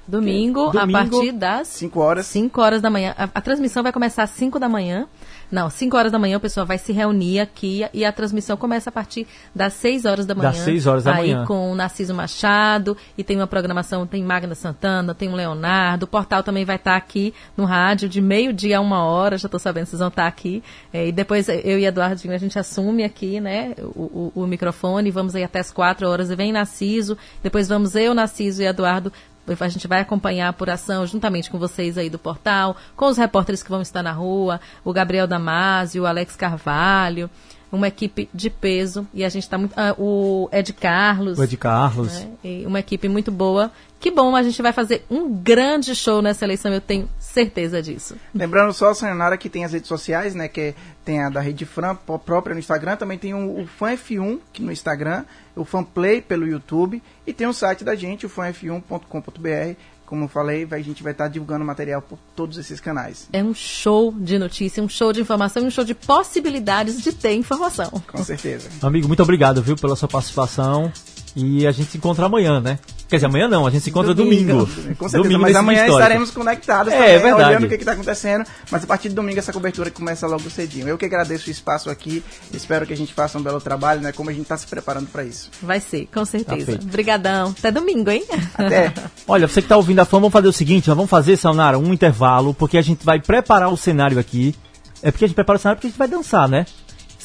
Domingo, 0.09 0.71
Domingo, 0.71 0.79
a 0.79 0.87
partir 0.87 1.33
das 1.33 1.69
5 1.69 2.01
horas. 2.01 2.27
5 2.27 2.61
horas 2.61 2.81
da 2.81 2.89
manhã. 2.89 3.13
A, 3.19 3.25
a 3.25 3.41
transmissão 3.41 3.83
vai 3.83 3.93
começar 3.93 4.23
às 4.23 4.31
5 4.31 4.59
da 4.61 4.69
manhã. 4.69 5.09
Não, 5.51 5.71
5 5.71 5.97
horas 5.97 6.13
da 6.13 6.19
manhã 6.19 6.37
o 6.37 6.41
pessoal 6.41 6.67
vai 6.67 6.79
se 6.79 6.93
reunir 6.93 7.41
aqui 7.41 7.85
e 7.93 8.05
a 8.05 8.13
transmissão 8.13 8.57
começa 8.57 8.91
a 8.91 8.93
partir 8.93 9.27
das 9.55 9.73
6 9.75 10.05
horas 10.05 10.27
da 10.27 10.35
manhã. 10.35 10.51
Das 10.51 10.59
6 10.59 10.87
horas 10.87 11.05
da 11.05 11.15
aí 11.15 11.33
manhã. 11.33 11.45
com 11.47 11.73
o 11.73 11.75
Narciso 11.75 12.15
Machado 12.15 12.97
e 13.17 13.23
tem 13.23 13.37
uma 13.37 13.47
programação, 13.47 14.07
tem 14.07 14.23
Magna 14.23 14.55
Santana, 14.55 15.15
tem 15.15 15.29
o 15.29 15.35
Leonardo. 15.35 16.05
O 16.05 16.09
portal 16.09 16.43
também 16.43 16.65
vai 16.65 16.77
estar 16.77 16.97
aqui 16.97 17.33
no 17.57 17.65
rádio 17.65 18.09
de 18.09 18.21
meio-dia 18.21 18.79
a 18.79 18.81
uma 18.81 19.05
hora. 19.05 19.39
Já 19.39 19.47
estou 19.47 19.61
sabendo 19.61 19.87
vocês 19.87 20.01
vão 20.01 20.09
estar 20.09 20.27
aqui. 20.27 20.63
É, 20.93 21.09
e 21.09 21.13
depois 21.13 21.49
eu 21.49 21.79
e 21.79 21.87
Eduardinho 21.87 22.35
a 22.35 22.39
gente 22.39 22.59
assume 22.59 23.05
aqui, 23.05 23.41
né, 23.41 23.75
o, 23.79 24.33
o, 24.35 24.43
o 24.43 24.47
microfone. 24.47 25.11
Vamos 25.11 25.35
aí 25.35 25.45
até 25.45 25.61
as 25.61 25.71
4 25.71 26.09
horas. 26.09 26.31
E 26.31 26.37
vem 26.37 26.53
Narciso. 26.53 27.17
Depois 27.43 27.69
vamos 27.69 27.95
eu, 27.95 28.15
Narciso 28.15 28.63
e 28.63 28.67
Eduardo 28.67 29.13
a 29.61 29.69
gente 29.69 29.87
vai 29.87 30.01
acompanhar 30.01 30.47
a 30.47 30.51
apuração 30.51 31.07
juntamente 31.07 31.51
com 31.51 31.59
vocês 31.59 31.97
aí 31.97 32.11
do 32.11 32.19
portal, 32.19 32.77
com 32.97 33.07
os 33.07 33.17
repórteres 33.17 33.63
que 33.63 33.71
vão 33.71 33.83
estar 33.83 34.03
na 34.03 34.13
rua, 34.13 34.61
o 34.85 34.93
Gabriel 34.93 35.27
Damasio, 35.27 36.03
o 36.03 36.07
Alex 36.07 36.37
Carvalho, 36.37 37.31
uma 37.77 37.89
equipe 37.89 38.29
de 38.35 38.51
peso. 38.51 39.07
E 39.15 39.25
a 39.25 39.29
gente 39.29 39.45
está 39.45 39.57
muito. 39.57 39.73
ah, 39.77 39.95
o 39.99 40.49
Ed 40.53 40.73
Carlos. 40.73 41.39
O 41.39 41.45
Ed 41.45 41.57
Carlos. 41.57 42.21
né, 42.21 42.29
e 42.43 42.67
uma 42.67 42.81
equipe 42.81 43.09
muito 43.09 43.31
boa. 43.31 43.71
Que 43.99 44.11
bom, 44.11 44.37
a 44.37 44.43
gente 44.43 44.61
vai 44.61 44.73
fazer 44.75 45.05
um 45.11 45.33
grande 45.33 45.95
show 45.95 46.21
nessa 46.21 46.45
eleição, 46.45 46.71
eu 46.73 46.83
tenho 46.83 47.09
certeza 47.19 47.81
disso. 47.83 48.15
Lembrando 48.35 48.73
só, 48.75 48.93
Sayonara, 48.93 49.39
que 49.39 49.49
tem 49.49 49.65
as 49.65 49.73
redes 49.73 49.89
sociais, 49.89 50.35
né? 50.35 50.49
Que 50.49 50.75
tem 51.05 51.23
a 51.23 51.31
da 51.31 51.41
Rede 51.41 51.65
Fran 51.65 51.95
pró- 51.95 52.19
própria 52.19 52.53
no 52.55 52.61
Instagram, 52.61 52.97
também 52.97 53.17
tem 53.17 53.33
o, 53.33 53.63
o 53.63 53.67
Fan 53.67 53.93
F1 53.95 54.39
que 54.53 54.63
no 54.63 54.71
Instagram, 54.71 55.25
o 55.57 55.65
Fan 55.65 55.83
Play 55.83 56.21
pelo 56.21 56.47
YouTube 56.47 57.03
e 57.27 57.33
tem 57.33 57.47
o 57.47 57.55
site 57.55 57.85
da 57.85 57.95
gente, 57.95 58.27
o 58.27 58.31
fanf1.com.br. 58.31 59.77
Como 60.07 60.25
eu 60.25 60.29
falei, 60.29 60.67
a 60.71 60.79
gente 60.79 61.03
vai 61.03 61.13
estar 61.13 61.27
divulgando 61.29 61.65
material 61.65 62.01
por 62.01 62.17
todos 62.35 62.57
esses 62.57 62.81
canais. 62.81 63.29
É 63.33 63.43
um 63.43 63.53
show 63.53 64.15
de 64.17 64.39
notícia, 64.39 64.83
um 64.83 64.89
show 64.89 65.13
de 65.13 65.21
informação 65.21 65.65
e 65.65 65.67
um 65.67 65.71
show 65.71 65.85
de 65.85 65.95
possibilidades 65.95 67.03
de 67.03 67.13
ter 67.13 67.35
informação. 67.35 67.91
Com 68.07 68.23
certeza. 68.23 68.69
Amigo, 68.83 69.09
muito 69.09 69.23
obrigado, 69.23 69.61
viu, 69.61 69.77
pela 69.77 69.97
sua 69.97 70.09
participação. 70.09 70.93
E 71.39 71.67
a 71.67 71.71
gente 71.71 71.91
se 71.91 71.99
encontra 71.99 72.25
amanhã, 72.25 72.61
né? 72.63 72.79
Quer 73.09 73.17
dizer, 73.17 73.27
amanhã 73.27 73.47
não, 73.47 73.67
a 73.67 73.71
gente 73.71 73.83
se 73.83 73.91
encontra 73.91 74.15
domingo. 74.15 74.61
Com 74.67 75.07
certeza, 75.09 75.19
Domingo 75.23 75.43
mas 75.43 75.55
amanhã 75.55 75.81
histórico. 75.83 75.99
estaremos 76.01 76.31
conectados 76.31 76.93
É, 76.93 76.97
também, 76.97 77.11
é 77.13 77.19
verdade. 77.19 77.51
olhando 77.51 77.65
o 77.67 77.69
que 77.69 77.75
está 77.75 77.93
acontecendo. 77.93 78.45
Mas 78.71 78.83
a 78.83 78.87
partir 78.87 79.11
de 79.11 79.15
domingo 79.15 79.39
essa 79.39 79.53
cobertura 79.53 79.91
começa 79.91 80.27
logo 80.27 80.49
cedinho. 80.51 80.89
Eu 80.89 80.97
que 80.97 81.05
agradeço 81.05 81.49
o 81.49 81.53
espaço 81.53 81.91
aqui, 81.91 82.25
espero 82.53 82.87
que 82.87 82.93
a 82.93 82.97
gente 82.97 83.13
faça 83.13 83.39
um 83.39 83.43
belo 83.43 83.61
trabalho, 83.61 84.01
né? 84.01 84.13
Como 84.13 84.31
a 84.31 84.33
gente 84.33 84.43
está 84.45 84.57
se 84.57 84.67
preparando 84.67 85.07
para 85.09 85.25
isso. 85.25 85.51
Vai 85.63 85.79
ser, 85.79 86.09
com 86.13 86.25
certeza. 86.25 86.65
feito. 86.67 86.85
Obrigadão. 86.87 87.55
Até 87.57 87.71
domingo, 87.71 88.11
hein? 88.11 88.25
Até. 88.55 88.93
Olha, 89.29 89.47
você 89.47 89.61
que 89.61 89.67
está 89.67 89.77
ouvindo 89.77 90.01
a 90.01 90.05
fã, 90.07 90.17
vamos 90.17 90.33
fazer 90.33 90.49
o 90.49 90.53
seguinte, 90.53 90.89
nós 90.89 90.97
vamos 90.97 91.11
fazer, 91.11 91.37
Saunara, 91.37 91.79
um 91.79 91.93
intervalo, 91.93 92.55
porque 92.55 92.79
a 92.79 92.83
gente 92.83 93.05
vai 93.05 93.21
preparar 93.21 93.69
o 93.71 93.77
cenário 93.77 94.19
aqui. 94.19 94.55
É 95.03 95.11
porque 95.13 95.27
a 95.27 95.29
gente 95.29 95.37
prepara 95.37 95.59
o 95.59 95.61
cenário 95.61 95.77
porque 95.77 95.89
a 95.89 95.91
gente 95.91 95.99
vai 95.99 96.09
dançar, 96.09 96.49
né? 96.49 96.65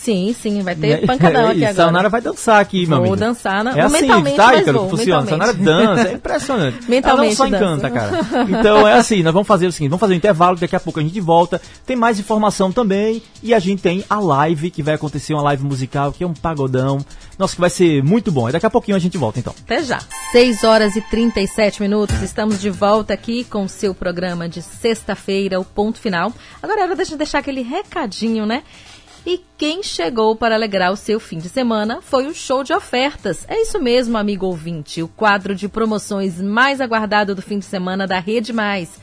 Sim, 0.04 0.36
sim, 0.40 0.62
vai 0.64 0.74
ter 0.76 0.94
aí- 1.02 1.06
pancadão 1.06 1.48
aqui 1.50 1.60
e 1.60 1.66
agora. 1.66 1.76
Saunara 1.86 2.10
vai 2.10 2.22
dançar 2.22 2.60
aqui, 2.60 2.88
meu 2.88 2.98
Vou 2.98 3.08
amigo. 3.08 3.16
dançar, 3.18 3.64
né? 3.64 3.74
É 3.76 3.82
assim, 3.82 4.02
Mentalmente, 4.02 4.36
tá, 4.36 4.56
Ícaro, 4.56 4.80
vou, 4.80 4.90
que 4.90 4.98
funciona. 4.98 5.22
Mentalmente. 5.22 5.58
dança, 5.64 6.08
é 6.08 6.14
impressionante. 6.14 6.90
Mentalmente 6.90 7.06
Ela 7.12 7.24
não 7.30 7.36
só 7.36 7.46
dança. 7.48 7.88
encanta, 7.88 7.90
cara. 7.92 8.20
Então 8.50 8.88
é 8.88 8.94
assim, 8.94 9.22
nós 9.22 9.32
vamos 9.34 9.48
fazer 9.48 9.68
o 9.68 9.72
seguinte, 9.72 9.90
vamos 9.90 10.00
fazer 10.00 10.14
um 10.14 10.18
intervalo, 10.18 10.58
daqui 10.58 10.76
a 10.76 10.80
pouco 10.80 11.00
a 11.00 11.04
gente 11.04 11.20
volta. 11.22 11.62
Tem 11.86 11.96
mais 11.96 12.20
informação 12.20 12.72
também 12.72 13.22
e 13.44 13.54
a 13.54 13.60
gente 13.60 13.82
tem 13.84 14.04
a 14.10 14.20
live, 14.20 14.72
que 14.72 14.82
vai 14.82 14.96
acontecer, 14.96 15.34
uma 15.34 15.44
live 15.44 15.64
musical, 15.64 16.12
que 16.12 16.24
é 16.24 16.28
um 16.28 16.34
pagodão. 16.34 16.98
Nossa, 17.38 17.54
que 17.56 17.62
vai 17.62 17.70
ser 17.70 18.04
muito 18.04 18.32
bom. 18.32 18.50
E 18.50 18.52
daqui 18.52 18.66
a 18.66 18.70
pouquinho 18.70 18.96
a 18.98 19.00
gente 19.00 19.18
volta, 19.18 19.40
então. 19.40 19.54
Até 19.66 19.84
já. 19.84 20.00
6 20.32 20.64
horas 20.64 20.96
e 20.96 21.02
37 21.02 21.82
minutos. 21.82 22.22
Estamos 22.22 22.60
de 22.62 22.70
volta 22.70 23.14
aqui 23.14 23.44
com 23.44 23.64
o 23.64 23.70
seu 23.70 23.94
programa 23.96 24.48
de 24.48 24.62
sexta-feira, 24.62 25.60
o 25.60 25.66
ponto 25.66 26.00
final. 26.00 26.32
Agora 26.62 26.82
era 26.82 26.96
deixa 26.96 27.14
eu 27.14 27.18
deixar 27.18 27.40
aquele 27.40 27.62
recadinho, 27.62 28.46
né? 28.46 28.64
E 29.26 29.42
quem 29.58 29.82
chegou 29.84 30.36
para 30.36 30.56
alegrar 30.56 30.92
o 30.92 30.98
seu 30.98 31.20
fim 31.20 31.38
de 31.38 31.48
semana 31.48 32.02
foi 32.02 32.26
o 32.26 32.34
show 32.34 32.64
de 32.64 32.74
ofertas. 32.74 33.46
É 33.48 33.62
isso 33.62 33.80
mesmo, 33.80 34.18
amigo 34.18 34.48
ouvinte. 34.48 35.04
O 35.04 35.08
quadro 35.08 35.54
de 35.54 35.70
promoções 35.70 36.42
mais 36.42 36.82
aguardado 36.82 37.36
do 37.36 37.42
fim 37.42 37.60
de 37.60 37.66
semana 37.66 38.08
da 38.08 38.18
Rede 38.20 38.52
Mais. 38.52 39.00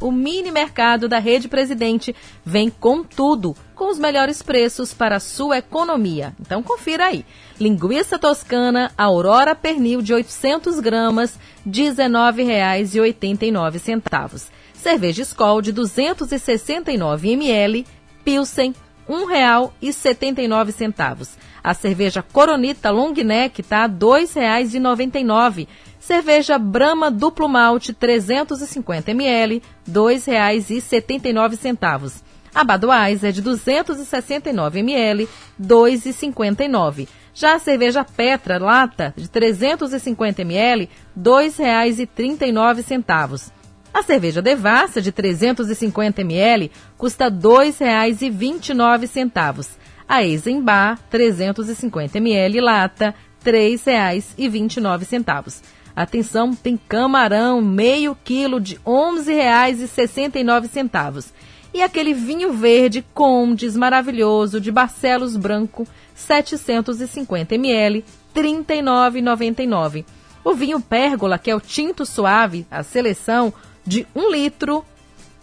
O 0.00 0.10
mini, 0.10 0.50
mercado 0.50 1.08
da 1.08 1.20
Rede 1.20 1.46
Presidente 1.46 2.16
vem 2.44 2.68
com 2.68 3.04
tudo, 3.04 3.54
com 3.76 3.88
os 3.90 3.98
melhores 3.98 4.42
preços 4.42 4.92
para 4.92 5.14
a 5.16 5.20
sua 5.20 5.58
economia. 5.58 6.34
Então 6.40 6.64
confira 6.64 7.06
aí. 7.06 7.24
Linguiça 7.60 8.18
toscana 8.18 8.90
Aurora 8.98 9.54
Pernil 9.54 10.02
de 10.02 10.12
800 10.12 10.80
gramas, 10.80 11.38
R$ 11.64 11.70
19,89. 11.70 14.48
Cerveja 14.74 15.22
Skol 15.22 15.62
de 15.62 15.70
269 15.70 17.30
ml, 17.30 17.86
Pilsen, 18.24 18.74
R$ 19.08 19.70
1,79. 19.80 21.28
A 21.62 21.72
cerveja 21.74 22.22
Coronita 22.22 22.90
Long 22.90 23.12
Neck 23.12 23.60
está 23.60 23.86
R$ 23.86 23.92
2,99. 23.92 25.68
Cerveja 26.00 26.58
Brahma 26.58 27.08
Duplo 27.10 27.46
Malte 27.48 27.92
350 27.92 29.12
ml, 29.12 29.54
R$ 29.54 29.62
2,79. 29.92 32.22
A 32.54 32.64
Budweiser 32.64 33.32
de 33.32 33.42
269 33.42 34.80
ml, 34.80 35.24
R$ 35.24 35.28
2,59. 35.60 37.08
Já 37.34 37.56
a 37.56 37.58
cerveja 37.58 38.04
Petra 38.04 38.58
Lata 38.58 39.12
de 39.16 39.28
350 39.28 40.42
ml, 40.42 40.82
R$ 40.82 40.88
2,39. 41.18 43.56
A 43.96 44.02
cerveja 44.02 44.42
Devassa 44.42 45.00
de 45.00 45.10
350 45.10 46.20
ml 46.20 46.70
custa 46.98 47.28
R$ 47.28 47.30
2,29. 47.30 49.68
A 50.06 50.22
Eisenbar 50.22 50.98
350 51.08 52.18
ml 52.18 52.60
lata 52.60 53.14
R$ 53.42 53.50
3,29. 53.50 55.62
Atenção, 55.96 56.54
tem 56.54 56.76
camarão, 56.76 57.62
meio 57.62 58.14
quilo 58.22 58.60
de 58.60 58.74
R$ 58.74 58.80
11,69. 58.84 61.32
E 61.72 61.82
aquele 61.82 62.12
vinho 62.12 62.52
verde 62.52 63.02
Condes 63.14 63.74
maravilhoso 63.74 64.60
de 64.60 64.70
Barcelos 64.70 65.38
Branco, 65.38 65.88
750 66.14 67.54
ml, 67.54 68.04
R$ 68.34 68.42
39,99. 68.42 70.04
O 70.44 70.52
vinho 70.52 70.82
Pérgola, 70.82 71.38
que 71.38 71.50
é 71.50 71.56
o 71.56 71.60
tinto 71.60 72.04
suave, 72.04 72.66
a 72.70 72.82
seleção, 72.82 73.54
de 73.86 74.06
1 74.14 74.30
litro, 74.30 74.84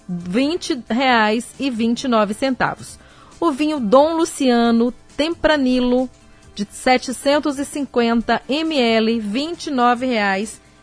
R$ 0.09 0.15
20,29. 0.29 2.97
O 3.39 3.51
vinho 3.51 3.79
Dom 3.79 4.15
Luciano 4.15 4.91
Tempranilo, 5.15 6.09
de 6.55 6.67
750 6.69 8.41
ml, 8.47 9.19
R$ 9.19 9.29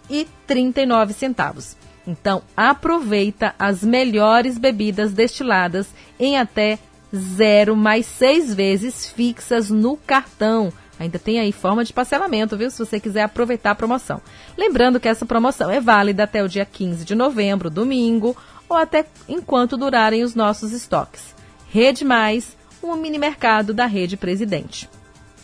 29,39. 0.09 1.77
Então, 2.07 2.43
aproveita 2.57 3.55
as 3.59 3.85
melhores 3.85 4.57
bebidas 4.59 5.13
destiladas 5.13 5.89
em 6.19 6.39
até 6.39 6.79
zero 7.15 7.77
mais 7.77 8.07
seis 8.07 8.55
vezes 8.55 9.07
fixas 9.07 9.69
no 9.71 9.97
cartão. 9.97 10.73
Ainda 11.01 11.19
tem 11.19 11.41
aí 11.41 11.51
forma 11.51 11.83
de 11.83 11.95
parcelamento, 11.95 12.59
viu? 12.59 12.71
Se 12.71 12.79
você 12.79 13.01
quiser 13.01 13.23
aproveitar 13.23 13.71
a 13.71 13.75
promoção. 13.75 14.21
Lembrando 14.55 15.01
que 15.01 15.09
essa 15.09 15.25
promoção 15.25 15.71
é 15.71 15.81
válida 15.81 16.25
até 16.25 16.45
o 16.45 16.49
dia 16.49 16.67
15 16.67 17.07
de 17.07 17.15
novembro, 17.15 17.71
domingo, 17.71 18.37
ou 18.69 18.77
até 18.77 19.07
enquanto 19.27 19.79
durarem 19.79 20.23
os 20.23 20.35
nossos 20.35 20.73
estoques. 20.73 21.35
Rede 21.71 22.05
Mais, 22.05 22.55
um 22.83 22.95
mini 22.97 23.17
mercado 23.17 23.73
da 23.73 23.87
Rede 23.87 24.19
Presidente. 24.19 24.91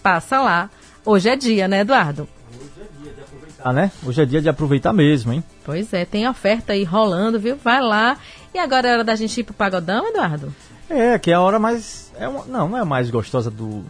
Passa 0.02 0.42
lá. 0.42 0.68
Hoje 1.02 1.30
é 1.30 1.36
dia, 1.36 1.66
né, 1.66 1.80
Eduardo? 1.80 2.28
Ah, 3.64 3.72
né? 3.72 3.90
Hoje 4.04 4.20
é 4.20 4.26
dia 4.26 4.42
de 4.42 4.50
aproveitar 4.50 4.92
mesmo, 4.92 5.32
hein? 5.32 5.42
Pois 5.64 5.90
é, 5.94 6.04
tem 6.04 6.28
oferta 6.28 6.74
aí 6.74 6.84
rolando, 6.84 7.40
viu? 7.40 7.56
Vai 7.56 7.80
lá. 7.80 8.18
E 8.52 8.58
agora 8.58 8.88
é 8.88 8.92
hora 8.92 9.04
da 9.04 9.16
gente 9.16 9.40
ir 9.40 9.44
pro 9.44 9.54
pagodão, 9.54 10.06
Eduardo? 10.06 10.54
É, 10.90 11.18
que 11.18 11.30
é 11.30 11.34
a 11.34 11.40
hora 11.40 11.58
mais. 11.58 12.12
É 12.18 12.28
uma, 12.28 12.44
não, 12.44 12.68
não 12.68 12.76
é 12.76 12.82
a 12.82 12.84
mais 12.84 13.10
gostosa 13.10 13.50
do, 13.50 13.84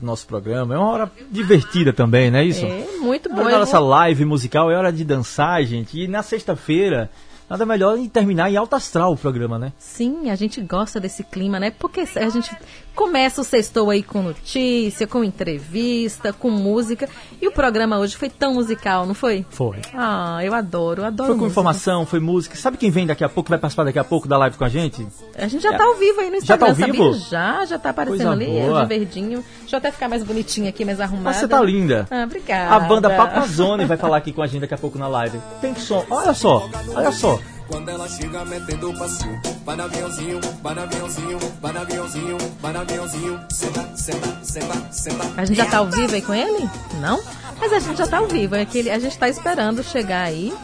do 0.00 0.06
nosso 0.06 0.26
programa. 0.26 0.74
É 0.74 0.78
uma 0.78 0.88
hora 0.88 1.12
divertida 1.30 1.92
também, 1.92 2.30
não 2.30 2.38
é 2.38 2.44
isso? 2.44 2.64
É, 2.64 2.86
muito 2.98 3.28
bom. 3.28 3.48
É 3.48 3.54
Eu 3.54 3.58
nossa 3.58 3.78
live 3.78 4.24
musical, 4.24 4.70
é 4.70 4.76
hora 4.76 4.92
de 4.92 5.04
dançar, 5.04 5.62
gente. 5.64 6.00
E 6.00 6.08
na 6.08 6.22
sexta-feira, 6.22 7.10
nada 7.48 7.64
melhor 7.64 7.98
em 7.98 8.08
terminar 8.08 8.50
em 8.50 8.56
alto 8.56 8.74
astral 8.76 9.12
o 9.12 9.16
programa, 9.16 9.58
né? 9.58 9.72
Sim, 9.78 10.30
a 10.30 10.34
gente 10.34 10.60
gosta 10.60 11.00
desse 11.00 11.24
clima, 11.24 11.58
né? 11.58 11.70
Porque 11.70 12.00
a 12.00 12.28
gente 12.28 12.54
começa 12.96 13.42
o 13.42 13.44
sextou 13.44 13.90
aí 13.90 14.02
com 14.02 14.22
notícia, 14.22 15.06
com 15.06 15.22
entrevista, 15.22 16.32
com 16.32 16.50
música. 16.50 17.08
E 17.40 17.46
o 17.46 17.52
programa 17.52 17.98
hoje 17.98 18.16
foi 18.16 18.30
tão 18.30 18.54
musical, 18.54 19.06
não 19.06 19.14
foi? 19.14 19.44
Foi. 19.50 19.78
Ah, 19.94 20.38
eu 20.42 20.54
adoro, 20.54 21.04
adoro 21.04 21.28
Foi 21.28 21.36
com 21.36 21.44
música. 21.44 21.52
informação, 21.52 22.06
foi 22.06 22.18
música. 22.18 22.56
Sabe 22.56 22.78
quem 22.78 22.90
vem 22.90 23.06
daqui 23.06 23.22
a 23.22 23.28
pouco, 23.28 23.50
vai 23.50 23.58
participar 23.58 23.84
daqui 23.84 23.98
a 23.98 24.04
pouco 24.04 24.26
da 24.26 24.38
live 24.38 24.56
com 24.56 24.64
a 24.64 24.68
gente? 24.68 25.06
A 25.36 25.46
gente 25.46 25.62
já 25.62 25.76
tá 25.76 25.84
ao 25.84 25.94
vivo 25.96 26.20
aí 26.20 26.30
no 26.30 26.40
Já 26.40 26.56
tá 26.56 26.70
Instagram, 26.70 26.86
ao 26.86 26.92
vivo? 26.92 27.12
sabia? 27.14 27.28
Já, 27.28 27.64
já 27.66 27.78
tá 27.78 27.90
aparecendo 27.90 28.16
Coisa 28.28 28.32
ali, 28.32 28.46
boa. 28.46 28.82
de 28.82 28.88
verdinho. 28.88 29.44
Deixa 29.60 29.76
eu 29.76 29.78
até 29.78 29.92
ficar 29.92 30.08
mais 30.08 30.24
bonitinha 30.24 30.70
aqui, 30.70 30.84
mais 30.84 30.98
arrumada. 30.98 31.24
Mas 31.24 31.36
você 31.36 31.46
tá 31.46 31.60
linda. 31.60 32.06
Ah, 32.10 32.24
obrigada. 32.24 32.74
A 32.74 32.80
banda 32.80 33.10
Papazone 33.10 33.84
vai 33.84 33.98
falar 33.98 34.16
aqui 34.16 34.32
com 34.32 34.40
a 34.42 34.46
gente 34.46 34.62
daqui 34.62 34.74
a 34.74 34.78
pouco 34.78 34.98
na 34.98 35.06
live. 35.06 35.38
Tem 35.60 35.74
som. 35.74 36.04
Olha 36.08 36.32
só, 36.32 36.68
olha 36.94 37.12
só. 37.12 37.38
Quando 37.68 37.88
ela 37.88 38.08
chega 38.08 38.44
metendo 38.44 38.92
passinho, 38.94 39.40
vai 39.64 39.76
no 39.76 39.82
aviãozinho, 39.84 40.40
vai 40.62 40.74
no 40.74 40.82
aviãozinho, 40.82 41.38
vai 41.60 41.72
no 41.72 41.80
aviãozinho, 41.80 42.38
vai 42.60 42.72
no 42.72 42.80
aviãozinho, 42.80 43.40
senta, 43.50 43.96
senta, 43.96 44.44
senta, 44.44 44.92
senta. 44.92 45.24
A 45.36 45.44
gente 45.44 45.56
já 45.56 45.66
tá 45.66 45.78
ao 45.78 45.90
vivo 45.90 46.14
aí 46.14 46.22
com 46.22 46.32
ele? 46.32 46.68
Não? 47.00 47.20
Mas 47.58 47.72
a 47.72 47.78
gente 47.80 47.96
já 47.96 48.06
tá 48.06 48.18
ao 48.18 48.28
vivo. 48.28 48.54
É 48.54 48.64
que 48.64 48.88
a 48.88 48.98
gente 48.98 49.18
tá 49.18 49.28
esperando 49.28 49.82
chegar 49.82 50.22
aí, 50.22 50.54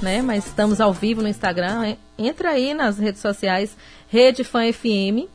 né? 0.00 0.22
Mas 0.22 0.46
estamos 0.46 0.80
ao 0.80 0.92
vivo 0.92 1.22
no 1.22 1.28
Instagram. 1.28 1.96
Entra 2.16 2.50
aí 2.50 2.72
nas 2.72 2.98
redes 2.98 3.20
sociais, 3.20 3.76
Rede 4.08 4.44
Fã 4.44 4.72
FM. 4.72 5.28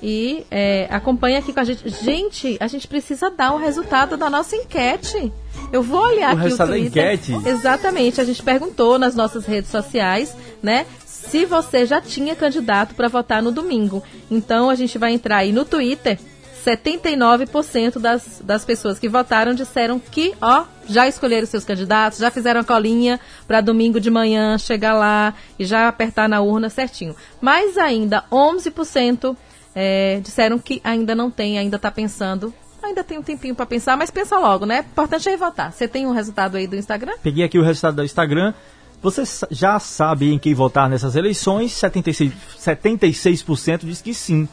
E 0.00 0.46
é, 0.50 0.86
acompanha 0.90 1.40
aqui 1.40 1.52
com 1.52 1.60
a 1.60 1.64
gente. 1.64 1.88
Gente, 1.88 2.56
a 2.60 2.68
gente 2.68 2.86
precisa 2.86 3.30
dar 3.30 3.52
o 3.52 3.58
resultado 3.58 4.16
da 4.16 4.30
nossa 4.30 4.54
enquete. 4.54 5.32
Eu 5.72 5.82
vou 5.82 6.00
olhar 6.00 6.34
O 6.34 6.38
aqui 6.38 6.52
o 6.52 6.56
da 6.56 6.66
Twitter. 6.66 6.86
enquete? 7.16 7.48
Exatamente. 7.48 8.20
A 8.20 8.24
gente 8.24 8.42
perguntou 8.42 8.98
nas 8.98 9.14
nossas 9.14 9.44
redes 9.44 9.70
sociais, 9.70 10.34
né? 10.62 10.86
Se 11.04 11.44
você 11.44 11.84
já 11.84 12.00
tinha 12.00 12.34
candidato 12.34 12.94
para 12.94 13.08
votar 13.08 13.42
no 13.42 13.52
domingo. 13.52 14.02
Então 14.30 14.70
a 14.70 14.74
gente 14.74 14.96
vai 14.96 15.12
entrar 15.12 15.38
aí 15.38 15.52
no 15.52 15.64
Twitter. 15.64 16.18
79% 16.64 17.98
das, 17.98 18.42
das 18.44 18.64
pessoas 18.64 18.98
que 18.98 19.08
votaram 19.08 19.54
disseram 19.54 19.98
que, 19.98 20.34
ó, 20.40 20.64
já 20.86 21.06
escolheram 21.08 21.46
seus 21.46 21.64
candidatos, 21.64 22.18
já 22.18 22.30
fizeram 22.30 22.60
a 22.60 22.64
colinha 22.64 23.18
para 23.46 23.60
domingo 23.60 24.00
de 24.00 24.10
manhã 24.10 24.58
chegar 24.58 24.94
lá 24.94 25.34
e 25.58 25.64
já 25.64 25.88
apertar 25.88 26.28
na 26.28 26.40
urna 26.40 26.68
certinho. 26.68 27.14
Mas 27.40 27.78
ainda 27.78 28.24
11% 28.30 29.36
é, 29.74 30.20
disseram 30.22 30.58
que 30.58 30.80
ainda 30.84 31.14
não 31.14 31.30
tem, 31.30 31.58
ainda 31.58 31.76
está 31.76 31.90
pensando. 31.90 32.52
Ainda 32.88 33.04
tem 33.04 33.18
um 33.18 33.22
tempinho 33.22 33.54
para 33.54 33.66
pensar, 33.66 33.98
mas 33.98 34.10
pensa 34.10 34.38
logo, 34.38 34.64
né? 34.64 34.80
Importante 34.80 35.28
é 35.28 35.36
votar. 35.36 35.72
Você 35.72 35.86
tem 35.86 36.06
um 36.06 36.12
resultado 36.12 36.56
aí 36.56 36.66
do 36.66 36.74
Instagram? 36.74 37.12
Peguei 37.22 37.44
aqui 37.44 37.58
o 37.58 37.62
resultado 37.62 37.96
do 37.96 38.04
Instagram. 38.04 38.54
Você 39.02 39.22
já 39.50 39.78
sabe 39.78 40.32
em 40.32 40.38
quem 40.38 40.54
votar 40.54 40.88
nessas 40.88 41.14
eleições? 41.14 41.72
76%, 41.72 42.32
76% 42.58 43.80
diz 43.82 44.00
que 44.00 44.14
sim. 44.14 44.48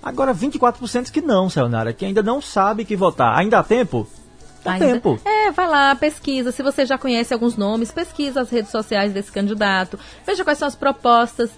Agora 0.00 0.32
24% 0.32 1.02
diz 1.02 1.10
que 1.10 1.20
não, 1.20 1.50
Sayonara, 1.50 1.92
que 1.92 2.04
ainda 2.04 2.22
não 2.22 2.40
sabe 2.40 2.84
que 2.84 2.94
votar. 2.94 3.36
Ainda 3.36 3.58
há 3.58 3.64
tempo? 3.64 4.06
Dá 4.64 4.72
Ainda- 4.72 4.86
tempo. 4.94 5.20
É, 5.24 5.50
vai 5.50 5.68
lá, 5.68 5.94
pesquisa. 5.94 6.50
Se 6.50 6.62
você 6.62 6.86
já 6.86 6.96
conhece 6.96 7.34
alguns 7.34 7.54
nomes, 7.56 7.92
pesquisa 7.92 8.40
as 8.40 8.48
redes 8.50 8.70
sociais 8.70 9.12
desse 9.12 9.30
candidato. 9.30 9.98
Veja 10.26 10.42
quais 10.42 10.58
são 10.58 10.66
as 10.66 10.74
propostas 10.74 11.50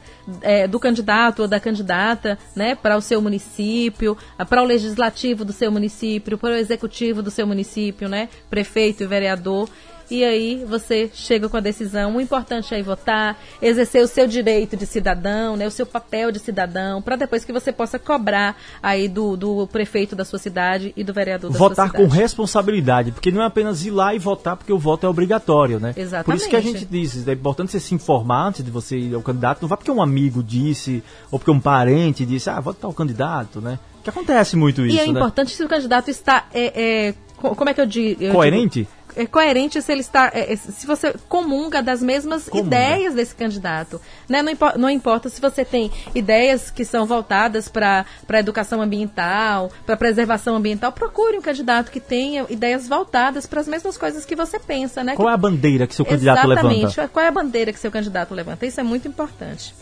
é, 0.42 0.66
do 0.66 0.80
candidato 0.80 1.42
ou 1.42 1.48
da 1.48 1.60
candidata, 1.60 2.36
né, 2.54 2.74
para 2.74 2.96
o 2.96 3.00
seu 3.00 3.22
município, 3.22 4.18
para 4.48 4.60
o 4.60 4.66
legislativo 4.66 5.44
do 5.44 5.52
seu 5.52 5.70
município, 5.70 6.36
para 6.36 6.50
o 6.50 6.56
executivo 6.56 7.22
do 7.22 7.30
seu 7.30 7.46
município, 7.46 8.08
né, 8.08 8.28
prefeito 8.50 9.04
e 9.04 9.06
vereador. 9.06 9.68
E 10.10 10.24
aí 10.24 10.64
você 10.64 11.10
chega 11.12 11.48
com 11.48 11.56
a 11.56 11.60
decisão. 11.60 12.16
O 12.16 12.20
importante 12.20 12.74
é 12.74 12.82
votar, 12.82 13.36
exercer 13.60 14.02
o 14.02 14.06
seu 14.06 14.26
direito 14.26 14.76
de 14.76 14.86
cidadão, 14.86 15.56
né, 15.56 15.66
o 15.66 15.70
seu 15.70 15.84
papel 15.86 16.30
de 16.30 16.38
cidadão, 16.38 17.02
para 17.02 17.16
depois 17.16 17.44
que 17.44 17.52
você 17.52 17.72
possa 17.72 17.98
cobrar 17.98 18.56
aí 18.82 19.08
do, 19.08 19.36
do 19.36 19.66
prefeito 19.66 20.14
da 20.14 20.24
sua 20.24 20.38
cidade 20.38 20.92
e 20.96 21.02
do 21.02 21.12
vereador 21.12 21.50
da 21.50 21.58
votar 21.58 21.86
sua 21.88 21.96
com 21.96 22.04
cidade. 22.04 22.20
responsabilidade, 22.22 23.12
porque 23.12 23.30
não 23.30 23.42
é 23.42 23.46
apenas 23.46 23.84
ir 23.84 23.90
lá 23.90 24.14
e 24.14 24.18
votar, 24.18 24.56
porque 24.56 24.72
o 24.72 24.78
voto 24.78 25.04
é 25.06 25.08
obrigatório, 25.08 25.80
né? 25.80 25.92
Exatamente. 25.96 26.24
Por 26.26 26.34
isso 26.36 26.48
que 26.48 26.56
a 26.56 26.60
gente 26.60 26.84
diz, 26.84 27.26
é 27.26 27.32
importante 27.32 27.72
você 27.72 27.80
se 27.80 27.94
informar 27.94 28.46
antes 28.48 28.64
de 28.64 28.70
você 28.70 28.96
ir 28.96 29.14
ao 29.14 29.22
candidato, 29.22 29.62
não 29.62 29.68
vá 29.68 29.76
porque 29.76 29.90
um 29.90 30.00
amigo 30.02 30.42
disse, 30.42 31.02
ou 31.30 31.38
porque 31.38 31.50
um 31.50 31.60
parente 31.60 32.24
disse, 32.24 32.48
ah, 32.48 32.60
vota 32.60 32.78
tal 32.82 32.92
candidato, 32.92 33.60
né? 33.60 33.78
Que 34.04 34.10
acontece 34.10 34.56
muito 34.56 34.86
isso, 34.86 34.94
E 34.96 35.00
é 35.00 35.02
né? 35.04 35.08
importante 35.08 35.50
se 35.50 35.64
o 35.64 35.68
candidato 35.68 36.08
está. 36.10 36.46
É, 36.54 37.08
é, 37.08 37.14
co- 37.36 37.56
como 37.56 37.68
é 37.70 37.74
que 37.74 37.80
eu 37.80 37.86
digo? 37.86 38.22
eu 38.22 38.32
Coerente? 38.32 38.80
digo? 38.80 38.90
É 39.16 39.26
coerente 39.26 39.80
se 39.80 39.90
ele 39.90 40.02
está. 40.02 40.30
é, 40.34 40.52
é, 40.52 40.56
se 40.56 40.86
você 40.86 41.14
comunga 41.28 41.82
das 41.82 42.02
mesmas 42.02 42.48
Comunga. 42.48 42.66
ideias 42.76 43.14
desse 43.14 43.34
candidato. 43.34 44.00
Né? 44.28 44.42
Não, 44.42 44.52
impo- 44.52 44.78
não 44.78 44.90
importa 44.90 45.28
se 45.28 45.40
você 45.40 45.64
tem 45.64 45.90
ideias 46.14 46.70
que 46.70 46.84
são 46.84 47.06
voltadas 47.06 47.68
para 47.68 48.04
a 48.28 48.38
educação 48.38 48.80
ambiental, 48.82 49.70
para 49.84 49.94
a 49.94 49.98
preservação 49.98 50.54
ambiental, 50.56 50.92
procure 50.92 51.38
um 51.38 51.42
candidato 51.42 51.90
que 51.90 52.00
tenha 52.00 52.44
ideias 52.50 52.86
voltadas 52.86 53.46
para 53.46 53.60
as 53.60 53.66
mesmas 53.68 53.96
coisas 53.96 54.24
que 54.24 54.36
você 54.36 54.58
pensa, 54.58 55.02
né? 55.02 55.16
Qual 55.16 55.30
é 55.30 55.32
a 55.32 55.36
bandeira 55.36 55.86
que 55.86 55.94
seu 55.94 56.04
candidato 56.04 56.44
Exatamente. 56.46 56.80
levanta? 56.82 57.08
Qual 57.08 57.24
é 57.24 57.28
a 57.28 57.32
bandeira 57.32 57.72
que 57.72 57.78
seu 57.80 57.90
candidato 57.90 58.34
levanta? 58.34 58.66
Isso 58.66 58.78
é 58.80 58.82
muito 58.82 59.08
importante. 59.08 59.74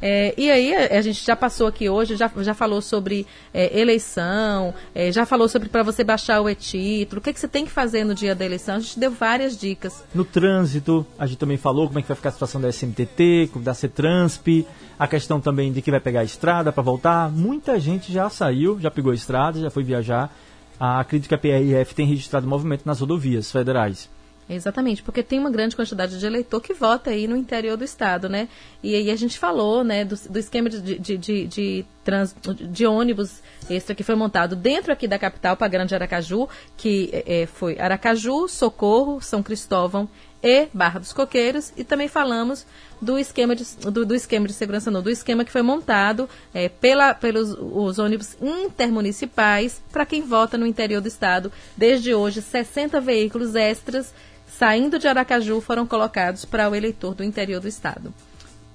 É, 0.00 0.34
e 0.36 0.50
aí, 0.50 0.74
a, 0.74 1.00
gente 1.00 1.24
já 1.24 1.34
passou 1.34 1.66
aqui 1.66 1.88
hoje, 1.88 2.16
já, 2.16 2.30
já 2.38 2.52
falou 2.52 2.82
sobre 2.82 3.26
é, 3.52 3.78
eleição, 3.78 4.74
é, 4.94 5.10
já 5.10 5.24
falou 5.24 5.48
sobre 5.48 5.68
para 5.68 5.82
você 5.82 6.04
baixar 6.04 6.40
o 6.40 6.50
e-título, 6.50 7.20
o 7.20 7.22
que, 7.22 7.32
que 7.32 7.40
você 7.40 7.48
tem 7.48 7.64
que 7.64 7.70
fazer 7.70 8.04
no 8.04 8.14
dia 8.14 8.34
da 8.34 8.44
eleição. 8.44 8.76
A 8.76 8.78
gente 8.78 8.98
deu 8.98 9.10
várias 9.10 9.58
dicas. 9.58 10.04
No 10.14 10.24
trânsito, 10.24 11.06
a 11.18 11.26
gente 11.26 11.38
também 11.38 11.56
falou 11.56 11.86
como 11.86 11.98
é 11.98 12.02
que 12.02 12.08
vai 12.08 12.16
ficar 12.16 12.28
a 12.28 12.32
situação 12.32 12.60
da 12.60 12.68
SMTT, 12.68 13.50
da 13.56 13.72
CETRANSP, 13.72 14.66
a 14.98 15.06
questão 15.06 15.40
também 15.40 15.72
de 15.72 15.80
que 15.80 15.90
vai 15.90 16.00
pegar 16.00 16.20
a 16.20 16.24
estrada 16.24 16.72
para 16.72 16.82
voltar. 16.82 17.30
Muita 17.30 17.80
gente 17.80 18.12
já 18.12 18.28
saiu, 18.28 18.78
já 18.78 18.90
pegou 18.90 19.12
a 19.12 19.14
estrada, 19.14 19.60
já 19.60 19.70
foi 19.70 19.82
viajar. 19.82 20.30
A 20.78 21.00
acredito 21.00 21.28
que 21.28 21.34
a 21.34 21.38
PRF 21.38 21.94
tem 21.94 22.06
registrado 22.06 22.46
movimento 22.46 22.82
nas 22.84 23.00
rodovias 23.00 23.50
federais. 23.50 24.10
Exatamente, 24.48 25.02
porque 25.02 25.24
tem 25.24 25.40
uma 25.40 25.50
grande 25.50 25.74
quantidade 25.74 26.20
de 26.20 26.24
eleitor 26.24 26.60
que 26.60 26.72
vota 26.72 27.10
aí 27.10 27.26
no 27.26 27.36
interior 27.36 27.76
do 27.76 27.82
estado, 27.82 28.28
né? 28.28 28.48
E 28.80 28.94
aí 28.94 29.10
a 29.10 29.16
gente 29.16 29.36
falou, 29.38 29.82
né, 29.82 30.04
do, 30.04 30.14
do 30.30 30.38
esquema 30.38 30.70
de, 30.70 30.80
de, 30.80 31.18
de, 31.18 31.46
de, 31.46 31.84
trans, 32.04 32.34
de 32.70 32.86
ônibus 32.86 33.42
extra 33.68 33.92
que 33.92 34.04
foi 34.04 34.14
montado 34.14 34.54
dentro 34.54 34.92
aqui 34.92 35.08
da 35.08 35.18
capital 35.18 35.56
para 35.56 35.66
Grande 35.66 35.96
Aracaju, 35.96 36.48
que 36.76 37.10
é, 37.12 37.46
foi 37.46 37.76
Aracaju, 37.76 38.46
Socorro, 38.46 39.20
São 39.20 39.42
Cristóvão 39.42 40.08
e 40.40 40.68
Barra 40.72 41.00
dos 41.00 41.12
Coqueiros, 41.12 41.72
e 41.76 41.82
também 41.82 42.06
falamos 42.06 42.64
do 43.02 43.18
esquema 43.18 43.56
de, 43.56 43.64
do, 43.90 44.06
do 44.06 44.14
esquema 44.14 44.46
de 44.46 44.52
segurança, 44.52 44.92
não, 44.92 45.02
do 45.02 45.10
esquema 45.10 45.44
que 45.44 45.50
foi 45.50 45.62
montado 45.62 46.28
é, 46.54 46.68
pela, 46.68 47.14
pelos 47.14 47.50
os 47.50 47.98
ônibus 47.98 48.36
intermunicipais 48.40 49.82
para 49.90 50.06
quem 50.06 50.22
vota 50.22 50.56
no 50.56 50.66
interior 50.66 51.00
do 51.00 51.08
estado. 51.08 51.50
Desde 51.76 52.14
hoje, 52.14 52.40
60 52.40 53.00
veículos 53.00 53.56
extras 53.56 54.14
saindo 54.58 54.98
de 54.98 55.06
Aracaju 55.06 55.60
foram 55.60 55.86
colocados 55.86 56.44
para 56.44 56.68
o 56.68 56.74
eleitor 56.74 57.14
do 57.14 57.22
interior 57.24 57.60
do 57.60 57.68
estado. 57.68 58.12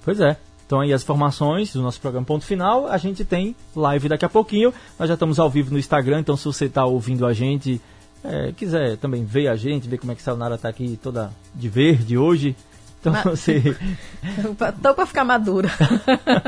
Pois 0.04 0.20
é. 0.20 0.36
Então 0.66 0.80
aí 0.80 0.92
as 0.92 1.02
informações 1.02 1.72
do 1.72 1.82
nosso 1.82 2.00
programa 2.00 2.24
Ponto 2.24 2.44
Final, 2.44 2.86
a 2.86 2.96
gente 2.96 3.24
tem 3.24 3.54
live 3.76 4.08
daqui 4.08 4.24
a 4.24 4.28
pouquinho. 4.28 4.72
Nós 4.98 5.08
já 5.08 5.14
estamos 5.14 5.38
ao 5.38 5.50
vivo 5.50 5.70
no 5.70 5.78
Instagram, 5.78 6.20
então 6.20 6.36
se 6.36 6.44
você 6.44 6.64
está 6.64 6.84
ouvindo 6.86 7.26
a 7.26 7.32
gente, 7.32 7.80
é, 8.24 8.52
quiser 8.52 8.96
também 8.96 9.24
ver 9.24 9.48
a 9.48 9.56
gente, 9.56 9.88
ver 9.88 9.98
como 9.98 10.12
é 10.12 10.14
que 10.14 10.22
a 10.22 10.24
Sayonara 10.24 10.54
está 10.54 10.68
aqui 10.68 10.98
toda 11.02 11.30
de 11.54 11.68
verde 11.68 12.16
hoje, 12.16 12.56
então 13.00 13.12
Ma- 13.12 13.22
você. 13.22 13.76
Tô 14.82 14.94
para 14.94 15.06
ficar 15.06 15.24
madura. 15.24 15.68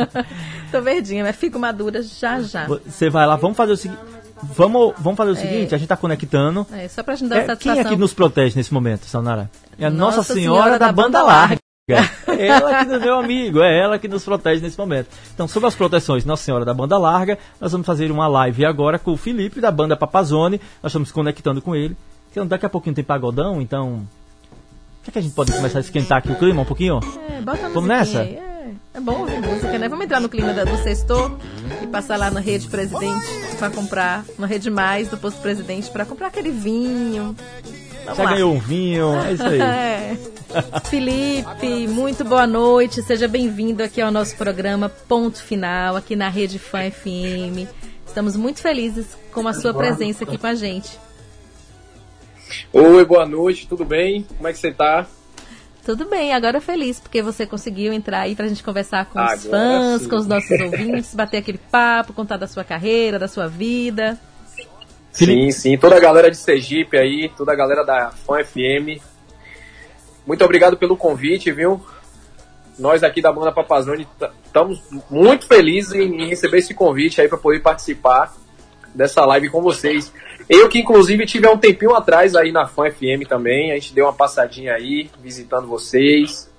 Tô 0.70 0.80
verdinha, 0.80 1.24
mas 1.24 1.36
fico 1.36 1.58
madura 1.58 2.02
já 2.02 2.40
já. 2.40 2.66
Você 2.66 3.10
vai 3.10 3.26
lá, 3.26 3.36
vamos 3.36 3.56
fazer 3.56 3.72
o 3.72 3.76
seguinte. 3.76 4.00
Vamos, 4.54 4.94
vamos 4.98 5.16
fazer 5.16 5.30
o 5.30 5.36
seguinte, 5.36 5.74
a 5.74 5.78
gente 5.78 5.84
está 5.84 5.96
conectando. 5.96 6.66
É, 6.72 6.86
só 6.88 7.02
pra 7.02 7.14
gente 7.14 7.28
dar 7.28 7.36
É, 7.36 7.44
uma 7.44 7.56
quem 7.56 7.70
é 7.70 7.74
satisfação. 7.74 7.92
que 7.92 7.96
nos 8.00 8.12
protege 8.14 8.56
nesse 8.56 8.72
momento, 8.72 9.06
Sayonara? 9.06 9.50
É 9.78 9.86
a 9.86 9.90
Nossa, 9.90 10.18
Nossa 10.18 10.34
Senhora, 10.34 10.62
Senhora 10.62 10.78
da, 10.78 10.86
da 10.86 10.92
Banda 10.92 11.18
Banda 11.20 11.22
Larga. 11.22 11.58
É 11.86 12.46
ela 12.46 12.84
que, 12.84 12.98
meu 12.98 13.14
amigo, 13.18 13.60
é 13.60 13.78
ela 13.78 13.98
que 13.98 14.08
nos 14.08 14.24
protege 14.24 14.62
nesse 14.62 14.78
momento. 14.78 15.08
Então, 15.34 15.46
sobre 15.46 15.68
as 15.68 15.74
proteções 15.74 16.24
Nossa 16.24 16.42
Senhora 16.42 16.64
da 16.64 16.72
Banda 16.72 16.96
Larga, 16.96 17.38
nós 17.60 17.72
vamos 17.72 17.86
fazer 17.86 18.10
uma 18.10 18.26
live 18.26 18.64
agora 18.64 18.98
com 18.98 19.12
o 19.12 19.16
Felipe 19.16 19.60
da 19.60 19.70
banda 19.70 19.94
Papazone. 19.96 20.58
Nós 20.82 20.90
estamos 20.90 21.12
conectando 21.12 21.60
com 21.60 21.76
ele. 21.76 21.94
Então, 22.30 22.46
daqui 22.46 22.64
a 22.64 22.70
pouquinho 22.70 22.94
tem 22.94 23.04
pagodão, 23.04 23.60
então. 23.60 24.06
Será 25.02 25.12
que 25.12 25.18
a 25.18 25.22
gente 25.22 25.34
pode 25.34 25.52
começar 25.52 25.78
a 25.78 25.80
esquentar 25.80 26.18
aqui 26.18 26.32
o 26.32 26.36
clima 26.36 26.62
um 26.62 26.64
pouquinho? 26.64 27.00
É, 27.30 27.42
bota 27.42 27.66
a 27.66 27.68
Vamos 27.68 27.88
nessa? 27.88 28.22
É, 28.22 28.53
é 28.94 29.00
bom 29.00 29.20
ouvir 29.20 29.40
música, 29.40 29.76
né? 29.76 29.88
Vamos 29.88 30.04
entrar 30.04 30.20
no 30.20 30.28
clima 30.28 30.52
do 30.52 30.76
sextor 30.82 31.36
e 31.82 31.86
passar 31.88 32.16
lá 32.16 32.30
na 32.30 32.38
Rede 32.38 32.68
Presidente 32.68 33.26
pra 33.58 33.68
comprar, 33.68 34.24
na 34.38 34.46
Rede 34.46 34.70
Mais 34.70 35.08
do 35.08 35.16
Posto 35.16 35.40
Presidente, 35.40 35.90
pra 35.90 36.06
comprar 36.06 36.28
aquele 36.28 36.52
vinho. 36.52 37.36
Vamos 38.04 38.16
Já 38.16 38.22
lá. 38.22 38.30
ganhou 38.32 38.54
um 38.54 38.60
vinho, 38.60 39.14
é 39.20 39.32
isso 39.32 39.42
aí. 39.42 39.60
É. 40.54 40.80
Felipe, 40.84 41.88
muito 41.88 42.24
boa 42.24 42.46
noite. 42.46 43.02
Seja 43.02 43.26
bem-vindo 43.26 43.82
aqui 43.82 44.00
ao 44.00 44.12
nosso 44.12 44.36
programa 44.36 44.88
Ponto 44.88 45.42
Final, 45.42 45.96
aqui 45.96 46.14
na 46.14 46.28
Rede 46.28 46.60
Fã 46.60 46.88
FM. 46.88 47.68
Estamos 48.06 48.36
muito 48.36 48.60
felizes 48.60 49.06
com 49.32 49.48
a 49.48 49.52
sua 49.52 49.74
presença 49.74 50.22
aqui 50.22 50.38
com 50.38 50.46
a 50.46 50.54
gente. 50.54 50.96
Oi, 52.72 53.04
boa 53.04 53.26
noite, 53.26 53.66
tudo 53.66 53.84
bem? 53.84 54.24
Como 54.36 54.46
é 54.46 54.52
que 54.52 54.58
você 54.60 54.70
tá? 54.70 55.08
Tudo 55.84 56.06
bem, 56.06 56.32
agora 56.32 56.60
feliz, 56.62 56.98
porque 56.98 57.20
você 57.20 57.46
conseguiu 57.46 57.92
entrar 57.92 58.20
aí 58.20 58.34
pra 58.34 58.48
gente 58.48 58.62
conversar 58.62 59.04
com 59.04 59.18
os 59.18 59.24
Agora 59.24 59.38
fãs, 59.50 60.02
sim. 60.02 60.08
com 60.08 60.16
os 60.16 60.26
nossos 60.26 60.58
ouvintes, 60.58 61.12
bater 61.14 61.38
aquele 61.38 61.58
papo, 61.58 62.14
contar 62.14 62.38
da 62.38 62.46
sua 62.46 62.64
carreira, 62.64 63.18
da 63.18 63.28
sua 63.28 63.46
vida. 63.46 64.18
Sim, 65.12 65.50
sim, 65.50 65.76
toda 65.76 65.96
a 65.96 66.00
galera 66.00 66.30
de 66.30 66.36
Sergipe 66.38 66.96
aí, 66.96 67.30
toda 67.36 67.52
a 67.52 67.54
galera 67.54 67.84
da 67.84 68.10
Fã 68.10 68.42
FM. 68.42 69.00
Muito 70.26 70.42
obrigado 70.42 70.76
pelo 70.76 70.96
convite, 70.96 71.52
viu? 71.52 71.84
Nós 72.78 73.04
aqui 73.04 73.20
da 73.20 73.30
banda 73.30 73.52
Papazone 73.52 74.08
estamos 74.44 74.82
muito 75.10 75.46
felizes 75.46 75.92
em 75.92 76.22
em 76.22 76.28
receber 76.28 76.58
esse 76.58 76.74
convite 76.74 77.20
aí 77.20 77.28
para 77.28 77.38
poder 77.38 77.60
participar 77.60 78.34
dessa 78.94 79.24
live 79.26 79.50
com 79.50 79.60
vocês. 79.60 80.12
Eu 80.48 80.68
que 80.68 80.78
inclusive 80.78 81.26
tive 81.26 81.46
há 81.46 81.52
um 81.52 81.58
tempinho 81.58 81.94
atrás 81.94 82.34
aí 82.34 82.52
na 82.52 82.66
Fã 82.66 82.90
FM 82.90 83.26
também, 83.28 83.72
a 83.72 83.74
gente 83.74 83.94
deu 83.94 84.06
uma 84.06 84.12
passadinha 84.12 84.74
aí, 84.74 85.10
visitando 85.22 85.66
vocês. 85.66 86.52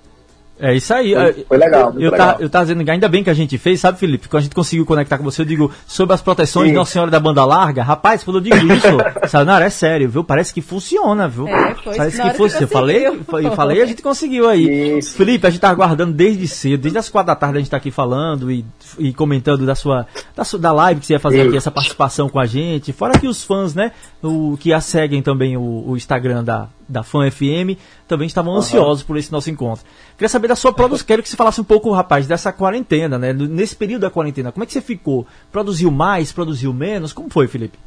É 0.58 0.74
isso 0.74 0.92
aí. 0.94 1.14
Foi- 1.14 1.44
foi 1.48 1.58
legal, 1.58 1.92
muito 1.92 2.02
eu, 2.04 2.10
legal. 2.10 2.34
Tá, 2.34 2.36
eu 2.40 2.48
tava 2.48 2.64
dizendo, 2.64 2.90
ainda 2.90 3.08
bem 3.08 3.22
que 3.22 3.28
a 3.30 3.34
gente 3.34 3.58
fez, 3.58 3.80
sabe, 3.80 3.98
Felipe? 3.98 4.28
Quando 4.28 4.40
a 4.40 4.42
gente 4.44 4.54
conseguiu 4.54 4.86
conectar 4.86 5.18
com 5.18 5.24
você, 5.24 5.42
eu 5.42 5.46
digo, 5.46 5.70
sobre 5.86 6.14
as 6.14 6.22
proteções 6.22 6.66
Sim. 6.66 6.72
de 6.72 6.78
Nossa 6.78 6.92
Senhora 6.92 7.10
da 7.10 7.20
Banda 7.20 7.44
Larga, 7.44 7.82
rapaz, 7.82 8.24
quando 8.24 8.38
eu 8.38 8.40
digo 8.40 8.56
isso, 8.72 8.86
Sayonara, 9.28 9.66
é 9.66 9.70
sério, 9.70 10.08
viu? 10.08 10.24
Parece 10.24 10.54
que 10.54 10.62
funciona, 10.62 11.28
viu? 11.28 11.46
É, 11.46 11.74
foi, 11.74 11.96
Parece 11.96 12.22
que 12.22 12.30
fosse. 12.34 12.56
que 12.56 12.64
Eu 12.64 12.68
falei, 12.68 13.06
eu 13.06 13.52
falei, 13.52 13.82
a 13.82 13.86
gente 13.86 14.00
conseguiu 14.02 14.48
aí. 14.48 14.98
Isso. 14.98 15.14
Felipe, 15.14 15.46
a 15.46 15.50
gente 15.50 15.60
tá 15.60 15.68
aguardando 15.68 16.12
desde 16.12 16.48
cedo, 16.48 16.80
desde 16.80 16.98
as 16.98 17.08
quatro 17.08 17.26
da 17.26 17.36
tarde 17.36 17.58
a 17.58 17.60
gente 17.60 17.70
tá 17.70 17.76
aqui 17.76 17.90
falando 17.90 18.50
e, 18.50 18.64
e 18.98 19.12
comentando 19.12 19.66
da 19.66 19.74
sua, 19.74 20.06
da 20.34 20.44
sua 20.44 20.58
da 20.58 20.72
live 20.72 21.00
que 21.00 21.06
você 21.06 21.12
ia 21.14 21.20
fazer 21.20 21.38
Isso. 21.40 21.48
aqui, 21.48 21.56
essa 21.58 21.70
participação 21.70 22.28
com 22.28 22.38
a 22.40 22.46
gente. 22.46 22.92
Fora 22.92 23.18
que 23.18 23.28
os 23.28 23.44
fãs, 23.44 23.74
né, 23.74 23.92
o, 24.22 24.56
que 24.58 24.72
a 24.72 24.80
seguem 24.80 25.22
também 25.22 25.56
o, 25.56 25.84
o 25.86 25.96
Instagram 25.96 26.42
da, 26.42 26.68
da 26.88 27.02
Fã 27.02 27.28
FM, 27.30 27.76
também 28.06 28.26
estavam 28.26 28.54
ansiosos 28.54 29.02
por 29.02 29.16
esse 29.16 29.32
nosso 29.32 29.50
encontro. 29.50 29.84
Queria 30.16 30.28
saber 30.28 30.48
da 30.48 30.56
sua 30.56 30.72
produção, 30.72 31.06
quero 31.06 31.22
que 31.22 31.28
você 31.28 31.36
falasse 31.36 31.60
um 31.60 31.64
pouco, 31.64 31.90
rapaz, 31.92 32.26
dessa 32.26 32.52
quarentena, 32.52 33.18
né? 33.18 33.32
Nesse 33.32 33.74
período 33.74 34.02
da 34.02 34.10
quarentena, 34.10 34.52
como 34.52 34.62
é 34.62 34.66
que 34.66 34.72
você 34.72 34.80
ficou? 34.80 35.26
Produziu 35.50 35.90
mais, 35.90 36.30
produziu 36.32 36.72
menos? 36.72 37.12
Como 37.12 37.28
foi, 37.30 37.48
Felipe? 37.48 37.78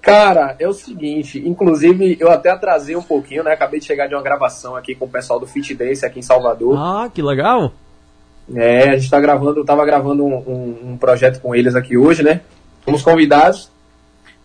Cara, 0.00 0.56
é 0.58 0.66
o 0.66 0.72
seguinte, 0.72 1.42
inclusive 1.46 2.16
eu 2.20 2.30
até 2.30 2.50
atrasei 2.50 2.96
um 2.96 3.02
pouquinho, 3.02 3.42
né? 3.44 3.52
Acabei 3.52 3.78
de 3.80 3.86
chegar 3.86 4.06
de 4.06 4.14
uma 4.14 4.22
gravação 4.22 4.74
aqui 4.76 4.94
com 4.94 5.04
o 5.04 5.08
pessoal 5.08 5.38
do 5.40 5.46
Fit 5.46 5.74
Dance 5.74 6.06
aqui 6.06 6.18
em 6.20 6.22
Salvador. 6.22 6.76
Ah, 6.78 7.10
que 7.12 7.20
legal! 7.20 7.72
É, 8.54 8.90
a 8.90 8.96
gente 8.96 9.10
tá 9.10 9.20
gravando, 9.20 9.60
eu 9.60 9.64
tava 9.64 9.84
gravando 9.84 10.24
um, 10.24 10.34
um- 10.38 10.78
um 10.92 10.96
projeto 10.96 11.40
com 11.40 11.54
eles 11.54 11.74
aqui 11.74 11.98
hoje, 11.98 12.22
né? 12.22 12.40
Fomos 12.82 13.02
convidados. 13.02 13.70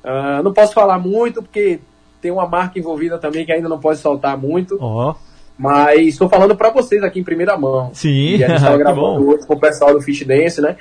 Ah, 0.03 0.41
não 0.43 0.51
posso 0.51 0.73
falar 0.73 0.99
muito, 0.99 1.41
porque 1.41 1.79
tem 2.23 2.31
uma 2.31 2.47
marca 2.47 2.79
envolvida 2.79 3.19
também 3.19 3.45
que 3.45 3.51
ainda 3.51 3.69
não 3.69 3.79
pode 3.79 3.99
soltar 3.99 4.35
muito. 4.37 4.77
Ó, 4.81 5.13
Mas 5.57 5.99
estou 6.07 6.27
falando 6.27 6.55
pra 6.55 6.71
vocês 6.71 7.03
aqui 7.03 7.19
em 7.19 7.23
primeira 7.23 7.55
mão. 7.57 7.91
sim, 7.93 8.37
E 8.37 8.43
a 8.43 8.47
gente 8.47 8.61
tava 8.61 8.71
que 8.77 8.83
gravando 8.83 9.27
hoje 9.29 9.45
com 9.45 9.53
o 9.53 9.59
pessoal 9.59 9.93
do 9.93 10.01
Fit 10.01 10.25
Dance, 10.25 10.59
né? 10.61 10.75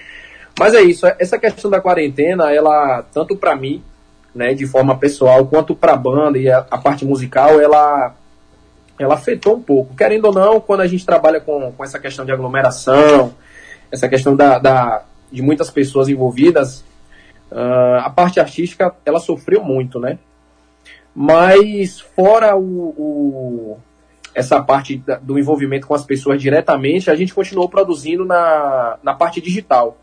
Mas 0.58 0.72
é 0.74 0.80
isso, 0.82 1.06
essa 1.18 1.38
questão 1.38 1.70
da 1.70 1.80
quarentena, 1.80 2.52
ela, 2.52 3.02
tanto 3.12 3.34
pra 3.36 3.56
mim, 3.56 3.82
né, 4.34 4.54
de 4.54 4.66
forma 4.66 4.96
pessoal, 4.96 5.44
quanto 5.46 5.74
pra 5.74 5.96
banda 5.96 6.38
e 6.38 6.48
a, 6.50 6.64
a 6.70 6.78
parte 6.78 7.04
musical, 7.04 7.60
ela, 7.60 8.14
ela 8.98 9.14
afetou 9.14 9.56
um 9.56 9.62
pouco. 9.62 9.94
Querendo 9.96 10.26
ou 10.26 10.32
não, 10.32 10.60
quando 10.60 10.80
a 10.82 10.86
gente 10.86 11.04
trabalha 11.04 11.40
com, 11.40 11.72
com 11.72 11.84
essa 11.84 11.98
questão 11.98 12.24
de 12.24 12.32
aglomeração, 12.32 13.32
essa 13.90 14.08
questão 14.08 14.34
da, 14.36 14.58
da- 14.58 15.02
de 15.30 15.42
muitas 15.42 15.70
pessoas 15.70 16.08
envolvidas, 16.08 16.84
ah, 17.50 18.02
a 18.06 18.10
parte 18.10 18.38
artística, 18.38 18.94
ela 19.04 19.18
sofreu 19.20 19.62
muito, 19.64 19.98
né? 19.98 20.18
Mas 21.14 22.00
fora 22.00 22.56
o, 22.56 22.62
o- 22.62 23.76
essa 24.34 24.62
parte 24.62 24.96
da- 24.96 25.16
do 25.18 25.38
envolvimento 25.38 25.86
com 25.86 25.94
as 25.94 26.04
pessoas 26.04 26.40
diretamente, 26.40 27.10
a 27.10 27.14
gente 27.14 27.34
continuou 27.34 27.68
produzindo 27.68 28.24
na, 28.24 28.96
na 29.02 29.14
parte 29.14 29.40
digital, 29.40 29.98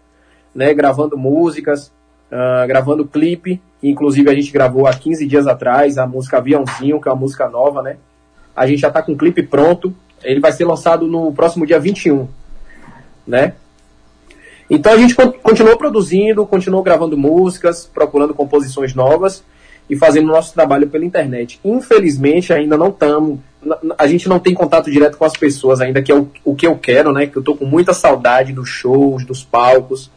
né? 0.53 0.71
Gravando 0.73 1.17
músicas, 1.17 1.91
ah, 2.31 2.65
gravando 2.67 3.05
clipe, 3.07 3.59
que 3.81 3.89
inclusive 3.89 4.29
a 4.29 4.35
gente 4.35 4.51
gravou 4.51 4.85
há 4.85 4.93
15 4.93 5.25
dias 5.25 5.47
atrás, 5.47 5.97
a 5.97 6.05
música 6.05 6.37
Aviãozinho, 6.37 7.01
que 7.01 7.09
é 7.09 7.11
uma 7.11 7.17
música 7.19 7.49
nova, 7.49 7.81
né? 7.81 7.97
A 8.55 8.67
gente 8.67 8.79
já 8.81 8.91
tá 8.91 9.01
com 9.01 9.13
o 9.13 9.17
clipe 9.17 9.41
pronto, 9.41 9.91
ele 10.23 10.39
vai 10.39 10.51
ser 10.51 10.65
lançado 10.65 11.07
no 11.07 11.31
próximo 11.33 11.65
dia 11.65 11.79
21, 11.79 12.27
né? 13.25 13.53
Então 14.69 14.93
a 14.93 14.97
gente 14.97 15.15
con- 15.15 15.31
continuou 15.31 15.75
produzindo, 15.75 16.45
continuou 16.45 16.83
gravando 16.83 17.17
músicas, 17.17 17.89
procurando 17.91 18.35
composições 18.35 18.93
novas 18.93 19.43
e 19.89 19.95
fazendo 19.95 20.27
nosso 20.27 20.53
trabalho 20.53 20.87
pela 20.87 21.03
internet. 21.03 21.59
Infelizmente 21.63 22.53
ainda 22.53 22.77
não 22.77 22.89
estamos, 22.89 23.39
a 23.97 24.07
gente 24.07 24.29
não 24.29 24.39
tem 24.39 24.53
contato 24.53 24.91
direto 24.91 25.17
com 25.17 25.25
as 25.25 25.33
pessoas 25.33 25.81
ainda, 25.81 26.01
que 26.01 26.11
é 26.11 26.15
o, 26.15 26.29
o 26.45 26.55
que 26.55 26.67
eu 26.67 26.77
quero, 26.77 27.11
né? 27.11 27.25
Que 27.27 27.37
eu 27.37 27.43
tô 27.43 27.55
com 27.55 27.65
muita 27.65 27.93
saudade 27.93 28.53
dos 28.53 28.69
shows, 28.69 29.25
dos 29.25 29.43
palcos, 29.43 30.11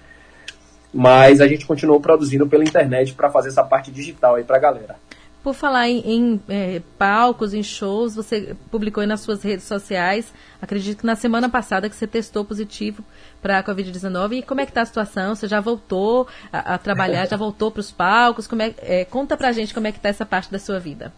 mas 0.93 1.41
a 1.41 1.49
gente 1.49 1.65
continuou 1.65 2.01
produzindo 2.01 2.47
pela 2.47 2.65
internet 2.65 3.15
para 3.15 3.31
fazer 3.31 3.49
essa 3.49 3.65
parte 3.65 3.91
digital 3.91 4.35
aí 4.35 4.45
pra 4.45 4.59
galera. 4.59 4.97
Por 5.43 5.55
falar 5.55 5.89
em, 5.89 5.99
em, 6.07 6.41
eh, 6.49 6.83
palcos, 6.97 7.53
em 7.53 7.65
shows, 7.65 8.15
você 8.15 8.55
publicou 8.71 9.05
nas 9.07 9.21
suas 9.21 9.43
redes 9.43 9.65
sociais, 9.65 10.33
acredito 10.61 11.01
que 11.01 11.07
na 11.07 11.17
semana 11.17 11.49
passada 11.49 11.89
que 11.91 11.97
você 11.97 12.07
testou 12.07 12.45
positivo 12.45 13.05
para 13.41 13.59
a 13.59 13.65
Covid-19. 13.65 14.39
E 14.39 14.43
como 14.43 14.61
é 14.61 14.65
que 14.65 14.71
está 14.71 14.83
a 14.83 14.87
situação? 14.87 15.35
Você 15.35 15.49
já 15.49 15.61
voltou 15.61 16.29
a, 16.53 16.75
a 16.75 16.79
trabalhar, 16.79 17.27
já 17.27 17.37
voltou 17.37 17.73
para 17.73 17.81
os 17.81 17.91
palcos? 17.91 18.47
Como 18.47 18.63
é, 18.63 18.73
eh, 18.79 19.05
conta 19.05 19.37
pra 19.37 19.51
gente 19.51 19.75
como 19.75 19.89
é 19.89 19.93
que 19.93 19.99
está 19.99 20.09
essa 20.09 20.25
parte 20.25 20.51
da 20.53 20.61
sua 20.61 20.79
vida. 20.79 21.13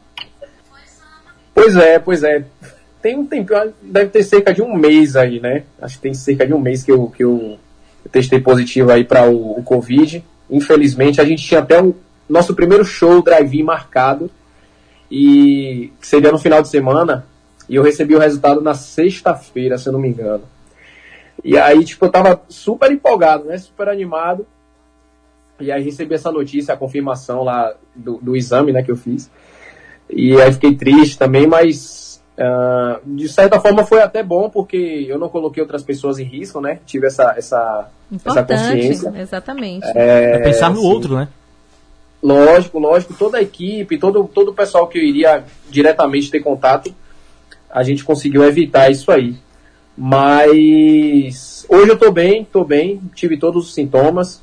Pois 1.55 1.77
é, 1.77 1.99
pois 1.99 2.25
é. 2.25 2.45
Tem 3.03 3.19
um 3.19 3.27
tempo, 3.27 3.53
deve 3.83 4.09
ter 4.09 4.23
cerca 4.23 4.55
de 4.55 4.63
um 4.63 4.75
mês 4.75 5.17
aí, 5.17 5.39
né? 5.39 5.65
Acho 5.81 5.97
que 5.97 6.03
tem 6.03 6.15
cerca 6.15 6.47
de 6.47 6.55
um 6.55 6.59
mês 6.59 6.83
que 6.83 6.91
eu, 6.91 7.09
que 7.09 7.23
eu 7.23 7.59
testei 8.11 8.41
positivo 8.41 8.91
aí 8.91 9.05
para 9.05 9.29
o, 9.29 9.59
o 9.59 9.63
Covid. 9.63 10.25
Infelizmente, 10.51 11.21
a 11.21 11.25
gente 11.25 11.43
tinha 11.43 11.61
até 11.61 11.81
o 11.83 11.95
nosso 12.29 12.55
primeiro 12.55 12.85
show 12.85 13.23
drive-in 13.23 13.63
marcado, 13.63 14.31
e 15.11 15.93
que 16.01 16.07
seria 16.07 16.33
no 16.33 16.39
final 16.39 16.63
de 16.63 16.69
semana, 16.69 17.27
e 17.69 17.77
eu 17.77 17.83
recebi 17.83 18.15
o 18.15 18.19
resultado 18.19 18.61
na 18.61 18.75
sexta-feira, 18.75 19.79
se 19.79 19.89
eu 19.89 19.93
não 19.93 20.01
me 20.01 20.09
engano. 20.09 20.43
E 21.43 21.59
aí, 21.59 21.85
tipo, 21.85 22.05
eu 22.05 22.11
tava 22.11 22.43
super 22.49 22.91
empolgado, 22.91 23.45
né? 23.45 23.59
Super 23.59 23.89
animado. 23.89 24.47
E 25.61 25.71
aí 25.71 25.83
recebi 25.83 26.15
essa 26.15 26.33
notícia, 26.33 26.75
a 26.75 26.77
confirmação 26.77 27.43
lá 27.43 27.75
do, 27.95 28.19
do 28.19 28.37
exame, 28.37 28.73
né, 28.73 28.83
que 28.83 28.91
eu 28.91 28.97
fiz. 28.97 29.31
E 30.11 30.41
aí 30.41 30.53
fiquei 30.53 30.75
triste 30.75 31.17
também, 31.17 31.47
mas 31.47 32.21
ah, 32.37 32.99
de 33.05 33.29
certa 33.29 33.61
forma 33.61 33.85
foi 33.85 34.03
até 34.03 34.23
bom, 34.23 34.51
porque 34.51 35.07
eu 35.09 35.19
não 35.19 35.29
coloquei 35.29 35.63
outras 35.63 35.83
pessoas 35.83 36.19
em 36.19 36.25
risco, 36.25 36.61
né? 36.61 36.81
Tive 36.85 37.07
essa, 37.07 37.35
essa, 37.37 37.89
essa 38.13 38.43
consciência. 38.43 39.09
Importante, 39.09 39.21
exatamente. 39.21 39.87
É 39.95 40.39
pensar 40.41 40.71
no 40.71 40.81
sim. 40.81 40.87
outro, 40.87 41.17
né? 41.17 41.29
Lógico, 42.25 42.79
lógico, 42.79 43.13
toda 43.13 43.37
a 43.37 43.43
equipe, 43.43 43.99
todo, 43.99 44.25
todo 44.25 44.49
o 44.49 44.55
pessoal 44.55 44.89
que 44.89 44.97
eu 44.97 45.03
iria 45.03 45.45
diretamente 45.69 46.31
ter 46.31 46.41
contato, 46.41 46.91
a 47.71 47.83
gente 47.83 48.03
conseguiu 48.03 48.43
evitar 48.43 48.91
isso 48.91 49.13
aí. 49.13 49.37
Mas 49.95 51.67
hoje 51.69 51.91
eu 51.91 51.99
tô 51.99 52.11
bem, 52.11 52.43
tô 52.51 52.65
bem, 52.65 52.99
tive 53.15 53.37
todos 53.37 53.67
os 53.67 53.75
sintomas, 53.75 54.41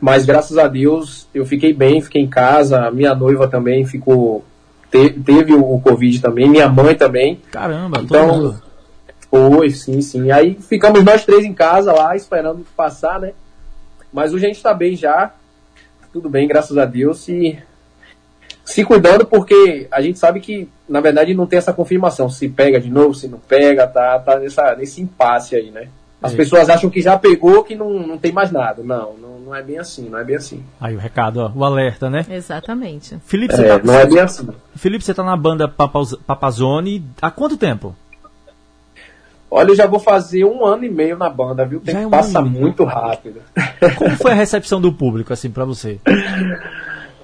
mas 0.00 0.24
graças 0.24 0.56
a 0.58 0.68
Deus 0.68 1.26
eu 1.34 1.44
fiquei 1.44 1.72
bem, 1.72 2.00
fiquei 2.00 2.22
em 2.22 2.28
casa, 2.28 2.88
minha 2.92 3.16
noiva 3.16 3.48
também 3.48 3.84
ficou 3.84 4.44
te, 4.88 5.10
teve 5.10 5.54
o 5.54 5.80
Covid 5.80 6.20
também, 6.20 6.48
minha 6.48 6.68
mãe 6.68 6.94
também. 6.94 7.40
Caramba, 7.50 8.00
então, 8.00 8.28
todo 8.28 8.42
mundo. 8.42 8.62
Foi, 9.28 9.70
sim, 9.70 10.00
sim. 10.00 10.30
Aí 10.30 10.56
ficamos 10.68 11.02
nós 11.02 11.24
três 11.24 11.44
em 11.44 11.52
casa 11.52 11.92
lá, 11.92 12.14
esperando 12.14 12.64
passar, 12.76 13.18
né? 13.18 13.32
Mas 14.12 14.32
hoje 14.32 14.46
a 14.46 14.48
gente 14.48 14.62
tá 14.62 14.72
bem 14.72 14.94
já. 14.94 15.32
Tudo 16.16 16.30
bem, 16.30 16.48
graças 16.48 16.78
a 16.78 16.86
Deus. 16.86 17.28
E 17.28 17.58
se 18.64 18.82
cuidando, 18.86 19.26
porque 19.26 19.86
a 19.90 20.00
gente 20.00 20.18
sabe 20.18 20.40
que, 20.40 20.66
na 20.88 20.98
verdade, 20.98 21.34
não 21.34 21.46
tem 21.46 21.58
essa 21.58 21.74
confirmação. 21.74 22.30
Se 22.30 22.48
pega 22.48 22.80
de 22.80 22.88
novo, 22.88 23.12
se 23.12 23.28
não 23.28 23.38
pega, 23.38 23.86
tá, 23.86 24.18
tá 24.18 24.38
nessa, 24.38 24.74
nesse 24.76 25.02
impasse 25.02 25.54
aí, 25.54 25.70
né? 25.70 25.88
As 26.22 26.32
É. 26.32 26.36
pessoas 26.38 26.70
acham 26.70 26.88
que 26.88 27.02
já 27.02 27.18
pegou, 27.18 27.62
que 27.62 27.74
não, 27.76 27.90
não 28.06 28.16
tem 28.16 28.32
mais 28.32 28.50
nada. 28.50 28.82
Não, 28.82 29.12
não, 29.12 29.38
não 29.40 29.54
é 29.54 29.62
bem 29.62 29.78
assim, 29.78 30.08
não 30.08 30.18
é 30.18 30.24
bem 30.24 30.36
assim. 30.36 30.64
Aí 30.80 30.96
o 30.96 30.98
recado, 30.98 31.36
ó, 31.36 31.52
o 31.54 31.62
alerta, 31.62 32.08
né? 32.08 32.24
Exatamente. 32.30 33.18
Felipe, 33.26 33.54
você 33.54 33.66
É, 33.66 33.78
tá, 33.78 33.84
não 33.84 33.92
é 33.94 34.06
bem 34.06 34.18
assim. 34.20 34.48
Felipe, 34.74 35.04
você 35.04 35.12
tá 35.12 35.22
na 35.22 35.36
banda 35.36 35.68
Papaz- 35.68 36.16
Papazone 36.26 37.04
há 37.20 37.30
quanto 37.30 37.58
tempo? 37.58 37.94
Olha, 39.56 39.70
eu 39.70 39.74
já 39.74 39.86
vou 39.86 39.98
fazer 39.98 40.44
um 40.44 40.66
ano 40.66 40.84
e 40.84 40.90
meio 40.90 41.16
na 41.16 41.30
banda, 41.30 41.64
viu? 41.64 41.78
O 41.78 41.82
Já 41.82 41.92
tempo 41.92 42.04
é 42.04 42.06
um 42.06 42.10
passa 42.10 42.40
ano 42.40 42.48
e 42.48 42.50
muito 42.50 42.84
rápido. 42.84 43.40
Como 43.96 44.14
foi 44.16 44.32
a 44.32 44.34
recepção 44.34 44.78
do 44.78 44.92
público, 44.92 45.32
assim, 45.32 45.48
pra 45.50 45.64
você? 45.64 45.98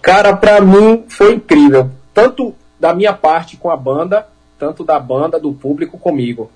Cara, 0.01 0.35
pra 0.35 0.59
mim 0.59 1.05
foi 1.09 1.35
incrível. 1.35 1.91
Tanto 2.15 2.55
da 2.81 2.95
minha 2.95 3.13
parte 3.13 3.59
com 3.59 3.69
a 3.69 3.77
banda, 3.77 4.27
tanto 4.59 4.83
da 4.83 4.99
banda, 4.99 5.39
do 5.39 5.53
público 5.53 5.99
comigo. 5.99 6.51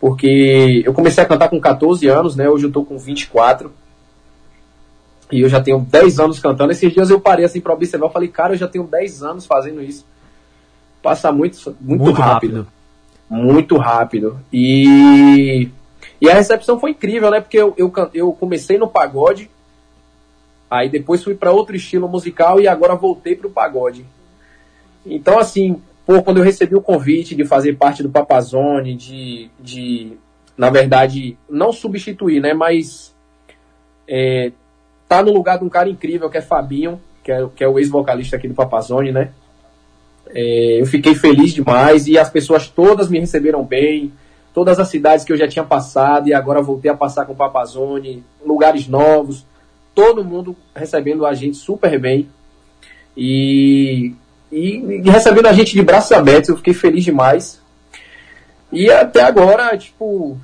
Porque 0.00 0.82
eu 0.86 0.94
comecei 0.94 1.22
a 1.22 1.26
cantar 1.26 1.50
com 1.50 1.60
14 1.60 2.08
anos, 2.08 2.34
né? 2.34 2.48
Hoje 2.48 2.64
eu 2.64 2.72
tô 2.72 2.82
com 2.82 2.96
24. 2.96 3.70
E 5.30 5.42
eu 5.42 5.48
já 5.50 5.60
tenho 5.60 5.78
10 5.78 6.20
anos 6.20 6.38
cantando. 6.38 6.72
Esses 6.72 6.90
dias 6.90 7.10
eu 7.10 7.20
parei 7.20 7.44
assim 7.44 7.60
pra 7.60 7.74
observar. 7.74 8.06
Eu 8.06 8.12
falei, 8.12 8.28
cara, 8.30 8.54
eu 8.54 8.58
já 8.58 8.66
tenho 8.66 8.84
10 8.84 9.22
anos 9.22 9.44
fazendo 9.44 9.82
isso. 9.82 10.06
Passa 11.02 11.30
muito, 11.30 11.58
muito, 11.82 12.02
Muito 12.02 12.18
rápido. 12.18 12.56
rápido. 12.62 12.77
Muito 13.30 13.76
rápido. 13.76 14.40
E, 14.52 15.68
e 16.20 16.30
a 16.30 16.34
recepção 16.34 16.80
foi 16.80 16.90
incrível, 16.90 17.30
né? 17.30 17.40
Porque 17.40 17.58
eu, 17.58 17.74
eu, 17.76 17.92
eu 18.14 18.32
comecei 18.32 18.78
no 18.78 18.88
pagode, 18.88 19.50
aí 20.70 20.88
depois 20.88 21.22
fui 21.22 21.34
para 21.34 21.52
outro 21.52 21.76
estilo 21.76 22.08
musical 22.08 22.60
e 22.60 22.66
agora 22.66 22.94
voltei 22.94 23.36
pro 23.36 23.50
pagode. 23.50 24.04
Então, 25.04 25.38
assim, 25.38 25.80
pô, 26.06 26.22
quando 26.22 26.38
eu 26.38 26.44
recebi 26.44 26.74
o 26.74 26.82
convite 26.82 27.34
de 27.34 27.44
fazer 27.44 27.76
parte 27.76 28.02
do 28.02 28.10
Papazone, 28.10 28.94
de, 28.94 29.50
de 29.60 30.16
na 30.56 30.70
verdade, 30.70 31.36
não 31.48 31.72
substituir, 31.72 32.40
né? 32.40 32.52
Mas 32.52 33.14
é, 34.08 34.52
tá 35.08 35.22
no 35.22 35.32
lugar 35.32 35.58
de 35.58 35.64
um 35.64 35.68
cara 35.68 35.88
incrível 35.88 36.28
que 36.28 36.38
é 36.38 36.42
Fabinho, 36.42 37.00
que 37.22 37.30
é, 37.30 37.46
que 37.54 37.62
é 37.62 37.68
o 37.68 37.78
ex-vocalista 37.78 38.36
aqui 38.36 38.48
do 38.48 38.54
Papazone, 38.54 39.12
né? 39.12 39.32
É, 40.34 40.80
eu 40.80 40.86
fiquei 40.86 41.14
feliz 41.14 41.52
demais 41.52 42.06
e 42.06 42.18
as 42.18 42.28
pessoas 42.30 42.68
todas 42.68 43.08
me 43.08 43.18
receberam 43.18 43.64
bem. 43.64 44.12
Todas 44.54 44.78
as 44.78 44.88
cidades 44.88 45.24
que 45.24 45.32
eu 45.32 45.36
já 45.36 45.46
tinha 45.46 45.64
passado 45.64 46.28
e 46.28 46.34
agora 46.34 46.60
voltei 46.60 46.90
a 46.90 46.96
passar 46.96 47.24
com 47.24 47.32
o 47.32 47.36
Papazone, 47.36 48.24
lugares 48.44 48.88
novos, 48.88 49.46
todo 49.94 50.24
mundo 50.24 50.56
recebendo 50.74 51.24
a 51.24 51.34
gente 51.34 51.56
super 51.56 51.98
bem 51.98 52.28
e, 53.16 54.14
e, 54.50 55.02
e 55.04 55.10
recebendo 55.10 55.46
a 55.46 55.52
gente 55.52 55.72
de 55.72 55.82
braços 55.82 56.12
abertos. 56.12 56.48
Eu 56.48 56.56
fiquei 56.56 56.74
feliz 56.74 57.04
demais. 57.04 57.60
E 58.72 58.90
até 58.90 59.22
agora, 59.22 59.76
tipo, 59.76 60.38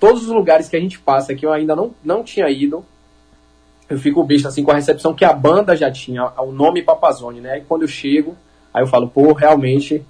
todos 0.00 0.22
os 0.22 0.28
lugares 0.28 0.68
que 0.68 0.76
a 0.76 0.80
gente 0.80 0.98
passa 0.98 1.34
que 1.34 1.44
eu 1.44 1.52
ainda 1.52 1.76
não, 1.76 1.94
não 2.04 2.24
tinha 2.24 2.48
ido, 2.48 2.84
eu 3.88 3.98
fico 3.98 4.22
besta 4.24 4.48
assim 4.48 4.62
com 4.64 4.70
a 4.70 4.74
recepção 4.74 5.14
que 5.14 5.24
a 5.24 5.32
banda 5.32 5.76
já 5.76 5.90
tinha, 5.90 6.32
o 6.38 6.52
nome 6.52 6.82
Papazone, 6.82 7.40
né? 7.40 7.58
E 7.58 7.60
quando 7.62 7.82
eu 7.82 7.88
chego, 7.88 8.36
aí 8.72 8.82
eu 8.82 8.86
falo, 8.86 9.08
pô, 9.08 9.32
realmente, 9.32 10.02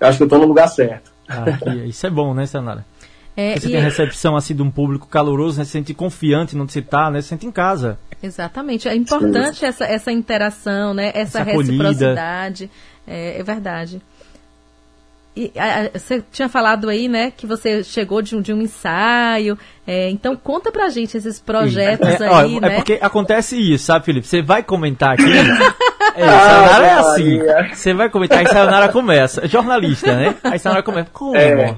eu 0.00 0.06
acho 0.08 0.18
que 0.18 0.24
eu 0.24 0.28
tô 0.28 0.38
no 0.38 0.46
lugar 0.46 0.68
certo. 0.68 1.10
Ah, 1.28 1.44
que- 1.58 1.70
isso 1.86 2.06
é 2.06 2.10
bom, 2.10 2.32
né, 2.34 2.46
Sanara? 2.46 2.84
É, 3.36 3.54
você 3.58 3.68
e- 3.68 3.70
tem 3.72 3.80
a 3.80 3.84
recepção 3.84 4.34
assim 4.36 4.54
de 4.54 4.62
um 4.62 4.70
público 4.70 5.06
caloroso, 5.06 5.58
né? 5.58 5.64
Se 5.64 5.70
sente 5.72 5.94
confiante 5.94 6.56
onde 6.58 6.72
você 6.72 6.82
tá, 6.82 7.10
né? 7.10 7.20
Se 7.20 7.28
sente 7.28 7.46
em 7.46 7.52
casa. 7.52 7.98
Exatamente. 8.22 8.88
É 8.88 8.94
importante 8.96 9.64
essa, 9.64 9.84
essa 9.84 10.10
interação, 10.10 10.92
né? 10.92 11.12
Essa, 11.14 11.40
Essa 11.40 11.42
reciprocidade. 11.44 12.68
É, 13.06 13.38
é 13.38 13.42
verdade. 13.44 14.02
E 15.36 15.52
a- 15.56 15.82
a- 15.94 15.98
você 15.98 16.20
tinha 16.32 16.48
falado 16.48 16.88
aí, 16.88 17.06
né, 17.06 17.30
que 17.30 17.46
você 17.46 17.84
chegou 17.84 18.20
de 18.20 18.34
um, 18.34 18.40
de 18.40 18.52
um 18.52 18.60
ensaio. 18.60 19.56
é, 19.86 20.10
então 20.10 20.34
conta 20.36 20.72
pra 20.72 20.88
gente 20.88 21.16
esses 21.16 21.38
projetos 21.38 22.08
É, 22.20 22.28
ó, 22.28 22.38
aí, 22.40 22.56
é 22.56 22.60
né? 22.60 22.74
porque 22.76 22.98
acontece 23.00 23.56
isso, 23.56 23.84
sabe, 23.84 24.04
Felipe? 24.04 24.26
Você 24.26 24.42
vai 24.42 24.62
comentar 24.64 25.12
aqui. 25.14 25.22
É, 26.18 26.26
Sayonara 26.26 26.86
é 26.86 26.92
assim. 26.92 27.38
Maria. 27.38 27.74
Você 27.74 27.94
vai 27.94 28.10
comentar 28.10 28.42
e 28.42 28.48
Sayonara 28.48 28.88
começa. 28.88 29.46
Jornalista, 29.46 30.14
né? 30.16 30.34
Aí 30.42 30.58
Sayonara 30.58 30.82
começa. 30.82 31.08
Como? 31.12 31.36
É. 31.36 31.76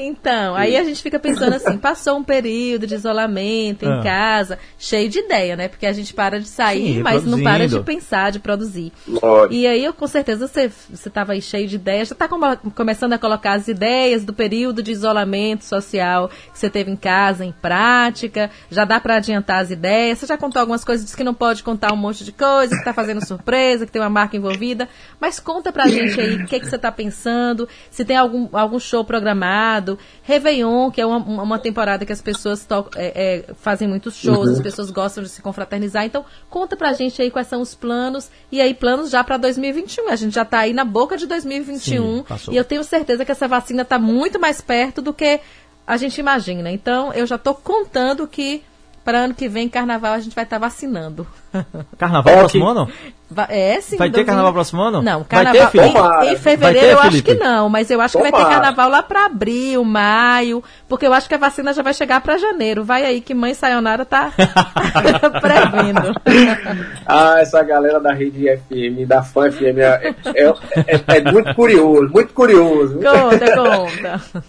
Então, 0.00 0.54
aí 0.54 0.76
a 0.76 0.84
gente 0.84 1.02
fica 1.02 1.18
pensando 1.18 1.54
assim, 1.54 1.76
passou 1.76 2.16
um 2.18 2.22
período 2.22 2.86
de 2.86 2.94
isolamento 2.94 3.84
em 3.84 3.92
Ah. 3.92 4.00
casa, 4.02 4.58
cheio 4.78 5.08
de 5.08 5.18
ideia, 5.18 5.56
né? 5.56 5.66
Porque 5.66 5.86
a 5.86 5.92
gente 5.92 6.14
para 6.14 6.38
de 6.38 6.46
sair, 6.46 6.94
Sim, 6.94 7.02
mas 7.02 7.24
não 7.24 7.42
para 7.42 7.66
de 7.66 7.80
pensar, 7.80 8.30
de 8.30 8.38
produzir. 8.38 8.92
Lógico. 9.08 9.52
E 9.52 9.66
aí, 9.66 9.84
eu, 9.84 9.92
com 9.92 10.06
certeza, 10.06 10.46
você 10.46 10.70
estava 10.92 11.32
aí 11.32 11.42
cheio 11.42 11.66
de 11.66 11.74
ideias, 11.74 12.08
já 12.08 12.12
está 12.14 12.28
começando 12.74 13.12
a 13.14 13.18
colocar 13.18 13.54
as 13.54 13.66
ideias 13.66 14.24
do 14.24 14.32
período 14.32 14.82
de 14.84 14.92
isolamento 14.92 15.64
social 15.64 16.28
que 16.28 16.58
você 16.58 16.70
teve 16.70 16.90
em 16.92 16.96
casa 16.96 17.44
em 17.44 17.52
prática, 17.52 18.50
já 18.70 18.84
dá 18.84 19.00
para 19.00 19.16
adiantar 19.16 19.62
as 19.62 19.70
ideias. 19.72 20.18
Você 20.18 20.26
já 20.26 20.38
contou 20.38 20.60
algumas 20.60 20.84
coisas, 20.84 21.04
disse 21.04 21.16
que 21.16 21.24
não 21.24 21.34
pode 21.34 21.64
contar 21.64 21.92
um 21.92 21.96
monte 21.96 22.22
de 22.24 22.30
coisa, 22.30 22.70
que 22.72 22.78
está 22.80 22.92
fazendo 22.92 23.26
surpresa, 23.26 23.84
que 23.84 23.90
tem 23.90 24.00
uma 24.00 24.08
marca 24.10 24.36
envolvida, 24.36 24.88
mas 25.20 25.40
conta 25.40 25.72
pra 25.72 25.88
gente 25.88 26.20
aí 26.20 26.36
o 26.36 26.46
que, 26.46 26.60
que 26.60 26.66
você 26.66 26.76
está 26.76 26.92
pensando, 26.92 27.68
se 27.90 28.04
tem 28.04 28.16
algum, 28.16 28.48
algum 28.52 28.78
show 28.78 29.04
programado, 29.04 29.87
Réveillon, 30.24 30.90
que 30.90 31.00
é 31.00 31.06
uma, 31.06 31.18
uma 31.18 31.58
temporada 31.58 32.04
que 32.04 32.12
as 32.12 32.20
pessoas 32.20 32.64
to- 32.66 32.88
é, 32.96 33.44
é, 33.48 33.54
fazem 33.54 33.86
muitos 33.86 34.16
shows, 34.16 34.48
as 34.50 34.60
pessoas 34.60 34.90
gostam 34.90 35.22
de 35.22 35.28
se 35.30 35.40
confraternizar. 35.40 36.04
Então, 36.04 36.24
conta 36.50 36.76
pra 36.76 36.92
gente 36.92 37.22
aí 37.22 37.30
quais 37.30 37.46
são 37.46 37.60
os 37.62 37.74
planos. 37.74 38.28
E 38.52 38.60
aí, 38.60 38.74
planos 38.74 39.10
já 39.10 39.22
pra 39.24 39.36
2021. 39.36 40.08
A 40.10 40.16
gente 40.16 40.34
já 40.34 40.44
tá 40.44 40.58
aí 40.58 40.72
na 40.72 40.84
boca 40.84 41.16
de 41.16 41.26
2021. 41.26 42.24
Sim, 42.36 42.52
e 42.52 42.56
eu 42.56 42.64
tenho 42.64 42.82
certeza 42.84 43.24
que 43.24 43.32
essa 43.32 43.46
vacina 43.48 43.84
tá 43.84 43.98
muito 43.98 44.38
mais 44.40 44.60
perto 44.60 45.00
do 45.00 45.12
que 45.14 45.40
a 45.86 45.96
gente 45.96 46.18
imagina. 46.18 46.70
Então, 46.70 47.12
eu 47.12 47.26
já 47.26 47.38
tô 47.38 47.54
contando 47.54 48.26
que 48.26 48.62
para 49.04 49.20
ano 49.20 49.32
que 49.34 49.48
vem, 49.48 49.70
carnaval, 49.70 50.12
a 50.12 50.18
gente 50.20 50.34
vai 50.34 50.44
estar 50.44 50.58
vacinando. 50.58 51.26
Carnaval 51.96 52.34
Ó, 52.34 52.38
próximo 52.40 52.64
que- 52.66 52.70
ano? 52.70 52.92
Va- 53.30 53.46
É, 53.50 53.78
sim. 53.82 53.98
Vai 53.98 54.10
ter 54.10 54.24
carnaval 54.24 54.54
próximo 54.54 54.80
ano? 54.80 55.02
Não, 55.02 55.18
Vai 55.28 55.44
ter, 55.52 55.58
carnaval 55.58 55.70
Felipe? 55.70 55.88
em- 55.88 56.00
em, 56.00 56.26
Vai 56.28 56.36
fevereiro 56.36 56.86
ter, 56.86 56.92
eu 56.94 56.98
acho 57.00 57.22
que 57.22 57.34
não, 57.34 57.68
mas 57.68 57.90
eu 57.90 58.00
acho 58.00 58.16
que 58.16 58.22
vai 58.22 58.32
ter 58.32 58.46
carnaval 58.48 58.88
lá 58.88 59.02
para 59.02 59.26
abril, 59.26 59.84
maio, 59.84 60.64
porque 60.88 61.06
eu 61.06 61.12
acho 61.12 61.28
que 61.28 61.34
a 61.34 61.38
vacina 61.38 61.74
já 61.74 61.82
vai 61.82 61.92
chegar 61.92 62.22
para 62.22 62.38
janeiro. 62.38 62.84
Vai 62.84 63.04
aí 63.04 63.20
que 63.20 63.34
mãe 63.34 63.52
Sayonara 63.52 64.04
tá 64.06 64.32
prevendo. 65.40 66.14
Ah, 67.06 67.36
essa 67.40 67.62
galera 67.62 67.98
da 68.00 68.12
rede 68.12 68.44
FM, 68.46 69.06
da 69.06 69.22
Fã 69.22 69.50
FM, 69.50 69.78
é, 69.78 70.14
é- 70.34 70.44
é- 70.86 71.16
é 71.18 71.32
muito 71.32 71.54
curioso, 71.54 72.08
muito 72.12 72.32
curioso. 72.34 72.98
conta, 73.00 73.54
conta. 73.56 74.42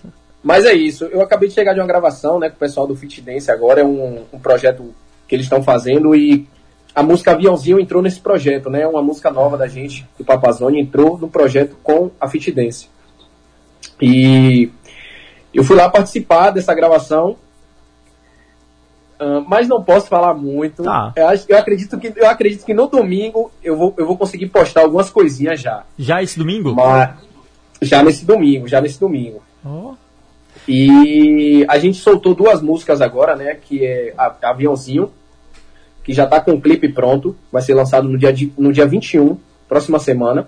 Mas 0.44 0.66
é 0.66 0.74
isso, 0.74 1.06
eu 1.06 1.22
acabei 1.22 1.48
de 1.50 1.56
chegar 1.56 1.74
de 1.74 1.80
uma 1.80 1.88
gravação 1.88 2.40
né, 2.40 2.50
com 2.50 2.56
o 2.56 2.60
pessoal 2.60 2.86
do 2.88 2.96
Fit 2.96 3.22
Dance 3.22 3.50
agora, 3.52 3.82
é 3.82 3.84
um, 3.84 4.24
um 4.32 4.40
projeto 4.40 4.94
que 5.28 5.36
eles 5.36 5.46
estão 5.46 5.62
fazendo 5.64 6.14
e 6.16 6.48
a 6.96 7.04
música 7.04 7.32
Aviãozinho 7.32 7.80
entrou 7.80 8.02
nesse 8.02 8.20
projeto, 8.20 8.70
né? 8.70 8.86
Uma 8.88 9.02
música 9.02 9.30
nova 9.32 9.58
da 9.58 9.68
gente, 9.68 10.06
do 10.18 10.26
Papazone, 10.26 10.80
entrou 10.82 11.18
no 11.18 11.30
projeto 11.30 11.76
com 11.84 12.12
a 12.20 12.28
Fit 12.28 12.52
Dance. 12.52 12.88
E 14.02 14.70
eu 15.54 15.64
fui 15.64 15.76
lá 15.76 15.90
participar 15.90 16.52
dessa 16.52 16.74
gravação, 16.74 17.38
mas 19.48 19.68
não 19.68 19.84
posso 19.84 20.08
falar 20.08 20.34
muito. 20.34 20.84
Tá. 20.84 21.12
Eu, 21.16 21.28
acho- 21.28 21.46
eu 21.50 21.58
acredito 21.58 21.98
que, 22.00 22.14
eu 22.16 22.30
acredito 22.30 22.66
que 22.66 22.74
no 22.74 22.88
domingo 22.88 23.52
eu 23.64 23.76
vou, 23.78 23.94
eu 23.98 24.06
vou 24.06 24.18
conseguir 24.18 24.48
postar 24.48 24.82
algumas 24.82 25.10
coisinhas 25.10 25.60
já. 25.60 25.84
Já 25.98 26.24
esse 26.24 26.38
domingo? 26.40 26.74
Mas 26.74 27.16
já 27.82 28.02
nesse 28.04 28.26
domingo, 28.26 28.68
já 28.68 28.80
nesse 28.82 29.00
domingo. 29.00 29.42
Ó, 29.66 29.94
E 30.68 31.66
a 31.68 31.78
gente 31.80 31.98
soltou 31.98 32.34
duas 32.34 32.62
músicas 32.62 33.02
agora, 33.02 33.36
né? 33.36 33.56
Que 33.56 33.86
é 33.86 34.14
Aviãozinho, 34.42 35.12
que 36.10 36.16
já 36.16 36.26
tá 36.26 36.42
com 36.42 36.54
o 36.54 36.60
clipe 36.62 36.90
pronto. 36.90 37.36
Vai 37.52 37.62
ser 37.62 37.76
lançado 37.76 38.10
no 38.10 38.18
dia, 38.18 38.34
no 38.58 38.74
dia 38.74 38.88
21, 38.88 39.38
próxima 39.68 40.00
semana. 40.00 40.48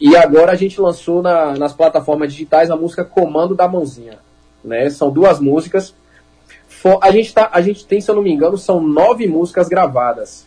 E 0.00 0.16
agora 0.16 0.52
a 0.52 0.54
gente 0.54 0.80
lançou 0.80 1.20
na- 1.22 1.56
nas 1.56 1.72
plataformas 1.72 2.32
digitais 2.32 2.70
a 2.70 2.76
música 2.76 3.04
Comando 3.04 3.52
da 3.52 3.66
Mãozinha. 3.66 4.18
Né? 4.64 4.88
São 4.90 5.10
duas 5.10 5.40
músicas. 5.40 5.92
A, 7.02 7.10
gente 7.10 7.34
tá, 7.34 7.48
a 7.52 7.60
gente 7.60 7.84
tem, 7.84 8.00
se 8.00 8.08
eu 8.08 8.14
não 8.14 8.22
me 8.22 8.30
engano, 8.32 8.56
são 8.56 8.80
nove 8.80 9.26
músicas 9.26 9.66
gravadas. 9.68 10.46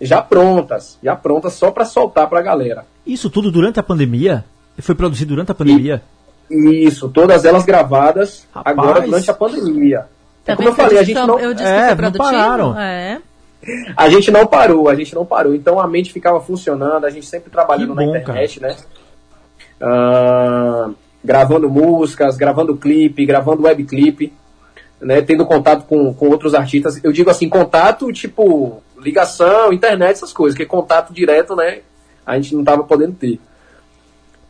Já 0.00 0.22
prontas, 0.22 0.96
já 1.02 1.14
prontas 1.14 1.52
só 1.52 1.70
pra 1.70 1.84
soltar 1.84 2.26
pra 2.26 2.40
galera. 2.40 2.86
Isso 3.06 3.28
tudo 3.28 3.50
durante 3.52 3.78
a 3.78 3.82
pandemia? 3.82 4.46
Foi 4.78 4.94
produzido 4.94 5.34
durante 5.34 5.50
a 5.52 5.54
pandemia? 5.54 6.02
Isso, 6.50 7.10
todas 7.10 7.44
elas 7.44 7.66
gravadas 7.66 8.46
Rapaz. 8.54 8.78
agora 8.78 9.00
durante 9.02 9.30
a 9.30 9.34
pandemia. 9.34 10.06
Tá 10.42 10.54
É 10.54 10.56
como 10.56 10.68
eu 10.70 10.74
falei, 10.74 10.98
a 10.98 11.02
gente 11.02 11.20
que 11.20 11.26
não, 11.26 11.38
Eu 11.38 11.52
disse 11.52 11.68
É, 11.68 11.88
que 11.90 11.96
foi 11.96 12.04
não 12.06 12.12
pararam. 12.12 12.78
É. 12.78 13.20
a 13.96 14.08
gente 14.08 14.30
não 14.30 14.46
parou, 14.46 14.88
a 14.88 14.94
gente 14.94 15.14
não 15.14 15.26
parou. 15.26 15.54
Então 15.54 15.80
a 15.80 15.86
mente 15.86 16.12
ficava 16.12 16.40
funcionando, 16.40 17.04
a 17.04 17.10
gente 17.10 17.26
sempre 17.26 17.50
trabalhando 17.50 17.94
bom, 17.94 17.96
na 17.96 18.04
internet, 18.04 18.60
né? 18.60 18.76
Ah, 19.80 20.90
gravando 21.24 21.68
músicas, 21.68 22.36
gravando 22.36 22.76
clipe, 22.76 23.26
gravando 23.26 23.64
webclip, 23.64 24.32
né? 25.00 25.20
Tendo 25.22 25.44
contato 25.46 25.84
com, 25.86 26.12
com 26.14 26.28
outros 26.28 26.54
artistas. 26.54 27.02
Eu 27.02 27.12
digo 27.12 27.30
assim, 27.30 27.48
contato 27.48 28.12
tipo 28.12 28.82
ligação, 28.98 29.72
internet, 29.72 30.16
essas 30.16 30.32
coisas, 30.32 30.56
que 30.56 30.66
contato 30.66 31.12
direto, 31.12 31.54
né? 31.54 31.80
A 32.26 32.36
gente 32.36 32.54
não 32.54 32.64
tava 32.64 32.84
podendo 32.84 33.14
ter. 33.14 33.40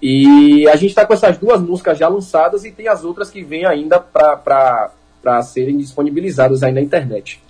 E 0.01 0.68
a 0.68 0.76
gente 0.76 0.94
tá 0.94 1.05
com 1.05 1.12
essas 1.12 1.36
duas 1.39 1.60
músicas 1.60 1.98
já 1.98 2.09
lançadas 2.09 2.64
e 2.64 2.70
tem 2.70 2.89
as 2.89 3.05
outras 3.05 3.30
que 3.30 3.43
vêm 3.43 3.64
ainda 3.64 3.98
para 3.98 5.43
serem 5.43 5.76
disponibilizadas 5.76 6.62
aí 6.62 6.72
na 6.72 6.80
internet. 6.80 7.43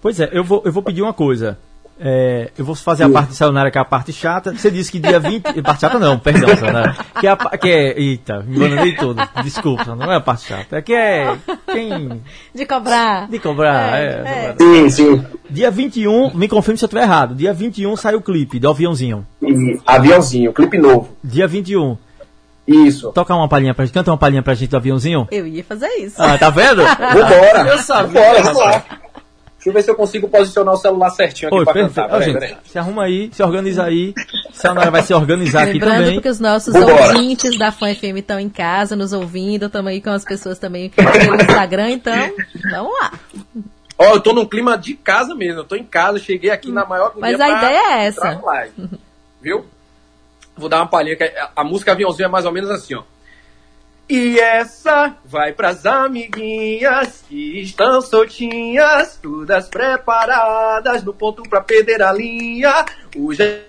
Pois 0.00 0.20
é, 0.20 0.28
eu 0.32 0.44
vou, 0.44 0.62
eu 0.64 0.72
vou 0.72 0.82
pedir 0.82 1.02
uma 1.02 1.12
coisa. 1.12 1.58
É, 1.98 2.50
eu 2.58 2.64
vou 2.64 2.74
fazer 2.74 3.04
a 3.04 3.08
parte 3.08 3.30
de 3.30 3.36
sayonara, 3.36 3.70
que 3.70 3.78
é 3.78 3.80
a 3.80 3.84
parte 3.84 4.12
chata. 4.12 4.52
Você 4.54 4.70
disse 4.70 4.92
que 4.92 4.98
dia 4.98 5.18
20. 5.18 5.62
parte 5.62 5.80
chata 5.80 5.98
não, 5.98 6.18
perdão, 6.18 6.48
sayonara. 6.54 6.94
Que 7.18 7.26
é 7.26 7.30
a 7.30 7.36
que 7.36 7.70
é. 7.70 7.98
Eita, 7.98 8.42
me 8.42 8.56
enganei 8.56 8.94
todo. 8.94 9.16
Desculpa, 9.42 9.94
não 9.94 10.12
é 10.12 10.16
a 10.16 10.20
parte 10.20 10.46
chata. 10.46 10.76
É 10.76 10.82
que 10.82 10.92
é. 10.92 11.34
Quem. 11.72 12.20
De 12.54 12.66
cobrar. 12.66 13.28
De 13.28 13.38
cobrar. 13.38 13.98
É, 13.98 14.04
É, 14.04 14.46
é. 14.50 14.54
Sim, 14.58 14.90
sim. 14.90 15.24
Dia 15.48 15.70
21, 15.70 16.34
me 16.34 16.48
confirme 16.48 16.76
se 16.76 16.84
eu 16.84 16.86
estiver 16.86 17.02
errado. 17.02 17.34
Dia 17.34 17.54
21 17.54 17.96
sai 17.96 18.14
o 18.14 18.20
clipe 18.20 18.58
do 18.58 18.68
aviãozinho. 18.68 19.26
Aviãozinho, 19.86 20.52
clipe 20.52 20.76
novo. 20.76 21.08
Dia 21.24 21.46
21. 21.46 21.96
Isso. 22.66 23.10
Toca 23.12 23.34
uma 23.34 23.48
palhinha 23.48 23.72
pra 23.74 23.84
gente. 23.86 23.94
Canta 23.94 24.10
uma 24.10 24.18
palhinha 24.18 24.42
pra 24.42 24.52
gente 24.54 24.68
do 24.70 24.76
aviãozinho. 24.76 25.26
Eu 25.30 25.46
ia 25.46 25.64
fazer 25.64 25.88
isso. 25.98 26.16
Ah, 26.20 26.36
tá 26.36 26.50
vendo? 26.50 26.82
Vambora. 26.82 27.68
Eu 27.68 27.78
sabia, 27.78 28.42
Vambora, 28.42 28.42
rapaz. 28.42 28.84
Deixa 29.66 29.70
eu 29.70 29.72
ver 29.72 29.82
se 29.82 29.90
eu 29.90 29.96
consigo 29.96 30.28
posicionar 30.28 30.74
o 30.74 30.76
celular 30.76 31.10
certinho 31.10 31.48
aqui 31.48 31.58
Oi, 31.58 31.64
pra 31.64 31.74
perfeito. 31.74 31.94
cantar. 31.96 32.16
Ó, 32.16 32.20
gente, 32.20 32.34
peraí. 32.34 32.56
se 32.64 32.78
arruma 32.78 33.02
aí, 33.02 33.30
se 33.32 33.42
organiza 33.42 33.82
aí. 33.84 34.14
Sayonara 34.52 34.90
vai 34.92 35.02
se 35.02 35.12
organizar 35.12 35.62
aqui 35.64 35.72
Lembrando 35.72 36.04
também. 36.04 36.20
que 36.20 36.28
os 36.28 36.38
nossos 36.38 36.72
Vambora. 36.72 37.08
ouvintes 37.08 37.58
da 37.58 37.72
Fã 37.72 37.92
FM 37.92 38.18
estão 38.18 38.38
em 38.38 38.48
casa, 38.48 38.94
nos 38.94 39.12
ouvindo, 39.12 39.66
estamos 39.66 39.90
aí 39.90 40.00
com 40.00 40.10
as 40.10 40.24
pessoas 40.24 40.58
também 40.60 40.88
pelo 40.90 41.08
Instagram, 41.34 41.90
então 41.90 42.14
vamos 42.70 42.92
lá. 43.00 43.12
Ó, 43.98 44.04
eu 44.14 44.20
tô 44.20 44.32
num 44.32 44.46
clima 44.46 44.78
de 44.78 44.94
casa 44.94 45.34
mesmo. 45.34 45.60
Eu 45.60 45.64
tô 45.64 45.74
em 45.74 45.82
casa, 45.84 46.18
cheguei 46.20 46.50
aqui 46.50 46.70
na 46.70 46.84
maior 46.86 47.12
Mas 47.16 47.40
a 47.40 47.48
ideia 47.48 47.98
é 48.02 48.06
essa. 48.06 48.40
live. 48.44 48.72
Viu? 49.42 49.66
Vou 50.56 50.68
dar 50.68 50.76
uma 50.76 50.86
palhinha. 50.86 51.16
A 51.56 51.64
música 51.64 51.90
aviãozinho 51.90 52.26
é 52.26 52.28
mais 52.28 52.44
ou 52.46 52.52
menos 52.52 52.70
assim, 52.70 52.94
ó. 52.94 53.02
E 54.08 54.38
essa 54.38 55.16
vai 55.24 55.52
pras 55.52 55.84
amiguinhas 55.84 57.24
que 57.28 57.60
estão 57.60 58.00
soltinhas, 58.00 59.18
todas 59.20 59.68
preparadas 59.68 61.02
no 61.02 61.12
ponto 61.12 61.42
pra 61.42 61.60
perder 61.60 62.00
a 62.02 62.12
linha. 62.12 62.86
Hoje 63.16 63.64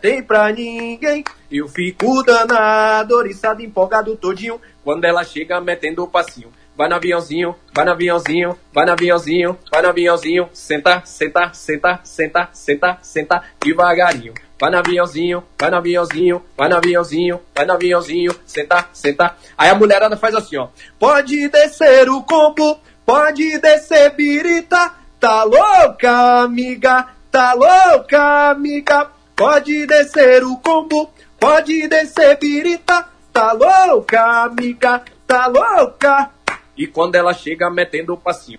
tem 0.00 0.22
pra 0.22 0.52
ninguém. 0.52 1.24
Eu 1.50 1.66
fico 1.66 2.22
danado, 2.22 3.16
oriçado, 3.16 3.60
empolgado 3.60 4.16
todinho. 4.16 4.60
Quando 4.84 5.04
ela 5.04 5.24
chega 5.24 5.60
metendo 5.60 6.04
o 6.04 6.08
passinho. 6.08 6.52
Vai 6.76 6.88
no 6.88 6.96
aviãozinho, 6.96 7.54
vai 7.72 7.84
no 7.84 7.92
aviãozinho, 7.92 8.58
vai 8.72 8.84
no 8.84 8.92
aviãozinho, 8.92 9.58
vai 9.70 9.82
no 9.82 9.88
aviãozinho. 9.88 10.48
Senta, 10.52 11.02
senta, 11.04 11.50
senta, 11.52 12.00
senta, 12.02 12.48
senta, 12.52 12.98
senta, 13.00 13.42
devagarinho. 13.60 14.34
Vai 14.58 14.70
no 14.70 14.78
aviãozinho, 14.78 15.44
vai 15.58 15.70
no 15.70 15.76
aviãozinho, 15.76 16.42
vai 16.56 16.68
no 16.68 16.76
aviãozinho, 16.76 17.40
vai 17.54 17.64
no 17.64 17.72
aviãozinho, 17.74 18.34
senta, 18.44 18.88
senta. 18.92 19.36
Aí 19.56 19.70
a 19.70 19.74
mulherada 19.74 20.16
faz 20.16 20.34
assim, 20.34 20.56
ó. 20.56 20.68
Pode 20.98 21.48
descer 21.48 22.08
o 22.08 22.22
combo, 22.22 22.80
pode 23.06 23.58
descer 23.58 24.10
birita. 24.14 24.94
Tá 25.20 25.44
louca, 25.44 26.42
amiga, 26.42 27.08
tá 27.30 27.54
louca, 27.54 28.50
amiga. 28.50 29.10
Pode 29.36 29.86
descer 29.86 30.42
o 30.44 30.56
combo, 30.56 31.10
pode 31.38 31.86
descer 31.88 32.36
birita. 32.38 33.06
Tá 33.32 33.52
louca, 33.52 34.44
amiga, 34.44 35.02
tá 35.26 35.46
louca. 35.46 36.30
E 36.76 36.86
quando 36.86 37.14
ela 37.14 37.32
chega 37.32 37.70
metendo 37.70 38.14
o 38.14 38.16
passinho. 38.16 38.58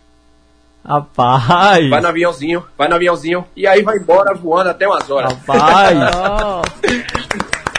Rapaz. 0.86 1.90
Vai 1.90 2.00
no 2.00 2.08
aviãozinho, 2.08 2.64
vai 2.78 2.88
no 2.88 2.96
aviãozinho. 2.96 3.46
E 3.56 3.66
aí 3.66 3.82
vai 3.82 3.98
embora 3.98 4.36
voando 4.36 4.70
até 4.70 4.88
umas 4.88 5.10
horas. 5.10 5.34
Rapaz. 5.34 5.98
Ó, 6.16 6.62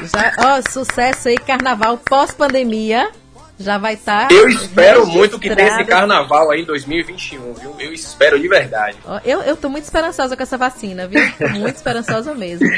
já, 0.02 0.32
ó, 0.38 0.70
sucesso 0.70 1.28
aí, 1.28 1.36
carnaval 1.38 1.96
pós-pandemia. 1.98 3.10
Já 3.58 3.78
vai 3.78 3.94
estar. 3.94 4.30
Eu 4.30 4.48
espero 4.48 5.06
muito 5.06 5.38
que 5.38 5.54
tenha 5.54 5.68
esse 5.68 5.84
carnaval 5.84 6.50
aí 6.50 6.60
em 6.60 6.64
2021, 6.64 7.54
viu? 7.54 7.74
Eu 7.78 7.92
espero 7.92 8.38
de 8.38 8.46
verdade. 8.48 8.98
Eu, 9.24 9.40
eu 9.42 9.56
tô 9.56 9.68
muito 9.68 9.84
esperançosa 9.84 10.36
com 10.36 10.42
essa 10.42 10.58
vacina, 10.58 11.06
viu? 11.06 11.20
Muito 11.58 11.76
esperançosa 11.76 12.34
mesmo. 12.34 12.68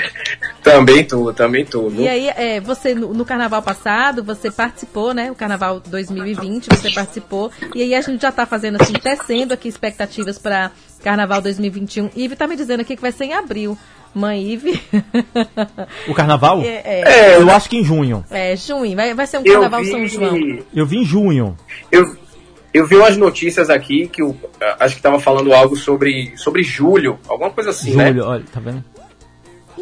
Também 0.62 1.04
tô, 1.04 1.32
também 1.32 1.64
tô, 1.64 1.88
viu? 1.88 2.02
E 2.02 2.08
aí, 2.08 2.28
é, 2.28 2.60
você 2.60 2.94
no, 2.94 3.12
no 3.12 3.24
carnaval 3.24 3.60
passado, 3.60 4.22
você 4.22 4.50
participou, 4.50 5.12
né? 5.12 5.30
O 5.30 5.34
carnaval 5.34 5.80
2020, 5.80 6.68
você 6.68 6.90
participou. 6.90 7.50
E 7.74 7.82
aí 7.82 7.94
a 7.94 8.00
gente 8.00 8.22
já 8.22 8.30
tá 8.30 8.46
fazendo 8.46 8.80
assim, 8.80 8.92
tecendo 8.92 9.52
aqui 9.52 9.68
expectativas 9.68 10.38
para 10.38 10.70
carnaval 11.02 11.40
2021. 11.40 12.10
Ive 12.16 12.36
tá 12.36 12.46
me 12.46 12.56
dizendo 12.56 12.80
aqui 12.80 12.96
que 12.96 13.02
vai 13.02 13.12
ser 13.12 13.24
em 13.24 13.34
abril. 13.34 13.76
Mãe 14.14 14.42
Ive. 14.52 14.80
O 16.08 16.14
carnaval? 16.14 16.62
É, 16.62 16.82
é, 16.84 17.36
Eu 17.36 17.50
acho 17.50 17.68
que 17.68 17.76
em 17.76 17.84
junho. 17.84 18.24
é, 18.30 18.56
junho. 18.56 18.96
Vai, 18.96 19.14
vai 19.14 19.26
ser 19.26 19.38
um 19.38 19.42
Eu 19.44 19.52
carnaval 19.54 19.82
vi, 19.82 19.90
São 19.90 20.06
João. 20.06 20.58
Eu 20.74 20.86
vi 20.86 20.98
em 20.98 21.04
junho. 21.04 21.56
eu, 21.92 22.16
eu 22.72 22.86
vi 22.86 22.96
umas 22.96 23.16
notícias 23.16 23.70
aqui 23.70 24.08
que 24.08 24.22
o, 24.22 24.34
acho 24.80 24.96
que 24.96 25.02
tava 25.02 25.18
falando 25.20 25.52
algo 25.52 25.76
sobre, 25.76 26.32
sobre 26.36 26.62
julho, 26.62 27.18
alguma 27.28 27.50
coisa 27.50 27.70
assim, 27.70 27.94
né? 27.94 28.08
Julho, 28.08 28.24
olha, 28.24 28.44
tá 28.52 28.60
vendo? 28.60 28.84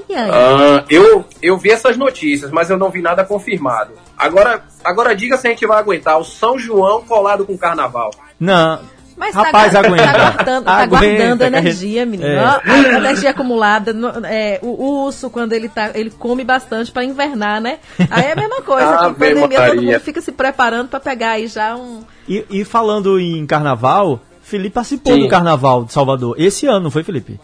E 0.09 0.15
aí? 0.15 0.31
Ah, 0.31 0.85
eu, 0.91 1.25
eu 1.43 1.57
vi 1.57 1.71
essas 1.71 1.97
notícias, 1.97 2.51
mas 2.51 2.71
eu 2.71 2.77
não 2.77 2.91
vi 2.91 3.01
nada 3.01 3.25
confirmado. 3.25 3.93
Agora, 4.17 4.65
agora 4.85 5.17
diga 5.17 5.37
se 5.37 5.47
a 5.47 5.51
gente 5.51 5.67
vai 5.67 5.79
aguentar 5.79 6.19
o 6.19 6.25
São 6.25 6.59
João 6.59 7.03
colado 7.03 7.45
com 7.47 7.57
carnaval. 7.57 8.11
Não. 8.39 8.81
Mas 9.17 9.35
Rapaz, 9.35 9.73
tá, 9.73 9.79
aguenta. 9.79 10.03
tá 10.05 10.13
guardando, 10.13 10.65
tá 10.65 10.73
Aguenta, 10.75 10.89
guardando 10.89 11.39
que 11.39 11.45
a 11.45 11.47
gente- 11.51 11.59
energia, 11.59 12.05
menino. 12.07 12.29
É. 12.29 12.45
Ó, 12.45 12.61
A 12.71 12.79
energia 12.99 13.31
acumulada. 13.31 13.93
no- 13.95 14.27
é, 14.27 14.59
o, 14.63 14.67
o 14.69 15.05
urso, 15.07 15.31
quando 15.31 15.55
ele 15.55 15.69
tá, 15.71 15.91
ele 15.95 16.11
come 16.11 16.45
bastante 16.45 16.93
pra 16.93 17.03
invernar, 17.03 17.61
né? 17.61 17.79
Aí 18.11 18.25
é 18.27 18.33
a 18.33 18.37
mesma 18.37 18.61
coisa. 18.61 18.89
Ave 19.07 19.15
que 19.15 19.35
pandemia, 19.41 19.67
todo 19.71 19.83
mundo 19.83 20.01
fica 20.01 20.21
se 20.21 20.33
preparando 20.33 20.89
pra 20.89 21.01
pegar 21.01 21.31
aí 21.31 21.47
já 21.47 21.75
um. 21.77 22.03
E, 22.29 22.45
e 22.51 22.65
falando 22.65 23.19
em 23.19 23.47
carnaval, 23.47 24.21
Felipe 24.43 24.75
participou 24.75 25.15
Sim. 25.15 25.23
do 25.23 25.29
carnaval 25.29 25.85
de 25.85 25.93
Salvador. 25.95 26.35
Esse 26.39 26.67
ano, 26.67 26.81
não 26.81 26.91
foi, 26.91 27.03
Felipe? 27.03 27.41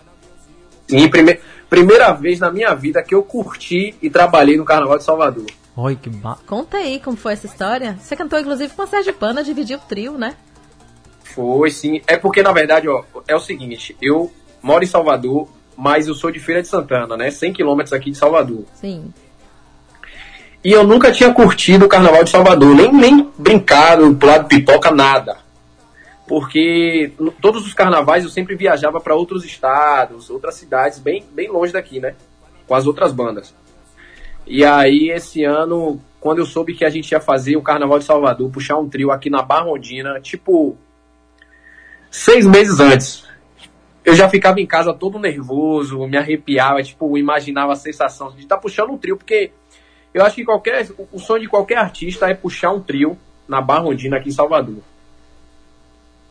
Sim, 0.88 1.08
prime, 1.08 1.38
primeira 1.70 2.12
vez 2.12 2.38
na 2.38 2.50
minha 2.50 2.74
vida 2.74 3.02
que 3.02 3.14
eu 3.14 3.22
curti 3.22 3.94
e 4.02 4.10
trabalhei 4.10 4.58
no 4.58 4.64
Carnaval 4.64 4.98
de 4.98 5.04
Salvador. 5.04 5.46
Olha 5.74 5.96
que 5.96 6.10
ba... 6.10 6.36
Conta 6.46 6.76
aí 6.76 7.00
como 7.00 7.16
foi 7.16 7.32
essa 7.32 7.46
história. 7.46 7.96
Você 7.98 8.14
cantou, 8.14 8.38
inclusive, 8.38 8.74
com 8.74 8.82
a 8.82 8.86
Sergipana, 8.86 9.42
dividiu 9.42 9.78
o 9.78 9.80
trio, 9.80 10.18
né? 10.18 10.34
Foi, 11.34 11.70
sim. 11.70 12.00
É 12.06 12.16
porque, 12.16 12.42
na 12.42 12.52
verdade, 12.52 12.88
ó, 12.88 13.02
é 13.26 13.34
o 13.34 13.40
seguinte, 13.40 13.96
eu 14.00 14.32
moro 14.62 14.84
em 14.84 14.86
Salvador, 14.86 15.48
mas 15.76 16.06
eu 16.06 16.14
sou 16.14 16.30
de 16.30 16.38
Feira 16.38 16.62
de 16.62 16.68
Santana, 16.68 17.16
né? 17.16 17.30
100 17.30 17.52
quilômetros 17.52 17.92
aqui 17.92 18.10
de 18.10 18.16
Salvador. 18.16 18.64
Sim. 18.74 19.12
E 20.64 20.70
eu 20.70 20.84
nunca 20.86 21.10
tinha 21.10 21.32
curtido 21.32 21.86
o 21.86 21.88
Carnaval 21.88 22.22
de 22.22 22.30
Salvador, 22.30 22.74
nem, 22.74 22.92
nem 22.92 23.30
brincado, 23.36 24.14
pulado 24.14 24.46
pipoca, 24.46 24.90
nada. 24.90 25.38
Porque 26.28 27.12
todos 27.40 27.66
os 27.66 27.74
carnavais 27.74 28.22
eu 28.22 28.30
sempre 28.30 28.54
viajava 28.54 29.00
para 29.00 29.14
outros 29.14 29.44
estados, 29.44 30.30
outras 30.30 30.54
cidades, 30.54 31.00
bem, 31.00 31.24
bem 31.32 31.48
longe 31.48 31.72
daqui, 31.72 31.98
né? 31.98 32.14
Com 32.66 32.74
as 32.74 32.86
outras 32.86 33.12
bandas. 33.12 33.52
E 34.46 34.64
aí, 34.64 35.10
esse 35.10 35.42
ano, 35.42 36.00
quando 36.20 36.38
eu 36.38 36.46
soube 36.46 36.74
que 36.74 36.84
a 36.84 36.90
gente 36.90 37.10
ia 37.10 37.20
fazer 37.20 37.56
o 37.56 37.62
Carnaval 37.62 37.98
de 37.98 38.04
Salvador, 38.04 38.50
puxar 38.50 38.78
um 38.78 38.88
trio 38.88 39.10
aqui 39.10 39.28
na 39.28 39.42
Barrondina, 39.42 40.20
tipo, 40.20 40.76
seis 42.12 42.46
meses 42.46 42.78
antes, 42.78 43.24
eu 44.04 44.14
já 44.14 44.28
ficava 44.28 44.60
em 44.60 44.66
casa 44.66 44.92
todo 44.92 45.18
nervoso, 45.18 46.06
me 46.06 46.18
arrepiava, 46.18 46.82
tipo, 46.82 47.16
imaginava 47.16 47.72
a 47.72 47.76
sensação 47.76 48.30
de 48.30 48.40
estar 48.42 48.58
puxando 48.58 48.90
um 48.90 48.98
trio, 48.98 49.16
porque 49.16 49.50
eu 50.12 50.22
acho 50.24 50.36
que 50.36 50.44
qualquer, 50.44 50.86
o 51.10 51.18
sonho 51.18 51.40
de 51.40 51.48
qualquer 51.48 51.78
artista 51.78 52.28
é 52.28 52.34
puxar 52.34 52.70
um 52.70 52.80
trio 52.80 53.16
na 53.48 53.62
Barrondina 53.62 54.18
aqui 54.18 54.28
em 54.28 54.32
Salvador. 54.32 54.82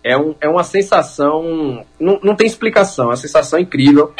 É, 0.04 0.16
um, 0.16 0.36
é 0.40 0.48
uma 0.48 0.64
sensação, 0.64 1.84
não, 2.00 2.20
não 2.22 2.36
tem 2.36 2.46
explicação, 2.46 3.06
é 3.06 3.10
uma 3.10 3.18
sensação 3.18 3.60
incrível. 3.60 4.14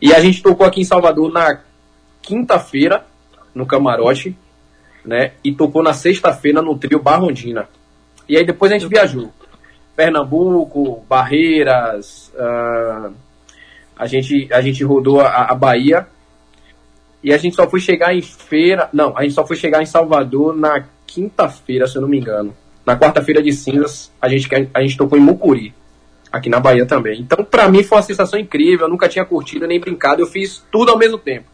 E 0.00 0.12
a 0.12 0.20
gente 0.20 0.42
tocou 0.42 0.66
aqui 0.66 0.80
em 0.80 0.84
Salvador 0.84 1.32
na 1.32 1.60
quinta-feira, 2.20 3.06
no 3.54 3.66
camarote, 3.66 4.36
né? 5.04 5.32
E 5.44 5.54
tocou 5.54 5.82
na 5.82 5.92
sexta-feira 5.92 6.60
no 6.60 6.76
trio 6.76 7.00
Barrondina. 7.00 7.68
E 8.28 8.36
aí 8.36 8.44
depois 8.44 8.72
a 8.72 8.78
gente 8.78 8.88
viajou. 8.88 9.32
Pernambuco, 9.96 11.04
Barreiras, 11.08 12.32
ah, 12.38 13.10
a, 13.96 14.06
gente, 14.06 14.48
a 14.52 14.60
gente 14.60 14.82
rodou 14.84 15.20
a, 15.20 15.44
a 15.44 15.54
Bahia. 15.54 16.06
E 17.22 17.32
a 17.32 17.38
gente 17.38 17.54
só 17.54 17.68
foi 17.68 17.78
chegar 17.78 18.14
em 18.14 18.22
feira. 18.22 18.88
Não, 18.92 19.16
a 19.16 19.22
gente 19.22 19.34
só 19.34 19.46
foi 19.46 19.56
chegar 19.56 19.80
em 19.80 19.86
Salvador 19.86 20.56
na 20.56 20.84
quinta-feira, 21.06 21.86
se 21.86 21.96
eu 21.96 22.02
não 22.02 22.08
me 22.08 22.18
engano. 22.18 22.54
Na 22.84 22.98
quarta-feira 22.98 23.40
de 23.40 23.52
cinzas, 23.52 24.10
a 24.20 24.28
gente, 24.28 24.48
a 24.74 24.82
gente 24.82 24.96
tocou 24.96 25.16
em 25.16 25.20
Mucuri, 25.20 25.72
aqui 26.32 26.48
na 26.48 26.58
Bahia 26.58 26.84
também. 26.84 27.20
Então, 27.20 27.44
pra 27.44 27.68
mim, 27.68 27.84
foi 27.84 27.98
uma 27.98 28.02
sensação 28.02 28.40
incrível. 28.40 28.86
Eu 28.86 28.90
nunca 28.90 29.08
tinha 29.08 29.24
curtido 29.24 29.68
nem 29.68 29.78
brincado, 29.78 30.20
eu 30.20 30.26
fiz 30.26 30.64
tudo 30.72 30.90
ao 30.90 30.98
mesmo 30.98 31.16
tempo. 31.18 31.46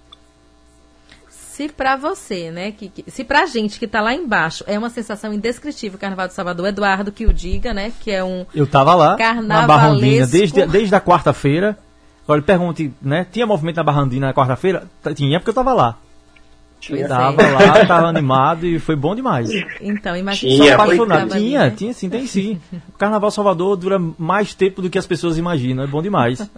Se 1.59 1.69
pra 1.69 1.97
você, 1.97 2.53
né, 2.53 2.71
que, 2.71 2.89
que- 2.89 3.11
se 3.11 3.25
pra 3.25 3.45
gente 3.45 3.81
que 3.81 3.89
tá 3.89 4.01
lá 4.01 4.15
embaixo 4.15 4.63
é 4.65 4.79
uma 4.79 4.89
sensação 4.91 5.33
indescritível 5.33 5.97
o 5.97 6.01
Carnaval 6.01 6.29
de 6.29 6.35
Salvador, 6.35 6.69
Eduardo 6.69 7.11
que 7.11 7.27
o 7.27 7.33
diga, 7.33 7.75
né, 7.75 7.93
que 8.01 8.13
é 8.13 8.23
um 8.23 8.47
Eu 8.55 8.65
tava 8.65 8.95
lá, 8.95 9.17
na. 9.43 9.67
Barrandina, 9.67 10.25
desde, 10.25 10.65
desde 10.69 10.95
a 10.95 11.01
quarta-feira. 11.01 11.77
Agora, 12.23 12.41
pergunte, 12.43 12.93
né? 13.03 13.27
Tinha 13.33 13.45
movimento 13.45 13.75
na 13.79 13.83
Barrandina 13.83 14.29
na 14.29 14.33
quarta-feira? 14.35 14.85
Tinha, 15.17 15.41
porque 15.41 15.51
eu 15.51 15.55
tava 15.55 15.73
lá. 15.73 15.99
Pois 16.87 17.09
Tava 17.09 17.43
é. 17.43 17.51
lá, 17.51 17.87
tava 17.87 18.07
animado 18.07 18.65
e 18.65 18.79
foi 18.79 18.95
bom 18.95 19.17
demais. 19.17 19.51
Então, 19.81 20.17
imagina 20.17 20.53
Tinha, 20.53 20.77
foi 20.77 20.85
Apaixonado. 20.85 21.31
Tinha, 21.31 21.59
né? 21.65 21.71
tinha 21.77 21.93
sim, 21.93 22.09
tem 22.09 22.25
sim. 22.29 22.61
O 22.95 22.97
Carnaval 22.97 23.33
Salvador 23.33 23.77
dura 23.77 23.99
mais 24.17 24.55
tempo 24.55 24.81
do 24.81 24.89
que 24.89 24.97
as 24.97 25.09
pessoas 25.09 25.37
imaginam. 25.37 25.83
É 25.83 25.89
bom 25.89 26.01
demais. 26.01 26.49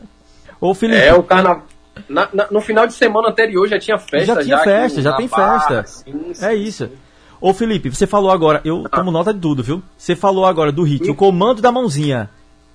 Ô, 0.61 0.75
Felipe, 0.75 1.01
É, 1.01 1.15
o 1.15 1.23
carnaval. 1.23 1.65
Na- 2.09 2.29
na- 2.33 2.47
no 2.51 2.61
final 2.61 2.87
de 2.87 2.93
semana 2.95 3.29
anterior 3.29 3.69
já 3.69 3.79
tinha 3.79 3.99
festa. 3.99 4.25
já 4.35 4.43
tinha 4.43 4.57
aqui 4.57 4.65
festa, 4.65 5.03
já 5.03 5.13
tem 5.17 5.29
Barra, 5.29 5.61
festa. 5.61 5.81
assim, 5.81 6.33
É 6.45 6.55
isso. 6.55 6.89
Ô, 7.41 7.55
Felipe, 7.55 7.89
você 7.89 8.07
falou 8.07 8.31
agora, 8.31 8.61
eu 8.65 8.85
tomo 8.89 9.11
nota 9.11 9.33
de 9.33 9.41
tudo, 9.41 9.63
viu? 9.63 9.83
Você 9.97 10.15
falou 10.15 10.45
agora 10.45 10.71
do 10.71 10.83
hit, 10.83 11.11
o 11.11 11.15
comando 11.15 11.63
da 11.63 11.73
mãozinha. 11.73 12.29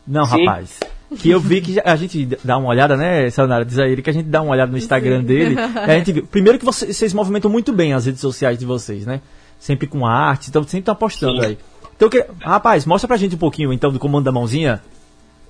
Não, 0.07 0.25
Sim. 0.25 0.43
rapaz. 0.45 0.79
Que 1.19 1.29
eu 1.29 1.39
vi 1.39 1.61
que 1.61 1.79
a 1.85 1.95
gente 1.95 2.25
dá 2.43 2.57
uma 2.57 2.69
olhada, 2.69 2.97
né, 2.97 3.29
Sayonara? 3.29 3.63
Diz 3.63 3.77
a 3.77 3.87
ele 3.87 4.01
que 4.01 4.09
a 4.09 4.13
gente 4.13 4.27
dá 4.27 4.41
uma 4.41 4.51
olhada 4.51 4.71
no 4.71 4.77
Instagram 4.77 5.23
dele. 5.23 5.55
e 5.55 5.57
a 5.79 5.97
gente 5.97 6.11
viu. 6.11 6.25
Primeiro 6.25 6.57
que 6.57 6.65
você- 6.65 6.91
vocês 6.91 7.13
movimentam 7.13 7.49
muito 7.49 7.71
bem 7.71 7.93
as 7.93 8.05
redes 8.07 8.19
sociais 8.21 8.57
de 8.57 8.65
vocês, 8.65 9.05
né? 9.05 9.21
Sempre 9.59 9.85
com 9.87 10.05
arte, 10.05 10.49
então 10.49 10.63
sempre 10.63 10.79
estão 10.79 10.95
postando 10.95 11.39
Sim. 11.41 11.47
aí. 11.47 11.57
Então, 11.95 12.09
que, 12.09 12.25
rapaz, 12.41 12.85
mostra 12.85 13.07
pra 13.07 13.17
gente 13.17 13.35
um 13.35 13.37
pouquinho, 13.37 13.71
então, 13.71 13.91
do 13.91 13.99
comando 13.99 14.25
da 14.25 14.31
mãozinha. 14.31 14.81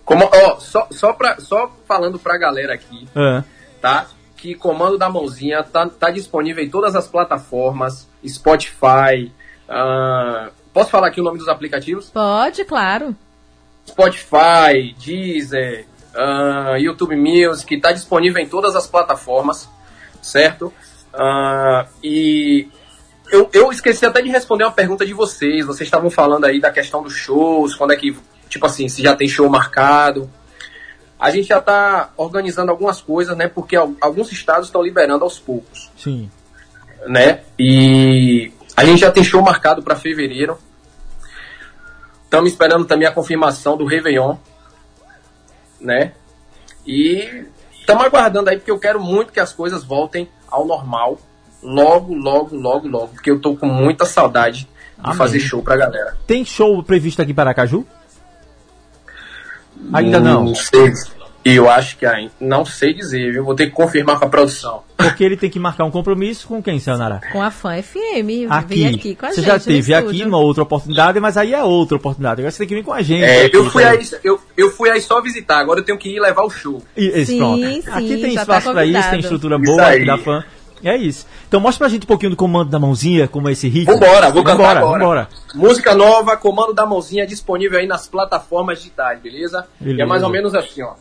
Como, 0.06 0.30
ó, 0.32 0.60
só, 0.60 0.88
só, 0.91 1.14
pra, 1.14 1.40
só 1.40 1.72
falando 1.88 2.19
pra 2.19 2.38
galera 2.38 2.73
aqui, 2.76 3.07
Ah, 3.15 3.44
tá? 3.82 4.06
Que 4.38 4.53
Comando 4.53 4.98
da 4.98 5.10
Mãozinha 5.10 5.64
tá, 5.64 5.90
tá 5.90 6.11
disponível 6.11 6.64
em 6.64 6.69
todas 6.69 6.95
as 6.95 7.07
plataformas, 7.07 8.07
Spotify. 8.27 9.32
ah, 9.68 10.49
posso 10.72 10.91
falar 10.91 11.07
aqui 11.07 11.19
o 11.19 11.23
nome 11.23 11.40
dos 11.40 11.48
aplicativos? 11.48 12.10
Pode, 12.11 12.64
claro. 12.65 13.15
Spotify, 13.88 14.94
Deezer, 15.03 15.88
ah, 16.15 16.76
YouTube 16.77 17.15
Music, 17.15 17.80
tá 17.80 17.91
disponível 17.91 18.41
em 18.41 18.48
todas 18.48 18.76
as 18.76 18.86
plataformas, 18.88 19.68
certo? 20.22 20.72
Ah, 21.14 21.88
e 22.03 22.68
eu, 23.32 23.49
eu 23.53 23.72
esqueci 23.72 24.06
até 24.06 24.22
de 24.22 24.30
responder 24.30 24.65
uma 24.65 24.72
pergunta 24.72 25.06
de 25.06 25.14
vocês. 25.14 25.65
Vocês 25.65 25.88
estavam 25.88 26.10
falando 26.11 26.45
aí 26.45 26.60
da 26.60 26.69
questão 26.72 27.02
dos 27.02 27.14
shows, 27.14 27.73
quando 27.76 27.94
é 27.94 27.95
que, 27.95 28.15
tipo 28.56 28.65
assim, 28.65 28.88
se 28.88 29.02
já 29.03 29.15
tem 29.15 29.27
show 29.27 29.49
marcado. 29.49 30.30
A 31.19 31.30
gente 31.30 31.48
já 31.48 31.61
tá 31.61 32.11
organizando 32.18 32.72
algumas 32.72 32.99
coisas, 33.02 33.36
né? 33.38 33.48
Porque 33.48 33.76
al- 33.76 33.94
alguns 34.02 34.32
estados 34.32 34.68
estão 34.68 34.82
liberando 34.82 35.23
aos 35.23 35.38
poucos 35.40 35.90
sim. 35.98 36.30
né? 37.07 37.41
E 37.60 38.52
a 38.76 38.84
gente 38.86 38.99
já 39.02 39.11
tem 39.11 39.23
show 39.23 39.41
marcado 39.41 39.82
para 39.84 39.95
fevereiro. 39.95 40.57
Estamos 42.23 42.52
esperando 42.52 42.86
também 42.86 43.07
a 43.07 43.11
confirmação 43.11 43.77
do 43.77 43.86
Réveillon, 43.86 44.36
né? 45.80 46.11
E 46.86 47.45
estamos 47.80 48.03
aguardando 48.06 48.49
aí, 48.49 48.57
porque 48.57 48.72
eu 48.72 48.80
quero 48.80 48.99
muito 49.02 49.32
que 49.32 49.40
as 49.40 49.53
coisas 49.53 49.84
voltem 49.84 50.30
ao 50.49 50.65
normal. 50.65 51.18
Logo, 51.64 52.14
logo, 52.14 52.56
logo, 52.56 52.88
logo. 52.88 53.07
Porque 53.10 53.32
eu 53.32 53.40
tô 53.40 53.56
com 53.56 53.65
muita 53.68 54.06
saudade 54.06 54.61
de 54.65 54.69
Amém. 55.03 55.18
fazer 55.18 55.40
show 55.40 55.64
pra 55.64 55.77
galera. 55.77 56.15
Tem 56.27 56.44
show 56.45 56.82
previsto 56.84 57.22
aqui 57.22 57.34
para 57.34 57.49
Aracaju? 57.52 57.86
Ainda 59.94 60.20
não. 60.20 60.44
Não 60.45 60.56
sei. 60.56 60.91
E 61.44 61.56
eu 61.57 61.70
acho 61.70 61.98
que 61.98 62.07
ainda. 62.07 62.32
Não 62.41 62.66
sei 62.66 62.91
dizer, 62.91 63.32
viu? 63.32 63.44
Vou 63.45 63.53
ter 63.53 63.68
que 63.68 63.72
confirmar 63.74 64.18
com 64.18 64.26
a 64.26 64.30
produção. 64.30 64.82
Porque 64.98 65.24
ele 65.24 65.38
tem 65.38 65.48
que 65.48 65.60
marcar 65.60 65.84
um 65.86 65.91
compromisso 65.91 66.48
com 66.48 66.62
quem, 66.64 66.80
Sayonara? 66.80 67.22
Com 67.32 67.40
a 67.40 67.52
Fã 67.52 67.80
FM, 67.84 68.49
Aqui. 68.49 68.76
vem 68.76 68.88
aqui 68.95 69.16
com 69.16 69.28
a 69.28 69.30
Você 69.30 69.36
gente 69.41 69.45
já 69.45 69.60
teve 69.60 69.94
aqui 69.94 70.06
estúdio. 70.07 70.26
numa 70.26 70.40
outra 70.40 70.64
oportunidade, 70.64 71.20
mas 71.20 71.38
aí 71.38 71.53
é 71.53 71.62
outra 71.64 71.98
oportunidade. 71.98 72.41
Agora 72.41 72.49
você 72.49 72.57
tem 72.60 72.68
que 72.68 72.74
vir 72.74 72.84
com 72.84 72.94
a 72.94 73.03
gente. 73.03 73.24
É, 73.24 73.45
aqui, 73.45 73.57
eu, 73.57 73.70
fui 73.70 73.84
tá? 73.84 73.91
aí, 73.91 73.99
eu, 74.24 74.40
eu 74.57 74.72
fui 74.72 74.90
aí 74.90 74.99
só 75.02 75.22
visitar, 75.22 75.60
agora 75.60 75.82
eu 75.82 75.84
tenho 75.84 75.99
que 75.99 76.10
ir 76.10 76.20
levar 76.20 76.44
o 76.45 76.49
show. 76.49 76.82
E- 76.98 77.10
Esse, 77.10 77.34
Sim, 77.34 77.38
pronto. 77.38 77.60
sim, 77.64 77.84
aqui 77.91 78.18
tem 78.18 78.32
já 78.32 78.41
espaço 78.41 78.66
tá 78.68 78.74
pra 78.74 78.86
isso, 78.86 79.10
tem 79.12 79.20
estrutura 79.20 79.56
Isso 79.57 79.66
boa 79.66 79.88
aqui 79.88 80.06
da 80.06 80.18
fã. 80.18 80.44
É 80.84 80.95
isso. 80.95 81.26
Então 81.47 81.60
mostra 81.60 81.85
pra 81.85 81.89
gente 81.89 82.03
um 82.03 82.07
pouquinho 82.07 82.31
do 82.31 82.35
comando 82.35 82.69
da 82.69 82.80
mãozinha, 82.80 83.27
como 83.27 83.49
é 83.49 83.53
esse 83.53 83.68
hit. 83.68 83.85
Vambora, 83.85 84.30
vou 84.30 84.43
cantar 84.43 84.76
vambora, 84.76 84.80
agora. 84.80 84.99
vambora. 84.99 85.30
Música 85.53 85.95
nova, 85.95 86.38
comando 86.38 86.73
da 86.73 86.85
mãozinha 86.85 87.26
disponível 87.26 87.80
aí 87.80 87.88
nas 87.88 88.07
plataformas 88.07 88.80
digitais, 88.80 89.19
beleza? 89.19 89.68
Beleza. 89.80 90.03
É 90.03 90.06
mais 90.06 90.23
ou 90.23 90.30
menos 90.30 90.53
assim, 90.53 90.81
ó. 90.81 90.93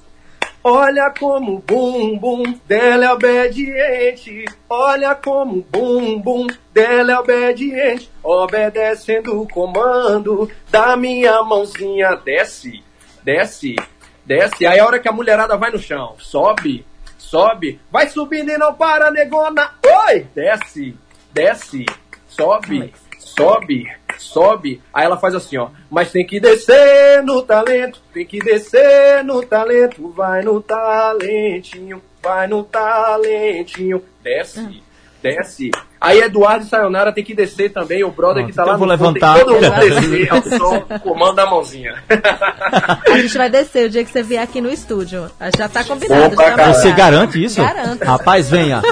Olha 0.66 1.10
como 1.10 1.56
o 1.56 1.58
bumbum 1.58 2.58
dela 2.66 3.04
é 3.04 3.12
obediente. 3.12 4.46
Olha 4.66 5.14
como 5.14 5.58
o 5.58 5.62
bumbum 5.62 6.46
dela 6.72 7.12
é 7.12 7.18
obediente. 7.18 8.10
Obedecendo 8.22 9.42
o 9.42 9.46
comando 9.46 10.50
da 10.70 10.96
minha 10.96 11.42
mãozinha. 11.42 12.16
Desce, 12.16 12.82
desce, 13.22 13.76
desce. 14.24 14.66
Aí 14.66 14.80
a 14.80 14.86
hora 14.86 14.98
que 14.98 15.06
a 15.06 15.12
mulherada 15.12 15.54
vai 15.54 15.70
no 15.70 15.78
chão, 15.78 16.14
sobe, 16.18 16.86
sobe. 17.34 17.80
Vai 17.90 18.08
subindo 18.08 18.50
e 18.50 18.56
não 18.56 18.72
para, 18.72 19.10
negona. 19.10 19.72
Oi! 20.06 20.26
Desce, 20.32 20.96
desce, 21.32 21.84
sobe, 22.28 22.94
sobe, 23.18 23.92
sobe. 24.16 24.80
Aí 24.92 25.04
ela 25.04 25.16
faz 25.16 25.34
assim, 25.34 25.56
ó. 25.56 25.70
Mas 25.90 26.12
tem 26.12 26.24
que 26.24 26.38
descer 26.38 27.24
no 27.24 27.42
talento, 27.42 28.00
tem 28.12 28.24
que 28.24 28.38
descer 28.38 29.24
no 29.24 29.44
talento. 29.44 30.10
Vai 30.10 30.42
no 30.42 30.62
talentinho, 30.62 32.00
vai 32.22 32.46
no 32.46 32.62
talentinho. 32.62 34.00
Desce, 34.22 34.83
desce. 35.24 35.70
Aí 35.98 36.20
Eduardo 36.20 36.66
e 36.66 36.68
Sayonara 36.68 37.10
tem 37.12 37.24
que 37.24 37.34
descer 37.34 37.72
também, 37.72 38.04
o 38.04 38.10
brother 38.10 38.44
Pronto, 38.44 38.50
que 38.50 38.52
tá 38.56 38.62
então 38.62 38.66
lá 38.66 38.72
eu 38.74 38.78
vou 38.78 38.86
no 38.86 38.98
fundo, 38.98 39.14
levantar. 39.14 39.34
Tem 39.36 39.44
que 39.44 39.50
todo 39.50 39.62
mundo 39.62 39.80
descer 40.10 40.32
ao 40.32 40.42
som, 40.42 40.80
comando 41.00 41.34
da 41.36 41.46
mãozinha. 41.46 41.94
A 43.10 43.18
gente 43.18 43.38
vai 43.38 43.48
descer 43.48 43.86
o 43.86 43.90
dia 43.90 44.04
que 44.04 44.10
você 44.10 44.22
vier 44.22 44.42
aqui 44.42 44.60
no 44.60 44.68
estúdio. 44.70 45.30
Já 45.56 45.66
tá 45.66 45.82
combinado. 45.82 46.34
Opa. 46.34 46.72
Você 46.74 46.92
garante 46.92 47.42
isso? 47.42 47.62
Garanto. 47.62 48.04
Rapaz, 48.04 48.50
venha. 48.50 48.82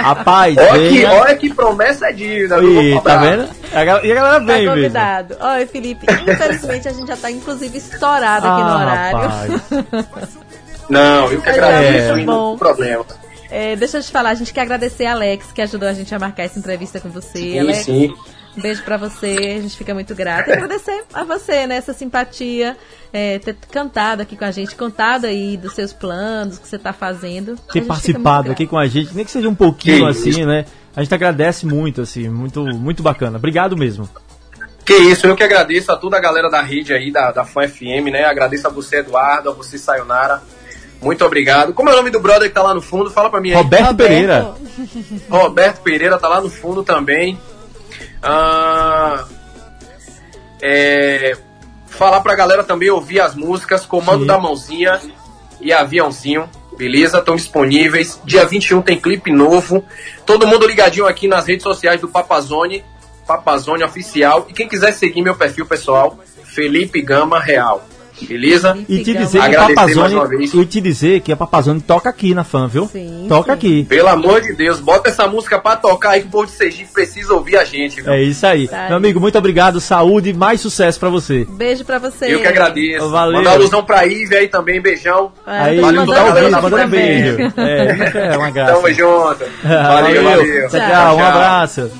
Rapaz, 0.00 0.56
Olha 0.56 0.88
que, 0.88 0.96
venha. 0.98 1.12
olha 1.12 1.36
que 1.36 1.52
promessa 1.54 2.06
é 2.08 2.12
dívida. 2.12 2.62
Ih, 2.62 3.00
tá 3.02 3.16
vendo? 3.16 3.48
A 3.72 3.78
E 4.04 4.12
a 4.12 4.14
galera 4.14 4.32
Tá 4.34 4.38
vem 4.38 4.46
mesmo. 4.58 4.74
convidado. 4.74 5.36
Oi, 5.40 5.66
Felipe. 5.66 6.06
Infelizmente 6.28 6.88
a 6.88 6.92
gente 6.92 7.08
já 7.08 7.16
tá, 7.16 7.30
inclusive, 7.30 7.76
estourado 7.78 8.46
aqui 8.46 8.60
no 8.62 8.68
Ah, 8.68 8.76
horário. 8.80 9.18
rapaz. 9.18 10.38
Não, 10.88 11.32
eu 11.32 11.40
que 11.40 11.46
Mas 11.48 11.58
agradeço, 11.58 12.12
é 12.12 12.24
não 12.24 12.48
tem 12.50 12.58
problema. 12.58 13.04
É, 13.56 13.76
deixa 13.76 13.98
eu 13.98 14.02
te 14.02 14.10
falar, 14.10 14.30
a 14.30 14.34
gente 14.34 14.52
quer 14.52 14.62
agradecer 14.62 15.06
a 15.06 15.12
Alex, 15.12 15.52
que 15.52 15.62
ajudou 15.62 15.88
a 15.88 15.92
gente 15.92 16.12
a 16.12 16.18
marcar 16.18 16.42
essa 16.42 16.58
entrevista 16.58 16.98
com 16.98 17.08
você. 17.08 17.38
Sim, 17.38 17.60
Alex, 17.60 17.78
sim. 17.84 18.12
um 18.58 18.60
beijo 18.60 18.82
pra 18.82 18.96
você, 18.96 19.54
a 19.58 19.62
gente 19.62 19.76
fica 19.76 19.94
muito 19.94 20.12
grata. 20.12 20.50
E 20.50 20.54
agradecer 20.54 21.04
a 21.14 21.22
você, 21.22 21.64
né, 21.64 21.76
essa 21.76 21.92
simpatia, 21.92 22.76
é, 23.12 23.38
ter 23.38 23.54
cantado 23.70 24.22
aqui 24.22 24.36
com 24.36 24.44
a 24.44 24.50
gente, 24.50 24.74
contado 24.74 25.26
aí 25.26 25.56
dos 25.56 25.72
seus 25.72 25.92
planos, 25.92 26.56
o 26.56 26.62
que 26.62 26.66
você 26.66 26.76
tá 26.76 26.92
fazendo. 26.92 27.54
Ter 27.72 27.82
participado 27.82 28.50
aqui 28.50 28.66
com 28.66 28.76
a 28.76 28.88
gente, 28.88 29.14
nem 29.14 29.24
que 29.24 29.30
seja 29.30 29.48
um 29.48 29.54
pouquinho 29.54 29.98
Que 29.98 30.10
assim, 30.10 30.30
isso. 30.30 30.46
né? 30.46 30.64
A 30.96 31.00
gente 31.04 31.14
agradece 31.14 31.64
muito, 31.64 32.00
assim, 32.00 32.28
muito, 32.28 32.60
muito 32.64 33.04
bacana. 33.04 33.38
Obrigado 33.38 33.76
mesmo. 33.76 34.10
Que 34.84 34.94
isso, 34.94 35.28
eu 35.28 35.36
que 35.36 35.44
agradeço 35.44 35.92
a 35.92 35.96
toda 35.96 36.16
a 36.16 36.20
galera 36.20 36.50
da 36.50 36.60
rede 36.60 36.92
aí, 36.92 37.12
da, 37.12 37.30
da 37.30 37.44
Fã 37.44 37.68
FM, 37.68 38.10
né? 38.10 38.24
Agradeço 38.24 38.66
a 38.66 38.70
você, 38.70 38.96
Eduardo, 38.96 39.48
a 39.48 39.52
você, 39.52 39.78
Sayonara. 39.78 40.42
Muito 41.00 41.24
obrigado. 41.24 41.74
Como 41.74 41.90
é 41.90 41.92
o 41.92 41.96
nome 41.96 42.10
do 42.10 42.20
brother 42.20 42.48
que 42.48 42.54
tá 42.54 42.62
lá 42.62 42.74
no 42.74 42.80
fundo? 42.80 43.10
Fala 43.10 43.30
pra 43.30 43.40
mim 43.40 43.50
aí. 43.50 43.56
Roberto, 43.56 43.86
Roberto, 43.86 44.08
Pereira. 44.08 44.54
Roberto 45.28 45.80
Pereira 45.82 46.18
tá 46.18 46.28
lá 46.28 46.40
no 46.40 46.50
fundo 46.50 46.82
também. 46.82 47.38
Ah, 48.22 49.26
é, 50.62 51.36
falar 51.88 52.20
pra 52.20 52.34
galera 52.34 52.64
também 52.64 52.88
ouvir 52.90 53.20
as 53.20 53.34
músicas 53.34 53.84
Comando 53.84 54.20
Sim. 54.20 54.26
da 54.26 54.38
Mãozinha 54.38 55.00
e 55.60 55.72
Aviãozinho, 55.72 56.48
beleza? 56.76 57.18
Estão 57.18 57.36
disponíveis. 57.36 58.20
Dia 58.24 58.46
21 58.46 58.82
tem 58.82 58.98
clipe 58.98 59.30
novo. 59.30 59.84
Todo 60.24 60.46
mundo 60.46 60.66
ligadinho 60.66 61.06
aqui 61.06 61.28
nas 61.28 61.46
redes 61.46 61.62
sociais 61.62 62.00
do 62.00 62.08
Papazone, 62.08 62.84
Papazone 63.26 63.84
Oficial. 63.84 64.46
E 64.48 64.52
quem 64.54 64.68
quiser 64.68 64.92
seguir 64.92 65.22
meu 65.22 65.34
perfil 65.34 65.66
pessoal, 65.66 66.18
Felipe 66.44 67.02
Gama 67.02 67.38
Real. 67.38 67.86
Beleza? 68.28 68.76
E 68.88 69.02
te 69.02 69.14
dizer 69.14 69.42
que 69.48 69.56
a 69.56 69.68
Papazone, 69.68 70.44
e 70.44 70.66
te 70.66 70.80
dizer 70.80 71.20
que 71.20 71.32
a 71.32 71.36
Papazone 71.36 71.80
toca 71.80 72.08
aqui 72.08 72.34
na 72.34 72.44
fã, 72.44 72.66
viu? 72.66 72.88
Sim, 72.88 73.26
toca 73.28 73.52
sim. 73.52 73.58
aqui. 73.58 73.84
Pelo 73.84 74.08
amor 74.08 74.40
de 74.40 74.54
Deus, 74.54 74.80
bota 74.80 75.08
essa 75.08 75.26
música 75.26 75.58
pra 75.58 75.76
tocar 75.76 76.10
aí 76.10 76.22
que 76.22 76.28
o 76.28 76.30
povo 76.30 76.46
de 76.46 76.52
Sergipe 76.52 76.92
precisa 76.92 77.34
ouvir 77.34 77.56
a 77.56 77.64
gente, 77.64 78.00
viu? 78.00 78.12
É 78.12 78.22
isso 78.22 78.46
aí. 78.46 78.68
Tá 78.68 78.88
Meu 78.88 78.96
amigo, 78.96 79.20
muito 79.20 79.38
obrigado, 79.38 79.80
saúde 79.80 80.30
e 80.30 80.32
mais 80.32 80.60
sucesso 80.60 80.98
pra 80.98 81.08
você. 81.08 81.46
Beijo 81.48 81.84
pra 81.84 81.98
você. 81.98 82.32
Eu 82.32 82.40
que 82.40 82.46
agradeço. 82.46 83.08
Valeu. 83.08 83.38
Mandar 83.38 83.52
alusão 83.52 83.84
pra 83.84 84.02
Ivy 84.02 84.36
aí 84.36 84.48
também, 84.48 84.80
beijão. 84.80 85.32
É, 85.46 85.58
aí, 85.58 85.80
valeu, 85.80 86.00
tá 86.00 86.06
mandando 86.06 86.34
galera 86.34 86.50
mandando 86.50 86.76
um 86.76 86.78
também. 86.78 87.22
beijo. 87.22 87.54
É, 87.64 88.34
é 88.34 88.38
uma 88.38 88.50
graça. 88.50 88.74
Tamo 88.74 88.92
junto. 88.92 89.44
Valeu, 89.64 90.24
valeu. 90.24 90.68
Tchau, 90.68 90.80
tchau, 90.80 91.16
um 91.16 91.24
abraço. 91.24 91.90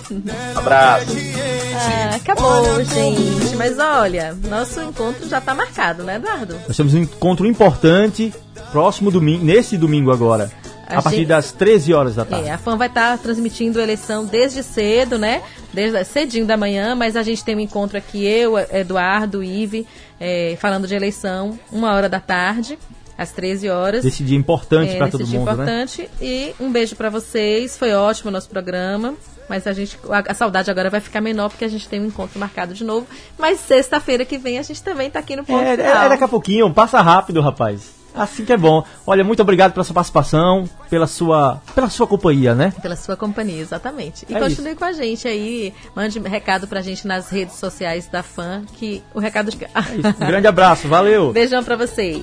Abraço. 0.54 1.63
Ah, 1.76 2.16
acabou, 2.16 2.84
gente. 2.84 3.56
Mas 3.56 3.78
olha, 3.78 4.36
nosso 4.48 4.80
encontro 4.80 5.28
já 5.28 5.40
tá 5.40 5.54
marcado, 5.54 6.02
né, 6.04 6.16
Eduardo? 6.16 6.56
Nós 6.66 6.76
temos 6.76 6.94
um 6.94 6.98
encontro 6.98 7.46
importante 7.46 8.32
próximo 8.70 9.10
domingo, 9.10 9.44
nesse 9.44 9.76
domingo 9.76 10.10
agora. 10.12 10.50
A 10.86 10.98
A 10.98 11.02
partir 11.02 11.18
gente- 11.20 11.28
das 11.28 11.50
13 11.50 11.94
horas 11.94 12.14
da 12.14 12.24
tarde. 12.26 12.46
É, 12.48 12.52
a 12.52 12.58
FAM 12.58 12.76
vai 12.76 12.88
estar 12.88 13.16
transmitindo 13.18 13.80
a 13.80 13.82
eleição 13.82 14.24
desde 14.26 14.62
cedo, 14.62 15.18
né? 15.18 15.42
Desde 15.72 16.04
cedinho 16.04 16.46
da 16.46 16.56
manhã, 16.58 16.94
mas 16.94 17.16
a 17.16 17.22
gente 17.22 17.42
tem 17.42 17.56
um 17.56 17.60
encontro 17.60 17.96
aqui, 17.96 18.24
eu, 18.24 18.58
Eduardo, 18.58 19.42
Ive, 19.42 19.86
é, 20.20 20.56
falando 20.60 20.86
de 20.86 20.94
eleição, 20.94 21.58
uma 21.72 21.94
hora 21.94 22.06
da 22.08 22.20
tarde, 22.20 22.78
às 23.16 23.32
13 23.32 23.68
horas. 23.70 24.04
Esse 24.04 24.22
dia 24.22 24.36
importante 24.36 24.90
É, 24.94 24.98
nesse 24.98 25.10
todo 25.12 25.24
dia 25.24 25.38
mundo, 25.38 25.46
né? 25.48 25.54
importante. 25.54 26.10
E 26.20 26.54
um 26.60 26.70
beijo 26.70 26.94
pra 26.96 27.08
vocês. 27.08 27.78
Foi 27.78 27.92
ótimo 27.94 28.28
o 28.28 28.32
nosso 28.32 28.48
programa. 28.50 29.14
Mas 29.48 29.66
a 29.66 29.72
gente. 29.72 29.98
A, 30.08 30.32
a 30.32 30.34
saudade 30.34 30.70
agora 30.70 30.88
vai 30.90 31.00
ficar 31.00 31.20
menor 31.20 31.48
porque 31.50 31.64
a 31.64 31.68
gente 31.68 31.88
tem 31.88 32.00
um 32.00 32.06
encontro 32.06 32.38
marcado 32.38 32.72
de 32.74 32.84
novo. 32.84 33.06
Mas 33.38 33.60
sexta-feira 33.60 34.24
que 34.24 34.38
vem 34.38 34.58
a 34.58 34.62
gente 34.62 34.82
também 34.82 35.10
tá 35.10 35.18
aqui 35.18 35.36
no 35.36 35.44
ponto 35.44 35.62
É, 35.62 35.76
final. 35.76 36.02
é, 36.02 36.06
é 36.06 36.08
daqui 36.10 36.24
a 36.24 36.28
pouquinho, 36.28 36.72
passa 36.72 37.00
rápido, 37.00 37.40
rapaz. 37.40 38.03
Assim 38.14 38.44
que 38.44 38.52
é 38.52 38.56
bom. 38.56 38.84
Olha, 39.06 39.24
muito 39.24 39.42
obrigado 39.42 39.72
pela 39.72 39.82
sua 39.84 39.94
participação, 39.94 40.68
pela 40.88 41.06
sua, 41.06 41.60
pela 41.74 41.90
sua 41.90 42.06
companhia, 42.06 42.54
né? 42.54 42.72
Pela 42.80 42.96
sua 42.96 43.16
companhia, 43.16 43.60
exatamente. 43.60 44.24
E 44.28 44.34
É 44.34 44.38
continue 44.38 44.74
com 44.76 44.84
a 44.84 44.92
gente 44.92 45.26
aí. 45.26 45.74
Mande 45.94 46.18
recado 46.20 46.66
pra 46.68 46.80
gente 46.80 47.06
nas 47.06 47.28
redes 47.28 47.56
sociais 47.56 48.06
da 48.06 48.22
fã, 48.22 48.62
que 48.74 49.02
o 49.12 49.18
recado. 49.18 49.50
É 49.50 49.96
isso. 49.96 50.08
Um 50.22 50.26
grande 50.26 50.46
abraço, 50.46 50.86
valeu. 50.88 51.32
Beijão 51.34 51.62
pra 51.64 51.76
vocês. 51.76 52.22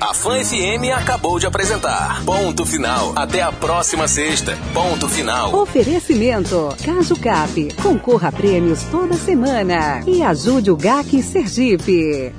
A 0.00 0.12
Fã 0.14 0.42
FM 0.44 0.92
acabou 0.94 1.38
de 1.38 1.46
apresentar. 1.46 2.22
Ponto 2.24 2.66
final. 2.66 3.12
Até 3.16 3.40
a 3.42 3.50
próxima 3.52 4.06
sexta. 4.06 4.56
Ponto 4.74 5.08
final. 5.08 5.54
Oferecimento 5.54 6.74
Caso 6.84 7.16
Cap. 7.16 7.68
Concorra 7.82 8.28
a 8.28 8.32
prêmios 8.32 8.82
toda 8.90 9.14
semana. 9.14 10.02
E 10.06 10.22
ajude 10.22 10.70
o 10.70 10.76
GAC 10.76 11.22
Sergipe. 11.22 12.34